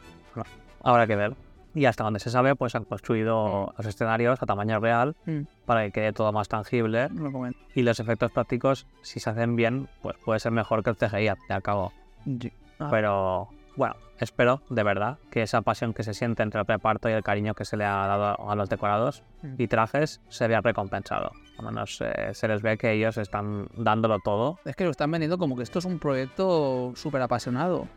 Habrá 0.84 1.06
que 1.06 1.16
ver. 1.16 1.36
Y 1.76 1.86
hasta 1.86 2.04
donde 2.04 2.20
se 2.20 2.32
sabe, 2.32 2.56
pues 2.56 2.74
han 2.74 2.86
construido 2.86 3.72
los 3.78 3.86
escenarios 3.86 4.42
a 4.42 4.46
tamaño 4.48 4.80
real 4.80 5.16
Mm, 5.26 5.42
para 5.68 5.84
que 5.86 5.92
quede 5.92 6.14
todo 6.14 6.32
más 6.32 6.48
tangible. 6.48 7.08
lo 7.10 7.32
comento. 7.32 7.60
Y 7.76 7.84
los 7.84 8.00
efectos 8.00 8.32
prácticos, 8.32 8.88
si 9.04 9.20
se 9.20 9.30
hacen 9.30 9.56
bien, 9.56 9.88
pues 10.02 10.18
puede 10.26 10.40
ser 10.40 10.52
mejor 10.54 10.84
que 10.84 10.90
el 10.90 10.96
CGI, 10.96 11.28
al 11.50 11.62
cabo. 11.62 11.94
Sí. 12.26 12.52
Ah. 12.80 12.88
Pero 12.92 13.50
bueno, 13.76 13.96
espero 14.20 14.62
de 14.70 14.84
verdad 14.84 15.18
que 15.30 15.42
esa 15.44 15.62
pasión 15.62 15.94
que 15.94 16.04
se 16.04 16.14
siente 16.14 16.44
entre 16.44 16.60
el 16.62 16.66
reparto 16.66 17.10
y 17.10 17.14
el 17.14 17.24
cariño 17.24 17.54
que 17.54 17.66
se 17.66 17.78
le 17.78 17.86
ha 17.86 18.08
dado 18.08 18.50
a 18.50 18.56
los 18.56 18.70
decorados 18.70 19.24
Mm. 19.44 19.56
y 19.60 19.68
trajes 19.68 20.20
se 20.30 20.48
vea 20.48 20.62
recompensado. 20.62 21.32
Al 21.60 21.66
menos 21.66 22.02
eh, 22.02 22.34
se 22.34 22.48
les 22.48 22.62
ve 22.62 22.78
que 22.78 22.92
ellos 22.94 23.18
están 23.18 23.68
dándolo 23.78 24.20
todo. 24.20 24.58
Es 24.66 24.76
que 24.76 24.84
lo 24.84 24.92
están 24.92 25.12
vendiendo 25.12 25.38
como 25.38 25.56
que 25.56 25.64
esto 25.64 25.80
es 25.80 25.86
un 25.86 26.00
proyecto 26.00 26.94
súper 26.96 27.22
apasionado, 27.22 27.88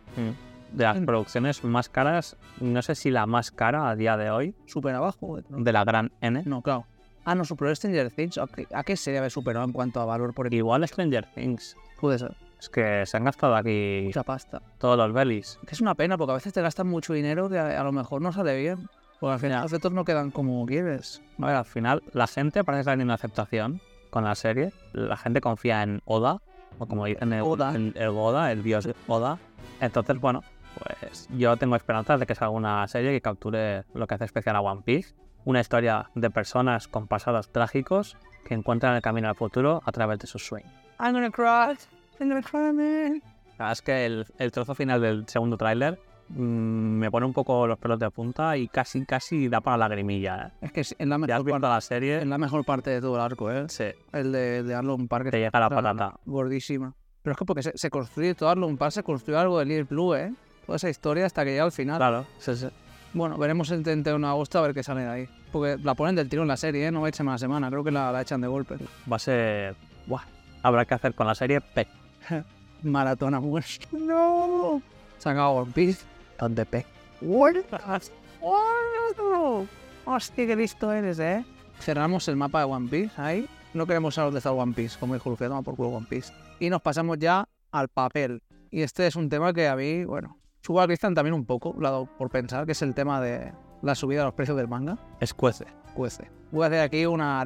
De 0.72 0.84
las 0.84 1.00
Mm. 1.00 1.04
producciones 1.06 1.64
más 1.64 1.88
caras, 1.88 2.36
no 2.60 2.80
sé 2.82 2.94
si 2.94 3.10
la 3.10 3.26
más 3.26 3.50
cara 3.50 3.88
a 3.90 3.96
día 3.96 4.16
de 4.16 4.30
hoy, 4.30 4.54
súper 4.66 4.94
abajo. 4.94 5.38
¿no? 5.48 5.64
de 5.64 5.72
la 5.72 5.82
gran 5.84 6.12
N. 6.20 6.42
No, 6.46 6.62
claro. 6.62 6.84
Ah, 7.24 7.34
no, 7.34 7.44
superó 7.44 7.74
Stranger 7.74 8.10
Things. 8.12 8.38
¿A 8.38 8.46
qué, 8.46 8.66
a 8.72 8.84
qué 8.84 8.96
serie 8.96 9.18
había 9.18 9.30
superado 9.30 9.64
en 9.66 9.72
cuanto 9.72 10.00
a 10.00 10.04
valor 10.04 10.32
por 10.32 10.52
Igual 10.54 10.86
Stranger 10.86 11.26
Things. 11.34 11.76
Puede 12.00 12.18
ser. 12.20 12.36
Es 12.60 12.68
que 12.68 13.04
se 13.06 13.16
han 13.16 13.24
gastado 13.24 13.56
aquí 13.56 14.02
Mucha 14.04 14.22
pasta. 14.22 14.60
todos 14.78 14.96
los 14.96 15.12
belis. 15.12 15.58
Que 15.66 15.74
es 15.74 15.80
una 15.80 15.94
pena 15.94 16.16
porque 16.18 16.32
a 16.32 16.34
veces 16.34 16.52
te 16.52 16.60
gastan 16.62 16.86
mucho 16.86 17.12
dinero 17.14 17.48
que 17.48 17.58
a, 17.58 17.80
a 17.80 17.84
lo 17.84 17.90
mejor 17.92 18.20
no 18.22 18.32
sale 18.32 18.56
bien. 18.60 18.88
Porque 19.18 19.32
al 19.34 19.40
final 19.40 19.62
los 19.62 19.72
efectos 19.72 19.92
no 19.92 20.04
quedan 20.04 20.30
como 20.30 20.64
quieres. 20.66 21.22
A 21.40 21.46
ver, 21.46 21.56
al 21.56 21.64
final 21.64 22.02
la 22.12 22.26
gente 22.26 22.62
parece 22.64 22.80
estar 22.80 22.92
teniendo 22.92 23.14
aceptación 23.14 23.80
con 24.10 24.24
la 24.24 24.34
serie. 24.34 24.72
La 24.92 25.16
gente 25.16 25.40
confía 25.40 25.82
en 25.82 26.00
Oda, 26.04 26.40
o 26.78 26.86
como 26.86 27.04
dicen 27.06 27.32
el, 27.32 27.42
Oda. 27.42 27.74
el, 27.74 27.92
el 27.96 28.08
Oda, 28.08 28.52
el 28.52 28.62
dios 28.62 28.88
Oda. 29.06 29.38
Entonces, 29.80 30.18
bueno, 30.20 30.42
pues 30.78 31.28
yo 31.36 31.56
tengo 31.56 31.76
esperanzas 31.76 32.20
de 32.20 32.26
que 32.26 32.34
salga 32.34 32.50
una 32.50 32.86
serie 32.88 33.10
que 33.12 33.20
capture 33.20 33.84
lo 33.94 34.06
que 34.06 34.14
hace 34.14 34.24
especial 34.24 34.56
a 34.56 34.60
One 34.60 34.82
Piece. 34.84 35.14
Una 35.44 35.60
historia 35.60 36.10
de 36.14 36.30
personas 36.30 36.88
con 36.88 37.06
pasados 37.06 37.50
trágicos 37.50 38.16
que 38.44 38.54
encuentran 38.54 38.94
el 38.96 39.02
camino 39.02 39.28
al 39.28 39.34
futuro 39.34 39.82
a 39.84 39.92
través 39.92 40.18
de 40.18 40.26
sus 40.26 40.44
sueños. 40.46 40.70
I'm 40.98 41.12
gonna 41.12 41.30
cry. 41.30 41.76
La 43.58 43.72
es 43.72 43.82
que 43.82 44.06
el, 44.06 44.26
el 44.38 44.52
trozo 44.52 44.74
final 44.74 45.00
del 45.00 45.28
segundo 45.28 45.56
tráiler 45.56 45.98
mm, 46.28 46.34
me 46.42 47.10
pone 47.10 47.26
un 47.26 47.32
poco 47.32 47.66
los 47.66 47.78
pelos 47.78 47.98
de 47.98 48.10
punta 48.10 48.56
y 48.56 48.68
casi, 48.68 49.04
casi 49.04 49.48
da 49.48 49.60
para 49.60 49.76
la 49.76 49.88
lagrimilla. 49.88 50.46
¿eh? 50.46 50.66
Es 50.66 50.72
que 50.72 50.80
es 50.80 50.96
la 50.98 51.18
mejor, 51.18 51.50
parte, 51.50 51.66
la 51.66 51.80
serie, 51.80 52.18
es 52.18 52.26
la 52.26 52.38
mejor 52.38 52.64
parte 52.64 52.90
de 52.90 53.00
todo 53.00 53.16
el 53.16 53.22
arco, 53.22 53.50
¿eh? 53.50 53.66
sí, 53.68 53.86
El 54.12 54.32
de, 54.32 54.62
de 54.62 54.74
Arlon 54.74 55.08
Park. 55.08 55.30
te 55.30 55.38
llega 55.38 55.60
la 55.60 55.68
patata. 55.68 56.14
Gordísima. 56.24 56.94
Pero 57.22 57.32
es 57.32 57.38
que 57.38 57.44
porque 57.44 57.62
se, 57.62 57.72
se 57.76 57.90
construye 57.90 58.34
todo 58.34 58.48
Arlon 58.48 58.76
Park, 58.78 58.92
se 58.92 59.02
construye 59.02 59.38
algo 59.38 59.58
de 59.58 59.66
Little 59.66 59.84
Blue, 59.84 60.14
¿eh? 60.14 60.32
Toda 60.64 60.76
esa 60.76 60.88
historia 60.88 61.26
hasta 61.26 61.44
que 61.44 61.50
llega 61.50 61.64
al 61.64 61.72
final. 61.72 61.98
Claro, 61.98 62.26
sí, 62.38 62.54
sí. 62.56 62.68
Bueno, 63.12 63.36
veremos 63.38 63.70
el 63.72 63.82
31 63.82 64.26
de 64.26 64.30
agosto 64.30 64.58
a 64.58 64.62
ver 64.62 64.72
qué 64.72 64.82
sale 64.82 65.02
de 65.02 65.08
ahí. 65.08 65.28
Porque 65.50 65.76
la 65.82 65.94
ponen 65.94 66.14
del 66.14 66.28
tiro 66.28 66.42
en 66.42 66.48
la 66.48 66.56
serie, 66.56 66.86
¿eh? 66.86 66.92
No 66.92 67.00
va 67.00 67.08
a 67.08 67.12
semana 67.12 67.34
a 67.34 67.38
semana. 67.38 67.68
Creo 67.70 67.82
que 67.82 67.90
la, 67.90 68.12
la 68.12 68.22
echan 68.22 68.40
de 68.40 68.46
golpe. 68.46 68.76
va 69.10 69.16
a 69.16 69.18
ser. 69.18 69.74
Buah, 70.06 70.22
habrá 70.62 70.84
que 70.84 70.94
hacer 70.94 71.14
con 71.14 71.26
la 71.26 71.34
serie. 71.34 71.60
Maratona, 72.82 73.40
pues. 73.40 73.80
¡No! 73.92 74.82
Se 75.18 75.30
One 75.30 75.72
Piece. 75.72 76.04
¿Dónde 76.38 76.64
P? 76.64 76.86
Hostia, 80.06 80.46
qué 80.46 80.56
listo 80.56 80.92
eres, 80.92 81.18
¿eh? 81.18 81.44
Cerramos 81.78 82.26
el 82.28 82.36
mapa 82.36 82.60
de 82.60 82.64
One 82.64 82.88
Piece 82.88 83.20
ahí. 83.20 83.48
No 83.74 83.86
queremos 83.86 84.14
saber 84.14 84.28
dónde 84.28 84.38
está 84.38 84.52
One 84.52 84.72
Piece, 84.72 84.98
como 84.98 85.14
dijo 85.14 85.30
Lucía, 85.30 85.48
toma 85.48 85.62
por 85.62 85.76
culo 85.76 85.90
One 85.90 86.06
Piece. 86.08 86.32
Y 86.58 86.70
nos 86.70 86.82
pasamos 86.82 87.18
ya 87.18 87.48
al 87.70 87.88
papel. 87.88 88.42
Y 88.70 88.82
este 88.82 89.06
es 89.06 89.16
un 89.16 89.28
tema 89.28 89.52
que 89.52 89.68
a 89.68 89.76
mí, 89.76 90.04
bueno, 90.04 90.38
subo 90.62 90.80
a 90.80 90.86
Cristian 90.86 91.14
también 91.14 91.34
un 91.34 91.44
poco, 91.44 91.74
lo 91.78 91.86
ha 91.86 91.90
dado 91.90 92.06
por 92.06 92.30
pensar, 92.30 92.66
que 92.66 92.72
es 92.72 92.82
el 92.82 92.94
tema 92.94 93.20
de 93.20 93.52
la 93.82 93.94
subida 93.94 94.20
de 94.20 94.26
los 94.26 94.34
precios 94.34 94.56
del 94.56 94.68
manga. 94.68 94.98
Escuece. 95.20 95.66
Cuece. 95.94 96.30
Voy 96.50 96.64
a 96.64 96.66
hacer 96.66 96.80
aquí 96.80 97.06
una, 97.06 97.44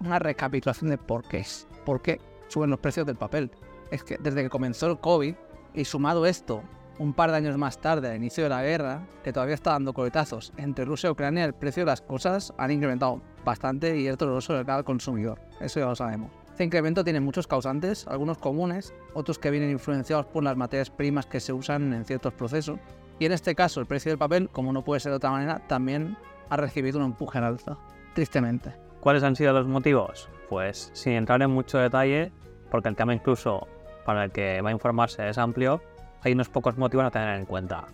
una 0.00 0.18
recapitulación 0.18 0.90
de 0.90 0.98
por 0.98 1.26
qué 1.26 1.38
es. 1.38 1.66
¿Por 1.84 2.02
qué 2.02 2.20
suben 2.48 2.70
los 2.70 2.78
precios 2.78 3.06
del 3.06 3.16
papel? 3.16 3.50
Es 3.90 4.02
que 4.02 4.18
desde 4.18 4.42
que 4.42 4.50
comenzó 4.50 4.90
el 4.90 4.98
COVID 4.98 5.34
y 5.74 5.84
sumado 5.84 6.26
esto 6.26 6.62
un 6.98 7.12
par 7.12 7.30
de 7.30 7.36
años 7.36 7.58
más 7.58 7.78
tarde, 7.78 8.10
al 8.10 8.16
inicio 8.16 8.44
de 8.44 8.50
la 8.50 8.62
guerra, 8.62 9.06
que 9.22 9.32
todavía 9.32 9.54
está 9.54 9.72
dando 9.72 9.92
coletazos 9.92 10.52
entre 10.56 10.84
Rusia 10.84 11.08
y 11.08 11.12
Ucrania, 11.12 11.44
el 11.44 11.52
precio 11.52 11.82
de 11.82 11.86
las 11.86 12.00
cosas 12.00 12.54
han 12.56 12.70
incrementado 12.70 13.20
bastante 13.44 13.98
y 13.98 14.06
es 14.06 14.16
doloroso 14.16 14.54
de 14.54 14.64
cara 14.64 14.78
al 14.78 14.84
consumidor. 14.84 15.40
Eso 15.60 15.80
ya 15.80 15.86
lo 15.86 15.96
sabemos. 15.96 16.30
Este 16.50 16.64
incremento 16.64 17.04
tiene 17.04 17.20
muchos 17.20 17.46
causantes, 17.46 18.06
algunos 18.06 18.38
comunes, 18.38 18.94
otros 19.12 19.38
que 19.38 19.50
vienen 19.50 19.70
influenciados 19.70 20.24
por 20.24 20.42
las 20.42 20.56
materias 20.56 20.88
primas 20.88 21.26
que 21.26 21.38
se 21.38 21.52
usan 21.52 21.92
en 21.92 22.06
ciertos 22.06 22.32
procesos. 22.32 22.78
Y 23.18 23.26
en 23.26 23.32
este 23.32 23.54
caso, 23.54 23.80
el 23.80 23.86
precio 23.86 24.10
del 24.10 24.18
papel, 24.18 24.48
como 24.48 24.72
no 24.72 24.82
puede 24.82 25.00
ser 25.00 25.12
de 25.12 25.16
otra 25.16 25.30
manera, 25.30 25.60
también 25.68 26.16
ha 26.48 26.56
recibido 26.56 26.98
un 26.98 27.04
empuje 27.04 27.38
al 27.38 27.44
alza. 27.44 27.76
Tristemente. 28.14 28.72
¿Cuáles 29.00 29.22
han 29.22 29.36
sido 29.36 29.52
los 29.52 29.66
motivos? 29.66 30.30
Pues 30.48 30.90
sin 30.94 31.12
entrar 31.12 31.42
en 31.42 31.50
mucho 31.50 31.76
detalle, 31.76 32.32
porque 32.70 32.88
el 32.88 32.96
tema 32.96 33.12
incluso 33.12 33.68
para 34.06 34.24
el 34.24 34.30
que 34.30 34.62
va 34.62 34.70
a 34.70 34.72
informarse 34.72 35.28
es 35.28 35.36
amplio, 35.36 35.82
hay 36.22 36.32
unos 36.32 36.48
pocos 36.48 36.78
motivos 36.78 37.04
a 37.04 37.10
tener 37.10 37.38
en 37.38 37.44
cuenta. 37.44 37.84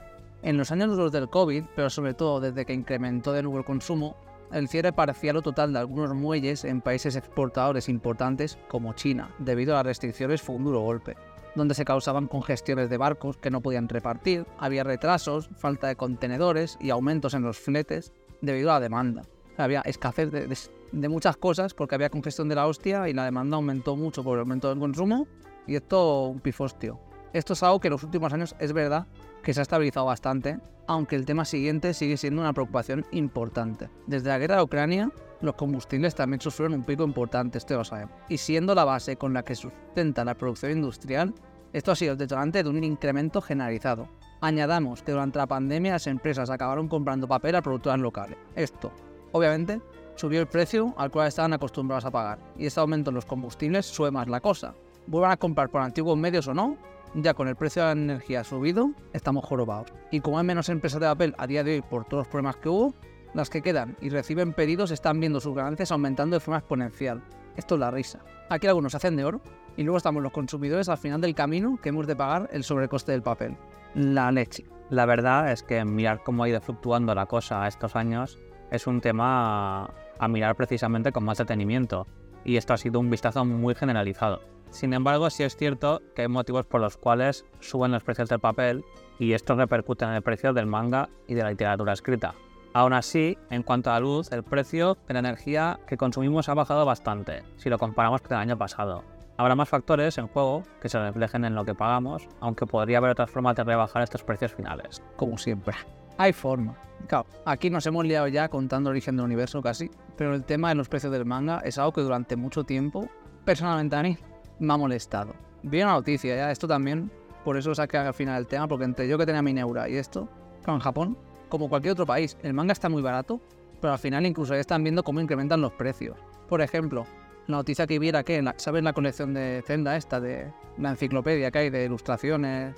En 0.43 0.57
los 0.59 0.71
años 0.71 0.91
duros 0.91 1.11
del 1.13 1.29
COVID, 1.29 1.65
pero 1.75 1.91
sobre 1.91 2.15
todo 2.15 2.39
desde 2.41 2.65
que 2.67 2.73
incrementó 2.75 3.33
de 3.33 3.43
nuevo 3.43 3.59
el 3.59 3.65
consumo, 3.65 4.17
el 4.53 4.69
cierre 4.69 4.93
parcial 4.93 5.37
o 5.39 5.43
total 5.43 5.73
de 5.73 5.79
algunos 5.79 6.15
muelles 6.15 6.65
en 6.65 6.81
países 6.83 7.17
exportadores 7.17 7.89
importantes 7.89 8.59
como 8.69 8.93
China, 8.93 9.31
debido 9.39 9.73
a 9.75 9.79
las 9.79 9.87
restricciones, 9.87 10.43
fue 10.43 10.57
un 10.57 10.65
duro 10.65 10.81
golpe, 10.81 11.17
donde 11.55 11.75
se 11.75 11.85
causaban 11.85 12.27
congestiones 12.29 12.91
de 12.91 12.97
barcos 12.99 13.37
que 13.39 13.51
no 13.51 13.61
podían 13.61 13.89
repartir, 13.89 14.45
había 14.59 14.85
retrasos, 14.85 15.49
falta 15.57 15.87
de 15.89 15.97
contenedores 15.97 16.77
y 16.81 16.91
aumentos 16.91 17.35
en 17.35 17.43
los 17.43 17.59
fletes 17.59 18.13
debido 18.41 18.71
a 18.71 18.75
la 18.75 18.81
demanda. 18.81 19.23
Había 19.57 19.81
escasez 19.83 20.31
de, 20.31 20.47
de- 20.47 21.09
muchas 21.09 21.37
cosas 21.37 21.73
porque 21.75 21.95
había 21.95 22.11
congestión 22.11 22.49
de 22.49 22.55
la 22.57 22.67
hostia 22.67 23.09
y 23.09 23.13
la 23.13 23.25
demanda 23.25 23.57
aumentó 23.57 23.97
mucho 23.97 24.25
por 24.25 24.35
el 24.39 24.41
aumento 24.41 24.69
del 24.71 24.79
consumo 24.79 25.27
y 25.67 25.77
esto 25.77 26.27
un 26.27 26.41
pifostio. 26.41 27.01
Esto 27.33 27.55
es 27.55 27.63
algo 27.63 27.81
que 27.81 27.89
en 27.89 27.93
los 27.93 28.03
últimos 28.03 28.33
años 28.33 28.55
es 28.59 28.73
verdad 28.73 29.07
que 29.43 29.55
se 29.55 29.61
ha 29.61 29.63
estabilizado 29.63 30.07
bastante, 30.07 30.59
aunque 30.87 31.17
el 31.17 31.25
tema 31.25 31.45
siguiente 31.45 31.95
sigue 31.95 32.17
siendo 32.17 32.43
una 32.43 32.53
preocupación 32.53 33.07
importante. 33.13 33.89
Desde 34.07 34.29
la 34.29 34.39
guerra 34.39 34.57
de 34.57 34.63
Ucrania, 34.63 35.11
los 35.41 35.55
combustibles 35.55 36.15
también 36.15 36.41
sufrieron 36.41 36.75
un 36.75 36.85
pico 36.85 37.05
importante, 37.05 37.59
esto 37.59 37.75
lo 37.75 37.85
sabemos. 37.85 38.15
Y 38.29 38.39
siendo 38.39 38.75
la 38.75 38.85
base 38.85 39.17
con 39.17 39.33
la 39.33 39.43
que 39.43 39.55
sustenta 39.55 40.25
la 40.25 40.35
producción 40.35 40.73
industrial, 40.73 41.35
esto 41.73 41.91
ha 41.91 41.97
sido 41.97 42.13
el 42.13 42.19
detonante 42.19 42.63
de 42.63 42.69
un 42.69 42.85
incremento 42.85 43.41
generalizado. 43.41 44.09
Añadamos 44.43 45.03
que 45.03 45.13
durante 45.13 45.39
la 45.39 45.47
pandemia 45.47 45.93
las 45.93 46.07
empresas 46.07 46.51
acabaron 46.51 46.89
comprando 46.89 47.27
papel 47.27 47.57
a 47.57 47.63
productoras 47.63 47.99
locales. 47.99 48.37
Esto, 48.55 48.93
obviamente, 49.33 49.81
subió 50.17 50.41
el 50.41 50.47
precio 50.47 50.95
al 50.99 51.11
cual 51.11 51.29
estaban 51.29 51.55
acostumbrados 51.55 52.05
a 52.05 52.11
pagar, 52.11 52.39
y 52.59 52.67
este 52.67 52.81
aumento 52.81 53.11
en 53.11 53.15
los 53.15 53.25
combustibles 53.25 53.87
sube 53.87 54.11
más 54.11 54.29
la 54.29 54.41
cosa. 54.41 54.75
Vuelvan 55.07 55.33
a 55.33 55.37
comprar 55.37 55.69
por 55.69 55.83
antiguos 55.83 56.17
medios 56.17 56.47
o 56.49 56.55
no, 56.55 56.77
ya 57.15 57.35
con 57.35 57.49
el 57.49 57.57
precio 57.57 57.83
de 57.83 57.95
la 57.95 58.01
energía 58.01 58.45
subido, 58.45 58.91
estamos 59.13 59.45
jorobados. 59.45 59.93
Y 60.11 60.21
como 60.21 60.39
hay 60.39 60.45
menos 60.45 60.69
empresas 60.69 61.01
de 61.01 61.07
papel 61.07 61.35
a 61.39 61.47
día 61.47 61.65
de 61.65 61.75
hoy 61.75 61.83
por 61.83 62.05
todos 62.05 62.23
los 62.23 62.29
problemas 62.29 62.57
que 62.57 62.69
hubo, 62.69 62.95
las 63.35 63.51
que 63.51 63.63
quedan 63.63 63.97
y 64.01 64.11
reciben 64.11 64.53
pedidos 64.53 64.91
están 64.91 65.21
viendo 65.21 65.41
sus 65.41 65.55
ganancias 65.55 65.91
aumentando 65.93 66.37
de 66.37 66.41
forma 66.41 66.59
exponencial. 66.59 67.23
Esto 67.57 67.75
es 67.75 67.81
la 67.81 67.91
risa. 67.91 68.21
Aquí 68.49 68.67
algunos 68.67 68.95
hacen 68.95 69.17
de 69.17 69.25
oro 69.25 69.41
y 69.77 69.83
luego 69.83 69.97
estamos 69.97 70.23
los 70.23 70.33
consumidores 70.33 70.89
al 70.89 70.99
final 70.99 71.21
del 71.21 71.35
camino 71.35 71.79
que 71.83 71.89
hemos 71.89 72.07
de 72.07 72.17
pagar 72.17 72.49
el 72.53 72.65
sobrecoste 72.65 73.13
del 73.13 73.23
papel. 73.23 73.57
La 73.95 74.31
leche. 74.31 74.65
La 74.91 75.07
verdad 75.07 75.51
es 75.51 75.63
que 75.63 75.85
mirar 75.85 76.23
cómo 76.23 76.45
ha 76.45 76.49
ido 76.49 76.61
fluctuando 76.61 77.15
la 77.15 77.27
cosa 77.27 77.67
estos 77.67 77.97
años 77.97 78.39
es 78.71 78.87
un 78.87 79.01
tema 79.01 79.91
a 80.19 80.29
mirar 80.29 80.55
precisamente 80.57 81.13
con 81.13 81.25
más 81.25 81.39
detenimiento, 81.39 82.07
y 82.45 82.57
esto 82.57 82.75
ha 82.75 82.77
sido 82.77 83.01
un 83.01 83.11
vistazo 83.11 83.45
muy 83.45 83.75
generalizado. 83.75 84.52
Sin 84.73 84.95
embargo, 84.95 85.29
sí 85.29 85.43
es 85.43 85.55
cierto 85.55 86.01
que 86.15 86.23
hay 86.23 86.29
motivos 86.29 86.65
por 86.65 86.81
los 86.81 86.97
cuales 86.97 87.45
suben 87.61 87.93
los 87.93 88.03
precios 88.03 88.31
del 88.31 88.41
papel 88.41 88.85
y 89.19 89.35
esto 89.35 89.55
repercute 89.55 90.07
en 90.07 90.13
el 90.13 90.23
precio 90.23 90.55
del 90.55 90.67
manga 90.67 91.11
y 91.29 91.35
de 91.35 91.43
la 91.43 91.51
literatura 91.51 91.93
escrita. 91.93 92.35
Aún 92.73 92.95
así, 92.95 93.37
en 93.51 93.63
cuanto 93.63 93.91
a 93.91 93.95
la 93.95 94.01
luz, 94.01 94.33
el 94.33 94.43
precio 94.43 94.97
de 95.07 95.13
la 95.13 95.21
energía 95.21 95.79
que 95.87 95.99
consumimos 95.99 96.49
ha 96.49 96.55
bajado 96.55 96.87
bastante, 96.87 97.43
si 97.59 97.69
lo 97.69 97.79
comparamos 97.79 98.23
con 98.23 98.33
el 98.33 98.41
año 98.41 98.57
pasado. 98.57 99.05
Habrá 99.37 99.55
más 99.55 99.69
factores 99.69 100.17
en 100.17 100.29
juego 100.29 100.63
que 100.81 100.89
se 100.89 100.99
reflejen 100.99 101.45
en 101.45 101.55
lo 101.55 101.67
que 101.67 101.75
pagamos, 101.75 102.27
aunque 102.41 102.65
podría 102.65 102.97
haber 102.97 103.11
otras 103.11 103.31
formas 103.31 103.57
de 103.57 103.65
rebajar 103.65 104.03
estos 104.03 104.25
precios 104.25 104.55
finales. 104.55 105.03
Como 105.17 105.37
siempre. 105.37 105.75
Hay 106.17 106.33
forma. 106.33 106.75
Claro, 107.09 107.27
aquí 107.45 107.69
nos 107.69 107.85
hemos 107.87 108.07
liado 108.07 108.29
ya 108.29 108.49
contando 108.49 108.89
el 108.89 108.95
origen 108.95 109.17
del 109.17 109.27
universo 109.27 109.61
casi, 109.61 109.91
pero 110.17 110.35
el 110.35 110.45
tema 110.45 110.71
de 110.71 110.77
los 110.77 110.89
precios 110.89 111.13
del 111.13 111.27
manga 111.27 111.61
es 111.63 111.77
algo 111.77 111.93
que 111.93 112.01
durante 112.01 112.37
mucho 112.37 112.65
tiempo, 112.65 113.09
personalmente 113.45 113.97
a 113.97 114.03
mí, 114.03 114.17
me 114.63 114.73
ha 114.73 114.77
molestado. 114.77 115.35
Vi 115.63 115.83
una 115.83 115.93
noticia 115.93 116.37
ya, 116.37 116.51
esto 116.51 116.67
también, 116.67 117.11
por 117.45 117.57
eso 117.57 117.75
saqué 117.75 117.99
al 117.99 118.15
final 118.15 118.41
el 118.41 118.47
tema, 118.47 118.69
porque 118.69 118.85
entre 118.85 119.09
yo 119.09 119.19
que 119.19 119.27
tenía 119.27 119.43
mi 119.43 119.53
neura 119.53 119.89
y 119.89 119.97
esto, 119.97 120.29
claro, 120.63 120.77
en 120.77 120.81
Japón, 120.81 121.19
como 121.49 121.69
cualquier 121.69 121.93
otro 121.93 122.07
país, 122.07 122.37
el 122.43 122.55
manga 122.55 122.73
está 122.73 122.89
muy 122.89 123.03
barato, 123.03 123.41
pero 123.81 123.93
al 123.93 123.99
final 123.99 124.25
incluso 124.25 124.55
ya 124.55 124.61
están 124.61 124.83
viendo 124.83 125.03
cómo 125.03 125.21
incrementan 125.21 125.61
los 125.61 125.73
precios. 125.73 126.17
Por 126.49 126.63
ejemplo, 126.63 127.05
la 127.49 127.57
noticia 127.57 127.87
que 127.87 127.99
viera 127.99 128.23
que, 128.23 128.43
¿sabes 128.57 128.83
la 128.85 128.93
colección 128.93 129.35
de 129.35 129.63
Zenda 129.67 129.97
esta, 129.97 130.21
de 130.21 130.53
la 130.79 130.91
enciclopedia 130.91 131.51
que 131.51 131.59
hay 131.59 131.71
de 131.71 131.85
ilustraciones, 131.85 132.77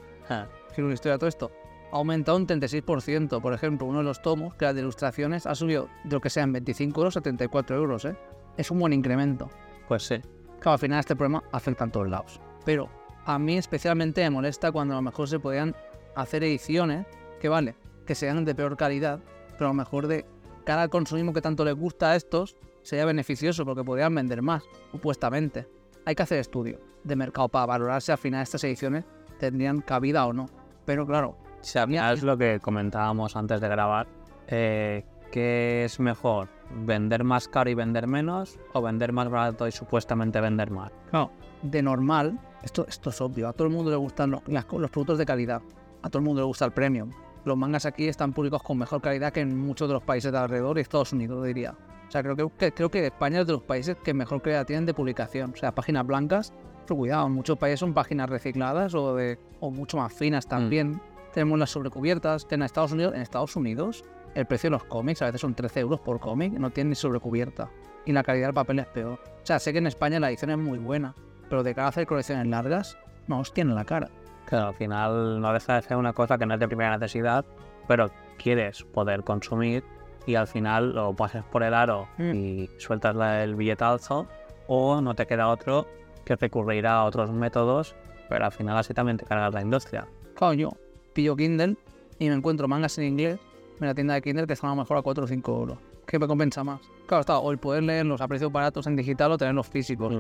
giro 0.75 0.91
historia, 0.91 1.19
todo 1.19 1.29
esto? 1.29 1.51
Ha 1.93 1.97
aumentado 1.97 2.39
un 2.39 2.47
36%. 2.47 3.41
Por 3.41 3.53
ejemplo, 3.53 3.87
uno 3.87 3.99
de 3.99 4.05
los 4.05 4.23
tomos, 4.23 4.55
que 4.55 4.65
era 4.65 4.73
de 4.73 4.81
ilustraciones, 4.81 5.47
ha 5.47 5.55
subido 5.55 5.89
de 6.05 6.15
lo 6.15 6.21
que 6.21 6.31
sean 6.31 6.53
25 6.53 6.99
euros 7.01 7.17
a 7.17 7.21
74 7.21 7.77
euros, 7.77 8.05
¿eh? 8.07 8.17
Es 8.57 8.71
un 8.71 8.81
buen 8.81 8.93
incremento. 8.93 9.51
Pues 9.87 10.05
sí. 10.05 10.21
Claro, 10.65 10.77
al 10.77 10.79
final 10.79 11.01
este 11.01 11.15
problema 11.15 11.45
afecta 11.53 11.85
en 11.85 11.91
todos 11.91 12.09
lados. 12.09 12.41
Pero 12.65 12.89
a 13.27 13.39
mí 13.39 13.59
especialmente 13.59 14.23
me 14.23 14.31
molesta 14.31 14.73
cuando 14.73 14.95
a 14.95 14.97
lo 14.97 15.03
mejor 15.03 15.29
se 15.29 15.39
podían 15.39 15.77
hacer 16.17 16.43
ediciones 16.43 17.07
que 17.39 17.51
vale, 17.51 17.75
que 18.07 18.15
sean 18.15 18.47
de 18.47 18.55
peor 18.55 18.75
calidad, 18.79 19.21
pero 19.59 19.67
a 19.67 19.69
lo 19.69 19.75
mejor 19.75 20.07
de 20.07 20.25
cara 20.65 20.81
al 20.81 20.89
consumismo 20.89 21.35
que 21.35 21.43
tanto 21.43 21.67
les 21.67 21.75
gusta 21.75 22.13
a 22.13 22.17
estos, 22.17 22.57
sería 22.81 23.05
beneficioso 23.05 23.67
porque 23.67 23.85
podrían 23.85 24.15
vender 24.15 24.41
más, 24.41 24.65
supuestamente. 24.91 25.69
Hay 26.07 26.15
que 26.15 26.23
hacer 26.23 26.39
estudio 26.39 26.81
de 27.03 27.15
mercado 27.15 27.51
para 27.51 27.67
valorar 27.67 28.01
si 28.01 28.13
al 28.13 28.17
final 28.17 28.43
estas 28.43 28.65
ediciones 28.65 29.05
tendrían 29.39 29.83
cabida 29.83 30.25
o 30.25 30.33
no. 30.33 30.47
Pero 30.87 31.07
claro, 31.07 31.37
final 31.61 32.15
es 32.15 32.23
lo 32.23 32.39
que 32.39 32.59
comentábamos 32.59 33.37
antes 33.37 33.61
de 33.61 33.69
grabar. 33.69 34.07
Eh, 34.47 35.05
¿Qué 35.31 35.85
es 35.85 36.01
mejor? 36.01 36.54
¿Vender 36.71 37.25
más 37.25 37.47
caro 37.49 37.71
y 37.71 37.75
vender 37.75 38.07
menos? 38.07 38.59
¿O 38.73 38.83
vender 38.83 39.13
más 39.13 39.29
barato 39.31 39.67
y 39.69 39.73
supuestamente 39.73 40.41
vender 40.41 40.71
más? 40.71 40.91
Claro, 41.11 41.31
de 41.63 41.83
normal, 41.83 42.39
esto, 42.63 42.87
esto 42.89 43.11
es 43.11 43.21
obvio, 43.21 43.49
a 43.49 43.53
todo 43.53 43.69
el 43.69 43.73
mundo 43.75 43.91
le 43.91 43.97
gustan 43.97 44.31
los, 44.33 44.43
las- 44.49 44.67
los 44.73 44.91
productos 44.91 45.19
de 45.19 45.27
calidad, 45.27 45.63
a 46.03 46.09
todo 46.11 46.19
el 46.19 46.25
mundo 46.25 46.41
le 46.41 46.47
gusta 46.47 46.65
el 46.65 46.73
premium. 46.73 47.11
Los 47.45 47.57
mangas 47.57 47.85
aquí 47.87 48.09
están 48.09 48.33
publicados 48.33 48.63
con 48.63 48.79
mejor 48.79 49.03
calidad 49.03 49.33
que 49.33 49.41
en 49.41 49.57
muchos 49.59 49.87
de 49.89 49.95
los 49.95 50.03
países 50.03 50.33
de 50.33 50.39
alrededor 50.39 50.79
y 50.79 50.81
Estados 50.81 51.13
Unidos, 51.13 51.45
diría. 51.45 51.77
O 52.09 52.11
sea, 52.11 52.23
creo 52.23 52.51
que, 52.57 52.73
creo 52.73 52.91
que 52.91 53.07
España 53.07 53.41
es 53.43 53.47
de 53.47 53.53
los 53.53 53.63
países 53.63 53.97
que 54.03 54.15
mejor 54.15 54.41
calidad 54.41 54.67
tienen 54.67 54.87
de 54.87 54.95
publicación. 54.95 55.53
O 55.53 55.57
sea, 55.57 55.75
páginas 55.75 56.07
blancas, 56.07 56.53
pero 56.87 56.97
cuidado, 56.97 57.27
en 57.27 57.33
muchos 57.33 57.59
países 57.59 57.81
son 57.81 57.93
páginas 57.93 58.31
recicladas 58.31 58.95
o, 58.95 59.15
de, 59.15 59.39
o 59.61 59.71
mucho 59.71 59.97
más 59.99 60.13
finas 60.13 60.47
también. 60.47 61.01
Tenemos 61.35 61.59
las 61.59 61.71
sobrecubiertas, 61.71 62.45
que 62.47 62.55
en 62.55 62.63
Estados 62.63 62.93
Unidos, 62.93 63.15
en 63.15 63.21
Estados 63.23 63.57
Unidos, 63.57 64.05
el 64.35 64.47
precio 64.47 64.69
de 64.69 64.73
los 64.73 64.85
cómics 64.85 65.23
a 65.23 65.27
veces 65.27 65.41
son 65.41 65.55
13 65.55 65.81
euros 65.81 66.01
por 66.01 66.21
cómic, 66.21 66.53
no 66.55 66.71
tienen 66.71 66.91
ni 66.91 66.95
sobrecubierta. 66.97 67.71
Y 68.05 68.13
la 68.13 68.23
calidad 68.23 68.49
del 68.49 68.55
papel 68.55 68.79
es 68.81 68.87
peor. 68.87 69.19
O 69.43 69.47
sea, 69.47 69.59
sé 69.59 69.73
que 69.73 69.79
en 69.79 69.87
España 69.87 70.21
la 70.21 70.29
edición 70.29 70.51
es 70.51 70.59
muy 70.59 70.79
buena, 70.79 71.15
pero 71.49 71.63
de 71.63 71.75
cara 71.75 71.87
a 71.87 71.91
hacer 71.91 72.07
colecciones 72.07 72.47
largas, 72.47 72.99
no 73.29 73.39
os 73.41 73.53
tiene 73.53 73.73
la 73.75 73.85
cara. 73.85 74.11
Claro, 74.47 74.69
al 74.69 74.75
final 74.75 75.41
no 75.41 75.53
deja 75.53 75.77
de 75.77 75.83
ser 75.83 75.97
una 75.97 76.13
cosa 76.13 76.37
que 76.37 76.45
no 76.47 76.55
es 76.55 76.61
de 76.61 76.67
primera 76.69 76.97
necesidad, 76.99 77.45
pero 77.89 78.11
quieres 78.37 78.83
poder 78.85 79.23
consumir 79.25 79.83
y 80.27 80.35
al 80.35 80.47
final 80.47 80.95
lo 80.95 81.15
pasas 81.15 81.45
por 81.47 81.63
el 81.63 81.73
aro 81.75 82.09
Mm. 82.19 82.33
y 82.35 82.71
sueltas 82.79 83.15
la- 83.17 83.43
el 83.45 83.55
billetazo 83.55 84.27
o 84.67 85.01
no 85.01 85.15
te 85.15 85.27
queda 85.27 85.49
otro 85.49 85.87
que 86.25 86.37
recurrir 86.37 86.87
a 86.87 87.05
otros 87.05 87.31
métodos, 87.31 87.95
pero 88.29 88.45
al 88.47 88.53
final 88.53 88.77
así 88.79 88.93
también 88.95 89.17
te 89.19 89.25
cargas 89.27 89.53
la 89.55 89.63
industria. 89.63 90.07
Claro, 90.35 90.55
yo 90.55 90.71
pillo 91.13 91.37
Kindle 91.37 91.77
y 92.19 92.29
me 92.29 92.35
encuentro 92.35 92.67
mangas 92.69 92.97
en 92.99 93.05
inglés 93.05 93.39
en 93.81 93.87
la 93.87 93.95
tienda 93.95 94.15
de 94.15 94.23
Kindle 94.23 94.47
que 94.47 94.53
están 94.53 94.71
a 94.71 94.75
lo 94.75 94.83
mejor 94.83 94.99
a 94.99 95.03
4 95.03 95.25
o 95.25 95.27
5 95.27 95.59
euros. 95.59 95.79
¿Qué 96.07 96.19
me 96.19 96.27
compensa 96.27 96.63
más? 96.65 96.81
Claro, 97.07 97.21
está, 97.21 97.39
o 97.39 97.51
el 97.51 97.59
poder 97.59 97.83
leerlos 97.83 98.21
a 98.21 98.29
precios 98.29 98.53
baratos 98.53 98.87
en 98.87 98.97
digital 98.97 99.33
o 99.33 99.39
tenerlos 99.39 99.67
físicos. 99.67 100.15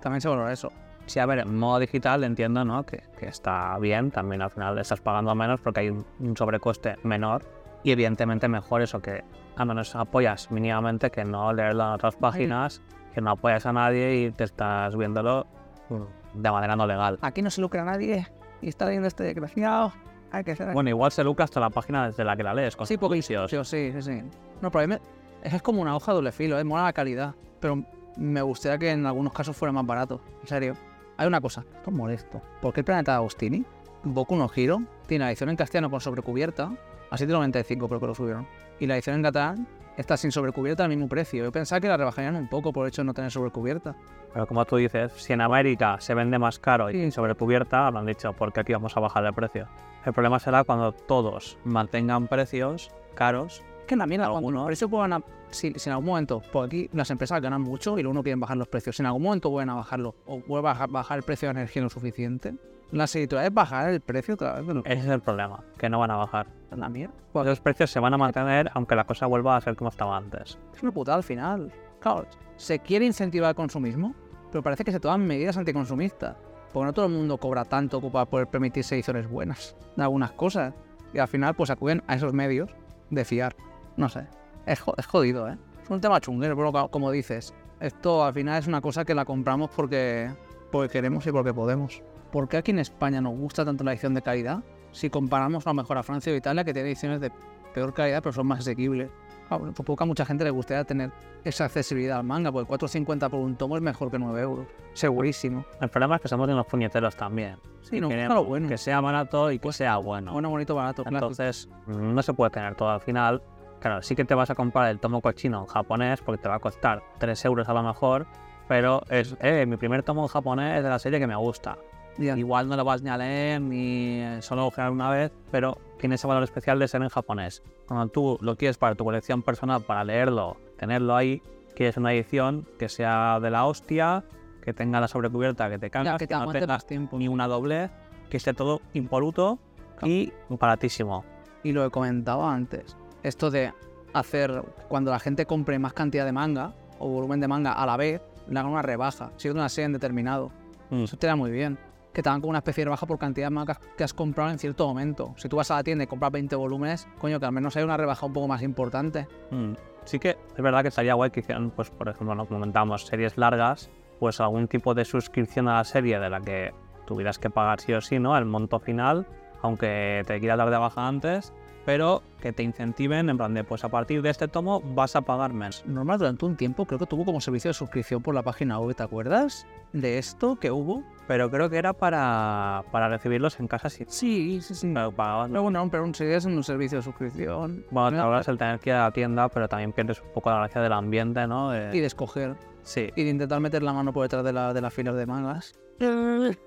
También 0.00 0.20
se 0.20 0.28
valora 0.28 0.52
eso. 0.52 0.70
Sí, 1.06 1.18
a 1.18 1.26
ver, 1.26 1.40
en 1.40 1.58
modo 1.58 1.78
digital 1.78 2.22
entiendo 2.24 2.64
¿no? 2.64 2.84
que, 2.84 3.02
que 3.18 3.26
está 3.26 3.76
bien, 3.78 4.10
también 4.10 4.42
al 4.42 4.50
final 4.50 4.78
estás 4.78 5.00
pagando 5.00 5.34
menos 5.34 5.60
porque 5.60 5.80
hay 5.80 5.90
un, 5.90 6.04
un 6.20 6.36
sobrecoste 6.36 6.96
menor 7.02 7.42
y 7.82 7.90
evidentemente 7.90 8.48
mejor 8.48 8.82
eso 8.82 9.00
que 9.00 9.24
al 9.56 9.66
menos 9.66 9.94
apoyas 9.96 10.50
mínimamente 10.50 11.10
que 11.10 11.24
no 11.24 11.52
leerlo 11.52 11.84
en 11.84 11.90
otras 11.90 12.16
páginas, 12.16 12.80
que 13.14 13.20
no 13.20 13.32
apoyas 13.32 13.66
a 13.66 13.72
nadie 13.72 14.22
y 14.22 14.30
te 14.30 14.44
estás 14.44 14.96
viéndolo 14.96 15.46
mm, 15.88 16.40
de 16.40 16.50
manera 16.50 16.76
no 16.76 16.86
legal. 16.86 17.18
Aquí 17.22 17.42
no 17.42 17.50
se 17.50 17.60
lucra 17.60 17.84
nadie 17.84 18.26
y 18.62 18.68
está 18.68 18.86
leyendo 18.86 19.08
este 19.08 19.24
desgraciado. 19.24 19.92
Hay 20.32 20.44
que 20.44 20.54
ser... 20.56 20.72
Bueno, 20.72 20.90
igual 20.90 21.10
se 21.12 21.24
lucra 21.24 21.44
hasta 21.44 21.60
la 21.60 21.70
página 21.70 22.06
desde 22.06 22.24
la 22.24 22.36
que 22.36 22.42
la 22.42 22.54
lees, 22.54 22.76
con 22.76 22.86
sí, 22.86 22.96
porque 22.96 23.22
sí, 23.22 23.34
sí, 23.64 24.02
sí. 24.02 24.22
No, 24.60 24.70
pero 24.70 24.98
es 25.42 25.62
como 25.62 25.82
una 25.82 25.96
hoja 25.96 26.12
de 26.12 26.16
doble 26.16 26.32
filo, 26.32 26.58
es 26.58 26.64
mola 26.64 26.84
la 26.84 26.92
calidad. 26.92 27.34
Pero 27.60 27.82
me 28.16 28.42
gustaría 28.42 28.78
que 28.78 28.90
en 28.90 29.06
algunos 29.06 29.32
casos 29.32 29.56
fuera 29.56 29.72
más 29.72 29.86
barato. 29.86 30.20
En 30.42 30.48
serio. 30.48 30.74
Hay 31.16 31.26
una 31.26 31.40
cosa, 31.40 31.64
esto 31.76 31.90
es 31.90 31.96
molesto. 31.96 32.40
¿Por 32.62 32.72
qué 32.72 32.80
el 32.80 32.84
planeta 32.86 33.12
de 33.12 33.16
Agostini, 33.16 33.64
Boku 34.04 34.36
no 34.36 34.50
Hero, 34.54 34.80
tiene 35.06 35.24
la 35.26 35.30
edición 35.30 35.50
en 35.50 35.56
castellano 35.56 35.90
con 35.90 36.00
sobrecubierta, 36.00 36.72
a 37.10 37.16
7,95 37.16 37.88
creo 37.88 38.00
que 38.00 38.06
lo 38.06 38.14
subieron, 38.14 38.46
y 38.78 38.86
la 38.86 38.94
edición 38.94 39.16
en 39.16 39.22
catalán 39.24 39.66
está 39.98 40.16
sin 40.16 40.32
sobrecubierta 40.32 40.84
al 40.84 40.88
mismo 40.88 41.08
precio? 41.08 41.44
Yo 41.44 41.52
pensaba 41.52 41.78
que 41.78 41.88
la 41.88 41.98
rebajarían 41.98 42.36
un 42.36 42.48
poco 42.48 42.72
por 42.72 42.86
el 42.86 42.88
hecho 42.88 43.02
de 43.02 43.06
no 43.06 43.12
tener 43.12 43.30
sobrecubierta. 43.30 43.94
Pero 44.32 44.46
como 44.46 44.64
tú 44.64 44.76
dices, 44.76 45.12
si 45.16 45.34
en 45.34 45.42
América 45.42 45.96
se 46.00 46.14
vende 46.14 46.38
más 46.38 46.58
caro 46.58 46.88
y 46.88 46.94
Sí. 46.94 47.10
sobrecubierta, 47.10 47.88
habrán 47.88 48.06
dicho, 48.06 48.32
porque 48.32 48.60
aquí 48.60 48.72
vamos 48.72 48.96
a 48.96 49.00
bajar 49.00 49.22
el 49.26 49.34
precio. 49.34 49.66
El 50.04 50.12
problema 50.12 50.38
será 50.38 50.64
cuando 50.64 50.92
todos 50.92 51.58
mantengan 51.64 52.26
precios 52.28 52.90
caros 53.14 53.62
que 53.86 53.94
en 53.94 53.98
la 53.98 54.06
mierda, 54.06 54.26
Algunos. 54.26 54.66
precios 54.66 54.88
puedan 54.90 55.12
a- 55.14 55.22
si, 55.50 55.72
si 55.74 55.88
en 55.90 55.94
algún 55.94 56.06
momento, 56.10 56.40
por 56.52 56.66
aquí 56.66 56.88
las 56.92 57.10
empresas 57.10 57.40
ganan 57.42 57.60
mucho 57.60 57.98
y 57.98 58.02
luego 58.02 58.14
no 58.14 58.22
quieren 58.22 58.38
bajar 58.38 58.56
los 58.56 58.68
precios, 58.68 58.94
si 58.96 59.02
en 59.02 59.06
algún 59.06 59.22
momento 59.24 59.50
vuelven 59.50 59.70
a 59.70 59.74
bajarlo 59.74 60.14
o 60.26 60.38
vuelven 60.40 60.70
a 60.70 60.72
bajar, 60.74 60.88
bajar 60.90 61.18
el 61.18 61.24
precio 61.24 61.48
de 61.48 61.50
energía 61.52 61.82
lo 61.82 61.90
suficiente, 61.90 62.54
las 62.92 63.14
editoriales 63.16 63.52
bajar 63.52 63.90
el 63.90 64.00
precio 64.00 64.34
otra 64.34 64.54
vez 64.54 64.66
de 64.68 64.74
los 64.74 64.86
Ese 64.86 65.00
es 65.00 65.06
el 65.06 65.20
problema, 65.20 65.64
que 65.76 65.88
no 65.88 65.98
van 65.98 66.12
a 66.12 66.16
bajar. 66.16 66.46
La 66.70 66.88
mierda. 66.88 67.14
Los 67.34 67.60
precios 67.60 67.90
se 67.90 67.98
van 67.98 68.14
a 68.14 68.16
mantener 68.16 68.70
aunque 68.74 68.94
la 68.94 69.04
cosa 69.04 69.26
vuelva 69.26 69.56
a 69.56 69.60
ser 69.60 69.74
como 69.74 69.90
estaba 69.90 70.16
antes. 70.16 70.56
Es 70.72 70.82
una 70.84 70.92
putada 70.92 71.16
al 71.16 71.24
final. 71.24 71.72
Claro, 71.98 72.26
se 72.56 72.78
quiere 72.78 73.04
incentivar 73.06 73.48
el 73.50 73.54
consumismo, 73.56 74.14
pero 74.52 74.62
parece 74.62 74.84
que 74.84 74.92
se 74.92 75.00
toman 75.00 75.26
medidas 75.26 75.56
anticonsumistas. 75.56 76.36
Porque 76.72 76.86
no 76.86 76.92
todo 76.92 77.06
el 77.06 77.12
mundo 77.12 77.36
cobra 77.38 77.64
tanto 77.64 78.00
para 78.10 78.26
poder 78.26 78.46
permitirse 78.46 78.94
ediciones 78.94 79.28
buenas 79.28 79.74
de 79.96 80.02
algunas 80.02 80.32
cosas. 80.32 80.72
Y 81.12 81.18
al 81.18 81.28
final, 81.28 81.54
pues 81.54 81.70
acuden 81.70 82.02
a 82.06 82.14
esos 82.14 82.32
medios 82.32 82.70
de 83.10 83.24
fiar. 83.24 83.56
No 83.96 84.08
sé. 84.08 84.26
Es, 84.66 84.80
jo- 84.80 84.94
es 84.96 85.06
jodido, 85.06 85.48
¿eh? 85.48 85.56
Es 85.82 85.90
un 85.90 86.00
tema 86.00 86.20
chunguero, 86.20 86.56
pero 86.56 86.70
co- 86.72 86.88
como 86.88 87.10
dices. 87.10 87.52
Esto 87.80 88.24
al 88.24 88.32
final 88.34 88.58
es 88.58 88.66
una 88.68 88.80
cosa 88.80 89.04
que 89.04 89.14
la 89.14 89.24
compramos 89.24 89.70
porque, 89.74 90.30
porque 90.70 90.92
queremos 90.92 91.26
y 91.26 91.32
porque 91.32 91.52
podemos. 91.52 92.02
¿Por 92.30 92.48
qué 92.48 92.58
aquí 92.58 92.70
en 92.70 92.78
España 92.78 93.20
nos 93.20 93.36
gusta 93.36 93.64
tanto 93.64 93.82
la 93.82 93.92
edición 93.92 94.14
de 94.14 94.22
calidad? 94.22 94.62
Si 94.92 95.10
comparamos 95.10 95.66
a 95.66 95.70
lo 95.70 95.74
mejor 95.74 95.98
a 95.98 96.02
Francia 96.04 96.32
o 96.32 96.36
Italia, 96.36 96.62
que 96.62 96.72
tienen 96.72 96.90
ediciones 96.92 97.20
de 97.20 97.32
peor 97.74 97.92
calidad, 97.94 98.22
pero 98.22 98.32
son 98.32 98.46
más 98.46 98.60
asequibles. 98.60 99.10
Claro, 99.50 99.72
supongo 99.74 99.96
que 99.96 100.04
a 100.04 100.06
mucha 100.06 100.24
gente 100.24 100.44
le 100.44 100.50
gustaría 100.50 100.84
tener 100.84 101.10
esa 101.42 101.64
accesibilidad 101.64 102.18
al 102.18 102.24
manga, 102.24 102.52
porque 102.52 102.72
4.50 102.72 103.28
por 103.28 103.40
un 103.40 103.56
tomo 103.56 103.76
es 103.76 103.82
mejor 103.82 104.08
que 104.08 104.16
9 104.16 104.40
euros. 104.40 104.66
Segurísimo. 104.92 105.64
El 105.80 105.88
problema 105.88 106.16
es 106.16 106.22
que 106.22 106.28
somos 106.28 106.48
unos 106.48 106.66
puñeteros 106.66 107.16
también. 107.16 107.56
Sí, 107.82 108.00
no, 108.00 108.08
Queremos 108.08 108.28
claro, 108.28 108.44
bueno. 108.44 108.68
Que 108.68 108.78
sea 108.78 109.00
barato 109.00 109.50
y 109.50 109.58
que 109.58 109.72
sea 109.72 109.96
bueno. 109.96 110.32
Bueno, 110.32 110.50
bonito, 110.50 110.76
barato, 110.76 111.02
claro. 111.02 111.16
Entonces, 111.16 111.68
no 111.88 112.22
se 112.22 112.32
puede 112.32 112.50
tener 112.52 112.76
todo 112.76 112.90
al 112.90 113.00
final. 113.00 113.42
Claro, 113.80 114.02
sí 114.02 114.14
que 114.14 114.24
te 114.24 114.34
vas 114.34 114.50
a 114.50 114.54
comprar 114.54 114.88
el 114.88 115.00
tomo 115.00 115.20
cochino 115.20 115.62
en 115.62 115.66
japonés 115.66 116.20
porque 116.20 116.42
te 116.42 116.48
va 116.48 116.56
a 116.56 116.60
costar 116.60 117.02
3 117.18 117.44
euros 117.46 117.68
a 117.68 117.72
lo 117.72 117.82
mejor, 117.82 118.26
pero 118.68 119.02
es, 119.10 119.36
eh, 119.40 119.66
mi 119.66 119.76
primer 119.76 120.04
tomo 120.04 120.22
en 120.22 120.28
japonés 120.28 120.80
de 120.80 120.88
la 120.88 121.00
serie 121.00 121.18
que 121.18 121.26
me 121.26 121.34
gusta. 121.34 121.76
Igual 122.18 122.68
no 122.68 122.76
lo 122.76 122.84
vas 122.84 123.02
ni 123.02 123.10
a 123.10 123.16
leer 123.16 123.60
ni 123.60 124.22
solo 124.42 124.66
ojear 124.66 124.90
una 124.90 125.10
vez, 125.10 125.32
pero 125.50 125.76
tiene 126.00 126.16
ese 126.16 126.26
valor 126.26 126.42
especial 126.42 126.78
de 126.78 126.88
ser 126.88 127.02
en 127.02 127.08
japonés. 127.08 127.62
Cuando 127.86 128.08
tú 128.08 128.38
lo 128.40 128.56
quieres 128.56 128.78
para 128.78 128.94
tu 128.94 129.04
colección 129.04 129.42
personal, 129.42 129.82
para 129.82 130.02
leerlo, 130.02 130.56
tenerlo 130.76 131.14
ahí, 131.14 131.42
quieres 131.76 131.96
una 131.96 132.12
edición 132.12 132.66
que 132.78 132.88
sea 132.88 133.38
de 133.40 133.50
la 133.50 133.66
hostia, 133.66 134.24
que 134.62 134.72
tenga 134.72 135.00
la 135.00 135.08
sobrecubierta 135.08 135.68
que 135.70 135.78
te 135.78 135.86
Ya, 135.86 135.90
cagas, 135.90 136.18
que 136.18 136.26
te 136.26 136.34
que 136.34 136.66
no 136.66 136.78
tiempo. 136.78 137.18
ni 137.18 137.28
una 137.28 137.46
doblez, 137.46 137.90
que 138.28 138.36
esté 138.36 138.54
todo 138.54 138.80
impoluto 138.94 139.58
y 140.02 140.32
baratísimo. 140.48 141.24
Y 141.62 141.72
lo 141.72 141.84
he 141.84 141.90
comentado 141.90 142.46
antes. 142.46 142.96
Esto 143.22 143.50
de 143.50 143.72
hacer, 144.12 144.62
cuando 144.88 145.10
la 145.10 145.18
gente 145.18 145.46
compre 145.46 145.78
más 145.78 145.92
cantidad 145.92 146.24
de 146.24 146.32
manga 146.32 146.72
o 146.98 147.08
volumen 147.08 147.40
de 147.40 147.48
manga 147.48 147.72
a 147.72 147.86
la 147.86 147.96
vez, 147.96 148.22
le 148.48 148.58
hagan 148.58 148.72
una 148.72 148.82
rebaja, 148.82 149.30
si 149.36 149.48
una 149.48 149.68
serie 149.68 149.86
en 149.86 149.92
determinado. 149.92 150.50
Mm. 150.90 151.04
Eso 151.04 151.16
te 151.16 151.26
da 151.26 151.36
muy 151.36 151.50
bien. 151.50 151.78
Que 152.12 152.22
te 152.22 152.28
hagan 152.28 152.40
como 152.40 152.50
una 152.50 152.58
especie 152.58 152.82
de 152.82 152.86
rebaja 152.86 153.06
por 153.06 153.18
cantidad 153.18 153.46
de 153.46 153.50
mangas 153.50 153.78
que 153.96 154.04
has 154.04 154.12
comprado 154.12 154.50
en 154.50 154.58
cierto 154.58 154.86
momento. 154.86 155.34
Si 155.36 155.48
tú 155.48 155.56
vas 155.56 155.70
a 155.70 155.76
la 155.76 155.84
tienda 155.84 156.04
y 156.04 156.06
compras 156.06 156.32
20 156.32 156.56
volúmenes, 156.56 157.06
coño, 157.18 157.38
que 157.38 157.46
al 157.46 157.52
menos 157.52 157.76
hay 157.76 157.84
una 157.84 157.96
rebaja 157.96 158.26
un 158.26 158.32
poco 158.32 158.48
más 158.48 158.62
importante. 158.62 159.28
Mm. 159.50 159.74
Sí 160.04 160.18
que 160.18 160.30
es 160.30 160.62
verdad 160.62 160.82
que 160.82 160.88
estaría 160.88 161.14
guay 161.14 161.30
que 161.30 161.40
hicieran, 161.40 161.70
pues 161.70 161.90
por 161.90 162.08
ejemplo, 162.08 162.34
no 162.34 162.46
comentamos 162.46 163.06
series 163.06 163.36
largas, 163.36 163.90
pues 164.18 164.40
algún 164.40 164.66
tipo 164.66 164.94
de 164.94 165.04
suscripción 165.04 165.68
a 165.68 165.76
la 165.76 165.84
serie 165.84 166.18
de 166.18 166.30
la 166.30 166.40
que 166.40 166.72
tuvieras 167.06 167.38
que 167.38 167.50
pagar 167.50 167.80
sí 167.80 167.92
o 167.92 168.00
sí, 168.00 168.18
¿no? 168.18 168.36
El 168.36 168.44
monto 168.44 168.78
final, 168.78 169.26
aunque 169.62 170.22
te 170.26 170.38
quieras 170.40 170.58
dar 170.58 170.70
de 170.70 170.76
baja 170.78 171.06
antes, 171.06 171.52
pero 171.84 172.22
que 172.40 172.52
te 172.52 172.62
incentiven 172.62 173.28
en 173.30 173.36
plan 173.36 173.54
de, 173.54 173.64
pues 173.64 173.84
a 173.84 173.88
partir 173.88 174.22
de 174.22 174.30
este 174.30 174.48
tomo 174.48 174.80
vas 174.80 175.16
a 175.16 175.22
pagar 175.22 175.52
menos. 175.52 175.84
Normal 175.86 176.18
durante 176.18 176.44
un 176.44 176.56
tiempo 176.56 176.86
creo 176.86 176.98
que 176.98 177.06
tuvo 177.06 177.24
como 177.24 177.40
servicio 177.40 177.70
de 177.70 177.74
suscripción 177.74 178.22
por 178.22 178.34
la 178.34 178.42
página 178.42 178.78
web, 178.78 178.94
¿te 178.94 179.02
acuerdas? 179.02 179.66
De 179.92 180.18
esto 180.18 180.56
que 180.56 180.70
hubo. 180.70 181.02
Pero 181.30 181.48
creo 181.48 181.70
que 181.70 181.76
era 181.78 181.92
para, 181.92 182.82
para 182.90 183.08
recibirlos 183.08 183.60
en 183.60 183.68
casa 183.68 183.88
si 183.88 184.04
Sí, 184.08 184.60
sí, 184.62 184.74
sí. 184.74 184.90
pero 184.92 185.12
pagabas. 185.12 185.48
Pero 185.48 185.62
bueno, 185.62 185.88
pero 185.88 186.02
un 186.02 186.10
es 186.10 186.44
un 186.44 186.60
servicio 186.64 186.98
de 186.98 187.02
suscripción. 187.04 187.84
Bueno, 187.92 188.10
te 188.10 188.16
ahorras 188.16 188.48
el 188.48 188.58
tener 188.58 188.80
que 188.80 188.90
ir 188.90 188.96
a 188.96 189.04
la 189.04 189.10
tienda, 189.12 189.48
pero 189.48 189.68
también 189.68 189.92
pierdes 189.92 190.20
un 190.22 190.32
poco 190.34 190.50
la 190.50 190.56
gracia 190.56 190.80
del 190.80 190.92
ambiente, 190.92 191.46
¿no? 191.46 191.70
De- 191.70 191.96
Y 191.96 192.00
de 192.00 192.06
escoger. 192.06 192.56
Sí, 192.82 193.10
Y 193.14 193.22
de 193.22 193.30
intentar 193.30 193.60
meter 193.60 193.80
la 193.84 193.92
mano 193.92 194.12
por 194.12 194.24
detrás 194.24 194.42
de 194.42 194.52
la, 194.52 194.74
de 194.74 194.80
la 194.80 194.90
fila 194.90 195.12
de 195.12 195.24
mangas. 195.26 195.72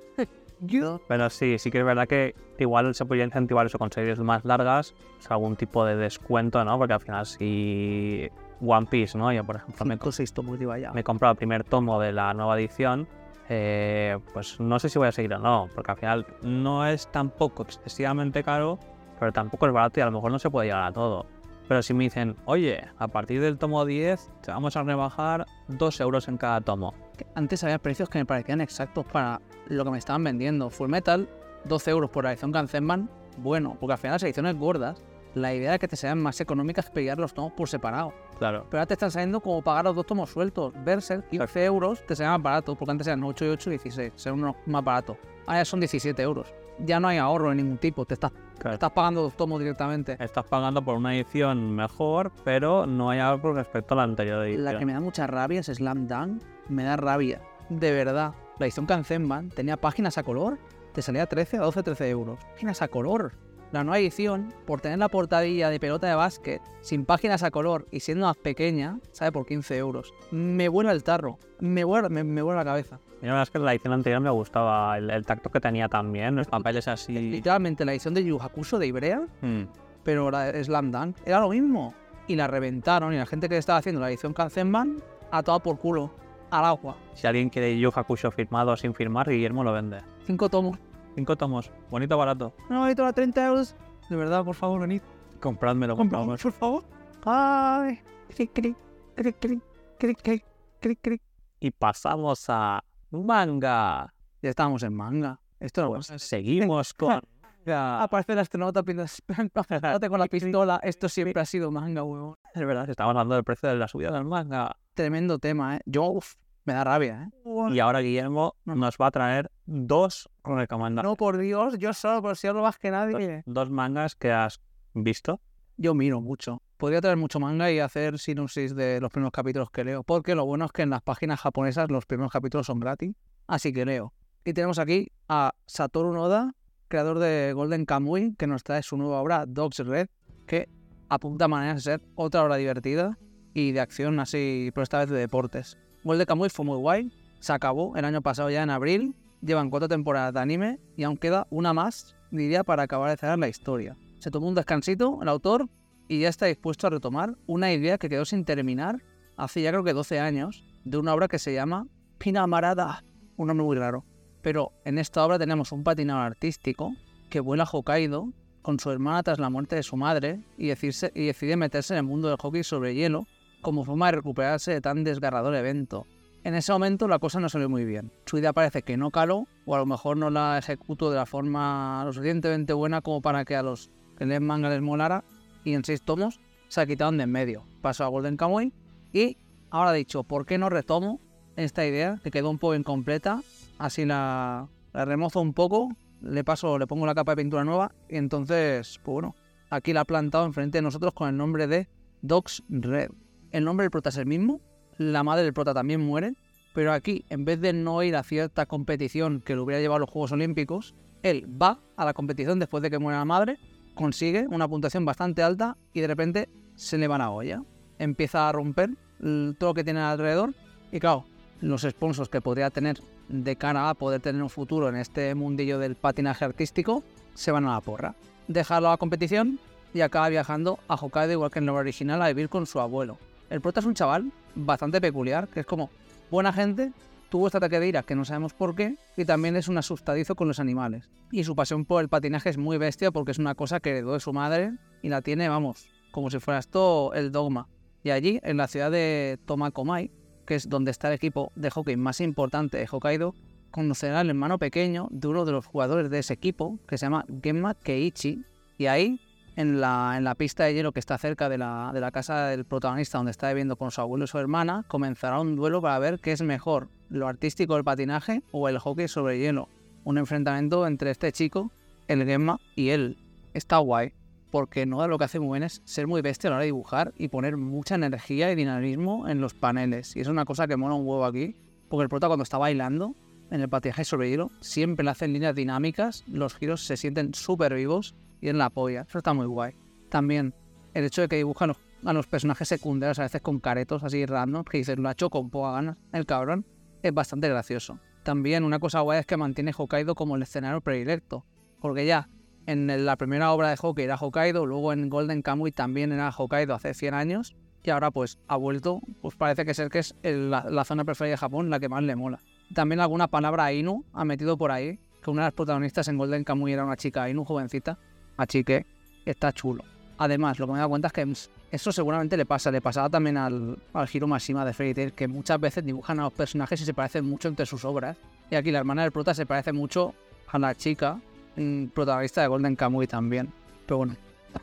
Yo. 0.62 1.02
pero 1.10 1.30
sí, 1.30 1.60
sí 1.60 1.70
que 1.70 1.80
es 1.80 1.86
verdad 1.86 2.08
que 2.08 2.34
igual 2.58 2.96
se 2.96 3.04
podría 3.06 3.26
incentivar 3.26 3.66
eso 3.66 3.78
con 3.78 3.92
series 3.92 4.18
más 4.20 4.46
largas, 4.46 4.94
o 5.20 5.22
sea, 5.22 5.32
algún 5.36 5.58
tipo 5.58 5.84
de 5.84 5.98
descuento, 5.98 6.64
¿no? 6.64 6.78
Porque 6.78 6.94
al 6.94 7.02
final 7.02 7.26
si 7.26 8.30
One 8.62 8.88
Piece, 8.90 9.18
¿no? 9.18 9.34
Yo, 9.34 9.44
por 9.44 9.58
ejemplo, 9.58 9.86
me, 9.86 9.98
de 9.98 10.66
vaya. 10.66 10.94
me 10.94 11.02
he 11.02 11.04
comprado 11.04 11.34
el 11.34 11.38
primer 11.38 11.66
tomo 11.66 12.00
de 12.00 12.14
la 12.14 12.34
nueva 12.34 12.58
edición, 12.58 13.10
eh, 13.50 14.18
pues 14.34 14.60
no 14.60 14.80
sé 14.80 14.90
si 14.90 14.98
voy 14.98 15.08
a 15.08 15.12
seguir 15.12 15.34
o 15.34 15.40
no, 15.40 15.70
porque 15.76 15.92
al 15.92 15.98
final 15.98 16.26
no 16.42 16.86
es 16.88 17.08
tampoco 17.08 17.64
excesivamente 17.64 18.44
caro, 18.44 18.80
pero 19.20 19.32
tampoco 19.32 19.68
es 19.68 19.74
barato 19.74 20.00
y 20.00 20.04
a 20.04 20.06
lo 20.06 20.12
mejor 20.12 20.32
no 20.32 20.40
se 20.40 20.50
puede 20.50 20.68
llegar 20.68 20.84
a 20.84 20.92
todo. 20.92 21.26
Pero 21.68 21.82
si 21.82 21.94
me 21.94 22.04
dicen, 22.04 22.36
oye, 22.46 22.84
a 22.98 23.08
partir 23.08 23.42
del 23.42 23.58
tomo 23.58 23.86
10 23.86 24.32
te 24.42 24.52
vamos 24.52 24.76
a 24.76 24.84
rebajar 24.84 25.46
2 25.70 26.02
euros 26.02 26.28
en 26.28 26.38
cada 26.38 26.62
tomo. 26.62 26.94
Antes 27.36 27.64
había 27.64 27.80
precios 27.80 28.10
que 28.10 28.20
me 28.20 28.26
parecían 28.26 28.62
exactos 28.62 29.06
para 29.06 29.42
lo 29.68 29.86
que 29.86 29.92
me 29.92 29.98
estaban 29.98 30.24
vendiendo. 30.24 30.70
Full 30.70 30.90
Metal, 30.90 31.30
12 31.66 31.92
euros 31.92 32.10
por 32.10 32.26
la 32.26 32.32
edición 32.32 32.52
Kanzenban. 32.52 33.10
Bueno, 33.38 33.78
porque 33.80 33.94
al 33.94 33.98
final 33.98 34.16
las 34.16 34.24
ediciones 34.24 34.58
gordas, 34.58 35.04
la 35.36 35.54
idea 35.54 35.70
era 35.70 35.80
que 35.80 35.88
te 35.88 35.96
sean 35.96 36.22
más 36.22 36.40
económicas 36.42 36.90
pillar 36.90 37.18
los 37.20 37.34
tomos 37.34 37.54
por 37.54 37.68
separado. 37.70 38.14
Claro. 38.38 38.66
Pero 38.70 38.80
ahora 38.80 38.86
te 38.88 38.94
están 38.94 39.12
saliendo 39.12 39.40
como 39.42 39.62
pagar 39.62 39.86
los 39.86 39.96
dos 39.96 40.06
tomos 40.06 40.30
sueltos. 40.30 40.74
Berserk, 40.84 41.28
15 41.30 41.66
euros, 41.66 42.06
te 42.06 42.16
sale 42.16 42.30
más 42.30 42.42
barato, 42.42 42.76
porque 42.76 42.92
antes 42.92 43.08
eran 43.08 43.24
8 43.24 43.46
y 43.46 43.50
8 43.50 43.70
y 43.70 43.72
16, 43.72 44.14
será 44.16 44.34
uno 44.34 44.56
más 44.66 44.84
barato. 44.84 45.18
Ahora 45.48 45.66
son 45.66 45.80
17 45.80 46.22
euros. 46.22 46.54
Ya 46.80 47.00
no 47.00 47.08
hay 47.08 47.18
ahorro 47.18 47.50
de 47.50 47.56
ningún 47.56 47.78
tipo, 47.78 48.06
te 48.06 48.16
estás, 48.16 48.32
Claro. 48.58 48.74
estás 48.74 48.92
pagando 48.92 49.22
dos 49.22 49.36
tomos 49.36 49.60
directamente. 49.60 50.18
Estás 50.20 50.46
pagando 50.46 50.84
por 50.84 50.96
una 50.96 51.16
edición 51.16 51.76
mejor, 51.76 52.32
pero 52.44 52.86
no 52.88 53.10
hay 53.12 53.20
algo 53.20 53.42
con 53.44 53.56
respecto 53.56 53.94
a 53.94 53.98
la 53.98 54.04
anterior 54.04 54.44
edición. 54.46 54.64
La 54.66 54.78
que 54.80 54.86
me 54.86 54.94
da 54.94 55.00
mucha 55.00 55.28
rabia 55.28 55.60
es 55.60 55.68
Slam 55.68 56.08
Dunk. 56.08 56.42
Me 56.70 56.84
da 56.84 56.96
rabia. 56.96 57.42
De 57.70 57.92
verdad. 57.92 58.34
La 58.60 58.66
edición 58.66 58.86
Kanzenban 58.86 59.50
tenía 59.50 59.78
páginas 59.78 60.18
a 60.18 60.24
color. 60.24 60.58
Te 60.94 61.02
salía 61.02 61.26
13 61.28 61.58
a 61.58 61.62
12, 61.62 61.84
13 61.84 62.10
euros. 62.10 62.40
Páginas 62.54 62.82
a 62.82 62.88
color. 62.88 63.34
La 63.74 63.84
nueva 63.84 63.98
edición, 63.98 64.54
por 64.68 64.82
tener 64.82 65.00
la 65.00 65.10
portadilla 65.10 65.70
de 65.72 65.80
pelota 65.80 66.08
de 66.08 66.14
básquet, 66.14 66.62
sin 66.82 67.06
páginas 67.06 67.42
a 67.42 67.50
color 67.50 67.88
y 67.90 68.02
siendo 68.02 68.28
más 68.28 68.38
pequeña, 68.38 69.00
sale 69.12 69.32
por 69.32 69.48
15 69.48 69.76
euros. 69.78 70.14
Me 70.30 70.68
vuela 70.70 70.92
el 70.92 71.04
tarro. 71.04 71.40
Me 71.60 71.84
vuela, 71.84 72.08
me, 72.08 72.24
me 72.24 72.44
vuela 72.44 72.60
la 72.60 72.66
cabeza. 72.66 73.00
La 73.22 73.30
verdad 73.30 73.42
es 73.44 73.50
que 73.50 73.58
la 73.58 73.72
edición 73.74 73.94
anterior 73.94 74.22
me 74.22 74.30
gustaba 74.30 74.96
el, 75.00 75.10
el 75.10 75.26
tacto 75.26 75.50
que 75.50 75.60
tenía 75.60 75.90
también, 75.90 76.36
los 76.36 76.46
papeles 76.48 76.88
así. 76.88 77.14
Literalmente 77.14 77.84
la 77.84 77.94
edición 77.94 78.14
de 78.14 78.24
Yu 78.24 78.38
Hakusho 78.40 78.78
de 78.78 78.86
Ibrea, 78.88 79.22
Mm. 79.42 79.64
pero 80.04 80.30
la 80.30 80.52
de 80.52 80.64
Slam 80.64 80.92
Dunk 80.92 81.18
era 81.26 81.40
lo 81.40 81.50
mismo. 81.50 81.96
Y 82.28 82.36
la 82.36 82.46
reventaron 82.46 83.12
y 83.14 83.18
la 83.18 83.26
gente 83.26 83.50
que 83.50 83.58
estaba 83.58 83.80
haciendo 83.80 84.00
la 84.02 84.10
edición 84.10 84.34
Kanzenban, 84.34 84.98
a 85.32 85.42
todo 85.42 85.60
por 85.62 85.80
culo. 85.80 86.12
Al 86.52 86.66
agua. 86.66 86.96
Si 87.16 87.26
alguien 87.26 87.50
quiere 87.50 87.76
Yu 87.80 87.90
Hakusho 87.96 88.30
firmado 88.30 88.78
sin 88.78 88.94
firmar, 88.94 89.28
Guillermo 89.28 89.64
lo 89.64 89.74
vende. 89.74 90.02
Cinco 90.28 90.48
tomos. 90.50 90.78
Cinco 91.16 91.36
tomos, 91.38 91.72
bonito, 91.90 92.18
barato. 92.18 92.54
No, 92.70 92.84
ahí 92.86 92.96
a 92.98 93.14
30 93.14 93.46
euros. 93.48 93.76
De 94.10 94.16
verdad, 94.16 94.44
por 94.44 94.56
favor, 94.56 94.82
venid. 94.82 95.02
Comprádmelo, 95.40 95.96
Compramos, 95.96 96.42
por 96.42 96.52
favor. 96.52 96.84
Ay. 97.26 98.00
Cric, 98.36 98.52
cric, 98.54 98.78
cric, 99.16 99.38
cric, 99.40 99.62
cric, 100.00 100.22
cric, 100.22 100.46
cric, 100.80 101.00
cric. 101.02 101.22
Y 101.60 101.72
pasamos 101.72 102.46
a 102.50 102.84
manga. 103.12 104.14
Ya 104.42 104.50
estábamos 104.50 104.84
en 104.84 104.94
manga. 104.94 105.40
Esto 105.60 105.82
no 105.84 105.90
Pues 105.90 106.08
pasa. 106.08 106.20
seguimos 106.20 106.94
con. 106.94 107.22
Aparece 107.66 108.34
el 108.34 108.40
astronauta 108.40 108.84
con 108.84 108.98
la 110.20 110.28
pistola. 110.28 110.80
Esto 110.84 111.08
siempre 111.08 111.42
ha 111.42 111.46
sido 111.46 111.72
manga, 111.72 112.04
huevón. 112.04 112.36
Es 112.54 112.66
verdad, 112.66 112.90
estamos 112.90 113.12
hablando 113.12 113.36
del 113.36 113.44
precio 113.46 113.70
de 113.70 113.76
la 113.76 113.88
subida 113.88 114.12
del 114.12 114.26
manga. 114.26 114.76
Tremendo 114.94 115.40
tema, 115.40 115.78
¿eh? 115.78 115.80
Yo, 115.86 116.04
uff, 116.06 116.34
me 116.66 116.74
da 116.74 116.84
rabia, 116.84 117.30
¿eh? 117.30 117.52
Y 117.72 117.80
ahora 117.80 118.00
Guillermo 118.00 118.56
No. 118.66 118.76
nos 118.76 118.96
va 119.00 119.08
a 119.08 119.12
traer 119.12 119.52
dos 119.66 120.30
recomendaciones. 120.44 121.04
No, 121.12 121.16
por 121.16 121.38
Dios, 121.38 121.78
yo 121.78 121.94
solo, 121.94 122.22
por 122.22 122.38
si 122.38 122.48
hablo 122.48 122.62
más 122.62 122.78
que 122.78 122.92
nadie. 122.92 123.44
Dos 123.46 123.70
mangas 123.70 124.16
que 124.16 124.32
has 124.32 124.62
visto. 124.94 125.40
Yo 125.78 125.94
miro 125.94 126.22
mucho. 126.22 126.62
Podría 126.78 127.02
traer 127.02 127.18
mucho 127.18 127.40
manga 127.40 127.72
y 127.72 127.80
hacer 127.80 128.20
sinopsis 128.20 128.76
de 128.76 129.00
los 129.02 129.12
primeros 129.12 129.32
capítulos 129.32 129.72
que 129.72 129.84
leo. 129.84 130.04
Porque 130.04 130.36
lo 130.36 130.46
bueno 130.46 130.66
es 130.66 130.72
que 130.72 130.84
en 130.84 130.90
las 130.90 131.02
páginas 131.02 131.40
japonesas 131.40 131.90
los 131.90 132.06
primeros 132.06 132.32
capítulos 132.32 132.68
son 132.68 132.80
gratis. 132.80 133.16
Así 133.48 133.74
que 133.74 133.86
leo. 133.86 134.14
Y 134.46 134.54
tenemos 134.54 134.78
aquí 134.80 135.12
a 135.30 135.54
Satoru 135.66 136.14
Noda, 136.14 136.54
creador 136.90 137.20
de 137.20 137.54
Golden 137.54 137.86
Kamuy, 137.86 138.36
que 138.36 138.48
nos 138.48 138.64
trae 138.64 138.84
su 138.84 138.98
nueva 138.98 139.22
obra 139.22 139.46
Dogs 139.48 139.80
Red, 139.80 140.08
que 140.46 140.70
apunta 141.10 141.46
a 141.46 141.48
maneras 141.48 141.78
de 141.78 141.82
ser 141.82 142.02
otra 142.16 142.44
obra 142.44 142.58
divertida 142.58 143.18
y 143.54 143.72
de 143.72 143.80
acción 143.80 144.20
así, 144.20 144.72
pero 144.74 144.84
esta 144.84 145.00
vez 145.00 145.10
de 145.10 145.18
deportes. 145.18 145.78
Golden 146.04 146.26
Kamuy 146.26 146.50
fue 146.50 146.66
muy 146.66 146.78
guay, 146.78 147.12
se 147.40 147.54
acabó 147.54 147.96
el 147.96 148.04
año 148.04 148.22
pasado 148.22 148.50
ya 148.50 148.62
en 148.62 148.70
abril, 148.70 149.16
llevan 149.42 149.70
cuatro 149.70 149.88
temporadas 149.88 150.34
de 150.34 150.40
anime 150.42 150.80
y 150.98 151.04
aún 151.04 151.18
queda 151.18 151.48
una 151.50 151.74
más, 151.74 152.16
diría, 152.30 152.64
para 152.66 152.84
acabar 152.84 153.10
de 153.10 153.18
cerrar 153.18 153.40
la 153.40 153.48
historia. 153.48 153.96
Se 154.20 154.30
tomó 154.30 154.48
un 154.48 154.56
descansito 154.56 155.20
el 155.22 155.30
autor 155.30 155.70
y 156.10 156.20
ya 156.20 156.30
está 156.30 156.46
dispuesto 156.48 156.88
a 156.88 156.90
retomar 156.90 157.36
una 157.48 157.72
idea 157.72 157.98
que 157.98 158.10
quedó 158.10 158.26
sin 158.26 158.44
terminar 158.44 159.02
hace 159.38 159.62
ya 159.62 159.72
creo 159.72 159.84
que 159.84 159.94
12 159.94 160.20
años, 160.20 160.64
de 160.84 160.98
una 160.98 161.14
obra 161.14 161.28
que 161.28 161.40
se 161.40 161.54
llama 161.54 161.88
Pina 162.18 162.46
Marada, 162.48 163.04
un 163.38 163.48
nombre 163.48 163.66
muy 163.66 163.78
raro. 163.78 164.06
Pero 164.42 164.74
en 164.84 164.98
esta 164.98 165.26
obra 165.26 165.40
tenemos 165.40 165.72
un 165.72 165.84
patinador 165.84 166.24
artístico 166.24 166.94
que 167.30 167.40
vuela 167.40 167.64
a 167.64 167.70
Hokkaido 167.72 168.34
con 168.62 168.80
su 168.80 168.92
hermana 168.92 169.24
tras 169.24 169.40
la 169.40 169.50
muerte 169.50 169.78
de 169.78 169.84
su 169.84 169.96
madre 169.96 170.42
y 170.58 170.68
decide 170.68 171.56
meterse 171.56 171.94
en 171.94 172.00
el 172.00 172.04
mundo 172.04 172.28
del 172.28 172.38
hockey 172.38 172.64
sobre 172.64 172.94
hielo 172.94 173.26
como 173.64 173.84
forma 173.84 174.06
de 174.08 174.18
recuperarse 174.18 174.72
de 174.72 174.82
tan 174.82 175.04
desgarrador 175.04 175.56
evento. 175.56 176.06
En 176.44 176.54
ese 176.54 176.72
momento 176.74 177.08
la 177.08 177.20
cosa 177.20 177.40
no 177.40 177.50
salió 177.50 177.70
muy 177.70 177.86
bien. 177.86 178.12
Su 178.26 178.38
idea 178.38 178.54
parece 178.54 178.84
que 178.84 178.98
no 178.98 179.10
caló 179.10 179.48
o 179.66 179.76
a 179.76 179.80
lo 179.80 179.86
mejor 179.86 180.18
no 180.18 180.30
la 180.30 180.58
ejecutó 180.60 181.10
de 181.10 181.16
la 181.16 181.26
forma 181.26 182.04
lo 182.06 182.14
suficientemente 182.14 182.74
buena 182.74 183.02
como 183.02 183.22
para 183.22 183.46
que 183.46 183.56
a 183.56 183.64
los 183.64 183.90
que 184.18 184.26
leen 184.26 184.46
manga 184.46 184.70
les 184.70 184.82
molara 184.82 185.24
y 185.64 185.74
en 185.74 185.84
seis 185.84 186.04
tomos 186.04 186.40
se 186.68 186.82
la 186.82 186.86
quitaron 186.86 187.18
de 187.18 187.24
en 187.24 187.32
medio. 187.32 187.64
Pasó 187.82 188.04
a 188.04 188.10
Golden 188.10 188.36
Kamuy 188.36 188.74
y 189.14 189.38
ahora 189.70 189.94
dicho, 189.94 190.24
¿por 190.24 190.46
qué 190.46 190.58
no 190.58 190.70
retomo 190.70 191.22
esta 191.56 191.86
idea 191.86 192.20
que 192.22 192.30
quedó 192.30 192.50
un 192.50 192.60
poco 192.60 192.76
incompleta? 192.76 193.42
Así 193.78 194.06
la, 194.06 194.68
remozo 194.94 195.40
un 195.40 195.54
poco, 195.54 195.96
le 196.22 196.44
paso, 196.44 196.78
le 196.78 196.88
pongo 196.88 197.06
la 197.06 197.16
capa 197.16 197.32
de 197.32 197.44
pintura 197.44 197.64
nueva 197.64 197.96
y 198.10 198.18
entonces, 198.18 199.00
pues 199.04 199.14
bueno, 199.14 199.36
aquí 199.70 199.94
la 199.94 200.02
ha 200.02 200.06
plantado 200.06 200.46
enfrente 200.46 200.80
de 200.80 200.82
nosotros 200.82 201.14
con 201.14 201.30
el 201.30 201.38
nombre 201.38 201.68
de 201.68 201.88
Dogs 202.22 202.64
Red. 202.70 203.12
El 203.54 203.66
nombre 203.66 203.84
del 203.84 203.92
prota 203.92 204.10
es 204.10 204.18
el 204.18 204.26
mismo, 204.26 204.62
la 204.98 205.24
madre 205.24 205.44
del 205.44 205.54
prota 205.54 205.76
también 205.76 206.02
muere, 206.02 206.34
pero 206.74 206.92
aquí, 206.92 207.24
en 207.30 207.46
vez 207.46 207.62
de 207.62 207.72
no 207.72 208.02
ir 208.02 208.16
a 208.16 208.24
cierta 208.24 208.66
competición 208.66 209.42
que 209.42 209.54
lo 209.56 209.64
hubiera 209.64 209.80
llevado 209.80 209.98
a 209.98 210.00
los 210.00 210.10
Juegos 210.10 210.32
Olímpicos, 210.32 210.96
él 211.22 211.48
va 211.62 211.80
a 211.96 212.04
la 212.04 212.16
competición 212.16 212.58
después 212.58 212.82
de 212.82 212.90
que 212.90 212.98
muera 212.98 213.20
la 213.20 213.26
madre, 213.26 213.60
consigue 213.94 214.48
una 214.50 214.68
puntuación 214.68 215.06
bastante 215.06 215.44
alta 215.44 215.78
y 215.94 216.02
de 216.02 216.08
repente 216.08 216.50
se 216.74 216.98
le 216.98 217.08
va 217.08 217.20
la 217.20 217.30
olla. 217.30 217.62
Empieza 218.00 218.50
a 218.50 218.52
romper 218.52 218.90
todo 219.20 219.70
lo 219.70 219.74
que 219.76 219.84
tiene 219.84 220.00
alrededor 220.00 220.56
y 220.92 221.00
claro, 221.00 221.26
los 221.62 221.84
sponsors 221.84 222.30
que 222.30 222.42
podría 222.42 222.72
tener 222.72 223.02
de 223.30 223.56
cara 223.56 223.88
a 223.88 223.94
poder 223.94 224.20
tener 224.20 224.42
un 224.42 224.50
futuro 224.50 224.90
en 224.90 224.96
este 224.96 225.36
mundillo 225.36 225.78
del 225.78 225.96
patinaje 225.96 226.44
artístico 226.44 227.04
se 227.36 227.52
van 227.52 227.68
a 227.68 227.74
la 227.74 227.82
porra. 227.82 228.16
Deja 228.48 228.82
la 228.82 228.98
competición 228.98 229.60
y 229.94 230.02
acaba 230.02 230.30
viajando 230.30 230.80
a 230.88 230.96
Hokkaido 230.96 231.34
igual 231.34 231.52
que 231.52 231.60
en 231.60 231.68
la 231.68 231.74
original 231.74 232.20
a 232.20 232.30
vivir 232.30 232.50
con 232.50 232.66
su 232.66 232.80
abuelo. 232.80 233.20
El 233.54 233.62
prota 233.62 233.82
es 233.82 233.86
un 233.86 233.94
chaval 233.94 234.32
bastante 234.56 235.00
peculiar, 235.00 235.48
que 235.48 235.60
es 235.60 235.66
como 235.68 235.92
buena 236.32 236.52
gente, 236.52 236.92
tuvo 237.30 237.46
este 237.46 237.60
ataque 237.60 237.80
de 237.80 237.88
ira 237.88 238.02
que 238.02 238.16
no 238.16 238.26
sabemos 238.26 238.52
por 238.56 238.74
qué 238.74 238.96
y 239.16 239.26
también 239.26 239.56
es 239.56 239.68
un 239.68 239.78
asustadizo 239.78 240.34
con 240.34 240.48
los 240.48 240.60
animales. 240.60 241.12
Y 241.32 241.44
su 241.44 241.56
pasión 241.56 241.86
por 241.86 242.02
el 242.02 242.10
patinaje 242.10 242.50
es 242.50 242.58
muy 242.58 242.80
bestia 242.80 243.12
porque 243.12 243.30
es 243.30 243.38
una 243.38 243.54
cosa 243.54 243.80
que 243.80 243.92
heredó 243.92 244.14
de 244.14 244.22
su 244.22 244.34
madre 244.34 244.74
y 245.04 245.10
la 245.10 245.22
tiene, 245.22 245.50
vamos, 245.50 245.88
como 246.12 246.32
si 246.32 246.40
fuera 246.40 246.60
esto 246.60 247.14
el 247.14 247.32
dogma. 247.32 247.68
Y 248.04 248.10
allí, 248.10 248.40
en 248.42 248.58
la 248.58 248.68
ciudad 248.68 248.90
de 248.90 249.38
Tomakomai, 249.46 250.10
que 250.48 250.56
es 250.56 250.68
donde 250.68 250.90
está 250.90 251.10
el 251.10 251.14
equipo 251.14 251.52
de 251.54 251.70
hockey 251.70 251.96
más 251.96 252.22
importante 252.22 252.80
de 252.80 252.88
Hokkaido, 252.90 253.36
conocerá 253.70 254.22
al 254.22 254.30
hermano 254.30 254.58
pequeño 254.58 255.10
de 255.12 255.28
uno 255.28 255.46
de 255.46 255.52
los 255.52 255.68
jugadores 255.68 256.10
de 256.10 256.18
ese 256.18 256.34
equipo, 256.34 256.80
que 256.88 256.98
se 256.98 257.06
llama 257.06 257.24
Genma 257.44 257.76
Keiichi, 257.76 258.44
y 258.80 258.88
ahí, 258.88 259.20
en 259.56 259.82
la, 259.82 260.36
pista 260.38 260.64
de 260.64 260.74
hielo 260.74 260.92
que 260.92 261.00
está 261.00 261.18
cerca 261.18 261.50
de 261.50 261.58
la, 261.58 262.10
casa 262.14 262.48
del 262.48 262.66
protagonista, 262.66 263.18
donde 263.18 263.32
está 263.32 263.50
viviendo 263.50 263.76
con 263.76 263.92
su 263.92 264.02
abuelo 264.02 264.26
y 264.26 264.28
su 264.28 264.40
hermana, 264.40 264.84
comenzará 264.88 265.40
un 265.40 265.56
duelo 265.56 265.82
para 265.82 266.00
ver 266.00 266.20
qué 266.20 266.32
es 266.32 266.42
mejor, 266.42 266.90
lo 267.10 267.28
artístico 267.28 267.76
del 267.76 267.84
patinaje 267.84 268.42
o 268.52 268.68
el 268.70 268.80
hockey 268.80 269.08
sobre 269.08 269.40
hielo. 269.40 269.70
Un 270.04 270.18
enfrentamiento 270.18 270.86
entre 270.88 271.12
este 271.12 271.32
chico, 271.32 271.72
el 272.08 272.26
Genma, 272.26 272.60
y 272.76 272.90
él. 272.90 273.18
Está 273.54 273.78
guay. 273.78 274.14
porque 274.50 274.86
Noda 274.86 275.08
lo 275.08 275.18
que 275.18 275.26
hace 275.26 275.40
muy 275.40 275.58
bien 275.58 275.64
es 275.64 275.82
ser 275.86 276.08
muy 276.08 276.22
bestia 276.22 276.48
a 276.48 276.52
la 276.52 276.56
hora 276.58 276.62
de 276.62 276.68
dibujar 276.68 277.14
y 277.18 277.28
poner 277.28 277.58
mucha 277.58 277.96
energía 277.96 278.52
y 278.52 278.56
dinamismo 278.56 279.28
en 279.28 279.42
los 279.42 279.54
paneles. 279.54 280.16
Y 280.16 280.22
es 280.22 280.28
una 280.28 280.46
cosa 280.46 280.68
que 280.68 280.76
mola 280.76 280.96
un 280.96 281.08
huevo 281.08 281.26
aquí, 281.26 281.56
porque 281.90 282.04
el 282.04 282.10
prota 282.10 282.28
cuando 282.28 282.44
está 282.44 282.58
bailando 282.58 283.16
en 283.52 283.62
el 283.62 283.70
patinaje 283.70 284.04
sobre 284.04 284.30
hielo 284.30 284.50
siempre 284.62 285.04
le 285.04 285.12
hacen 285.12 285.34
líneas 285.34 285.56
dinámicas, 285.56 286.24
los 286.28 286.56
giros 286.56 286.86
se 286.86 286.98
sienten 286.98 287.34
súper 287.36 287.76
vivos 287.76 288.16
y 288.44 288.50
en 288.50 288.58
la 288.58 288.70
polla. 288.70 289.06
Eso 289.08 289.18
está 289.20 289.34
muy 289.34 289.46
guay. 289.48 289.74
También 290.10 290.54
el 290.94 291.06
hecho 291.06 291.22
de 291.22 291.28
que 291.30 291.38
dibujan 291.38 291.74
a 292.06 292.14
los 292.14 292.28
personajes 292.28 292.68
secundarios 292.68 293.18
a 293.20 293.24
veces 293.24 293.42
con 293.42 293.60
caretos 293.60 294.04
así 294.04 294.26
random, 294.26 294.64
que 294.66 294.78
dices, 294.80 295.00
lo 295.00 295.08
ha 295.08 295.14
hecho 295.14 295.30
con 295.30 295.50
poca 295.50 295.72
ganas, 295.72 295.98
el 296.12 296.26
cabrón, 296.26 296.66
es 297.02 297.14
bastante 297.14 297.48
gracioso. 297.48 298.00
También 298.24 298.64
una 298.66 298.80
cosa 298.80 299.00
guay 299.00 299.20
es 299.20 299.26
que 299.26 299.38
mantiene 299.38 299.72
Hokkaido 299.76 300.14
como 300.14 300.36
el 300.36 300.42
escenario 300.44 300.82
predilecto, 300.82 301.46
porque 301.80 302.06
ya 302.06 302.30
en 302.66 303.06
la 303.06 303.16
primera 303.16 303.52
obra 303.54 303.70
de 303.70 303.78
hockey 303.78 304.06
era 304.06 304.16
Hokkaido, 304.18 304.66
luego 304.66 304.92
en 304.94 305.10
Golden 305.10 305.42
Kamuy 305.42 305.72
también 305.72 306.12
era 306.12 306.30
Hokkaido 306.32 306.74
hace 306.76 306.94
100 306.94 307.14
años, 307.14 307.56
y 307.82 307.90
ahora 307.90 308.12
pues 308.12 308.40
ha 308.48 308.56
vuelto, 308.58 309.02
pues 309.22 309.36
parece 309.36 309.66
que 309.66 309.74
ser 309.74 309.90
que 309.90 310.00
es 310.00 310.16
el- 310.24 310.50
la, 310.52 310.66
la 310.70 310.84
zona 310.86 311.04
preferida 311.06 311.32
de 311.32 311.38
Japón, 311.38 311.70
la 311.70 311.80
que 311.80 311.90
más 311.90 312.04
le 312.04 312.16
mola. 312.16 312.40
También 312.74 313.00
alguna 313.02 313.28
palabra 313.28 313.66
Ainu 313.66 314.06
ha 314.14 314.24
metido 314.26 314.58
por 314.58 314.72
ahí, 314.72 315.00
que 315.22 315.32
una 315.32 315.42
de 315.44 315.48
las 315.48 315.54
protagonistas 315.54 316.08
en 316.10 316.18
Golden 316.18 316.44
Kamuy 316.44 316.72
era 316.74 316.86
una 316.86 316.96
chica 316.98 317.24
Ainu 317.24 317.44
jovencita, 317.46 318.00
así 318.38 318.64
que 318.64 318.86
está 319.26 319.52
chulo. 319.52 319.84
Además, 320.18 320.60
lo 320.60 320.68
que 320.68 320.74
me 320.74 320.78
he 320.78 320.80
dado 320.80 320.90
cuenta 320.90 321.08
es 321.08 321.14
que 321.14 321.34
eso 321.72 321.92
seguramente 321.92 322.38
le 322.38 322.46
pasa, 322.46 322.72
le 322.72 322.82
pasaba 322.82 323.10
también 323.10 323.38
al, 323.38 323.78
al 323.94 324.10
Hiro 324.12 324.28
Mashima 324.28 324.64
de 324.64 324.74
Fairy 324.74 324.94
Tail, 324.94 325.14
que 325.14 325.28
muchas 325.28 325.60
veces 325.60 325.84
dibujan 325.84 326.20
a 326.20 326.24
los 326.24 326.34
personajes 326.34 326.80
y 326.82 326.86
se 326.86 326.94
parecen 326.94 327.26
mucho 327.26 327.48
entre 327.48 327.66
sus 327.66 327.84
obras. 327.84 328.16
Y 328.52 328.56
aquí 328.56 328.72
la 328.72 328.80
hermana 328.80 329.02
del 329.02 329.12
prota 329.12 329.34
se 329.34 329.46
parece 329.46 329.74
mucho 329.74 330.14
a 330.48 330.60
la 330.60 330.76
chica 330.76 331.20
mm, 331.56 331.88
protagonista 331.88 332.42
de 332.42 332.48
Golden 332.48 332.76
Kamuy 332.76 333.08
también. 333.08 333.52
Pero 333.86 333.98
bueno, 333.98 334.16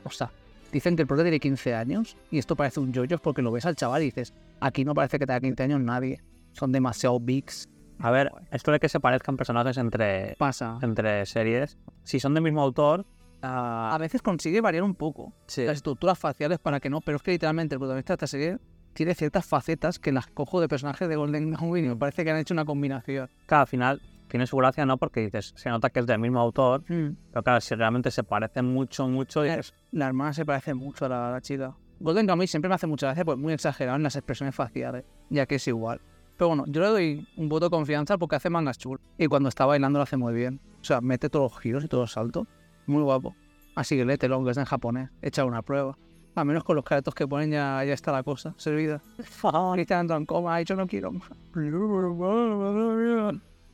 o 0.04 0.10
sea, 0.10 0.30
dicen 0.72 0.96
que 0.96 1.02
el 1.02 1.08
prota 1.08 1.22
tiene 1.22 1.40
15 1.40 1.74
años 1.74 2.16
y 2.30 2.38
esto 2.38 2.54
parece 2.56 2.80
un 2.80 2.92
yoyos 2.92 3.20
porque 3.20 3.42
lo 3.42 3.50
ves 3.50 3.66
al 3.66 3.76
chaval 3.76 4.02
y 4.02 4.06
dices, 4.06 4.32
aquí 4.60 4.84
no 4.84 4.94
parece 4.94 5.18
que 5.18 5.26
tenga 5.26 5.40
15 5.40 5.62
años 5.64 5.80
nadie. 5.80 6.22
Son 6.52 6.72
demasiado 6.72 7.18
bigs. 7.20 7.68
A 7.98 8.10
ver, 8.10 8.30
esto 8.50 8.72
de 8.72 8.80
que 8.80 8.88
se 8.88 8.98
parezcan 8.98 9.36
personajes 9.36 9.76
entre, 9.76 10.34
Pasa. 10.38 10.78
entre 10.80 11.26
series, 11.26 11.76
si 12.02 12.18
son 12.18 12.34
del 12.34 12.42
mismo 12.42 12.62
autor, 12.62 13.04
A 13.42 13.96
veces 13.98 14.22
consigue 14.22 14.60
variar 14.60 14.82
un 14.82 14.94
poco 14.94 15.32
sí. 15.46 15.64
las 15.64 15.76
estructuras 15.76 16.18
faciales 16.18 16.58
para 16.58 16.80
que 16.80 16.90
no, 16.90 17.00
pero 17.00 17.16
es 17.16 17.22
que 17.22 17.30
literalmente 17.32 17.74
el 17.74 17.78
protagonista 17.78 18.12
de 18.12 18.16
esta 18.16 18.26
serie 18.26 18.58
tiene 18.92 19.14
ciertas 19.14 19.46
facetas 19.46 19.98
que 19.98 20.12
las 20.12 20.26
cojo 20.26 20.60
de 20.60 20.68
personajes 20.68 21.08
de 21.08 21.16
Golden 21.16 21.54
Kamuy 21.54 21.80
y 21.80 21.88
me 21.88 21.96
parece 21.96 22.24
que 22.24 22.30
han 22.30 22.38
hecho 22.38 22.54
una 22.54 22.64
combinación. 22.64 23.30
Al 23.48 23.66
final 23.66 24.02
tiene 24.28 24.46
su 24.46 24.56
gracia, 24.56 24.84
¿no? 24.86 24.96
Porque 24.96 25.20
dices, 25.20 25.52
se 25.56 25.70
nota 25.70 25.90
que 25.90 26.00
es 26.00 26.06
del 26.06 26.18
mismo 26.18 26.40
autor, 26.40 26.84
pero 26.86 27.42
claro, 27.42 27.60
si 27.60 27.74
realmente 27.74 28.10
se 28.10 28.24
parecen 28.24 28.66
mucho, 28.66 29.08
mucho, 29.08 29.42
dices, 29.42 29.74
La 29.90 30.06
hermana 30.06 30.32
se 30.32 30.44
parece 30.44 30.74
mucho 30.74 31.06
a 31.06 31.08
la, 31.08 31.30
la 31.30 31.40
chica. 31.40 31.74
Golden 31.98 32.26
Kamuy 32.26 32.46
siempre 32.46 32.68
me 32.68 32.74
hace 32.74 32.86
mucha 32.86 33.08
gracia, 33.08 33.24
pues 33.24 33.38
muy 33.38 33.52
exagerado 33.52 33.96
en 33.96 34.02
las 34.02 34.16
expresiones 34.16 34.54
faciales, 34.54 35.04
ya 35.28 35.46
que 35.46 35.56
es 35.56 35.68
igual. 35.68 36.00
Pero 36.40 36.48
bueno, 36.48 36.64
yo 36.68 36.80
le 36.80 36.86
doy 36.86 37.28
un 37.36 37.50
voto 37.50 37.66
de 37.66 37.70
confianza 37.70 38.16
porque 38.16 38.36
hace 38.36 38.48
mangas 38.48 38.78
chulos. 38.78 39.02
Y 39.18 39.26
cuando 39.26 39.50
está 39.50 39.66
bailando 39.66 39.98
lo 39.98 40.04
hace 40.04 40.16
muy 40.16 40.32
bien. 40.32 40.58
O 40.80 40.84
sea, 40.84 41.02
mete 41.02 41.28
todos 41.28 41.52
los 41.52 41.60
giros 41.60 41.84
y 41.84 41.88
todos 41.88 42.04
los 42.04 42.12
saltos. 42.12 42.46
Muy 42.90 43.02
guapo. 43.02 43.36
Así 43.76 43.96
que 43.96 44.04
léetelo, 44.04 44.44
que 44.44 44.50
es 44.50 44.56
en 44.56 44.64
japonés. 44.64 45.10
Echa 45.22 45.44
una 45.44 45.62
prueba. 45.62 45.96
A 46.34 46.44
menos 46.44 46.64
con 46.64 46.74
los 46.74 46.84
caretos 46.84 47.14
que 47.14 47.26
ponen 47.26 47.52
ya, 47.52 47.84
ya 47.84 47.92
está 47.92 48.10
la 48.10 48.24
cosa 48.24 48.52
servida. 48.56 49.00
Cristian 49.74 50.00
entró 50.00 50.16
en 50.16 50.26
coma 50.26 50.60
y 50.60 50.64
yo 50.64 50.74
no 50.74 50.88
quiero 50.88 51.12
más. 51.12 51.30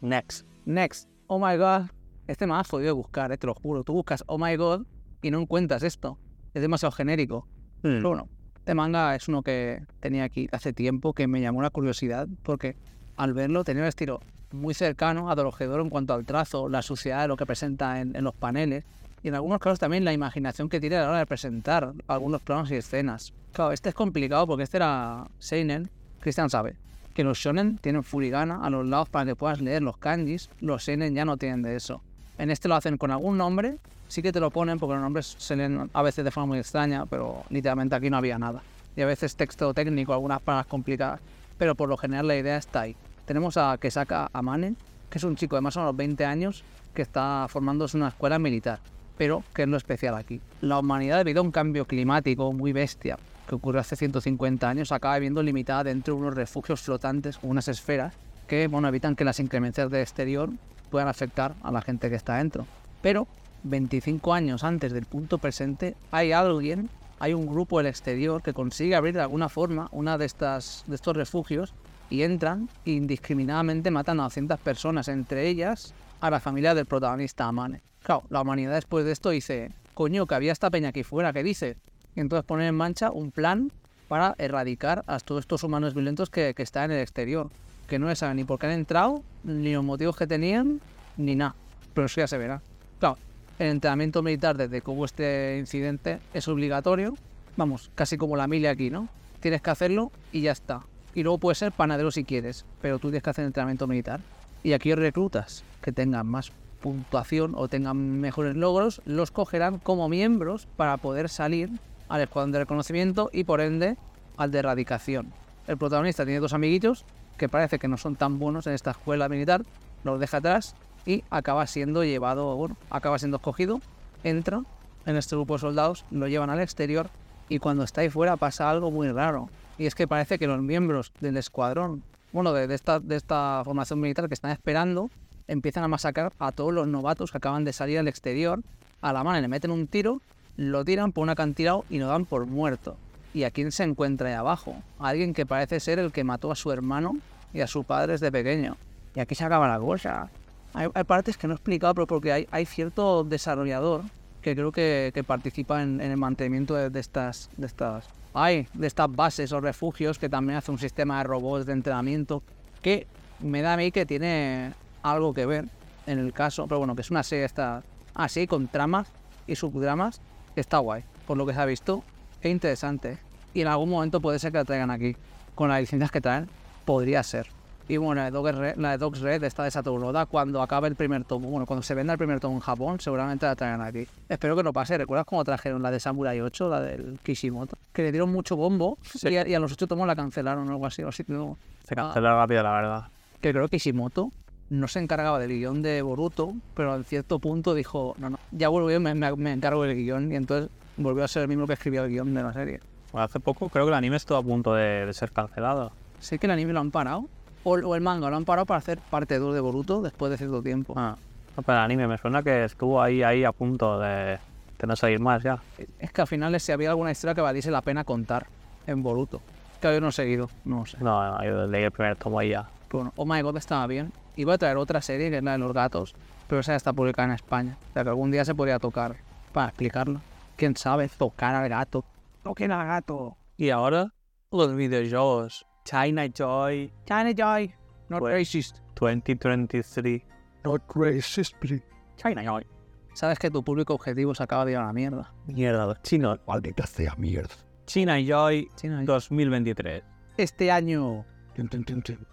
next. 0.02 0.46
Next. 0.66 1.08
Oh 1.28 1.38
my 1.38 1.56
god. 1.56 1.90
Este 2.26 2.46
me 2.46 2.54
has 2.54 2.68
podido 2.68 2.94
buscar, 2.94 3.32
eh, 3.32 3.38
te 3.38 3.46
lo 3.46 3.54
juro. 3.54 3.84
Tú 3.84 3.94
buscas 3.94 4.22
Oh 4.26 4.38
my 4.38 4.54
god 4.56 4.86
y 5.22 5.30
no 5.30 5.40
encuentras 5.40 5.82
esto. 5.82 6.18
Es 6.52 6.60
demasiado 6.60 6.92
genérico. 6.92 7.46
Hmm. 7.82 7.96
Pero 7.96 8.08
bueno, 8.10 8.28
este 8.58 8.74
manga 8.74 9.14
es 9.14 9.28
uno 9.28 9.42
que 9.42 9.82
tenía 10.00 10.24
aquí 10.24 10.46
hace 10.52 10.74
tiempo 10.74 11.14
que 11.14 11.26
me 11.26 11.40
llamó 11.40 11.62
la 11.62 11.70
curiosidad 11.70 12.28
porque 12.42 12.76
al 13.16 13.32
verlo 13.32 13.64
tenía 13.64 13.82
un 13.82 13.88
estilo 13.88 14.20
muy 14.52 14.74
cercano 14.74 15.30
a 15.30 15.34
en 15.34 15.90
cuanto 15.90 16.12
al 16.12 16.24
trazo, 16.26 16.68
la 16.68 16.82
suciedad 16.82 17.22
de 17.22 17.28
lo 17.28 17.36
que 17.36 17.46
presenta 17.46 18.00
en, 18.00 18.14
en 18.14 18.22
los 18.22 18.34
paneles 18.34 18.84
y 19.26 19.28
en 19.28 19.34
algunos 19.34 19.58
casos 19.58 19.80
también 19.80 20.04
la 20.04 20.12
imaginación 20.12 20.68
que 20.68 20.78
tiene 20.78 20.94
a 20.94 21.02
la 21.02 21.08
hora 21.08 21.18
de 21.18 21.26
presentar 21.26 21.92
algunos 22.06 22.40
planos 22.42 22.70
y 22.70 22.76
escenas. 22.76 23.32
Claro, 23.50 23.72
este 23.72 23.88
es 23.88 23.94
complicado 23.96 24.46
porque 24.46 24.62
este 24.62 24.76
era 24.76 25.26
Seinen, 25.40 25.90
Cristian 26.20 26.48
sabe, 26.48 26.76
que 27.12 27.24
los 27.24 27.36
shonen 27.36 27.76
tienen 27.78 28.04
furigana 28.04 28.64
a 28.64 28.70
los 28.70 28.86
lados 28.86 29.08
para 29.08 29.26
que 29.26 29.34
puedas 29.34 29.60
leer 29.60 29.82
los 29.82 29.96
kanjis, 29.96 30.48
los 30.60 30.84
seinen 30.84 31.12
ya 31.12 31.24
no 31.24 31.38
tienen 31.38 31.62
de 31.62 31.74
eso. 31.74 32.02
En 32.38 32.52
este 32.52 32.68
lo 32.68 32.76
hacen 32.76 32.98
con 32.98 33.10
algún 33.10 33.36
nombre, 33.36 33.78
sí 34.06 34.22
que 34.22 34.30
te 34.30 34.38
lo 34.38 34.52
ponen 34.52 34.78
porque 34.78 34.94
los 34.94 35.02
nombres 35.02 35.34
se 35.38 35.56
leen 35.56 35.90
a 35.92 36.02
veces 36.02 36.24
de 36.24 36.30
forma 36.30 36.46
muy 36.46 36.58
extraña, 36.58 37.04
pero 37.06 37.42
literalmente 37.50 37.96
aquí 37.96 38.08
no 38.08 38.18
había 38.18 38.38
nada. 38.38 38.62
Y 38.94 39.00
a 39.00 39.06
veces 39.06 39.34
texto 39.34 39.74
técnico, 39.74 40.12
algunas 40.12 40.40
palabras 40.40 40.68
complicadas, 40.68 41.18
pero 41.58 41.74
por 41.74 41.88
lo 41.88 41.96
general 41.96 42.28
la 42.28 42.36
idea 42.36 42.58
está 42.58 42.82
ahí. 42.82 42.94
Tenemos 43.24 43.56
a 43.56 43.76
Kesaka 43.76 44.30
Amane, 44.32 44.76
que 45.10 45.18
es 45.18 45.24
un 45.24 45.34
chico 45.34 45.56
de 45.56 45.62
más 45.62 45.76
o 45.76 45.80
menos 45.80 45.96
20 45.96 46.24
años 46.24 46.62
que 46.94 47.02
está 47.02 47.46
formándose 47.48 47.96
en 47.96 48.02
una 48.02 48.10
escuela 48.10 48.38
militar. 48.38 48.78
Pero, 49.18 49.42
¿qué 49.54 49.62
es 49.62 49.68
lo 49.68 49.76
especial 49.76 50.14
aquí? 50.14 50.40
La 50.60 50.78
humanidad, 50.78 51.18
debido 51.18 51.40
a 51.40 51.44
un 51.44 51.52
cambio 51.52 51.86
climático 51.86 52.52
muy 52.52 52.72
bestia 52.72 53.18
que 53.48 53.54
ocurrió 53.54 53.80
hace 53.80 53.96
150 53.96 54.68
años, 54.68 54.92
acaba 54.92 55.16
viviendo 55.16 55.42
limitada 55.42 55.84
dentro 55.84 56.14
de 56.14 56.20
unos 56.20 56.34
refugios 56.34 56.80
flotantes, 56.80 57.38
unas 57.42 57.68
esferas, 57.68 58.14
que 58.46 58.66
bueno, 58.66 58.88
evitan 58.88 59.16
que 59.16 59.24
las 59.24 59.40
inclemencias 59.40 59.90
del 59.90 60.02
exterior 60.02 60.50
puedan 60.90 61.08
afectar 61.08 61.54
a 61.62 61.72
la 61.72 61.80
gente 61.80 62.10
que 62.10 62.16
está 62.16 62.36
dentro. 62.36 62.66
Pero 63.02 63.26
25 63.62 64.34
años 64.34 64.64
antes 64.64 64.92
del 64.92 65.06
punto 65.06 65.38
presente, 65.38 65.96
hay 66.10 66.32
alguien, 66.32 66.90
hay 67.18 67.34
un 67.34 67.46
grupo 67.46 67.78
del 67.78 67.86
exterior 67.86 68.42
que 68.42 68.52
consigue 68.52 68.96
abrir 68.96 69.14
de 69.14 69.22
alguna 69.22 69.48
forma 69.48 69.88
una 69.92 70.18
de, 70.18 70.26
estas, 70.26 70.84
de 70.86 70.94
estos 70.96 71.16
refugios 71.16 71.74
y 72.10 72.22
entran 72.22 72.68
e 72.84 72.92
indiscriminadamente 72.92 73.90
matan 73.90 74.20
a 74.20 74.24
200 74.24 74.60
personas, 74.60 75.08
entre 75.08 75.48
ellas 75.48 75.94
a 76.20 76.30
la 76.30 76.40
familia 76.40 76.74
del 76.74 76.86
protagonista 76.86 77.46
Amane. 77.46 77.82
Claro, 78.02 78.24
la 78.30 78.40
humanidad 78.40 78.74
después 78.74 79.04
de 79.04 79.12
esto 79.12 79.30
dice, 79.30 79.72
coño, 79.94 80.26
que 80.26 80.34
había 80.34 80.52
esta 80.52 80.70
peña 80.70 80.90
aquí 80.90 81.02
fuera, 81.02 81.32
¿qué 81.32 81.42
dice? 81.42 81.76
Y 82.14 82.20
entonces 82.20 82.44
ponen 82.44 82.66
en 82.66 82.74
marcha 82.74 83.10
un 83.10 83.30
plan 83.32 83.72
para 84.08 84.34
erradicar 84.38 85.04
a 85.06 85.18
todos 85.18 85.40
estos 85.40 85.64
humanos 85.64 85.94
violentos 85.94 86.30
que, 86.30 86.54
que 86.54 86.62
están 86.62 86.90
en 86.90 86.98
el 86.98 87.02
exterior, 87.02 87.50
que 87.88 87.98
no 87.98 88.08
se 88.08 88.16
sabe 88.16 88.34
ni 88.34 88.44
por 88.44 88.58
qué 88.58 88.66
han 88.66 88.72
entrado, 88.72 89.22
ni 89.44 89.72
los 89.72 89.84
motivos 89.84 90.16
que 90.16 90.26
tenían, 90.26 90.80
ni 91.16 91.34
nada. 91.34 91.54
Pero 91.94 92.06
eso 92.06 92.20
ya 92.20 92.28
se 92.28 92.38
verá. 92.38 92.62
Claro, 93.00 93.18
el 93.58 93.68
entrenamiento 93.68 94.22
militar 94.22 94.56
desde 94.56 94.80
que 94.80 94.90
hubo 94.90 95.04
este 95.04 95.56
incidente 95.58 96.20
es 96.34 96.46
obligatorio, 96.48 97.16
vamos, 97.56 97.90
casi 97.94 98.16
como 98.16 98.36
la 98.36 98.46
mili 98.46 98.66
aquí, 98.66 98.90
¿no? 98.90 99.08
Tienes 99.40 99.62
que 99.62 99.70
hacerlo 99.70 100.12
y 100.32 100.42
ya 100.42 100.52
está. 100.52 100.82
Y 101.14 101.22
luego 101.22 101.38
puedes 101.38 101.58
ser 101.58 101.72
panadero 101.72 102.10
si 102.10 102.24
quieres, 102.24 102.66
pero 102.80 102.98
tú 102.98 103.08
tienes 103.08 103.22
que 103.22 103.30
hacer 103.30 103.44
entrenamiento 103.44 103.86
militar. 103.86 104.20
Y 104.62 104.72
aquí 104.72 104.94
reclutas 104.94 105.64
que 105.82 105.92
tengan 105.92 106.26
más 106.26 106.52
puntuación 106.80 107.54
o 107.56 107.68
tengan 107.68 108.20
mejores 108.20 108.56
logros, 108.56 109.00
los 109.04 109.30
cogerán 109.30 109.78
como 109.78 110.08
miembros 110.08 110.66
para 110.76 110.96
poder 110.96 111.28
salir 111.28 111.70
al 112.08 112.20
escuadrón 112.20 112.52
de 112.52 112.60
reconocimiento 112.60 113.30
y 113.32 113.44
por 113.44 113.60
ende 113.60 113.96
al 114.36 114.50
de 114.50 114.58
erradicación. 114.60 115.32
El 115.66 115.76
protagonista 115.76 116.24
tiene 116.24 116.40
dos 116.40 116.52
amiguitos 116.52 117.04
que 117.36 117.48
parece 117.48 117.78
que 117.78 117.88
no 117.88 117.96
son 117.96 118.16
tan 118.16 118.38
buenos 118.38 118.66
en 118.66 118.72
esta 118.72 118.92
escuela 118.92 119.28
militar, 119.28 119.62
los 120.04 120.20
deja 120.20 120.38
atrás 120.38 120.74
y 121.04 121.24
acaba 121.30 121.66
siendo 121.66 122.04
llevado, 122.04 122.54
bueno, 122.56 122.76
acaba 122.90 123.18
siendo 123.18 123.38
escogido, 123.38 123.80
entra 124.24 124.62
en 125.06 125.16
este 125.16 125.36
grupo 125.36 125.54
de 125.54 125.60
soldados, 125.60 126.04
lo 126.10 126.28
llevan 126.28 126.50
al 126.50 126.60
exterior 126.60 127.10
y 127.48 127.58
cuando 127.58 127.84
está 127.84 128.00
ahí 128.00 128.10
fuera 128.10 128.36
pasa 128.36 128.70
algo 128.70 128.90
muy 128.90 129.10
raro. 129.10 129.48
Y 129.78 129.86
es 129.86 129.94
que 129.94 130.08
parece 130.08 130.38
que 130.38 130.46
los 130.46 130.60
miembros 130.60 131.12
del 131.20 131.36
escuadrón, 131.36 132.02
bueno, 132.36 132.52
de, 132.52 132.66
de 132.66 132.74
esta, 132.74 133.00
de 133.00 133.16
esta 133.16 133.62
formación 133.64 133.98
militar 133.98 134.28
que 134.28 134.34
están 134.34 134.50
esperando, 134.50 135.08
empiezan 135.48 135.84
a 135.84 135.88
masacrar 135.88 136.34
a 136.38 136.52
todos 136.52 136.70
los 136.70 136.86
novatos 136.86 137.30
que 137.30 137.38
acaban 137.38 137.64
de 137.64 137.72
salir 137.72 137.98
al 137.98 138.08
exterior. 138.08 138.60
A 139.00 139.14
la 139.14 139.24
mano 139.24 139.40
le 139.40 139.48
meten 139.48 139.70
un 139.70 139.86
tiro, 139.86 140.20
lo 140.58 140.84
tiran 140.84 141.12
por 141.12 141.22
un 141.22 141.30
acantilado 141.30 141.86
y 141.88 141.98
lo 141.98 142.08
dan 142.08 142.26
por 142.26 142.44
muerto. 142.44 142.98
¿Y 143.32 143.44
a 143.44 143.50
quién 143.50 143.72
se 143.72 143.84
encuentra 143.84 144.28
ahí 144.28 144.34
abajo? 144.34 144.76
Alguien 144.98 145.32
que 145.32 145.46
parece 145.46 145.80
ser 145.80 145.98
el 145.98 146.12
que 146.12 146.24
mató 146.24 146.52
a 146.52 146.56
su 146.56 146.70
hermano 146.70 147.16
y 147.54 147.62
a 147.62 147.66
su 147.66 147.84
padre 147.84 148.12
desde 148.12 148.30
pequeño. 148.30 148.76
Y 149.14 149.20
aquí 149.20 149.34
se 149.34 149.44
acaba 149.44 149.66
la 149.66 149.78
cosa. 149.78 150.28
Hay, 150.74 150.88
hay 150.92 151.04
partes 151.04 151.38
que 151.38 151.46
no 151.46 151.54
he 151.54 151.56
explicado, 151.56 151.94
pero 151.94 152.06
porque 152.06 152.32
hay, 152.32 152.48
hay 152.50 152.66
cierto 152.66 153.24
desarrollador 153.24 154.02
que 154.42 154.54
creo 154.54 154.72
que, 154.72 155.10
que 155.14 155.24
participa 155.24 155.82
en, 155.82 156.02
en 156.02 156.10
el 156.10 156.18
mantenimiento 156.18 156.74
de, 156.74 156.90
de 156.90 157.00
estas, 157.00 157.48
de 157.56 157.66
estas, 157.66 158.04
ay, 158.36 158.68
de 158.74 158.86
estas 158.86 159.10
bases 159.10 159.50
o 159.52 159.60
refugios, 159.60 160.18
que 160.18 160.28
también 160.28 160.58
hace 160.58 160.70
un 160.70 160.78
sistema 160.78 161.18
de 161.18 161.24
robots 161.24 161.64
de 161.64 161.72
entrenamiento, 161.72 162.42
que 162.82 163.06
me 163.40 163.62
da 163.62 163.72
a 163.72 163.76
mí 163.76 163.90
que 163.90 164.04
tiene 164.04 164.74
algo 165.02 165.32
que 165.32 165.46
ver 165.46 165.64
en 166.06 166.18
el 166.18 166.32
caso, 166.32 166.66
pero 166.68 166.78
bueno, 166.78 166.94
que 166.94 167.00
es 167.00 167.10
una 167.10 167.22
serie 167.22 167.46
esta 167.46 167.82
así, 168.14 168.46
con 168.46 168.68
tramas 168.68 169.08
y 169.46 169.56
subdramas, 169.56 170.20
que 170.54 170.60
está 170.60 170.78
guay, 170.78 171.02
por 171.26 171.36
lo 171.36 171.46
que 171.46 171.54
se 171.54 171.60
ha 171.60 171.64
visto, 171.64 172.04
es 172.42 172.50
interesante. 172.50 173.18
Y 173.54 173.62
en 173.62 173.68
algún 173.68 173.88
momento 173.88 174.20
puede 174.20 174.38
ser 174.38 174.52
que 174.52 174.58
la 174.58 174.64
traigan 174.64 174.90
aquí. 174.90 175.16
Con 175.54 175.70
las 175.70 175.80
licencias 175.80 176.10
que 176.10 176.20
traen, 176.20 176.48
podría 176.84 177.22
ser. 177.22 177.55
Y 177.88 177.98
bueno, 177.98 178.16
la 178.20 178.24
de 178.24 178.30
Dogs 178.32 178.54
Red, 178.56 178.76
la 178.78 178.90
de 178.92 178.98
Dogs 178.98 179.20
Red 179.20 179.44
está 179.44 179.62
de 179.62 179.70
Satoru 179.70 180.00
Noda 180.00 180.26
cuando 180.26 180.60
acabe 180.60 180.88
el 180.88 180.96
primer 180.96 181.24
tomo. 181.24 181.48
Bueno, 181.50 181.66
cuando 181.66 181.82
se 181.82 181.94
venda 181.94 182.12
el 182.14 182.18
primer 182.18 182.40
tomo 182.40 182.54
en 182.56 182.60
Japón, 182.60 182.98
seguramente 182.98 183.46
la 183.46 183.54
traerán 183.54 183.80
aquí. 183.82 184.08
Espero 184.28 184.56
que 184.56 184.62
no 184.64 184.72
pase. 184.72 184.98
¿Recuerdas 184.98 185.24
cómo 185.26 185.44
trajeron 185.44 185.82
la 185.82 185.90
de 185.92 186.00
Samurai 186.00 186.40
8, 186.40 186.68
la 186.68 186.80
del 186.80 187.18
Kishimoto? 187.22 187.78
Que 187.92 188.02
le 188.02 188.10
dieron 188.10 188.32
mucho 188.32 188.56
bombo 188.56 188.98
Sí. 189.02 189.28
y, 189.28 189.36
a, 189.36 189.46
y 189.46 189.54
a 189.54 189.60
los 189.60 189.72
8 189.72 189.86
tomos 189.86 190.06
la 190.06 190.16
cancelaron 190.16 190.68
o 190.68 190.72
algo 190.72 190.86
así. 190.86 191.02
o 191.04 191.08
así, 191.08 191.22
no. 191.28 191.56
Se 191.84 191.94
canceló 191.94 192.30
rápido, 192.36 192.62
la 192.64 192.72
verdad. 192.72 193.04
Que 193.40 193.52
creo 193.52 193.68
que 193.68 193.76
Kishimoto 193.76 194.30
no 194.68 194.88
se 194.88 194.98
encargaba 194.98 195.38
del 195.38 195.50
guion 195.50 195.80
de 195.82 196.02
Boruto, 196.02 196.54
pero 196.74 196.96
en 196.96 197.04
cierto 197.04 197.38
punto 197.38 197.72
dijo, 197.72 198.16
no, 198.18 198.30
no, 198.30 198.38
ya 198.50 198.68
vuelvo 198.68 198.90
yo, 198.90 198.98
me, 198.98 199.14
me- 199.14 199.36
me 199.36 199.52
encargo 199.52 199.84
del 199.84 199.94
guion. 199.94 200.32
Y 200.32 200.34
entonces 200.34 200.70
volvió 200.96 201.22
a 201.22 201.28
ser 201.28 201.42
el 201.42 201.48
mismo 201.48 201.68
que 201.68 201.74
escribió 201.74 202.02
el 202.02 202.10
guion 202.10 202.34
de 202.34 202.42
la 202.42 202.52
serie. 202.52 202.80
Bueno, 203.12 203.26
hace 203.26 203.38
poco 203.38 203.68
creo 203.68 203.84
que 203.84 203.90
el 203.90 203.94
anime 203.94 204.16
estuvo 204.16 204.38
a 204.38 204.42
punto 204.42 204.74
de, 204.74 205.06
de 205.06 205.12
ser 205.14 205.30
cancelado. 205.30 205.92
Sé 206.18 206.40
que 206.40 206.46
el 206.46 206.50
anime 206.50 206.72
lo 206.72 206.80
han 206.80 206.90
parado, 206.90 207.26
o, 207.66 207.72
o 207.72 207.94
el 207.96 208.00
manga 208.00 208.30
lo 208.30 208.36
han 208.36 208.44
parado 208.44 208.64
para 208.64 208.78
hacer 208.78 209.00
parte 209.10 209.38
2 209.40 209.52
de 209.52 209.60
Boruto 209.60 210.00
después 210.00 210.30
de 210.30 210.38
cierto 210.38 210.62
tiempo. 210.62 210.94
Ah, 210.96 211.16
no, 211.56 211.62
pero 211.64 211.78
el 211.78 211.84
anime 211.84 212.06
me 212.06 212.16
suena 212.16 212.42
que 212.42 212.64
estuvo 212.64 213.02
ahí, 213.02 213.24
ahí 213.24 213.42
a 213.42 213.50
punto 213.50 213.98
de, 213.98 214.38
de 214.78 214.86
no 214.86 214.94
salir 214.94 215.18
más 215.18 215.42
ya. 215.42 215.60
Es 215.98 216.12
que 216.12 216.20
al 216.20 216.28
final 216.28 216.58
si 216.60 216.70
había 216.70 216.90
alguna 216.90 217.10
historia 217.10 217.34
que 217.34 217.40
valiese 217.40 217.72
la 217.72 217.82
pena 217.82 218.04
contar 218.04 218.46
en 218.86 219.02
Boruto. 219.02 219.40
Que 219.80 219.92
yo 219.92 220.00
no 220.00 220.08
he 220.08 220.12
seguido, 220.12 220.48
no 220.64 220.86
sé. 220.86 220.96
No, 221.00 221.38
no, 221.38 221.44
yo 221.44 221.66
leí 221.66 221.82
el 221.82 221.90
primer 221.90 222.14
tomo 222.14 222.38
ahí 222.38 222.50
ya. 222.50 222.68
Bueno, 222.90 223.12
Oh 223.16 223.26
My 223.26 223.42
God 223.42 223.56
estaba 223.56 223.84
bien. 223.88 224.12
Iba 224.36 224.54
a 224.54 224.58
traer 224.58 224.76
otra 224.76 225.02
serie 225.02 225.28
que 225.28 225.38
es 225.38 225.42
la 225.42 225.52
de 225.52 225.58
los 225.58 225.72
gatos, 225.72 226.14
pero 226.46 226.60
esa 226.60 226.72
ya 226.72 226.76
está 226.76 226.92
publicada 226.92 227.26
en 227.28 227.34
España. 227.34 227.76
O 227.90 227.92
sea 227.94 228.04
que 228.04 228.10
algún 228.10 228.30
día 228.30 228.44
se 228.44 228.54
podría 228.54 228.78
tocar 228.78 229.16
para 229.52 229.68
explicarlo. 229.68 230.20
Quién 230.54 230.76
sabe, 230.76 231.08
tocar 231.08 231.56
al 231.56 231.68
gato. 231.68 232.04
Toquen 232.44 232.70
al 232.70 232.86
gato. 232.86 233.36
Y 233.56 233.70
ahora, 233.70 234.12
los 234.52 234.76
videojuegos. 234.76 235.65
China 235.86 236.26
Joy 236.26 236.90
China 237.06 237.32
Joy, 237.32 237.72
not 238.08 238.22
racist. 238.22 238.82
2023. 238.96 240.24
Not 240.64 240.82
racist, 240.88 241.54
please. 241.60 241.82
China 242.16 242.42
Joy. 242.42 242.66
Sabes 243.14 243.38
que 243.38 243.50
tu 243.50 243.62
público 243.62 243.94
objetivo 243.94 244.34
se 244.34 244.42
acaba 244.42 244.64
de 244.64 244.72
ir 244.72 244.78
a 244.78 244.86
la 244.86 244.92
mierda. 244.92 245.32
Mierda, 245.46 245.86
los 245.86 246.02
chinos. 246.02 246.40
Maldita 246.46 246.86
sea 246.86 247.14
mierda. 247.16 247.54
China 247.86 248.18
Joy 248.18 248.68
China 248.74 248.96
Joy. 248.96 249.06
2023. 249.06 250.02
Este 250.36 250.72
año 250.72 251.24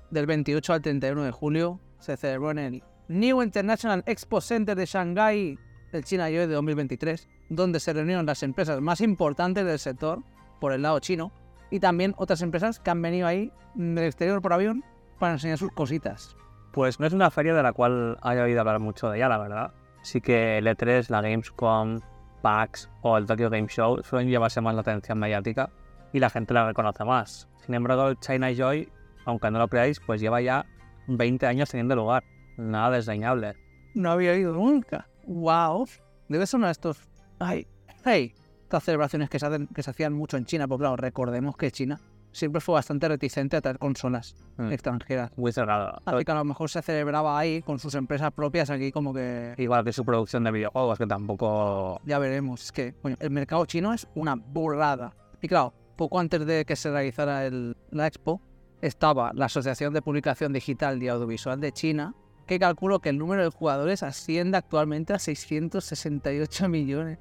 del 0.09 0.25
28 0.25 0.73
al 0.73 0.81
31 0.81 1.23
de 1.23 1.31
julio 1.31 1.79
se 1.99 2.17
celebró 2.17 2.51
en 2.51 2.57
el 2.57 2.83
New 3.07 3.43
International 3.43 4.03
Expo 4.07 4.41
Center 4.41 4.75
de 4.75 4.85
Shanghái 4.85 5.59
el 5.91 6.03
China 6.03 6.25
Joy 6.27 6.47
de 6.47 6.55
2023, 6.55 7.29
donde 7.49 7.79
se 7.79 7.93
reunieron 7.93 8.25
las 8.25 8.41
empresas 8.41 8.81
más 8.81 8.99
importantes 8.99 9.63
del 9.63 9.77
sector 9.77 10.23
por 10.59 10.73
el 10.73 10.81
lado 10.81 10.97
chino 10.99 11.31
y 11.73 11.79
también 11.79 12.13
otras 12.17 12.43
empresas 12.43 12.79
que 12.79 12.91
han 12.91 13.01
venido 13.01 13.25
ahí 13.25 13.51
del 13.73 14.05
exterior 14.05 14.39
por 14.43 14.53
avión 14.53 14.83
para 15.17 15.33
enseñar 15.33 15.57
sus 15.57 15.71
cositas. 15.71 16.37
Pues 16.71 16.99
no 16.99 17.07
es 17.07 17.13
una 17.13 17.31
feria 17.31 17.55
de 17.55 17.63
la 17.63 17.73
cual 17.73 18.19
haya 18.21 18.43
oído 18.43 18.59
hablar 18.59 18.79
mucho 18.79 19.09
de 19.09 19.17
ella, 19.17 19.27
la 19.27 19.39
verdad. 19.39 19.73
Sí 20.03 20.21
que 20.21 20.59
el 20.59 20.67
E3, 20.67 21.09
la 21.09 21.21
Gamescom, 21.21 21.99
PAX 22.43 22.91
o 23.01 23.17
el 23.17 23.25
Tokyo 23.25 23.49
Game 23.49 23.67
Show 23.69 24.03
suelen 24.03 24.29
llevarse 24.29 24.61
más 24.61 24.75
la 24.75 24.81
atención 24.81 25.17
mediática 25.17 25.71
y 26.11 26.19
la 26.19 26.29
gente 26.29 26.53
la 26.53 26.67
reconoce 26.67 27.03
más. 27.05 27.49
Sin 27.65 27.73
embargo, 27.73 28.07
el 28.09 28.19
China 28.19 28.53
Joy, 28.53 28.87
aunque 29.25 29.49
no 29.49 29.57
lo 29.57 29.67
creáis, 29.67 29.99
pues 29.99 30.21
lleva 30.21 30.41
ya 30.41 30.67
20 31.07 31.47
años 31.47 31.71
teniendo 31.71 31.95
lugar. 31.95 32.23
Nada 32.55 32.97
desdeñable. 32.97 33.55
No 33.95 34.11
había 34.11 34.37
ido 34.37 34.53
nunca. 34.53 35.09
¡Wow! 35.25 35.87
Debe 36.29 36.45
ser 36.45 36.59
uno 36.59 36.67
de 36.67 36.73
estos. 36.73 37.09
¡Ay! 37.39 37.65
¡Hey! 38.05 38.35
Estas 38.73 38.85
celebraciones 38.85 39.29
que 39.29 39.37
se, 39.37 39.45
hacen- 39.45 39.67
que 39.67 39.83
se 39.83 39.91
hacían 39.91 40.13
mucho 40.13 40.35
en 40.35 40.45
China, 40.45 40.67
porque 40.67 40.81
claro, 40.81 40.95
recordemos 40.95 41.55
que 41.55 41.69
China 41.69 41.99
siempre 42.31 42.59
fue 42.59 42.73
bastante 42.73 43.07
reticente 43.07 43.55
a 43.55 43.61
traer 43.61 43.77
consolas 43.77 44.35
Mm. 44.57 44.71
extranjeras. 44.71 45.29
Muy 45.37 45.51
cerrado. 45.51 46.01
Así 46.03 46.25
que 46.25 46.31
a 46.31 46.35
lo 46.35 46.43
mejor 46.43 46.71
se 46.71 46.81
celebraba 46.81 47.37
ahí 47.37 47.61
con 47.61 47.77
sus 47.77 47.93
empresas 47.93 48.31
propias 48.31 48.71
aquí 48.71 48.91
como 48.91 49.13
que 49.13 49.53
Igual 49.59 49.83
que 49.85 49.93
su 49.93 50.03
producción 50.03 50.43
de 50.43 50.49
videojuegos, 50.49 50.97
que 50.97 51.05
tampoco... 51.05 52.01
ya 52.03 52.17
veremos. 52.17 52.63
Es 52.63 52.71
que 52.71 52.95
coño, 52.99 53.15
el 53.19 53.29
mercado 53.29 53.63
chino 53.67 53.93
es 53.93 54.07
una 54.15 54.33
burrada. 54.33 55.13
Y 55.39 55.47
claro, 55.47 55.71
poco 55.95 56.19
antes 56.19 56.43
de 56.43 56.65
que 56.65 56.75
se 56.75 56.89
realizara 56.89 57.45
el- 57.45 57.77
la 57.91 58.07
expo, 58.07 58.41
estaba 58.81 59.33
la 59.35 59.45
Asociación 59.45 59.93
de 59.93 60.01
Publicación 60.01 60.51
Digital 60.51 61.01
y 61.03 61.09
Audiovisual 61.09 61.59
de 61.61 61.71
China, 61.73 62.15
que 62.47 62.57
calculó 62.57 63.01
que 63.01 63.09
el 63.09 63.19
número 63.19 63.43
de 63.43 63.49
jugadores 63.51 64.01
asciende 64.01 64.57
actualmente 64.57 65.13
a 65.13 65.19
668 65.19 66.67
millones. 66.69 67.19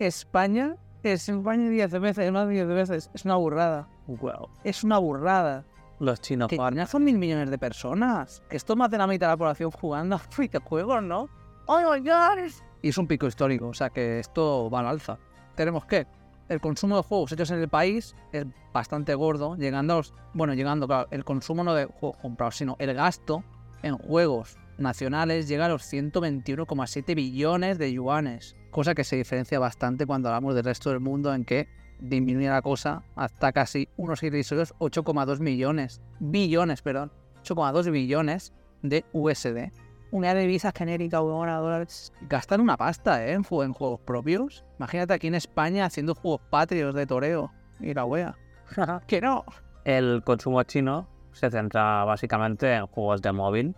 España 0.00 0.76
es 1.02 1.28
España 1.28 1.68
10 1.68 2.00
veces, 2.00 2.32
más 2.32 2.48
de 2.48 2.54
10 2.54 2.66
veces. 2.68 3.10
Es 3.14 3.24
una 3.24 3.36
burrada. 3.36 3.88
Wow. 4.06 4.48
Es 4.64 4.82
una 4.84 4.98
burrada. 4.98 5.64
Los 5.98 6.20
chinos 6.20 6.48
Que 6.48 6.86
son 6.86 7.04
mil 7.04 7.18
millones 7.18 7.50
de 7.50 7.58
personas. 7.58 8.42
Que 8.48 8.56
esto 8.56 8.72
es 8.72 8.78
más 8.78 8.90
de 8.90 8.96
la 8.96 9.06
mitad 9.06 9.26
de 9.26 9.32
la 9.32 9.36
población 9.36 9.70
jugando 9.70 10.16
a 10.16 10.22
videojuegos, 10.38 11.02
¿no? 11.02 11.28
¡Oh, 11.66 11.78
my 11.78 12.00
God! 12.00 12.50
Y 12.82 12.88
es 12.88 12.98
un 12.98 13.06
pico 13.06 13.26
histórico, 13.26 13.68
o 13.68 13.74
sea 13.74 13.90
que 13.90 14.18
esto 14.18 14.70
va 14.70 14.80
al 14.80 14.86
alza. 14.86 15.18
Tenemos 15.54 15.84
que 15.84 16.06
el 16.48 16.60
consumo 16.60 16.96
de 16.96 17.02
juegos 17.02 17.32
hechos 17.32 17.50
en 17.50 17.60
el 17.60 17.68
país 17.68 18.16
es 18.32 18.46
bastante 18.72 19.14
gordo, 19.14 19.56
llegando 19.56 19.92
a 19.92 19.96
los... 19.98 20.14
Bueno, 20.32 20.54
llegando, 20.54 20.86
claro, 20.86 21.06
el 21.10 21.24
consumo 21.24 21.62
no 21.62 21.74
de 21.74 21.84
juegos 21.84 22.16
comprados, 22.22 22.56
sino 22.56 22.76
el 22.78 22.94
gasto 22.94 23.44
en 23.82 23.98
juegos 23.98 24.56
nacionales 24.78 25.46
llega 25.46 25.66
a 25.66 25.68
los 25.68 25.82
121,7 25.92 27.14
billones 27.14 27.78
de 27.78 27.92
yuanes, 27.92 28.56
cosa 28.70 28.94
que 28.94 29.04
se 29.04 29.16
diferencia 29.16 29.58
bastante 29.58 30.06
cuando 30.06 30.28
hablamos 30.28 30.54
del 30.54 30.64
resto 30.64 30.90
del 30.90 31.00
mundo 31.00 31.34
en 31.34 31.44
que 31.44 31.68
disminuye 31.98 32.48
la 32.48 32.62
cosa 32.62 33.02
hasta 33.16 33.52
casi 33.52 33.88
unos 33.96 34.22
irrisorios 34.22 34.74
8,2 34.78 35.40
millones, 35.40 36.00
billones, 36.18 36.82
perdón, 36.82 37.12
8,2 37.44 37.90
billones 37.90 38.52
de 38.82 39.04
USD. 39.12 39.70
De 40.12 40.34
divisa 40.34 40.72
genérica, 40.76 41.18
ahora 41.18 41.58
dólares. 41.58 42.12
Gastan 42.28 42.60
una 42.60 42.76
pasta, 42.76 43.24
¿eh? 43.24 43.32
En, 43.32 43.44
en 43.48 43.72
juegos 43.72 44.00
propios. 44.00 44.64
Imagínate 44.78 45.14
aquí 45.14 45.28
en 45.28 45.36
España 45.36 45.84
haciendo 45.84 46.16
juegos 46.16 46.40
patrios 46.50 46.96
de 46.96 47.06
toreo. 47.06 47.52
Y 47.78 47.94
la 47.94 48.04
wea. 48.04 48.36
que 49.06 49.20
no. 49.20 49.44
El 49.84 50.22
consumo 50.24 50.64
chino 50.64 51.08
se 51.32 51.48
centra 51.48 52.04
básicamente 52.04 52.74
en 52.74 52.86
juegos 52.88 53.22
de 53.22 53.32
móvil, 53.32 53.76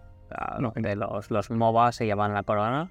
No, 0.59 0.73
donde 0.75 0.97
los, 0.97 1.31
los 1.31 1.51
MOBA 1.51 1.93
se 1.93 2.07
llevan 2.07 2.33
la 2.33 2.43
corona, 2.43 2.91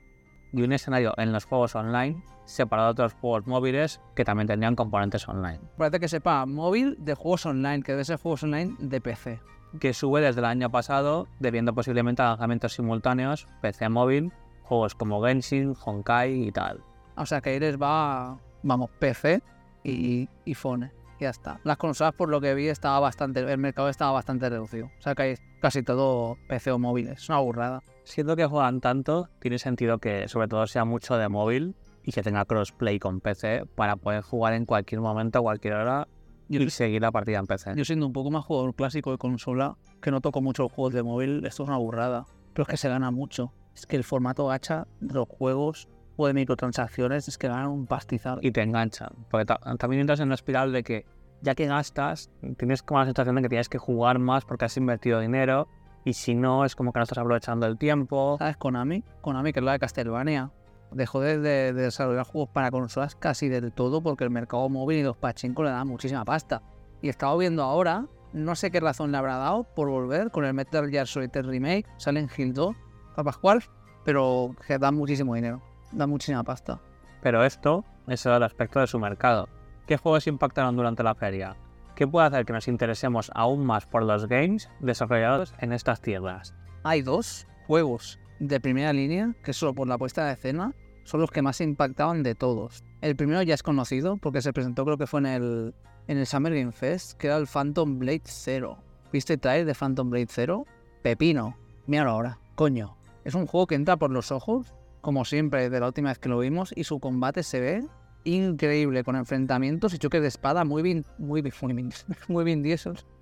y 0.54 0.62
un 0.62 0.74
escenario 0.74 1.14
en 1.18 1.32
los 1.32 1.46
juegos 1.46 1.76
online 1.76 2.24
separado 2.46 2.90
de 2.90 2.92
otros 2.92 3.14
juegos 3.14 3.48
móviles 3.48 4.02
que 4.16 4.26
también 4.26 4.48
tendrían 4.48 4.76
componentes 4.76 5.28
online, 5.28 5.60
Parece 5.78 6.00
que 6.00 6.08
sepa 6.08 6.46
móvil 6.46 6.98
de 7.00 7.16
juegos 7.16 7.46
online, 7.46 7.84
que 7.84 7.94
debe 7.94 8.04
ser 8.04 8.18
juegos 8.18 8.44
online 8.44 8.76
de 8.80 9.00
PC. 9.00 9.40
que 9.80 9.94
sube 9.94 10.20
desde 10.22 10.40
el 10.40 10.46
año 10.46 10.70
pasado, 10.70 11.28
debiendo 11.40 11.74
posiblemente 11.74 12.22
a 12.22 12.30
lanzamientos 12.30 12.74
simultáneos, 12.74 13.48
PC 13.62 13.88
móvil, 13.90 14.34
juegos 14.64 14.96
como 14.96 15.24
Genshin, 15.24 15.76
Honkai 15.86 16.48
y 16.48 16.52
tal. 16.52 16.84
O 17.16 17.26
sea 17.26 17.40
que 17.42 17.52
ahí 17.52 17.60
les 17.60 17.78
va, 17.82 18.38
vamos, 18.64 18.90
PC 19.00 19.42
y, 19.84 20.28
y 20.44 20.54
phone. 20.54 20.92
Ya 21.22 21.30
está. 21.30 21.60
Las 21.64 21.78
consolas, 21.78 22.14
por 22.16 22.30
lo 22.30 22.42
que 22.42 22.56
vi, 22.56 22.68
estaba 22.68 23.00
bastante, 23.00 23.42
el 23.42 23.58
mercado 23.60 23.90
estaba 23.90 24.12
bastante 24.12 24.50
reducido. 24.50 24.88
O 24.98 25.02
sea 25.02 25.14
que 25.14 25.22
hay 25.22 25.36
casi 25.62 25.84
todo 25.84 26.36
PC 26.48 26.72
o 26.72 26.80
móviles. 26.80 27.22
Es 27.22 27.30
una 27.30 27.38
burrada. 27.38 27.84
Siendo 28.06 28.36
que 28.36 28.48
juegan 28.48 28.82
tanto, 28.82 29.30
tiene 29.40 29.60
sentido 29.60 30.00
que 30.00 30.28
sobre 30.28 30.48
todo 30.48 30.66
sea 30.66 30.84
mucho 30.84 31.18
de 31.18 31.30
móvil 31.30 31.76
y 32.04 32.12
que 32.12 32.24
tenga 32.24 32.44
crossplay 32.46 32.98
con 32.98 33.22
PC 33.22 33.68
para 33.76 33.98
poder 33.98 34.24
jugar 34.24 34.54
en 34.54 34.66
cualquier 34.66 35.00
momento, 35.00 35.38
a 35.38 35.42
cualquier 35.44 35.76
hora 35.76 36.08
y 36.50 36.68
seguir 36.72 37.04
la 37.04 37.12
partida 37.12 37.38
en 37.38 37.46
PC. 37.46 37.74
Yo 37.76 37.86
siendo 37.86 38.08
un 38.08 38.14
poco 38.14 38.32
más 38.32 38.44
jugador 38.44 38.74
clásico 38.74 39.12
de 39.12 39.20
consola, 39.20 39.78
que 40.02 40.10
no 40.10 40.22
toco 40.22 40.42
mucho 40.42 40.64
los 40.64 40.72
juegos 40.72 40.96
de 40.96 41.04
móvil, 41.04 41.46
esto 41.46 41.62
es 41.62 41.70
una 41.70 41.78
burrada. 41.78 42.26
Pero 42.54 42.64
es 42.64 42.68
que 42.68 42.78
se 42.78 42.90
gana 42.90 43.12
mucho. 43.12 43.54
Es 43.76 43.86
que 43.86 43.96
el 43.96 44.04
formato 44.04 44.48
gacha 44.48 44.88
de 45.00 45.14
los 45.14 45.28
juegos 45.30 45.88
o 46.18 46.28
de 46.28 46.34
microtransacciones 46.34 47.28
es 47.28 47.38
que 47.38 47.48
ganan 47.48 47.68
un 47.70 47.88
pastizal. 47.88 48.40
y 48.42 48.52
te 48.52 48.62
enganchan. 48.62 49.10
Porque 49.30 49.46
ta- 49.46 49.60
también 49.78 50.02
entras 50.02 50.20
en 50.20 50.30
la 50.30 50.36
espiral 50.36 50.72
de 50.72 50.84
que 50.84 51.06
ya 51.42 51.56
que 51.56 51.66
gastas, 51.66 52.30
tienes 52.58 52.84
como 52.84 53.00
la 53.00 53.06
sensación 53.06 53.36
de 53.36 53.42
que 53.42 53.50
tienes 53.50 53.68
que 53.70 53.80
jugar 53.80 54.20
más 54.20 54.46
porque 54.46 54.66
has 54.66 54.78
invertido 54.78 55.20
dinero 55.20 55.68
y 56.06 56.14
si 56.14 56.36
no 56.36 56.66
es 56.66 56.76
como 56.76 56.94
que 56.94 57.00
no 57.00 57.04
estás 57.04 57.18
aprovechando 57.18 57.66
el 57.66 57.78
tiempo. 57.78 58.36
¿Sabes? 58.38 58.58
Konami, 58.58 59.04
Konami, 59.22 59.52
que 59.54 59.60
es 59.60 59.66
la 59.66 59.72
de 59.74 59.80
Castlevania, 59.80 60.52
dejó 60.92 61.20
de, 61.22 61.40
de- 61.40 61.74
de 61.74 61.82
desarrollar 61.84 62.26
juegos 62.26 62.50
para 62.54 62.70
consolas 62.70 63.16
casi 63.16 63.50
del 63.50 63.72
todo 63.72 64.04
porque 64.04 64.24
el 64.24 64.30
mercado 64.30 64.68
móvil 64.70 64.98
y 65.00 65.04
los 65.04 65.18
pachinko 65.18 65.64
le 65.64 65.72
dan 65.72 65.88
muchísima 65.88 66.24
pasta. 66.26 66.62
Y 67.02 67.08
he 67.08 67.10
estado 67.10 67.36
viendo 67.40 67.64
ahora, 67.64 68.06
no 68.34 68.56
sé 68.56 68.70
qué 68.70 68.80
razón 68.80 69.12
le 69.12 69.18
habrá 69.18 69.38
dado 69.38 69.64
por 69.64 69.90
volver 69.90 70.30
con 70.30 70.46
el 70.46 70.54
Metal 70.54 70.88
Gear 70.90 71.08
Solid 71.08 71.32
Remake, 71.34 71.86
Silent 71.98 72.32
Hill 72.38 72.54
2, 72.54 72.76
para 73.16 73.24
Pascual, 73.26 73.64
pero 74.06 74.56
que 74.68 74.78
dan 74.78 74.96
muchísimo 74.96 75.34
dinero, 75.36 75.62
dan 75.92 76.10
muchísima 76.10 76.44
pasta. 76.44 76.80
Pero 77.22 77.44
esto 77.44 77.86
es 78.08 78.26
el 78.26 78.44
aspecto 78.44 78.80
de 78.80 78.88
su 78.88 79.00
mercado. 79.00 79.48
¿Qué 79.86 79.98
juegos 79.98 80.28
impactaron 80.28 80.76
durante 80.76 81.04
la 81.04 81.16
feria? 81.16 81.56
¿Qué 81.96 82.08
puede 82.08 82.28
hacer 82.28 82.46
que 82.46 82.54
nos 82.54 82.68
interesemos 82.68 83.32
aún 83.36 83.66
más 83.66 83.86
por 83.86 84.04
los 84.04 84.28
games 84.28 84.70
desarrollados 84.80 85.54
en 85.60 85.74
estas 85.74 86.02
tierras? 86.02 86.56
Hay 86.84 87.02
dos 87.02 87.48
juegos 87.68 88.20
de 88.40 88.60
primera 88.60 88.92
línea 88.94 89.36
que 89.44 89.54
solo 89.54 89.76
por 89.76 89.88
la 89.88 89.98
puesta 89.98 90.26
de 90.26 90.34
escena 90.34 90.74
son 91.04 91.22
los 91.22 91.32
que 91.32 91.42
más 91.42 91.62
impactaban 91.62 92.24
de 92.24 92.36
todos. 92.36 92.84
El 93.02 93.16
primero 93.16 93.42
ya 93.44 93.54
es 93.54 93.64
conocido 93.64 94.18
porque 94.18 94.42
se 94.42 94.54
presentó 94.54 94.86
creo 94.86 94.98
que 94.98 95.08
fue 95.08 95.20
en 95.20 95.26
el, 95.26 95.76
en 96.08 96.18
el 96.18 96.26
Summer 96.26 96.54
Game 96.54 96.72
Fest, 96.72 97.18
que 97.18 97.28
era 97.28 97.38
el 97.38 97.48
Phantom 97.48 98.00
Blade 98.00 98.24
Zero. 98.26 98.78
¿Viste 99.12 99.34
el 99.34 99.40
trailer 99.40 99.66
de 99.66 99.76
Phantom 99.76 100.10
Blade 100.10 100.28
0? 100.30 100.66
Pepino. 101.02 101.58
Míralo 101.86 102.12
ahora. 102.12 102.40
Coño. 102.56 102.96
Es 103.26 103.36
un 103.36 103.46
juego 103.46 103.68
que 103.68 103.76
entra 103.76 103.98
por 103.98 104.10
los 104.10 104.32
ojos, 104.32 104.74
como 105.02 105.26
siempre, 105.26 105.70
de 105.70 105.80
la 105.80 105.88
última 105.88 106.10
vez 106.10 106.20
que 106.20 106.30
lo 106.30 106.40
vimos, 106.40 106.74
y 106.76 106.84
su 106.84 107.00
combate 107.00 107.44
se 107.44 107.60
ve 107.60 107.86
increíble, 108.24 109.04
con 109.04 109.16
enfrentamientos 109.16 109.94
y 109.94 109.98
choques 109.98 110.22
de 110.22 110.28
espada 110.28 110.64
muy 110.64 110.82
bien, 110.84 111.06
muy, 111.18 111.42
bien- 111.42 111.54
muy, 111.62 111.74
bien- 111.74 111.92
muy 112.28 112.44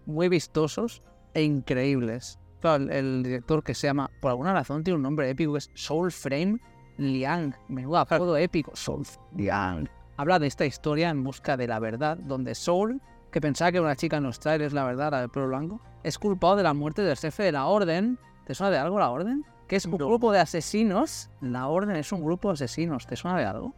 muy 0.05 0.27
vistosos 0.29 1.01
e 1.33 1.43
increíbles. 1.43 2.39
Claro, 2.59 2.83
el, 2.83 2.91
el 2.91 3.23
director 3.23 3.63
que 3.63 3.73
se 3.73 3.87
llama, 3.87 4.09
por 4.21 4.31
alguna 4.31 4.53
razón 4.53 4.83
tiene 4.83 4.97
un 4.97 5.03
nombre 5.03 5.29
épico, 5.29 5.53
que 5.53 5.59
es 5.59 5.71
Soul 5.73 6.11
Frame 6.11 6.57
Liang. 6.97 7.53
Menudo 7.69 7.97
apodo 7.97 8.35
épico. 8.35 8.71
Soul 8.75 9.03
Liang. 9.35 9.87
Habla 10.17 10.39
de 10.39 10.47
esta 10.47 10.65
historia 10.65 11.09
en 11.09 11.23
busca 11.23 11.55
de 11.55 11.67
la 11.67 11.79
verdad, 11.79 12.17
donde 12.17 12.55
Soul, 12.55 13.01
que 13.31 13.39
pensaba 13.39 13.71
que 13.71 13.77
era 13.77 13.85
una 13.85 13.95
chica 13.95 14.17
en 14.17 14.23
los 14.23 14.39
trailers, 14.41 14.73
la 14.73 14.83
verdad, 14.83 15.11
la 15.11 15.21
del 15.21 15.29
pelo 15.29 15.47
blanco, 15.47 15.79
es 16.03 16.19
culpado 16.19 16.57
de 16.57 16.63
la 16.63 16.73
muerte 16.73 17.01
del 17.03 17.15
jefe 17.15 17.43
de 17.43 17.53
la 17.53 17.67
Orden. 17.67 18.19
¿Te 18.45 18.53
suena 18.53 18.71
de 18.71 18.77
algo 18.79 18.99
la 18.99 19.11
Orden? 19.11 19.45
Que 19.69 19.77
es 19.77 19.85
un 19.85 19.91
No. 19.91 19.97
grupo 20.07 20.31
de 20.33 20.39
asesinos. 20.39 21.29
La 21.41 21.67
Orden 21.67 21.95
es 21.95 22.11
un 22.11 22.23
grupo 22.23 22.49
de 22.49 22.53
asesinos. 22.55 23.05
¿Te 23.07 23.15
suena 23.15 23.37
de 23.37 23.45
algo? 23.45 23.73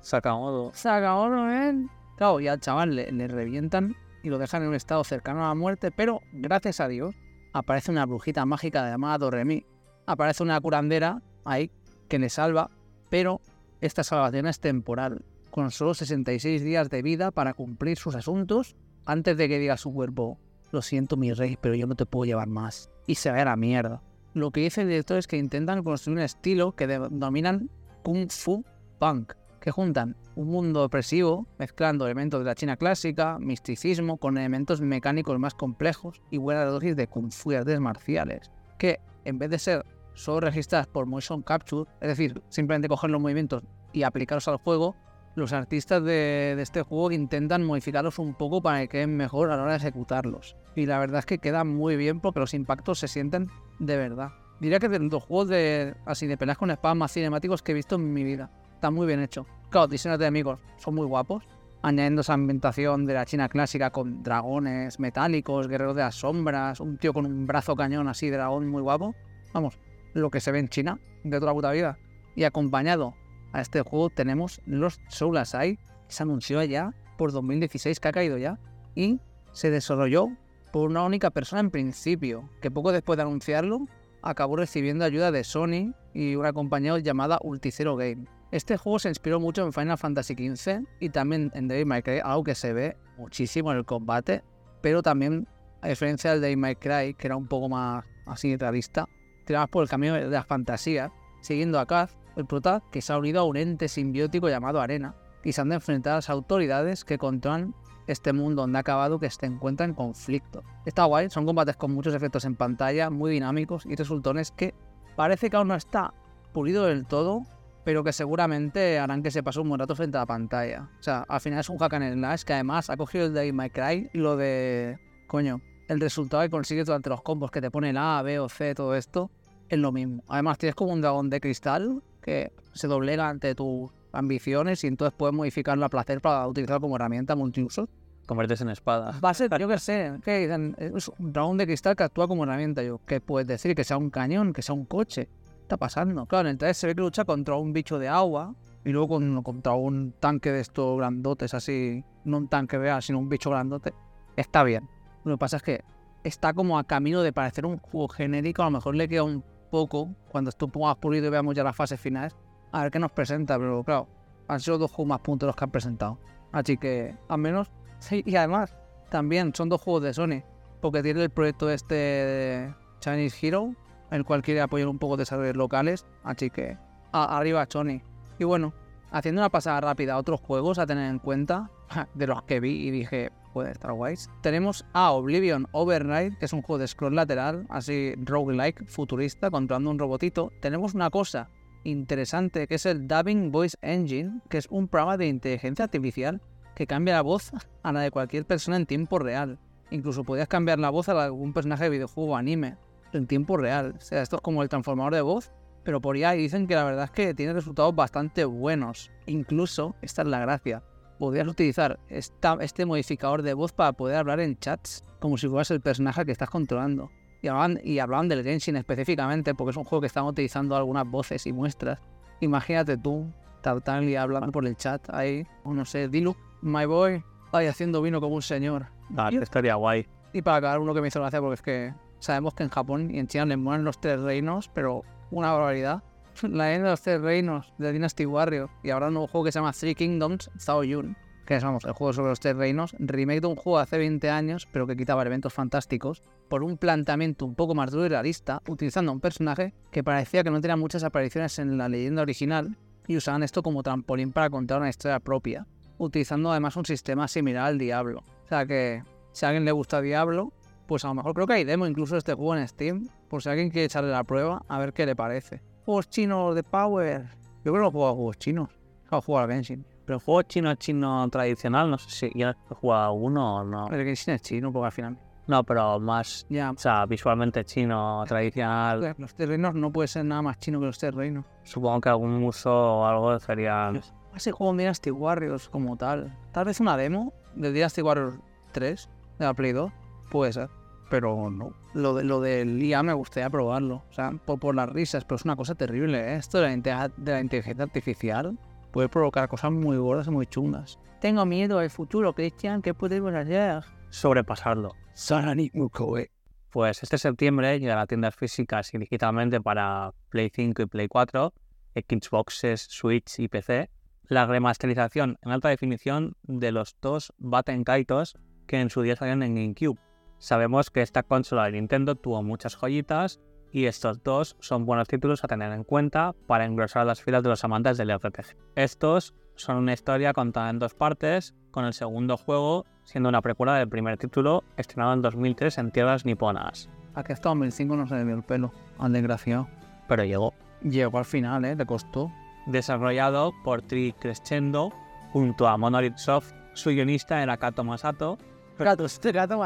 Sakamoto. 0.00 0.70
Sakamoto, 0.74 1.50
¿eh? 1.50 1.86
Claro, 2.16 2.38
y 2.40 2.48
al 2.48 2.60
chaval 2.60 2.94
le, 2.94 3.10
le 3.10 3.26
revientan 3.28 3.96
y 4.22 4.28
lo 4.28 4.38
dejan 4.38 4.62
en 4.62 4.68
un 4.68 4.74
estado 4.74 5.02
cercano 5.04 5.44
a 5.44 5.48
la 5.48 5.54
muerte, 5.54 5.90
pero 5.90 6.20
gracias 6.32 6.78
a 6.80 6.86
Dios 6.88 7.14
aparece 7.52 7.90
una 7.90 8.06
brujita 8.06 8.44
mágica 8.46 8.88
llamada 8.88 9.18
Doremi. 9.18 9.64
Aparece 10.06 10.42
una 10.42 10.60
curandera 10.60 11.22
ahí 11.44 11.70
que 12.08 12.18
le 12.18 12.28
salva, 12.28 12.70
pero 13.08 13.40
esta 13.80 14.04
salvación 14.04 14.46
es 14.46 14.60
temporal, 14.60 15.24
con 15.50 15.70
solo 15.70 15.94
66 15.94 16.62
días 16.62 16.90
de 16.90 17.02
vida 17.02 17.30
para 17.30 17.54
cumplir 17.54 17.96
sus 17.98 18.14
asuntos 18.14 18.76
antes 19.06 19.36
de 19.36 19.48
que 19.48 19.58
diga 19.58 19.76
su 19.76 19.92
cuerpo, 19.92 20.38
lo 20.70 20.82
siento 20.82 21.16
mi 21.16 21.32
rey, 21.32 21.58
pero 21.60 21.74
yo 21.74 21.86
no 21.86 21.96
te 21.96 22.06
puedo 22.06 22.24
llevar 22.26 22.48
más. 22.48 22.90
Y 23.06 23.16
se 23.16 23.30
vaya 23.30 23.42
a 23.42 23.46
la 23.46 23.56
mierda. 23.56 24.02
Lo 24.34 24.50
que 24.50 24.60
dice 24.60 24.82
el 24.82 24.88
director 24.88 25.18
es 25.18 25.26
que 25.26 25.36
intentan 25.36 25.82
construir 25.82 26.18
un 26.18 26.24
estilo 26.24 26.72
que 26.72 26.86
denominan 26.86 27.68
Kung 28.02 28.30
Fu 28.30 28.64
Punk, 28.98 29.34
que 29.60 29.70
juntan 29.70 30.16
un 30.34 30.48
mundo 30.48 30.84
opresivo, 30.84 31.46
mezclando 31.58 32.06
elementos 32.06 32.40
de 32.40 32.46
la 32.46 32.54
China 32.54 32.76
clásica, 32.76 33.38
misticismo, 33.38 34.16
con 34.16 34.38
elementos 34.38 34.80
mecánicos 34.80 35.38
más 35.38 35.54
complejos 35.54 36.20
y 36.30 36.38
buena 36.38 36.64
dosis 36.64 36.96
de 36.96 37.06
kung 37.06 37.30
fu 37.30 37.52
y 37.52 37.56
artes 37.56 37.78
marciales, 37.78 38.50
que 38.78 39.00
en 39.24 39.38
vez 39.38 39.50
de 39.50 39.58
ser 39.58 39.84
solo 40.14 40.40
registradas 40.40 40.86
por 40.86 41.06
motion 41.06 41.42
capture, 41.42 41.88
es 42.00 42.08
decir, 42.08 42.42
simplemente 42.48 42.88
coger 42.88 43.10
los 43.10 43.20
movimientos 43.20 43.62
y 43.92 44.02
aplicarlos 44.02 44.48
al 44.48 44.56
juego, 44.56 44.96
los 45.34 45.52
artistas 45.52 46.02
de, 46.02 46.54
de 46.56 46.62
este 46.62 46.82
juego 46.82 47.10
intentan 47.10 47.64
modificarlos 47.64 48.18
un 48.18 48.34
poco 48.34 48.60
para 48.60 48.80
que 48.80 48.88
queden 48.88 49.16
mejor 49.16 49.50
a 49.50 49.56
la 49.56 49.62
hora 49.62 49.72
de 49.72 49.78
ejecutarlos. 49.78 50.56
Y 50.74 50.86
la 50.86 50.98
verdad 50.98 51.20
es 51.20 51.26
que 51.26 51.38
queda 51.38 51.64
muy 51.64 51.96
bien 51.96 52.20
porque 52.20 52.40
los 52.40 52.52
impactos 52.52 52.98
se 52.98 53.08
sienten 53.08 53.48
de 53.82 53.96
verdad. 53.96 54.30
Diría 54.60 54.78
que 54.78 54.88
de 54.88 55.00
los 55.00 55.24
juegos 55.24 55.48
de 55.48 55.94
así 56.06 56.28
de 56.28 56.36
peleas 56.36 56.56
con 56.56 56.70
espadas 56.70 56.96
más 56.96 57.12
cinemáticos 57.12 57.62
que 57.62 57.72
he 57.72 57.74
visto 57.74 57.96
en 57.96 58.12
mi 58.12 58.22
vida. 58.22 58.48
Está 58.74 58.90
muy 58.90 59.08
bien 59.08 59.20
hecho. 59.20 59.44
Claro, 59.70 59.88
diseños 59.88 60.18
de 60.20 60.26
enemigos 60.26 60.60
son 60.76 60.94
muy 60.94 61.06
guapos. 61.06 61.48
Añadiendo 61.82 62.20
esa 62.20 62.34
ambientación 62.34 63.06
de 63.06 63.14
la 63.14 63.26
China 63.26 63.48
clásica 63.48 63.90
con 63.90 64.22
dragones 64.22 65.00
metálicos, 65.00 65.66
guerreros 65.66 65.96
de 65.96 66.02
las 66.02 66.14
sombras, 66.14 66.78
un 66.78 66.96
tío 66.96 67.12
con 67.12 67.26
un 67.26 67.44
brazo 67.44 67.74
cañón 67.74 68.06
así, 68.06 68.30
dragón 68.30 68.68
muy 68.68 68.82
guapo. 68.82 69.16
Vamos, 69.52 69.80
lo 70.14 70.30
que 70.30 70.38
se 70.38 70.52
ve 70.52 70.60
en 70.60 70.68
China 70.68 71.00
de 71.24 71.40
toda 71.40 71.50
la 71.50 71.54
puta 71.54 71.72
vida. 71.72 71.98
Y 72.36 72.44
acompañado 72.44 73.14
a 73.52 73.60
este 73.60 73.82
juego 73.82 74.10
tenemos 74.10 74.60
los 74.64 75.00
Soul 75.08 75.38
Asai, 75.38 75.76
que 75.76 76.14
se 76.14 76.22
anunció 76.22 76.62
ya 76.62 76.94
por 77.18 77.32
2016, 77.32 77.98
que 77.98 78.08
ha 78.08 78.12
caído 78.12 78.38
ya, 78.38 78.60
y 78.94 79.20
se 79.50 79.70
desarrolló 79.72 80.28
por 80.72 80.88
una 80.90 81.04
única 81.04 81.30
persona 81.30 81.60
en 81.60 81.70
principio, 81.70 82.48
que 82.60 82.70
poco 82.70 82.92
después 82.92 83.18
de 83.18 83.22
anunciarlo 83.22 83.86
acabó 84.22 84.56
recibiendo 84.56 85.04
ayuda 85.04 85.30
de 85.30 85.44
Sony 85.44 85.94
y 86.14 86.34
una 86.34 86.52
compañía 86.52 86.98
llamada 86.98 87.38
Ulticero 87.42 87.96
Game. 87.96 88.24
Este 88.50 88.76
juego 88.76 88.98
se 88.98 89.08
inspiró 89.08 89.38
mucho 89.38 89.64
en 89.64 89.72
Final 89.72 89.98
Fantasy 89.98 90.34
XV 90.34 90.84
y 91.00 91.10
también 91.10 91.50
en 91.54 91.68
Devil 91.68 91.86
May 91.86 92.02
Cry, 92.02 92.20
algo 92.20 92.44
que 92.44 92.54
se 92.54 92.72
ve 92.72 92.96
muchísimo 93.16 93.70
en 93.72 93.78
el 93.78 93.84
combate, 93.84 94.42
pero 94.80 95.02
también, 95.02 95.46
a 95.82 95.88
diferencia 95.88 96.32
del 96.32 96.40
Devil 96.40 96.58
May 96.58 96.76
Cry, 96.76 97.14
que 97.14 97.26
era 97.26 97.36
un 97.36 97.46
poco 97.46 97.68
más 97.68 98.04
así 98.26 98.56
realista, 98.56 99.08
tirabas 99.44 99.68
por 99.68 99.82
el 99.82 99.88
camino 99.88 100.14
de 100.14 100.28
la 100.28 100.44
fantasía, 100.44 101.12
siguiendo 101.40 101.78
a 101.80 101.86
Kaz, 101.86 102.16
el 102.36 102.46
prota, 102.46 102.82
que 102.90 103.02
se 103.02 103.12
ha 103.12 103.18
unido 103.18 103.40
a 103.40 103.44
un 103.44 103.56
ente 103.56 103.88
simbiótico 103.88 104.48
llamado 104.48 104.80
Arena, 104.80 105.14
y 105.44 105.52
se 105.52 105.60
han 105.60 105.70
de 105.70 105.76
enfrentar 105.76 106.14
a 106.14 106.16
las 106.16 106.30
autoridades 106.30 107.04
que 107.04 107.18
controlan 107.18 107.74
este 108.06 108.32
mundo 108.32 108.62
donde 108.62 108.78
ha 108.78 108.80
acabado 108.80 109.18
que 109.18 109.30
se 109.30 109.46
encuentra 109.46 109.86
en 109.86 109.94
conflicto. 109.94 110.62
Está 110.84 111.04
guay, 111.04 111.30
son 111.30 111.46
combates 111.46 111.76
con 111.76 111.92
muchos 111.92 112.14
efectos 112.14 112.44
en 112.44 112.56
pantalla, 112.56 113.10
muy 113.10 113.30
dinámicos 113.30 113.86
y 113.86 113.94
resultones 113.94 114.50
que 114.50 114.74
parece 115.16 115.50
que 115.50 115.56
aún 115.56 115.68
no 115.68 115.74
está 115.74 116.14
pulido 116.52 116.84
del 116.84 117.06
todo, 117.06 117.42
pero 117.84 118.04
que 118.04 118.12
seguramente 118.12 118.98
harán 118.98 119.22
que 119.22 119.30
se 119.30 119.42
pase 119.42 119.60
un 119.60 119.68
buen 119.68 119.78
rato 119.78 119.96
frente 119.96 120.16
a 120.16 120.20
la 120.20 120.26
pantalla. 120.26 120.90
O 120.98 121.02
sea, 121.02 121.24
al 121.28 121.40
final 121.40 121.60
es 121.60 121.68
un 121.68 121.78
hack 121.78 121.94
and 121.94 122.14
slash 122.14 122.42
que 122.42 122.52
además 122.54 122.90
ha 122.90 122.96
cogido 122.96 123.26
el 123.26 123.34
de 123.34 123.52
My 123.52 123.70
Cry 123.70 124.10
y 124.12 124.18
lo 124.18 124.36
de... 124.36 124.98
Coño, 125.26 125.60
el 125.88 126.00
resultado 126.00 126.42
que 126.42 126.50
consigues 126.50 126.86
durante 126.86 127.10
los 127.10 127.22
combos 127.22 127.50
que 127.50 127.60
te 127.60 127.70
pone 127.70 127.90
el 127.90 127.96
A, 127.96 128.22
B 128.22 128.38
o 128.38 128.48
C, 128.48 128.74
todo 128.74 128.94
esto, 128.94 129.30
es 129.68 129.78
lo 129.78 129.92
mismo. 129.92 130.22
Además 130.28 130.58
tienes 130.58 130.74
como 130.74 130.92
un 130.92 131.00
dragón 131.00 131.30
de 131.30 131.40
cristal 131.40 132.02
que 132.20 132.52
se 132.74 132.86
doblega 132.86 133.28
ante 133.28 133.54
tus 133.54 133.90
ambiciones 134.12 134.84
y 134.84 134.86
entonces 134.86 135.14
puedes 135.16 135.34
modificarlo 135.34 135.84
a 135.84 135.88
placer 135.88 136.20
para 136.20 136.46
utilizarlo 136.46 136.80
como 136.82 136.96
herramienta 136.96 137.34
multiuso. 137.36 137.88
Convertes 138.26 138.60
en 138.60 138.68
espada. 138.70 139.18
Va 139.22 139.30
a 139.30 139.34
ser, 139.34 139.50
yo 139.58 139.68
qué 139.68 139.78
sé, 139.80 140.12
que 140.24 140.44
es 140.78 141.08
un 141.18 141.32
dragón 141.32 141.58
de 141.58 141.66
cristal 141.66 141.96
que 141.96 142.04
actúa 142.04 142.28
como 142.28 142.44
herramienta. 142.44 142.82
Yo, 142.82 143.00
¿qué 143.06 143.20
puedes 143.20 143.46
decir? 143.48 143.74
Que 143.74 143.84
sea 143.84 143.96
un 143.96 144.10
cañón, 144.10 144.52
que 144.52 144.62
sea 144.62 144.74
un 144.74 144.84
coche. 144.84 145.26
¿Qué 145.26 145.62
está 145.62 145.76
pasando? 145.76 146.26
Claro, 146.26 146.48
en 146.48 146.52
el 146.52 146.58
3 146.58 146.76
se 146.76 146.86
ve 146.86 146.94
que 146.94 147.00
lucha 147.00 147.24
contra 147.24 147.56
un 147.56 147.72
bicho 147.72 147.98
de 147.98 148.08
agua 148.08 148.54
y 148.84 148.90
luego 148.90 149.08
con- 149.08 149.42
contra 149.42 149.72
un 149.72 150.12
tanque 150.20 150.52
de 150.52 150.60
estos 150.60 150.96
grandotes, 150.98 151.54
así, 151.54 152.04
no 152.24 152.36
un 152.38 152.48
tanque 152.48 152.78
real, 152.78 153.02
sino 153.02 153.18
un 153.18 153.28
bicho 153.28 153.50
grandote. 153.50 153.92
Está 154.36 154.62
bien. 154.64 154.88
Lo 155.24 155.34
que 155.34 155.38
pasa 155.38 155.56
es 155.58 155.62
que 155.62 155.84
está 156.24 156.52
como 156.52 156.78
a 156.78 156.84
camino 156.84 157.22
de 157.22 157.32
parecer 157.32 157.66
un 157.66 157.78
juego 157.78 158.08
genérico. 158.08 158.62
A 158.62 158.66
lo 158.66 158.70
mejor 158.72 158.94
le 158.94 159.08
queda 159.08 159.24
un 159.24 159.42
poco 159.70 160.08
cuando 160.30 160.50
esté 160.50 160.64
un 160.64 160.70
poco 160.70 160.86
más 160.86 160.96
pulido 160.96 161.26
y 161.26 161.30
veamos 161.30 161.54
ya 161.54 161.64
las 161.64 161.74
fases 161.76 162.00
finales. 162.00 162.36
A 162.72 162.82
ver 162.82 162.90
qué 162.90 162.98
nos 162.98 163.12
presenta, 163.12 163.58
pero 163.58 163.84
claro, 163.84 164.08
han 164.48 164.60
sido 164.60 164.78
dos 164.78 164.90
juegos 164.90 165.08
más 165.08 165.20
punteros 165.20 165.54
que 165.54 165.64
han 165.64 165.70
presentado. 165.70 166.18
Así 166.52 166.76
que, 166.76 167.16
al 167.28 167.38
menos, 167.38 167.70
sí, 167.98 168.22
y 168.26 168.36
además, 168.36 168.74
también 169.10 169.54
son 169.54 169.68
dos 169.68 169.80
juegos 169.80 170.02
de 170.02 170.14
Sony, 170.14 170.42
porque 170.80 171.02
tiene 171.02 171.22
el 171.22 171.30
proyecto 171.30 171.70
este 171.70 171.94
de 171.94 172.74
Chinese 173.00 173.46
Hero, 173.46 173.74
el 174.10 174.24
cual 174.24 174.42
quiere 174.42 174.60
apoyar 174.60 174.88
un 174.88 174.98
poco 174.98 175.16
desarrollos 175.16 175.56
locales, 175.56 176.06
así 176.24 176.50
que 176.50 176.76
arriba 177.12 177.66
Sony. 177.68 178.00
Y 178.38 178.44
bueno, 178.44 178.74
haciendo 179.10 179.40
una 179.40 179.50
pasada 179.50 179.80
rápida 179.80 180.14
a 180.14 180.18
otros 180.18 180.40
juegos 180.40 180.78
a 180.78 180.86
tener 180.86 181.10
en 181.10 181.18
cuenta, 181.18 181.70
de 182.14 182.26
los 182.26 182.42
que 182.44 182.60
vi 182.60 182.88
y 182.88 182.90
dije, 182.90 183.30
puede 183.52 183.72
estar 183.72 183.92
guays. 183.92 184.30
Tenemos 184.40 184.84
a 184.92 185.12
Oblivion 185.12 185.68
Override, 185.72 186.36
que 186.38 186.46
es 186.46 186.52
un 186.52 186.62
juego 186.62 186.78
de 186.78 186.88
scroll 186.88 187.14
lateral, 187.14 187.66
así 187.68 188.14
roguelike, 188.16 188.86
futurista, 188.86 189.50
controlando 189.50 189.90
un 189.90 189.98
robotito. 189.98 190.50
Tenemos 190.60 190.94
una 190.94 191.10
cosa 191.10 191.48
interesante 191.84 192.66
que 192.66 192.76
es 192.76 192.86
el 192.86 193.06
Dubbing 193.08 193.50
Voice 193.52 193.76
Engine, 193.82 194.40
que 194.48 194.58
es 194.58 194.66
un 194.70 194.88
programa 194.88 195.16
de 195.16 195.26
inteligencia 195.26 195.84
artificial 195.84 196.40
que 196.74 196.86
cambia 196.86 197.14
la 197.14 197.22
voz 197.22 197.50
a 197.82 197.92
la 197.92 198.00
de 198.00 198.10
cualquier 198.10 198.46
persona 198.46 198.76
en 198.76 198.86
tiempo 198.86 199.18
real. 199.18 199.58
Incluso 199.90 200.24
podías 200.24 200.48
cambiar 200.48 200.78
la 200.78 200.90
voz 200.90 201.08
a 201.08 201.14
la 201.14 201.20
de 201.20 201.26
algún 201.26 201.52
personaje 201.52 201.84
de 201.84 201.90
videojuego 201.90 202.36
anime 202.36 202.76
en 203.12 203.26
tiempo 203.26 203.56
real. 203.56 203.94
O 203.98 204.00
sea, 204.00 204.22
esto 204.22 204.36
es 204.36 204.42
como 204.42 204.62
el 204.62 204.68
transformador 204.70 205.14
de 205.14 205.20
voz, 205.20 205.52
pero 205.84 206.00
por 206.00 206.16
IA 206.16 206.32
dicen 206.32 206.66
que 206.66 206.74
la 206.74 206.84
verdad 206.84 207.04
es 207.04 207.10
que 207.10 207.34
tiene 207.34 207.52
resultados 207.52 207.94
bastante 207.94 208.44
buenos. 208.44 209.10
Incluso, 209.26 209.94
esta 210.00 210.22
es 210.22 210.28
la 210.28 210.40
gracia, 210.40 210.82
podrías 211.18 211.46
utilizar 211.46 211.98
esta- 212.08 212.56
este 212.60 212.86
modificador 212.86 213.42
de 213.42 213.52
voz 213.54 213.72
para 213.72 213.92
poder 213.92 214.16
hablar 214.16 214.40
en 214.40 214.58
chats, 214.58 215.04
como 215.20 215.36
si 215.36 215.46
fueras 215.48 215.70
el 215.70 215.80
personaje 215.80 216.24
que 216.24 216.32
estás 216.32 216.48
controlando. 216.48 217.10
Y 217.42 217.48
hablaban, 217.48 217.80
y 217.82 217.98
hablaban 217.98 218.28
del 218.28 218.44
Genshin 218.44 218.76
específicamente, 218.76 219.54
porque 219.54 219.72
es 219.72 219.76
un 219.76 219.84
juego 219.84 220.00
que 220.00 220.06
están 220.06 220.24
utilizando 220.24 220.76
algunas 220.76 221.06
voces 221.06 221.46
y 221.46 221.52
muestras. 221.52 221.98
Imagínate 222.40 222.96
tú, 222.96 223.26
Tartaglia 223.62 224.22
hablando 224.22 224.52
por 224.52 224.66
el 224.66 224.76
chat 224.76 225.02
ahí, 225.10 225.46
o 225.64 225.74
no 225.74 225.84
sé, 225.84 226.08
Dilu, 226.08 226.36
my 226.62 226.86
boy, 226.86 227.22
ahí 227.52 227.66
haciendo 227.66 228.00
vino 228.00 228.20
como 228.20 228.36
un 228.36 228.42
señor. 228.42 228.86
Ah, 229.16 229.30
estaría 229.32 229.74
guay. 229.74 230.06
Y 230.32 230.42
para 230.42 230.58
acabar, 230.58 230.78
uno 230.78 230.94
que 230.94 231.00
me 231.00 231.08
hizo 231.08 231.20
gracia, 231.20 231.40
porque 231.40 231.54
es 231.54 231.62
que 231.62 231.94
sabemos 232.20 232.54
que 232.54 232.62
en 232.62 232.70
Japón 232.70 233.10
y 233.12 233.18
en 233.18 233.26
China 233.26 233.46
les 233.46 233.58
mueren 233.58 233.84
los 233.84 234.00
tres 234.00 234.20
reinos, 234.20 234.70
pero 234.72 235.02
una 235.30 235.52
barbaridad. 235.52 236.02
La 236.42 236.66
leyenda 236.66 236.88
de 236.88 236.92
los 236.92 237.02
tres 237.02 237.20
reinos 237.20 237.74
de 237.78 237.92
Dynasty 237.92 238.24
Warrior. 238.24 238.70
Y 238.82 238.90
habrá 238.90 239.08
un 239.08 239.14
nuevo 239.14 239.26
juego 239.26 239.44
que 239.44 239.52
se 239.52 239.58
llama 239.58 239.72
Three 239.72 239.94
Kingdoms 239.94 240.50
Zhao 240.58 240.84
Yun, 240.84 241.16
que 241.46 241.56
es, 241.56 241.64
vamos, 241.64 241.84
el 241.84 241.92
juego 241.92 242.12
sobre 242.12 242.30
los 242.30 242.40
tres 242.40 242.56
reinos, 242.56 242.94
remake 242.98 243.40
de 243.40 243.46
un 243.48 243.56
juego 243.56 243.78
de 243.78 243.84
hace 243.84 243.98
20 243.98 244.30
años, 244.30 244.68
pero 244.72 244.86
que 244.86 244.96
quitaba 244.96 245.22
elementos 245.22 245.52
fantásticos, 245.52 246.22
por 246.48 246.62
un 246.62 246.76
planteamiento 246.76 247.44
un 247.44 247.54
poco 247.54 247.74
más 247.74 247.90
duro 247.90 248.06
y 248.06 248.08
realista, 248.08 248.62
utilizando 248.68 249.10
a 249.10 249.14
un 249.14 249.20
personaje 249.20 249.74
que 249.90 250.04
parecía 250.04 250.44
que 250.44 250.50
no 250.50 250.60
tenía 250.60 250.76
muchas 250.76 251.04
apariciones 251.04 251.58
en 251.58 251.78
la 251.78 251.88
leyenda 251.88 252.22
original, 252.22 252.76
y 253.06 253.16
usaban 253.16 253.42
esto 253.42 253.62
como 253.62 253.82
trampolín 253.82 254.32
para 254.32 254.50
contar 254.50 254.78
una 254.78 254.88
historia 254.88 255.18
propia, 255.20 255.66
utilizando 255.98 256.50
además 256.50 256.76
un 256.76 256.84
sistema 256.84 257.28
similar 257.28 257.64
al 257.64 257.78
Diablo. 257.78 258.22
O 258.44 258.48
sea 258.48 258.66
que, 258.66 259.02
si 259.32 259.44
a 259.44 259.48
alguien 259.48 259.64
le 259.64 259.72
gusta 259.72 260.00
Diablo, 260.00 260.52
pues 260.86 261.04
a 261.04 261.08
lo 261.08 261.14
mejor 261.14 261.34
creo 261.34 261.46
que 261.46 261.54
hay 261.54 261.64
demo 261.64 261.86
incluso 261.86 262.14
de 262.14 262.18
este 262.18 262.34
juego 262.34 262.56
en 262.56 262.68
Steam, 262.68 263.08
por 263.28 263.42
si 263.42 263.48
alguien 263.48 263.70
quiere 263.70 263.86
echarle 263.86 264.10
la 264.10 264.24
prueba, 264.24 264.64
a 264.68 264.78
ver 264.78 264.92
qué 264.92 265.06
le 265.06 265.16
parece. 265.16 265.62
Juegos 265.84 266.10
chinos 266.10 266.54
de 266.54 266.62
Power. 266.62 267.28
Yo 267.64 267.72
creo 267.72 267.74
que 267.74 267.80
no 267.80 267.90
juego 267.90 268.08
a 268.08 268.12
juegos 268.12 268.38
chinos. 268.38 268.70
He 269.10 269.20
jugado 269.20 269.44
al 269.46 269.52
Genshin. 269.52 269.84
Pero 270.12 270.18
el 270.18 270.24
juego 270.26 270.42
chino 270.42 270.74
chino 270.74 271.26
tradicional, 271.30 271.90
no 271.90 271.96
sé 271.96 272.10
si 272.10 272.38
ya 272.38 272.50
he 272.70 272.74
jugado 272.74 273.14
uno 273.14 273.56
o 273.60 273.64
no. 273.64 273.88
El 273.88 274.04
Genshin 274.04 274.34
es 274.34 274.42
chino, 274.42 274.70
porque 274.70 274.84
al 274.86 274.92
final. 274.92 275.18
No, 275.46 275.64
pero 275.64 275.98
más, 276.00 276.44
Ya. 276.50 276.70
o 276.70 276.76
sea, 276.76 277.06
visualmente 277.06 277.64
chino 277.64 278.22
tradicional. 278.28 279.14
Los 279.16 279.34
tres 279.34 279.48
reinos 279.48 279.74
no 279.74 279.90
puede 279.90 280.08
ser 280.08 280.26
nada 280.26 280.42
más 280.42 280.58
chino 280.58 280.80
que 280.80 280.84
los 280.86 280.98
tres 280.98 281.14
reinos. 281.14 281.46
Supongo 281.62 281.98
que 282.02 282.10
algún 282.10 282.42
uso 282.44 282.70
o 282.70 283.06
algo 283.06 283.38
sería. 283.38 283.90
Ese 284.36 284.52
juego 284.52 284.74
de 284.74 284.80
Dynasty 284.82 285.10
Warriors 285.10 285.70
como 285.70 285.96
tal. 285.96 286.36
Tal 286.52 286.66
vez 286.66 286.78
una 286.78 286.98
demo 286.98 287.32
de 287.54 287.72
Dynasty 287.72 288.02
Warriors 288.02 288.38
3 288.72 289.08
de 289.38 289.44
la 289.46 289.54
Play 289.54 289.72
2. 289.72 289.90
Puede 290.30 290.52
ser. 290.52 290.68
Pero 291.08 291.48
no. 291.48 291.72
Lo, 291.94 292.12
de, 292.14 292.24
lo 292.24 292.40
del 292.42 292.82
IA 292.82 293.02
me 293.02 293.14
gustaría 293.14 293.48
probarlo. 293.48 294.02
O 294.10 294.12
sea, 294.12 294.30
por, 294.44 294.58
por 294.58 294.74
las 294.74 294.90
risas, 294.90 295.24
pero 295.24 295.36
es 295.36 295.44
una 295.46 295.56
cosa 295.56 295.74
terrible, 295.74 296.34
¿eh? 296.34 296.36
Esto 296.36 296.58
de 296.60 296.76
la, 296.84 297.08
de 297.16 297.32
la 297.32 297.40
inteligencia 297.40 297.82
artificial 297.84 298.58
puede 298.92 299.08
provocar 299.08 299.48
cosas 299.48 299.72
muy 299.72 299.96
gordas 299.96 300.28
y 300.28 300.30
muy 300.30 300.46
chungas. 300.46 300.98
Tengo 301.20 301.44
miedo 301.46 301.78
al 301.78 301.90
futuro, 301.90 302.34
Christian. 302.34 302.82
¿Qué 302.82 302.94
podemos 302.94 303.34
hacer? 303.34 303.82
sobrepasarlo. 304.12 304.94
Sarani 305.14 305.70
Mukoe. 305.72 306.30
Pues 306.70 307.02
este 307.02 307.18
septiembre 307.18 307.80
llegará 307.80 308.02
a 308.02 308.06
tiendas 308.06 308.34
físicas 308.34 308.92
y 308.94 308.98
digitalmente 308.98 309.60
para 309.60 310.12
Play 310.28 310.50
5 310.54 310.82
y 310.82 310.86
Play 310.86 311.08
4, 311.08 311.52
Xboxes, 311.94 312.86
Switch 312.88 313.38
y 313.40 313.48
PC, 313.48 313.90
la 314.28 314.46
remasterización 314.46 315.38
en 315.42 315.50
alta 315.50 315.68
definición 315.68 316.36
de 316.44 316.72
los 316.72 316.96
dos 317.00 317.32
Batten 317.38 317.84
Kaitos 317.84 318.36
que 318.66 318.80
en 318.80 318.90
su 318.90 319.02
día 319.02 319.16
salieron 319.16 319.42
en 319.42 319.54
GameCube. 319.54 319.98
Sabemos 320.38 320.90
que 320.90 321.02
esta 321.02 321.22
consola 321.22 321.64
de 321.64 321.72
Nintendo 321.72 322.14
tuvo 322.14 322.42
muchas 322.42 322.76
joyitas 322.76 323.40
y 323.72 323.86
estos 323.86 324.22
dos 324.22 324.56
son 324.60 324.84
buenos 324.84 325.08
títulos 325.08 325.42
a 325.42 325.48
tener 325.48 325.72
en 325.72 325.82
cuenta 325.82 326.34
para 326.46 326.66
engrosar 326.66 327.06
las 327.06 327.22
filas 327.22 327.42
de 327.42 327.48
los 327.48 327.64
amantes 327.64 327.96
del 327.96 328.14
RPG. 328.14 328.56
Estos 328.76 329.34
son 329.56 329.76
una 329.78 329.94
historia 329.94 330.32
contada 330.32 330.70
en 330.70 330.78
dos 330.78 330.94
partes, 330.94 331.54
con 331.70 331.84
el 331.84 331.94
segundo 331.94 332.36
juego 332.36 332.84
siendo 333.04 333.28
una 333.28 333.42
precuela 333.42 333.74
del 333.76 333.88
primer 333.88 334.18
título 334.18 334.62
estrenado 334.76 335.14
en 335.14 335.22
2003 335.22 335.78
en 335.78 335.90
tierras 335.90 336.24
niponas. 336.24 336.88
A 337.14 337.22
que 337.22 337.32
hasta 337.32 337.48
2005 337.48 337.96
no 337.96 338.06
se 338.06 338.14
le 338.14 338.24
vio 338.24 338.36
el 338.36 338.42
pelo. 338.42 338.72
Al 338.98 339.12
desgraciado. 339.12 339.68
Pero 340.08 340.24
llegó. 340.24 340.54
Llegó 340.82 341.18
al 341.18 341.24
final, 341.24 341.64
¿eh? 341.64 341.76
Le 341.76 341.86
costó. 341.86 342.30
Desarrollado 342.66 343.52
por 343.64 343.82
Tri 343.82 344.12
Crescendo 344.12 344.92
junto 345.32 345.66
a 345.66 345.76
Monolith 345.76 346.16
Soft, 346.16 346.52
su 346.74 346.90
guionista 346.90 347.42
era 347.42 347.56
Kato 347.56 347.84
Masato. 347.84 348.38
Gato, 348.78 349.04
este 349.04 349.32
gato 349.32 349.60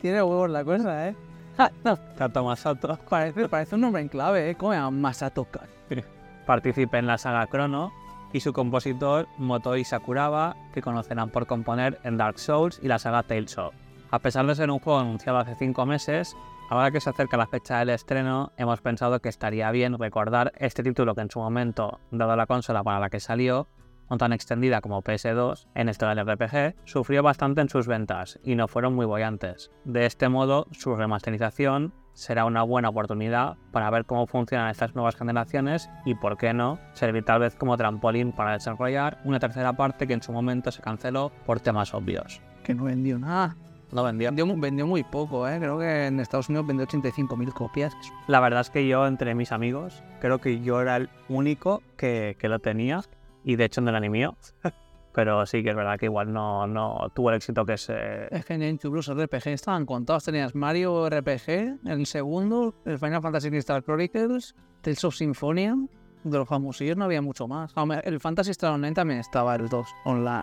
Tiene 0.00 0.22
huevos 0.22 0.50
la 0.50 0.64
cosa, 0.64 1.08
¿eh? 1.08 1.16
Kato 2.16 2.44
Masato 2.44 2.98
Parece, 3.08 3.48
parece 3.48 3.74
un 3.74 3.82
nombre 3.82 4.00
en 4.00 4.08
clave, 4.08 4.50
¿eh? 4.50 4.54
¿Cómo 4.54 4.72
se 4.72 4.78
llama? 4.78 4.90
Masato 4.90 5.44
Ka- 5.44 5.66
participa 6.46 6.98
en 6.98 7.06
la 7.06 7.18
saga 7.18 7.46
Chrono 7.46 7.92
y 8.32 8.40
su 8.40 8.52
compositor 8.52 9.28
Motoi 9.38 9.84
Sakuraba, 9.84 10.56
que 10.72 10.80
conocerán 10.82 11.30
por 11.30 11.46
componer 11.46 11.98
en 12.02 12.16
Dark 12.16 12.38
Souls 12.38 12.80
y 12.82 12.88
la 12.88 12.98
saga 12.98 13.22
Tales 13.24 13.56
of. 13.58 13.74
A 14.10 14.18
pesar 14.18 14.46
de 14.46 14.54
ser 14.54 14.70
un 14.70 14.78
juego 14.78 14.98
anunciado 15.00 15.38
hace 15.38 15.54
5 15.56 15.84
meses, 15.86 16.34
ahora 16.70 16.90
que 16.90 17.00
se 17.00 17.10
acerca 17.10 17.36
la 17.36 17.46
fecha 17.46 17.78
del 17.78 17.90
estreno, 17.90 18.52
hemos 18.56 18.80
pensado 18.80 19.20
que 19.20 19.28
estaría 19.28 19.70
bien 19.70 19.98
recordar 19.98 20.52
este 20.56 20.82
título 20.82 21.14
que 21.14 21.20
en 21.20 21.30
su 21.30 21.38
momento, 21.40 22.00
dado 22.10 22.34
la 22.36 22.46
consola 22.46 22.82
para 22.82 22.98
la 23.00 23.10
que 23.10 23.20
salió, 23.20 23.68
no 24.10 24.18
tan 24.18 24.32
extendida 24.32 24.80
como 24.80 25.02
PS2 25.02 25.68
en 25.74 25.88
esto 25.88 26.06
del 26.08 26.18
RPG, 26.26 26.74
sufrió 26.84 27.22
bastante 27.22 27.60
en 27.60 27.68
sus 27.68 27.86
ventas 27.86 28.38
y 28.44 28.56
no 28.56 28.68
fueron 28.68 28.94
muy 28.94 29.06
bollantes. 29.06 29.70
De 29.84 30.04
este 30.06 30.28
modo, 30.28 30.66
su 30.72 30.94
remasterización 30.96 31.94
será 32.12 32.44
una 32.44 32.62
buena 32.64 32.88
oportunidad 32.88 33.56
para 33.72 33.88
ver 33.88 34.04
cómo 34.04 34.26
funcionan 34.26 34.68
estas 34.68 34.94
nuevas 34.94 35.16
generaciones 35.16 35.88
y, 36.04 36.14
por 36.16 36.36
qué 36.36 36.52
no, 36.52 36.78
servir 36.92 37.24
tal 37.24 37.40
vez 37.40 37.54
como 37.54 37.76
trampolín 37.76 38.32
para 38.32 38.52
desarrollar 38.52 39.18
una 39.24 39.38
tercera 39.38 39.72
parte 39.74 40.06
que 40.06 40.14
en 40.14 40.22
su 40.22 40.32
momento 40.32 40.70
se 40.70 40.82
canceló 40.82 41.30
por 41.46 41.60
temas 41.60 41.94
obvios. 41.94 42.42
Que 42.64 42.74
no 42.74 42.84
vendió 42.84 43.18
nada. 43.18 43.56
No 43.92 44.04
vendió. 44.04 44.28
Vendió, 44.28 44.46
mu- 44.46 44.60
vendió 44.60 44.86
muy 44.86 45.02
poco, 45.02 45.48
¿eh? 45.48 45.58
Creo 45.58 45.78
que 45.78 46.06
en 46.06 46.20
Estados 46.20 46.48
Unidos 46.48 46.66
vendió 46.66 46.86
85.000 46.86 47.52
copias. 47.52 47.92
La 48.28 48.38
verdad 48.40 48.60
es 48.60 48.70
que 48.70 48.86
yo, 48.86 49.06
entre 49.06 49.34
mis 49.34 49.50
amigos, 49.50 50.02
creo 50.20 50.38
que 50.38 50.60
yo 50.60 50.80
era 50.80 50.96
el 50.96 51.08
único 51.28 51.82
que, 51.96 52.36
que 52.38 52.48
lo 52.48 52.58
tenía 52.60 53.00
y 53.44 53.56
de 53.56 53.64
hecho 53.64 53.80
no 53.80 53.90
era 53.90 54.00
ni 54.00 54.08
mío. 54.08 54.36
Pero 55.12 55.44
sí 55.44 55.62
que 55.64 55.70
es 55.70 55.76
verdad 55.76 55.98
que 55.98 56.06
igual 56.06 56.32
no, 56.32 56.68
no 56.68 57.10
tuvo 57.14 57.30
el 57.30 57.36
éxito 57.36 57.64
que 57.66 57.76
se... 57.76 58.32
Es 58.32 58.44
que 58.44 58.54
en 58.54 58.78
los 58.80 59.12
RPG 59.12 59.48
estaban 59.48 59.84
contados. 59.84 60.24
Tenías 60.24 60.54
Mario 60.54 61.10
RPG, 61.10 61.80
el 61.84 62.06
segundo, 62.06 62.74
el 62.84 62.96
Final 62.96 63.20
Fantasy 63.20 63.50
Crystal 63.50 63.82
Chronicles, 63.82 64.54
Tales 64.82 65.04
of 65.04 65.16
Symphonia. 65.16 65.74
De 66.22 66.38
los 66.38 66.46
famosillos 66.46 66.96
no 66.96 67.06
había 67.06 67.22
mucho 67.22 67.48
más. 67.48 67.72
El 68.04 68.20
Fantasy 68.20 68.52
Star 68.52 68.72
Online 68.74 68.94
también 68.94 69.20
estaba 69.20 69.56
el 69.56 69.68
2 69.68 69.88
online. 70.04 70.42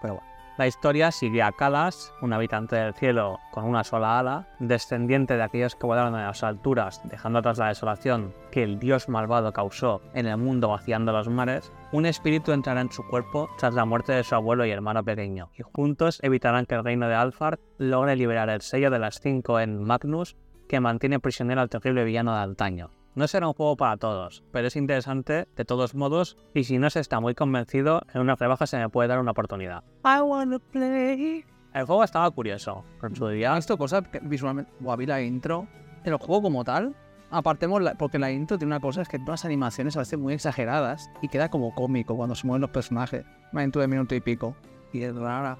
Pero 0.00 0.14
bueno. 0.14 0.35
La 0.58 0.66
historia 0.66 1.12
sigue 1.12 1.42
a 1.42 1.52
Kalas, 1.52 2.14
un 2.22 2.32
habitante 2.32 2.76
del 2.76 2.94
cielo 2.94 3.38
con 3.50 3.64
una 3.64 3.84
sola 3.84 4.18
ala, 4.18 4.48
descendiente 4.58 5.36
de 5.36 5.42
aquellos 5.42 5.76
que 5.76 5.86
volaron 5.86 6.14
a 6.14 6.28
las 6.28 6.42
alturas, 6.42 7.02
dejando 7.04 7.40
atrás 7.40 7.58
la 7.58 7.68
desolación 7.68 8.32
que 8.50 8.62
el 8.62 8.78
dios 8.78 9.10
malvado 9.10 9.52
causó 9.52 10.00
en 10.14 10.24
el 10.24 10.38
mundo 10.38 10.70
vaciando 10.70 11.12
los 11.12 11.28
mares. 11.28 11.70
Un 11.92 12.06
espíritu 12.06 12.52
entrará 12.52 12.80
en 12.80 12.90
su 12.90 13.06
cuerpo 13.06 13.50
tras 13.58 13.74
la 13.74 13.84
muerte 13.84 14.14
de 14.14 14.24
su 14.24 14.34
abuelo 14.34 14.64
y 14.64 14.70
hermano 14.70 15.04
pequeño, 15.04 15.50
y 15.58 15.62
juntos 15.62 16.20
evitarán 16.22 16.64
que 16.64 16.74
el 16.74 16.84
reino 16.84 17.06
de 17.06 17.16
Alfard 17.16 17.58
logre 17.76 18.16
liberar 18.16 18.48
el 18.48 18.62
sello 18.62 18.90
de 18.90 18.98
las 18.98 19.20
cinco 19.20 19.60
en 19.60 19.84
Magnus 19.84 20.36
que 20.70 20.80
mantiene 20.80 21.20
prisionero 21.20 21.60
al 21.60 21.68
terrible 21.68 22.04
villano 22.04 22.34
de 22.34 22.40
antaño. 22.40 22.95
No 23.16 23.26
será 23.26 23.48
un 23.48 23.54
juego 23.54 23.76
para 23.76 23.96
todos, 23.96 24.44
pero 24.52 24.68
es 24.68 24.76
interesante 24.76 25.48
de 25.56 25.64
todos 25.64 25.94
modos 25.94 26.36
y 26.54 26.64
si 26.64 26.78
no 26.78 26.90
se 26.90 27.00
está 27.00 27.18
muy 27.18 27.34
convencido, 27.34 28.02
en 28.12 28.20
una 28.20 28.36
rebaja 28.36 28.66
se 28.66 28.76
me 28.76 28.90
puede 28.90 29.08
dar 29.08 29.18
una 29.18 29.30
oportunidad. 29.30 29.82
I 30.04 30.20
wanna 30.20 30.58
play. 30.58 31.42
El 31.72 31.84
juego 31.86 32.04
estaba 32.04 32.30
curioso, 32.30 32.84
en 33.02 33.16
su 33.16 33.26
día. 33.28 33.56
Esto 33.56 33.78
cosa 33.78 34.02
que 34.02 34.20
visualmente. 34.20 34.70
Buah, 34.80 34.96
vi 34.96 35.06
la 35.06 35.22
intro. 35.22 35.66
El 36.04 36.14
juego 36.16 36.42
como 36.42 36.62
tal. 36.62 36.94
Apartemos 37.30 37.82
la- 37.82 37.94
porque 37.94 38.18
la 38.18 38.30
intro 38.30 38.58
tiene 38.58 38.72
una 38.74 38.80
cosa, 38.80 39.00
es 39.02 39.08
que 39.08 39.16
tiene 39.16 39.30
unas 39.30 39.44
animaciones 39.46 39.96
a 39.96 40.00
veces 40.00 40.18
muy 40.18 40.34
exageradas 40.34 41.10
y 41.22 41.28
queda 41.28 41.48
como 41.50 41.74
cómico 41.74 42.16
cuando 42.16 42.34
se 42.34 42.46
mueven 42.46 42.60
los 42.60 42.70
personajes. 42.70 43.24
Una 43.52 43.64
intro 43.64 43.80
de 43.80 43.88
minuto 43.88 44.14
y 44.14 44.20
pico. 44.20 44.54
Y 44.92 45.02
es 45.02 45.14
rara. 45.16 45.56